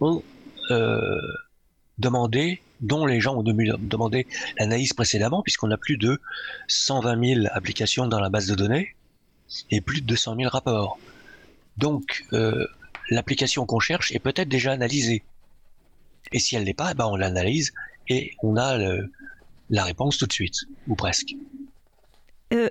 ont 0.01 0.23
euh, 0.70 1.20
demandé, 1.99 2.62
dont 2.81 3.07
les 3.07 3.20
gens 3.20 3.36
ont 3.36 3.43
demandé 3.43 4.27
l'analyse 4.59 4.93
précédemment, 4.93 5.43
puisqu'on 5.43 5.70
a 5.70 5.77
plus 5.77 5.97
de 5.97 6.20
120 6.69 7.35
000 7.43 7.47
applications 7.52 8.07
dans 8.07 8.20
la 8.20 8.31
base 8.31 8.47
de 8.47 8.55
données 8.55 8.94
et 9.70 9.81
plus 9.81 10.01
de 10.01 10.07
200 10.07 10.36
000 10.36 10.48
rapports. 10.48 10.98
Donc, 11.77 12.24
euh, 12.32 12.66
l'application 13.11 13.66
qu'on 13.66 13.81
cherche 13.81 14.12
est 14.12 14.19
peut-être 14.19 14.48
déjà 14.48 14.73
analysée. 14.73 15.23
Et 16.32 16.39
si 16.39 16.57
elle 16.57 16.65
l'est 16.65 16.74
pas, 16.74 16.94
ben 16.94 17.07
on 17.07 17.16
l'analyse 17.16 17.73
et 18.09 18.32
on 18.43 18.57
a 18.57 18.78
la 19.70 19.85
réponse 19.85 20.19
tout 20.19 20.27
de 20.27 20.32
suite, 20.32 20.61
ou 20.86 20.94
presque. 20.94 21.35
Euh, 22.52 22.68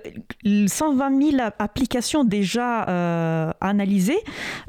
120 0.66 1.30
000 1.38 1.42
applications 1.58 2.22
déjà 2.24 2.86
euh, 2.88 3.50
analysées. 3.62 4.18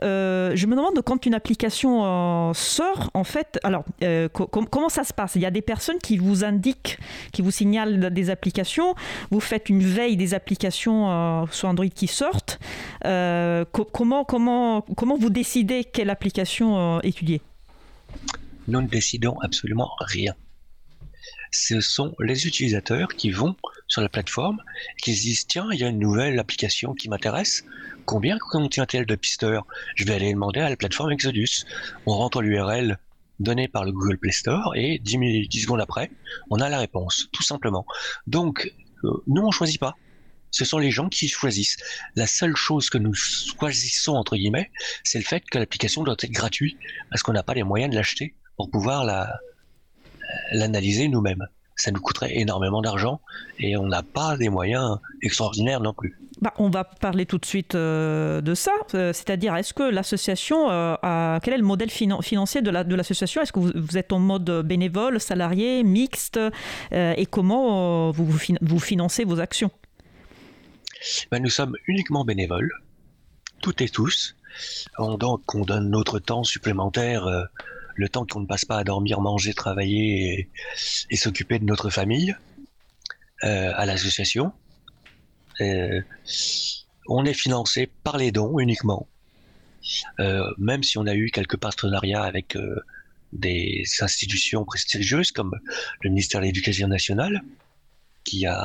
Euh, 0.03 0.53
je 0.55 0.65
me 0.67 0.75
demande 0.75 1.01
quand 1.03 1.25
une 1.25 1.33
application 1.33 2.05
euh, 2.05 2.53
sort, 2.53 3.09
en 3.13 3.25
fait, 3.25 3.59
alors 3.63 3.83
euh, 4.03 4.29
co- 4.29 4.47
com- 4.47 4.67
comment 4.69 4.88
ça 4.88 5.03
se 5.03 5.13
passe? 5.13 5.35
Il 5.35 5.41
y 5.41 5.45
a 5.45 5.51
des 5.51 5.61
personnes 5.61 5.97
qui 5.99 6.17
vous 6.17 6.45
indiquent, 6.45 6.97
qui 7.33 7.41
vous 7.41 7.51
signalent 7.51 8.09
des 8.09 8.29
applications. 8.29 8.95
Vous 9.31 9.41
faites 9.41 9.67
une 9.67 9.81
veille 9.83 10.15
des 10.15 10.33
applications 10.33 11.09
euh, 11.11 11.45
sur 11.51 11.67
Android 11.67 11.88
qui 11.89 12.07
sortent. 12.07 12.59
Euh, 13.05 13.65
co- 13.71 13.83
comment, 13.85 14.23
comment, 14.23 14.81
comment 14.95 15.17
vous 15.17 15.29
décidez 15.29 15.83
quelle 15.83 16.09
application 16.09 16.97
euh, 16.97 16.99
étudier? 17.03 17.41
Nous 18.69 18.81
ne 18.81 18.88
décidons 18.88 19.38
absolument 19.41 19.91
rien. 19.99 20.33
Ce 21.51 21.81
sont 21.81 22.15
les 22.19 22.47
utilisateurs 22.47 23.09
qui 23.09 23.29
vont 23.31 23.55
sur 23.91 24.01
la 24.01 24.07
plateforme 24.07 24.63
et 24.97 25.01
qui 25.01 25.13
se 25.15 25.22
disent 25.22 25.45
tiens, 25.47 25.68
il 25.73 25.80
y 25.80 25.84
a 25.84 25.89
une 25.89 25.99
nouvelle 25.99 26.39
application 26.39 26.93
qui 26.93 27.09
m'intéresse. 27.09 27.65
Combien 28.05 28.38
contient-elle 28.39 29.05
de 29.05 29.15
pisteurs? 29.15 29.68
Je 29.95 30.05
vais 30.05 30.13
aller 30.13 30.31
demander 30.31 30.61
à 30.61 30.69
la 30.69 30.77
plateforme 30.77 31.11
Exodus. 31.11 31.65
On 32.05 32.13
rentre 32.13 32.41
l'URL 32.41 32.97
donnée 33.41 33.68
par 33.68 33.84
le 33.84 33.91
Google 33.91 34.18
Play 34.18 34.31
Store 34.31 34.73
et 34.77 34.97
10, 34.99 35.18
minutes- 35.18 35.51
10 35.51 35.63
secondes 35.63 35.81
après, 35.81 36.09
on 36.49 36.61
a 36.61 36.69
la 36.69 36.80
réponse, 36.80 37.27
tout 37.34 37.43
simplement. 37.43 37.85
Donc, 38.27 38.72
euh, 39.03 39.09
nous, 39.27 39.41
on 39.41 39.51
choisit 39.51 39.80
pas. 39.80 39.97
Ce 40.51 40.63
sont 40.63 40.77
les 40.77 40.91
gens 40.91 41.09
qui 41.09 41.27
choisissent. 41.27 41.77
La 42.15 42.27
seule 42.27 42.55
chose 42.55 42.89
que 42.89 42.97
nous 42.97 43.13
choisissons, 43.13 44.13
entre 44.13 44.38
guillemets, 44.38 44.72
c'est 45.03 45.18
le 45.18 45.26
fait 45.26 45.43
que 45.49 45.57
l'application 45.57 46.03
doit 46.03 46.15
être 46.18 46.31
gratuite 46.31 46.77
parce 47.09 47.23
qu'on 47.23 47.34
n'a 47.34 47.43
pas 47.43 47.55
les 47.55 47.63
moyens 47.63 47.91
de 47.91 47.95
l'acheter 47.97 48.35
pour 48.55 48.69
pouvoir 48.69 49.03
la, 49.03 49.39
l'analyser 50.53 51.09
nous-mêmes. 51.09 51.47
Ça 51.81 51.89
nous 51.91 51.99
coûterait 51.99 52.37
énormément 52.37 52.81
d'argent 52.83 53.21
et 53.57 53.75
on 53.75 53.87
n'a 53.87 54.03
pas 54.03 54.37
des 54.37 54.49
moyens 54.49 54.99
extraordinaires 55.23 55.79
non 55.79 55.93
plus. 55.93 56.15
Bah, 56.41 56.53
on 56.57 56.69
va 56.69 56.83
parler 56.83 57.25
tout 57.25 57.39
de 57.39 57.45
suite 57.45 57.73
euh, 57.75 58.39
de 58.41 58.53
ça, 58.53 58.71
Euh, 58.93 59.13
c'est-à-dire 59.13 59.55
est-ce 59.55 59.73
que 59.73 59.83
l'association, 59.97 60.69
euh, 60.69 60.95
a- 61.01 61.39
quel 61.43 61.53
est 61.55 61.57
le 61.57 61.63
modèle 61.73 61.89
finan- 61.89 62.21
financier 62.21 62.61
de 62.61 62.69
la- 62.69 62.83
de 62.83 62.95
l'association? 62.95 63.41
Est-ce 63.41 63.51
que 63.51 63.59
vous, 63.59 63.71
vous 63.75 63.97
êtes 63.97 64.11
en 64.13 64.19
mode 64.19 64.49
bénévole, 64.73 65.19
salarié, 65.19 65.83
mixte 65.83 66.39
Et 66.91 67.25
comment 67.25 68.11
vous, 68.11 68.25
vous 68.25 68.37
fin- 68.45 68.61
vous 68.61 68.79
financez 68.79 69.23
vos 69.23 69.39
actions? 69.39 69.71
Ben, 71.31 71.41
nous 71.41 71.49
sommes 71.49 71.75
uniquement 71.87 72.23
bénévoles, 72.25 72.71
toutes 73.61 73.81
et 73.81 73.89
tous. 73.89 74.35
On, 74.99 75.17
donc, 75.17 75.41
on 75.55 75.61
donne 75.71 75.89
notre 75.89 76.19
temps 76.19 76.43
supplémentaire, 76.43 77.23
le 78.01 78.09
temps 78.09 78.25
qu'on 78.25 78.39
ne 78.39 78.47
passe 78.47 78.65
pas 78.65 78.79
à 78.79 78.83
dormir, 78.83 79.21
manger, 79.21 79.53
travailler 79.53 80.49
et, 81.11 81.15
s'occuper 81.15 81.59
de 81.59 81.65
notre 81.65 81.91
famille 81.91 82.35
euh, 83.43 83.71
à 83.75 83.85
l'association. 83.85 84.51
Euh, 85.61 86.01
on 87.07 87.23
est 87.25 87.35
financé 87.35 87.89
par 88.03 88.17
les 88.17 88.31
dons 88.31 88.59
uniquement, 88.59 89.07
Euh, 90.19 90.47
même 90.69 90.83
si 90.83 90.95
on 91.01 91.05
a 91.13 91.15
eu 91.15 91.27
quelques 91.37 91.57
partenariats 91.67 92.23
avec 92.23 92.47
des 93.33 93.83
institutions 94.07 94.63
prestigieuses 94.71 95.31
comme 95.31 95.53
le 96.03 96.09
ministère 96.09 96.39
de 96.41 96.45
l'Éducation 96.45 96.87
nationale, 96.87 97.35
qui 98.23 98.45
a 98.45 98.59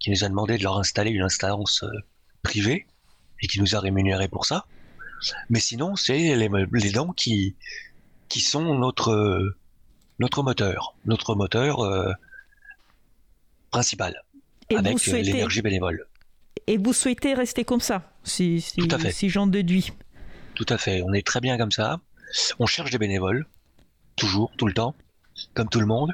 qui 0.00 0.08
nous 0.10 0.22
a 0.24 0.28
demandé 0.34 0.56
de 0.56 0.62
leur 0.62 0.78
installer 0.78 1.10
une 1.18 1.26
instance 1.30 1.84
privée 2.42 2.80
et 3.42 3.46
qui 3.50 3.58
nous 3.60 3.74
a 3.76 3.80
rémunéré 3.80 4.28
pour 4.28 4.44
ça. 4.50 4.58
Mais 5.50 5.60
sinon, 5.60 5.90
c'est 6.04 6.34
les 6.84 6.92
dons 6.98 7.12
qui, 7.12 7.54
qui 8.30 8.40
sont 8.40 8.74
notre, 8.78 9.54
notre 10.18 10.42
moteur, 10.42 10.94
notre 11.04 11.34
moteur 11.34 11.80
euh, 11.80 12.10
principal, 13.70 14.22
Et 14.70 14.76
avec 14.76 14.94
euh, 14.94 14.98
souhaitez- 14.98 15.22
l'énergie 15.32 15.60
bénévole. 15.62 16.06
Et 16.66 16.78
vous 16.78 16.92
souhaitez 16.92 17.34
rester 17.34 17.64
comme 17.64 17.80
ça, 17.80 18.12
si, 18.24 18.60
si, 18.60 18.76
Tout 18.76 18.88
à 18.94 18.98
fait. 18.98 19.12
si 19.12 19.28
j'en 19.28 19.46
déduis 19.46 19.92
Tout 20.54 20.66
à 20.68 20.78
fait, 20.78 21.02
on 21.02 21.12
est 21.12 21.26
très 21.26 21.40
bien 21.40 21.58
comme 21.58 21.72
ça. 21.72 22.00
On 22.58 22.66
cherche 22.66 22.90
des 22.90 22.98
bénévoles, 22.98 23.46
toujours, 24.16 24.52
tout 24.56 24.66
le 24.66 24.72
temps, 24.74 24.94
comme 25.54 25.68
tout 25.68 25.80
le 25.80 25.86
monde. 25.86 26.12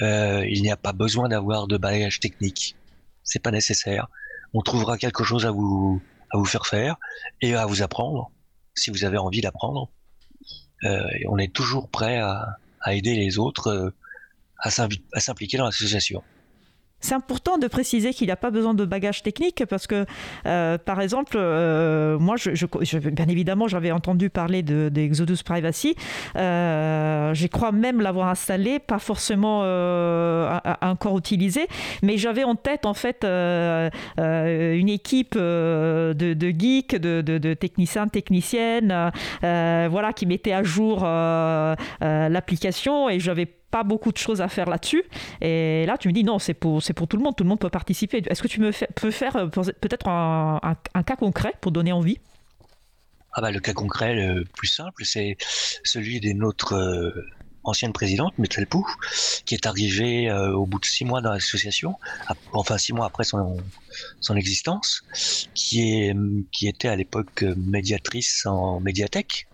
Euh, 0.00 0.46
il 0.48 0.62
n'y 0.62 0.70
a 0.70 0.76
pas 0.76 0.92
besoin 0.92 1.28
d'avoir 1.28 1.66
de 1.66 1.76
bagage 1.76 2.20
technique, 2.20 2.76
c'est 3.24 3.40
pas 3.42 3.50
nécessaire. 3.50 4.08
On 4.54 4.62
trouvera 4.62 4.96
quelque 4.96 5.24
chose 5.24 5.44
à 5.44 5.50
vous 5.50 6.00
à 6.30 6.36
vous 6.38 6.44
faire 6.44 6.66
faire 6.66 6.96
et 7.40 7.54
à 7.54 7.64
vous 7.66 7.82
apprendre 7.82 8.30
si 8.74 8.90
vous 8.90 9.04
avez 9.04 9.16
envie 9.18 9.40
d'apprendre. 9.40 9.90
Euh, 10.84 11.08
et 11.18 11.26
on 11.28 11.38
est 11.38 11.52
toujours 11.52 11.88
prêt 11.88 12.18
à, 12.18 12.58
à 12.80 12.94
aider 12.94 13.14
les 13.14 13.38
autres 13.38 13.68
euh, 13.68 13.90
à 14.60 14.70
s'impliquer 14.70 15.56
dans 15.58 15.64
l'association. 15.64 16.22
C'est 17.00 17.14
important 17.14 17.58
de 17.58 17.68
préciser 17.68 18.12
qu'il 18.12 18.26
n'y 18.26 18.32
a 18.32 18.36
pas 18.36 18.50
besoin 18.50 18.74
de 18.74 18.84
bagage 18.84 19.22
technique 19.22 19.64
parce 19.70 19.86
que, 19.86 20.04
euh, 20.46 20.78
par 20.78 21.00
exemple, 21.00 21.36
euh, 21.36 22.18
moi, 22.18 22.34
bien 23.12 23.28
évidemment, 23.28 23.68
j'avais 23.68 23.92
entendu 23.92 24.30
parler 24.30 24.62
de, 24.62 24.90
Privacy. 25.44 25.94
Euh, 26.36 27.32
je 27.32 27.46
crois 27.46 27.72
même 27.72 28.00
l'avoir 28.00 28.28
installé, 28.28 28.78
pas 28.78 28.98
forcément 28.98 29.60
euh, 29.62 30.58
encore 30.82 31.16
utilisé, 31.16 31.68
mais 32.02 32.18
j'avais 32.18 32.44
en 32.44 32.56
tête 32.56 32.84
en 32.84 32.94
fait 32.94 33.24
une 33.24 34.88
équipe 34.88 35.36
de, 35.36 36.14
geeks, 36.58 36.96
de, 36.96 37.20
de- 37.20 37.54
techniciens, 37.54 38.08
techniciennes, 38.08 39.10
voilà, 39.40 40.12
qui 40.12 40.26
mettaient 40.26 40.52
à 40.52 40.62
jour 40.62 41.02
l'application 42.00 43.08
et 43.08 43.20
j'avais 43.20 43.48
pas 43.70 43.82
beaucoup 43.82 44.12
de 44.12 44.18
choses 44.18 44.40
à 44.40 44.48
faire 44.48 44.68
là-dessus. 44.68 45.04
Et 45.40 45.84
là, 45.86 45.98
tu 45.98 46.08
me 46.08 46.12
dis 46.12 46.24
non, 46.24 46.38
c'est 46.38 46.54
pour, 46.54 46.82
pour 46.96 47.08
tout 47.08 47.16
le 47.16 47.22
monde, 47.22 47.36
tout 47.36 47.44
le 47.44 47.48
monde 47.48 47.60
peut 47.60 47.70
participer. 47.70 48.22
Est-ce 48.26 48.42
que 48.42 48.48
tu 48.48 48.60
me 48.60 48.70
peux 48.94 49.10
faire 49.10 49.36
euh, 49.36 49.46
peut-être 49.46 50.08
un, 50.08 51.02
cas 51.06 51.16
concret 51.16 51.54
pour 51.60 51.72
donner 51.72 51.92
envie? 51.92 52.18
Ah 53.32 53.40
bah, 53.40 53.50
le 53.50 53.60
cas 53.60 53.72
concret 53.72 54.14
le 54.14 54.44
plus 54.44 54.68
simple, 54.68 55.04
c'est 55.04 55.36
celui 55.84 56.20
de 56.20 56.32
notre 56.32 56.74
euh, 56.74 57.26
ancienne 57.62 57.92
présidente, 57.92 58.36
Metel 58.38 58.66
Pou, 58.66 58.86
qui 59.44 59.54
est 59.54 59.66
arrivée 59.66 60.30
euh, 60.30 60.54
au 60.54 60.66
bout 60.66 60.80
de 60.80 60.86
six 60.86 61.04
mois 61.04 61.20
dans 61.20 61.32
l'association, 61.32 61.96
enfin 62.52 62.78
six 62.78 62.92
mois 62.92 63.06
après 63.06 63.24
son, 63.24 63.58
son 64.20 64.34
existence, 64.34 65.02
qui, 65.54 65.92
est, 65.92 66.16
qui 66.52 66.68
était 66.68 66.88
à 66.88 66.96
l'époque 66.96 67.44
médiatrice 67.56 68.46
en 68.46 68.80
médiathèque, 68.80 69.46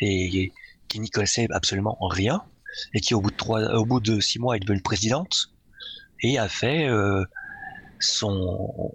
et 0.00 0.52
qui 0.94 1.00
n'y 1.00 1.10
connaissait 1.10 1.48
absolument 1.50 1.98
rien, 2.00 2.44
et 2.92 3.00
qui 3.00 3.14
au 3.14 3.20
bout 3.20 3.32
de, 3.32 3.36
trois, 3.36 3.60
au 3.74 3.84
bout 3.84 3.98
de 3.98 4.20
six 4.20 4.38
mois 4.38 4.56
est 4.56 4.60
devenue 4.60 4.80
présidente, 4.80 5.50
et 6.22 6.38
a 6.38 6.48
fait 6.48 6.86
euh, 6.86 7.24
son 7.98 8.94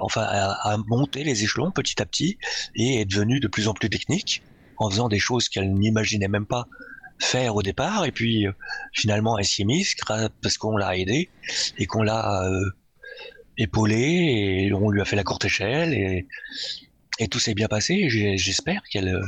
enfin 0.00 0.22
à 0.22 0.76
monter 0.86 1.24
les 1.24 1.42
échelons 1.42 1.72
petit 1.72 2.00
à 2.00 2.06
petit 2.06 2.38
et 2.76 3.00
est 3.00 3.04
devenue 3.04 3.40
de 3.40 3.48
plus 3.48 3.66
en 3.66 3.74
plus 3.74 3.90
technique 3.90 4.42
en 4.78 4.90
faisant 4.90 5.08
des 5.08 5.18
choses 5.18 5.48
qu'elle 5.48 5.72
n'imaginait 5.74 6.28
même 6.28 6.46
pas 6.46 6.66
faire 7.20 7.56
au 7.56 7.62
départ 7.62 8.04
et 8.04 8.12
puis 8.12 8.46
euh, 8.46 8.52
finalement 8.92 9.38
elle 9.38 9.44
s'y 9.44 9.62
est 9.62 9.64
mise 9.64 9.94
parce 10.40 10.56
qu'on 10.56 10.76
l'a 10.76 10.96
aidé 10.96 11.30
et 11.78 11.86
qu'on 11.86 12.02
l'a 12.02 12.44
euh, 12.44 12.70
épaulé 13.58 14.66
et 14.66 14.72
on 14.72 14.90
lui 14.90 15.00
a 15.00 15.04
fait 15.04 15.16
la 15.16 15.24
courte 15.24 15.44
échelle 15.44 16.26
et 17.18 17.28
tout 17.28 17.38
s'est 17.38 17.54
bien 17.54 17.68
passé 17.68 18.08
j'espère 18.08 18.82
qu'elle 18.90 19.08
euh, 19.08 19.22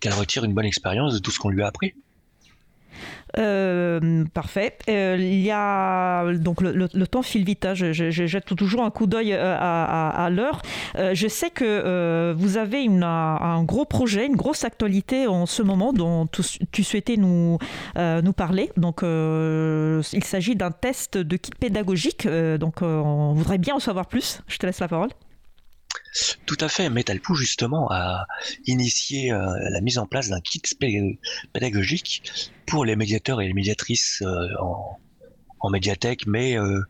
qu'elle 0.00 0.12
retire 0.14 0.44
une 0.44 0.52
bonne 0.54 0.66
expérience 0.66 1.14
de 1.14 1.18
tout 1.18 1.30
ce 1.30 1.38
qu'on 1.38 1.48
lui 1.50 1.62
a 1.62 1.66
appris. 1.66 1.94
Euh, 3.38 4.24
parfait. 4.34 4.76
Euh, 4.88 5.16
il 5.18 5.40
y 5.40 5.52
a 5.52 6.32
donc 6.34 6.60
le, 6.60 7.06
temps 7.06 7.22
file 7.22 7.44
vite. 7.44 7.64
hein. 7.64 7.74
Je, 7.74 7.92
je- 7.92 8.10
je 8.10 8.26
jette 8.26 8.44
toujours 8.56 8.82
un 8.82 8.90
coup 8.90 9.06
d'œil 9.06 9.32
à, 9.32 10.28
l'heure. 10.32 10.60
Je 10.96 11.28
sais 11.28 11.50
que 11.50 12.34
vous 12.36 12.56
avez 12.56 12.82
une- 12.82 13.04
un, 13.04 13.62
gros 13.62 13.84
projet, 13.84 14.26
une 14.26 14.36
grosse 14.36 14.64
actualité 14.64 15.26
en 15.28 15.46
ce 15.46 15.62
moment 15.62 15.92
dont 15.92 16.26
tu, 16.26 16.42
tu 16.72 16.82
souhaitais 16.82 17.16
nous 17.16 17.58
nous 17.96 18.32
parler. 18.32 18.70
Donc, 18.76 19.00
il 19.02 20.24
s'agit 20.24 20.56
d'un 20.56 20.72
test 20.72 21.16
de 21.16 21.36
kit 21.36 21.52
pédagogique. 21.58 22.26
Donc, 22.58 22.82
on 22.82 23.32
voudrait 23.34 23.58
bien 23.58 23.76
en 23.76 23.80
savoir 23.80 24.06
plus. 24.06 24.40
Je 24.48 24.58
te 24.58 24.66
laisse 24.66 24.80
la 24.80 24.88
parole. 24.88 25.10
Tout 26.46 26.56
à 26.60 26.68
fait. 26.68 26.90
Metalpoo, 26.90 27.34
justement, 27.34 27.88
a 27.90 28.26
initié 28.66 29.32
euh, 29.32 29.54
la 29.70 29.80
mise 29.80 29.98
en 29.98 30.06
place 30.06 30.28
d'un 30.28 30.40
kit 30.40 30.62
pédagogique 31.52 32.22
pour 32.66 32.84
les 32.84 32.96
médiateurs 32.96 33.40
et 33.40 33.46
les 33.46 33.52
médiatrices 33.52 34.22
euh, 34.22 34.48
en, 35.60 35.70
médiathèque, 35.70 36.26
mais 36.26 36.58
euh, 36.58 36.80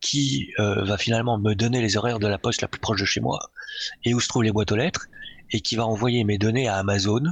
qui 0.00 0.50
euh, 0.58 0.84
va 0.84 0.96
finalement 0.96 1.38
me 1.38 1.54
donner 1.54 1.80
les 1.82 1.96
horaires 1.96 2.18
de 2.18 2.26
la 2.26 2.38
Poste 2.38 2.62
la 2.62 2.68
plus 2.68 2.80
proche 2.80 3.00
de 3.00 3.04
chez 3.04 3.20
moi 3.20 3.50
et 4.04 4.14
où 4.14 4.20
se 4.20 4.28
trouvent 4.28 4.42
les 4.42 4.50
boîtes 4.50 4.72
aux 4.72 4.76
lettres 4.76 5.06
et 5.52 5.60
qui 5.60 5.76
va 5.76 5.86
envoyer 5.86 6.24
mes 6.24 6.38
données 6.38 6.68
à 6.68 6.76
Amazon, 6.76 7.22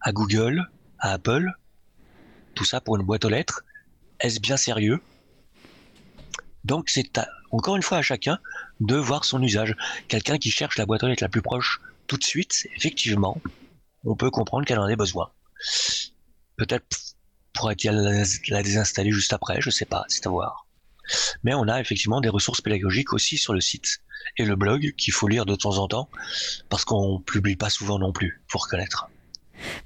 à 0.00 0.12
Google, 0.12 0.68
à 0.98 1.12
Apple, 1.12 1.52
tout 2.54 2.64
ça 2.64 2.80
pour 2.80 2.96
une 2.96 3.06
boîte 3.06 3.24
aux 3.24 3.28
lettres? 3.28 3.62
Est-ce 4.20 4.40
bien 4.40 4.56
sérieux? 4.56 5.00
Donc 6.68 6.90
c'est 6.90 7.18
encore 7.50 7.76
une 7.76 7.82
fois 7.82 7.98
à 7.98 8.02
chacun 8.02 8.38
de 8.80 8.94
voir 8.94 9.24
son 9.24 9.42
usage. 9.42 9.74
Quelqu'un 10.06 10.38
qui 10.38 10.50
cherche 10.50 10.76
la 10.76 10.86
boîte 10.86 11.02
aux 11.02 11.08
lettres 11.08 11.24
la 11.24 11.30
plus 11.30 11.42
proche 11.42 11.80
tout 12.06 12.18
de 12.18 12.24
suite, 12.24 12.68
effectivement, 12.76 13.40
on 14.04 14.14
peut 14.14 14.30
comprendre 14.30 14.66
qu'elle 14.66 14.78
en 14.78 14.86
ait 14.86 14.96
besoin. 14.96 15.30
Peut-être 16.56 16.86
pourrait-il 17.54 17.90
la 18.48 18.62
désinstaller 18.62 19.10
juste 19.10 19.32
après, 19.32 19.60
je 19.60 19.70
sais 19.70 19.86
pas, 19.86 20.04
c'est 20.08 20.26
à 20.26 20.30
voir. 20.30 20.66
Mais 21.42 21.54
on 21.54 21.66
a 21.68 21.80
effectivement 21.80 22.20
des 22.20 22.28
ressources 22.28 22.60
pédagogiques 22.60 23.14
aussi 23.14 23.38
sur 23.38 23.54
le 23.54 23.62
site 23.62 24.00
et 24.36 24.44
le 24.44 24.54
blog 24.54 24.94
qu'il 24.96 25.14
faut 25.14 25.26
lire 25.26 25.46
de 25.46 25.56
temps 25.56 25.78
en 25.78 25.88
temps 25.88 26.10
parce 26.68 26.84
qu'on 26.84 27.20
publie 27.20 27.56
pas 27.56 27.70
souvent 27.70 27.98
non 27.98 28.12
plus, 28.12 28.42
faut 28.46 28.58
reconnaître. 28.58 29.08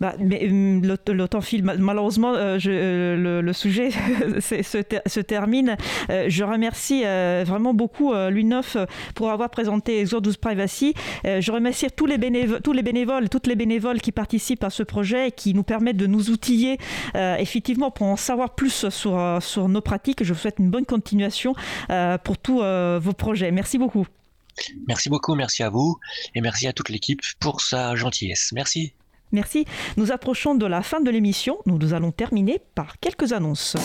Bah, 0.01 0.15
mais 0.19 0.49
hum, 0.49 0.83
le, 0.83 0.97
le, 1.13 1.29
temps 1.29 1.41
file. 1.41 1.65
Malheureusement, 1.65 2.35
euh, 2.35 2.59
euh, 2.67 3.43
le, 3.43 3.53
sujet 3.53 3.91
se, 4.41 4.79
ter 4.79 5.03
se, 5.07 5.21
termine. 5.21 5.77
Euh, 6.11 6.27
je 6.29 6.45
remercie 6.45 7.03
euh, 7.05 7.45
vraiment 7.47 7.75
beaucoup 7.75 8.13
euh, 8.13 8.31
l'UNOF 8.31 8.77
pour 9.15 9.31
avoir 9.31 9.51
présenté 9.51 10.01
Exodus 10.01 10.35
Privacy. 10.41 10.95
Euh, 11.25 11.41
je 11.41 11.53
remercie 11.53 11.87
tous 11.95 12.07
les, 12.07 12.19
tous 12.63 12.73
les 12.73 12.83
bénévoles, 12.83 13.29
toutes 13.29 13.47
les 13.47 13.57
bénévoles 13.57 14.01
qui 14.01 14.13
participent 14.13 14.65
à 14.65 14.71
ce 14.71 14.83
projet 14.83 15.29
et 15.29 15.33
qui 15.33 15.55
nous 15.55 15.63
permettent 15.63 15.97
de 15.97 16.07
nous 16.07 16.31
outiller 16.31 16.79
effectivement 17.15 17.91
pour 17.91 18.07
en 18.07 18.17
savoir 18.17 18.55
plus 18.55 18.89
sur, 18.89 19.39
sur 19.41 19.69
nos 19.69 19.81
pratiques. 19.81 20.25
Je 20.25 20.33
vous 20.33 20.39
souhaite 20.39 20.59
une 20.59 20.71
bonne 20.71 20.87
continuation 20.87 21.55
pour 22.25 22.39
tous 22.39 22.63
vos 22.63 23.13
projets. 23.13 23.51
Merci 23.51 23.79
beaucoup. 23.79 24.07
Merci 24.87 25.09
beaucoup, 25.09 25.35
merci 25.35 25.63
à 25.63 25.71
vous 25.71 25.99
et 26.35 26.41
merci 26.41 26.67
à 26.67 26.73
toute 26.73 26.89
l'équipe 26.89 27.21
pour 27.41 27.61
sa 27.61 27.95
gentillesse. 27.95 28.53
Merci. 28.53 28.93
Merci. 29.33 29.65
Nous 29.97 30.13
approchons 30.13 30.55
de 30.55 30.67
la 30.67 30.83
fin 30.83 31.01
de 31.01 31.11
l'émission. 31.11 31.59
Nous, 31.67 31.95
allons 31.95 32.13
terminer 32.13 32.61
par 32.75 32.99
quelques 33.01 33.33
annonces. 33.33 33.77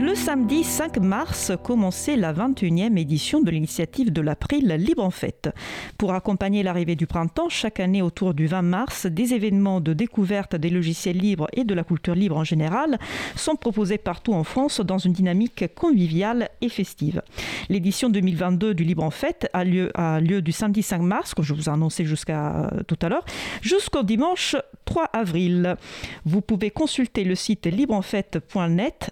Le 0.00 0.14
samedi 0.14 0.64
5 0.64 0.96
mars 0.96 1.52
commençait 1.62 2.16
la 2.16 2.32
21e 2.32 2.96
édition 2.96 3.42
de 3.42 3.50
l'initiative 3.50 4.10
de 4.10 4.22
l'April 4.22 4.66
Libre 4.66 5.04
en 5.04 5.10
Fête. 5.10 5.50
Pour 5.98 6.14
accompagner 6.14 6.62
l'arrivée 6.62 6.96
du 6.96 7.06
printemps, 7.06 7.50
chaque 7.50 7.80
année 7.80 8.00
autour 8.00 8.32
du 8.32 8.46
20 8.46 8.62
mars, 8.62 9.04
des 9.04 9.34
événements 9.34 9.82
de 9.82 9.92
découverte 9.92 10.56
des 10.56 10.70
logiciels 10.70 11.18
libres 11.18 11.48
et 11.52 11.64
de 11.64 11.74
la 11.74 11.84
culture 11.84 12.14
libre 12.14 12.38
en 12.38 12.44
général 12.44 12.98
sont 13.36 13.56
proposés 13.56 13.98
partout 13.98 14.32
en 14.32 14.42
France 14.42 14.80
dans 14.80 14.96
une 14.96 15.12
dynamique 15.12 15.66
conviviale 15.74 16.48
et 16.62 16.70
festive. 16.70 17.20
L'édition 17.68 18.08
2022 18.08 18.72
du 18.72 18.84
Libre 18.84 19.04
en 19.04 19.10
Fête 19.10 19.50
a 19.52 19.64
lieu, 19.64 19.92
du 20.40 20.52
samedi 20.52 20.82
5 20.82 21.02
mars, 21.02 21.34
comme 21.34 21.44
je 21.44 21.52
vous 21.52 21.68
ai 21.68 21.72
annoncé 21.72 22.06
jusqu'à 22.06 22.70
euh, 22.72 22.82
tout 22.86 22.98
à 23.02 23.10
l'heure, 23.10 23.26
jusqu'au 23.60 24.02
dimanche 24.02 24.56
3 24.86 25.10
avril. 25.12 25.76
Vous 26.24 26.40
pouvez 26.40 26.70
consulter 26.70 27.24
le 27.24 27.34
site 27.34 27.66
libreenfête.net, 27.66 29.10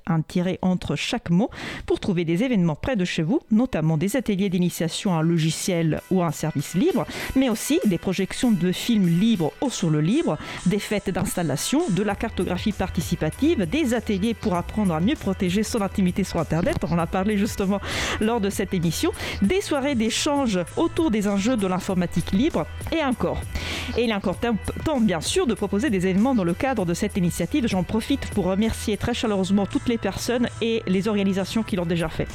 chaque 0.97 1.31
mot 1.31 1.51
pour 1.87 2.01
trouver 2.01 2.25
des 2.25 2.45
événements 2.45 2.75
près 2.75 2.97
de 2.97 3.05
chez 3.05 3.23
vous, 3.23 3.41
notamment 3.51 3.97
des 3.97 4.17
ateliers 4.17 4.49
d'initiation 4.49 5.15
à 5.15 5.19
un 5.19 5.23
logiciel 5.23 6.01
ou 6.11 6.23
à 6.23 6.27
un 6.27 6.33
service 6.33 6.75
libre, 6.75 7.07
mais 7.37 7.49
aussi 7.49 7.81
des 7.85 7.99
projections 7.99 8.51
de 8.51 8.73
films 8.73 9.09
libres 9.09 9.53
ou 9.61 9.71
sur 9.71 9.91
le 9.91 10.01
libre, 10.01 10.39
des 10.67 10.79
fêtes 10.79 11.11
d'installation, 11.11 11.83
de 11.91 12.03
la 12.03 12.15
cartographie 12.15 12.73
participative, 12.73 13.67
des 13.69 13.95
ateliers 13.95 14.35
pour 14.35 14.55
apprendre 14.55 14.95
à 14.95 15.01
mieux 15.01 15.17
protéger 15.17 15.63
son 15.63 15.83
intimité 15.83 16.25
sur 16.25 16.41
Internet, 16.41 16.77
on 16.83 16.93
en 16.93 16.99
a 16.99 17.07
parlé 17.07 17.37
justement 17.37 17.81
lors 18.21 18.41
de 18.41 18.51
cette 18.51 18.75
émission, 18.75 19.13
des 19.43 19.61
soirées 19.61 19.95
d'échange 19.95 20.59
autour 20.77 21.11
des 21.11 21.29
enjeux 21.29 21.57
de 21.57 21.67
l'informatique 21.67 22.33
libre 22.33 22.67
et 22.93 23.03
encore. 23.03 23.41
Et 23.97 24.05
il 24.05 24.11
est 24.11 24.15
encore 24.15 24.37
temps 24.85 25.01
bien 25.01 25.21
sûr 25.21 25.47
de 25.47 25.55
proposer 25.55 25.91
des 25.91 26.07
événements 26.07 26.35
dans 26.35 26.45
le 26.45 26.55
cadre 26.55 26.85
de 26.85 26.95
cette 26.95 27.17
initiative. 27.17 27.67
J'en 27.67 27.83
profite 27.83 28.27
pour 28.31 28.45
remercier 28.47 28.97
très 28.97 29.15
chaleureusement 29.15 29.67
toutes 29.67 29.89
les 29.89 29.99
personnes 29.99 30.49
et 30.61 30.68
les 30.87 31.09
organisations 31.09 31.63
qui 31.63 31.77
l'ont 31.77 31.87
déjà 31.87 32.09
fait. 32.09 32.29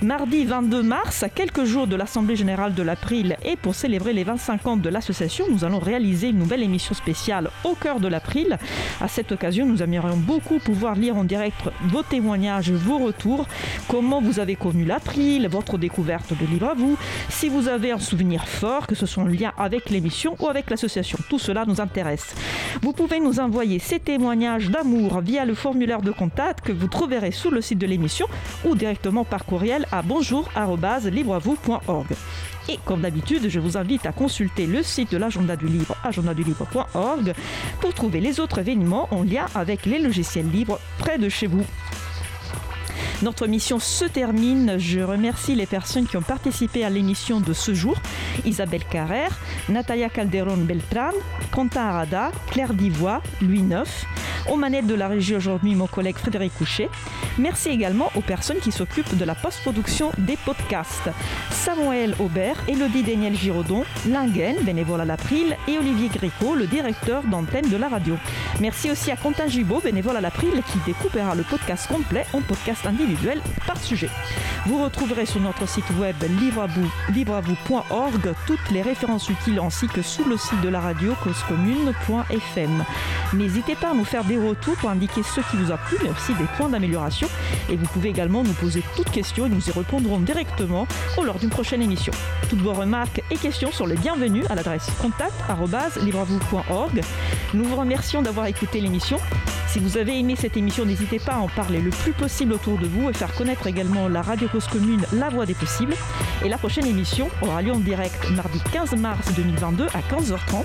Mardi 0.00 0.44
22 0.44 0.84
mars, 0.84 1.24
à 1.24 1.28
quelques 1.28 1.64
jours 1.64 1.88
de 1.88 1.96
l'Assemblée 1.96 2.36
générale 2.36 2.72
de 2.72 2.84
l'April 2.84 3.36
et 3.44 3.56
pour 3.56 3.74
célébrer 3.74 4.12
les 4.12 4.22
25 4.22 4.66
ans 4.68 4.76
de 4.76 4.88
l'association, 4.88 5.46
nous 5.50 5.64
allons 5.64 5.80
réaliser 5.80 6.28
une 6.28 6.38
nouvelle 6.38 6.62
émission 6.62 6.94
spéciale 6.94 7.50
au 7.64 7.74
cœur 7.74 7.98
de 7.98 8.06
l'April. 8.06 8.58
À 9.00 9.08
cette 9.08 9.32
occasion, 9.32 9.66
nous 9.66 9.82
aimerions 9.82 10.16
beaucoup 10.16 10.60
pouvoir 10.60 10.94
lire 10.94 11.16
en 11.16 11.24
direct 11.24 11.68
vos 11.82 12.04
témoignages, 12.04 12.70
vos 12.70 12.98
retours, 12.98 13.48
comment 13.88 14.22
vous 14.22 14.38
avez 14.38 14.54
connu 14.54 14.84
l'April, 14.84 15.48
votre 15.48 15.78
découverte 15.78 16.32
de 16.32 16.46
Libre 16.46 16.68
à 16.68 16.74
vous, 16.74 16.96
si 17.28 17.48
vous 17.48 17.66
avez 17.66 17.90
un 17.90 17.98
souvenir 17.98 18.46
fort, 18.46 18.86
que 18.86 18.94
ce 18.94 19.04
soit 19.04 19.24
en 19.24 19.26
lien 19.26 19.52
avec 19.58 19.90
l'émission 19.90 20.36
ou 20.38 20.48
avec 20.48 20.70
l'association. 20.70 21.18
Tout 21.28 21.40
cela 21.40 21.64
nous 21.66 21.80
intéresse. 21.80 22.36
Vous 22.82 22.92
pouvez 22.92 23.18
nous 23.18 23.40
envoyer 23.40 23.80
ces 23.80 23.98
témoignages 23.98 24.70
d'amour 24.70 25.22
via 25.22 25.44
le 25.44 25.54
formulaire 25.54 26.02
de 26.02 26.12
contact 26.12 26.64
que 26.64 26.72
vous 26.72 26.86
trouverez 26.86 27.32
sous 27.32 27.50
le 27.50 27.60
site 27.60 27.80
de 27.80 27.86
l'émission 27.86 28.28
ou 28.64 28.76
directement 28.76 29.24
par 29.24 29.44
courriel 29.44 29.86
à 29.92 30.02
bonjour@libreavou.org. 30.02 32.06
Et 32.68 32.78
comme 32.84 33.00
d'habitude, 33.00 33.48
je 33.48 33.60
vous 33.60 33.78
invite 33.78 34.04
à 34.04 34.12
consulter 34.12 34.66
le 34.66 34.82
site 34.82 35.12
de 35.12 35.16
l'agenda 35.16 35.56
du 35.56 35.66
livre, 35.66 35.96
agendadulivre.org, 36.04 37.32
pour 37.80 37.94
trouver 37.94 38.20
les 38.20 38.40
autres 38.40 38.58
événements 38.58 39.08
en 39.10 39.22
lien 39.22 39.46
avec 39.54 39.86
les 39.86 39.98
logiciels 39.98 40.50
libres 40.50 40.78
près 40.98 41.18
de 41.18 41.28
chez 41.28 41.46
vous. 41.46 41.64
Notre 43.22 43.48
mission 43.48 43.80
se 43.80 44.04
termine. 44.04 44.78
Je 44.78 45.00
remercie 45.00 45.56
les 45.56 45.66
personnes 45.66 46.06
qui 46.06 46.16
ont 46.16 46.22
participé 46.22 46.84
à 46.84 46.90
l'émission 46.90 47.40
de 47.40 47.52
ce 47.52 47.74
jour. 47.74 47.96
Isabelle 48.44 48.84
Carrère, 48.84 49.36
Natalia 49.68 50.08
Calderon 50.08 50.58
Beltran, 50.58 51.10
Quentin 51.50 51.82
Arada, 51.82 52.30
Claire 52.50 52.74
Divois, 52.74 53.20
Louis 53.42 53.62
Neuf. 53.62 54.06
Aux 54.48 54.56
manettes 54.56 54.86
de 54.86 54.94
la 54.94 55.08
régie 55.08 55.34
aujourd'hui, 55.34 55.74
mon 55.74 55.88
collègue 55.88 56.16
Frédéric 56.16 56.54
Couchet. 56.54 56.88
Merci 57.38 57.70
également 57.70 58.10
aux 58.14 58.20
personnes 58.20 58.58
qui 58.58 58.72
s'occupent 58.72 59.16
de 59.16 59.24
la 59.24 59.34
post-production 59.34 60.10
des 60.18 60.36
podcasts. 60.44 61.10
Samuel 61.50 62.14
Aubert, 62.20 62.56
Elodie 62.68 63.02
Daniel 63.02 63.36
Giraudon, 63.36 63.84
Lingen, 64.08 64.56
bénévole 64.62 65.00
à 65.00 65.04
l'April, 65.04 65.56
et 65.66 65.76
Olivier 65.76 66.08
Gréco, 66.08 66.54
le 66.54 66.66
directeur 66.66 67.24
d'antenne 67.24 67.68
de 67.68 67.76
la 67.76 67.88
radio. 67.88 68.16
Merci 68.60 68.90
aussi 68.90 69.10
à 69.10 69.16
Quentin 69.16 69.48
Gibaud, 69.48 69.80
bénévole 69.80 70.16
à 70.16 70.20
l'April, 70.20 70.62
qui 70.72 70.78
découpera 70.86 71.34
le 71.34 71.42
podcast 71.42 71.86
complet 71.88 72.24
en 72.32 72.40
podcast 72.40 72.86
individuel 72.86 73.07
par 73.66 73.78
sujet. 73.78 74.10
Vous 74.66 74.82
retrouverez 74.82 75.24
sur 75.24 75.40
notre 75.40 75.66
site 75.66 75.88
web 75.98 76.16
livreavou.org 77.10 78.34
toutes 78.46 78.70
les 78.70 78.82
références 78.82 79.28
utiles 79.28 79.60
ainsi 79.60 79.86
que 79.86 80.02
sous 80.02 80.24
le 80.24 80.36
site 80.36 80.60
de 80.60 80.68
la 80.68 80.80
radio 80.80 81.14
causecommune.fm. 81.22 82.84
N'hésitez 83.32 83.76
pas 83.76 83.90
à 83.90 83.94
nous 83.94 84.04
faire 84.04 84.24
des 84.24 84.36
retours 84.36 84.76
pour 84.76 84.90
indiquer 84.90 85.22
ce 85.22 85.40
qui 85.40 85.56
vous 85.56 85.72
a 85.72 85.78
plu, 85.78 85.96
mais 86.02 86.10
aussi 86.10 86.34
des 86.34 86.44
points 86.56 86.68
d'amélioration. 86.68 87.28
Et 87.70 87.76
vous 87.76 87.86
pouvez 87.86 88.10
également 88.10 88.42
nous 88.42 88.52
poser 88.52 88.82
toutes 88.96 89.10
questions 89.10 89.46
et 89.46 89.50
nous 89.50 89.66
y 89.66 89.70
répondrons 89.70 90.18
directement 90.18 90.86
au 91.16 91.24
lors 91.24 91.38
d'une 91.38 91.50
prochaine 91.50 91.82
émission. 91.82 92.12
Toutes 92.50 92.60
vos 92.60 92.74
remarques 92.74 93.22
et 93.30 93.36
questions 93.36 93.72
sont 93.72 93.86
les 93.86 93.96
bienvenues 93.96 94.44
à 94.50 94.54
l'adresse 94.54 94.90
contact.libravou.org. 95.00 97.00
Nous 97.54 97.64
vous 97.64 97.76
remercions 97.76 98.22
d'avoir 98.22 98.46
écouté 98.46 98.80
l'émission. 98.80 99.18
Si 99.68 99.80
vous 99.80 99.98
avez 99.98 100.18
aimé 100.18 100.34
cette 100.34 100.56
émission, 100.56 100.86
n'hésitez 100.86 101.18
pas 101.18 101.34
à 101.34 101.38
en 101.38 101.48
parler 101.48 101.80
le 101.80 101.90
plus 101.90 102.12
possible 102.12 102.54
autour 102.54 102.78
de 102.78 102.86
et 103.08 103.12
faire 103.12 103.32
connaître 103.34 103.66
également 103.66 104.08
la 104.08 104.22
radio 104.22 104.48
cause 104.48 104.66
commune 104.66 105.02
La 105.12 105.28
Voix 105.28 105.46
des 105.46 105.54
possibles. 105.54 105.94
Et 106.44 106.48
la 106.48 106.58
prochaine 106.58 106.86
émission 106.86 107.28
aura 107.42 107.62
lieu 107.62 107.72
en 107.72 107.78
direct 107.78 108.30
mardi 108.30 108.60
15 108.72 108.96
mars 108.96 109.32
2022 109.36 109.86
à 109.86 110.00
15h30. 110.00 110.64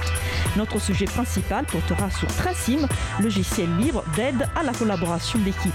Notre 0.55 0.79
sujet 0.79 1.05
principal 1.05 1.65
portera 1.65 2.09
sur 2.09 2.27
Tracim, 2.27 2.87
logiciel 3.21 3.69
libre 3.77 4.03
d'aide 4.15 4.47
à 4.55 4.63
la 4.63 4.71
collaboration 4.71 5.39
d'équipe. 5.39 5.73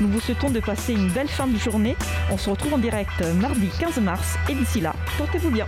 Nous 0.00 0.08
vous 0.08 0.20
souhaitons 0.20 0.50
de 0.50 0.60
passer 0.60 0.94
une 0.94 1.10
belle 1.10 1.28
fin 1.28 1.46
de 1.46 1.58
journée. 1.58 1.96
On 2.30 2.38
se 2.38 2.48
retrouve 2.48 2.74
en 2.74 2.78
direct 2.78 3.22
mardi 3.40 3.68
15 3.78 3.98
mars 3.98 4.36
et 4.48 4.54
d'ici 4.54 4.80
là, 4.80 4.94
portez-vous 5.18 5.50
bien. 5.50 5.66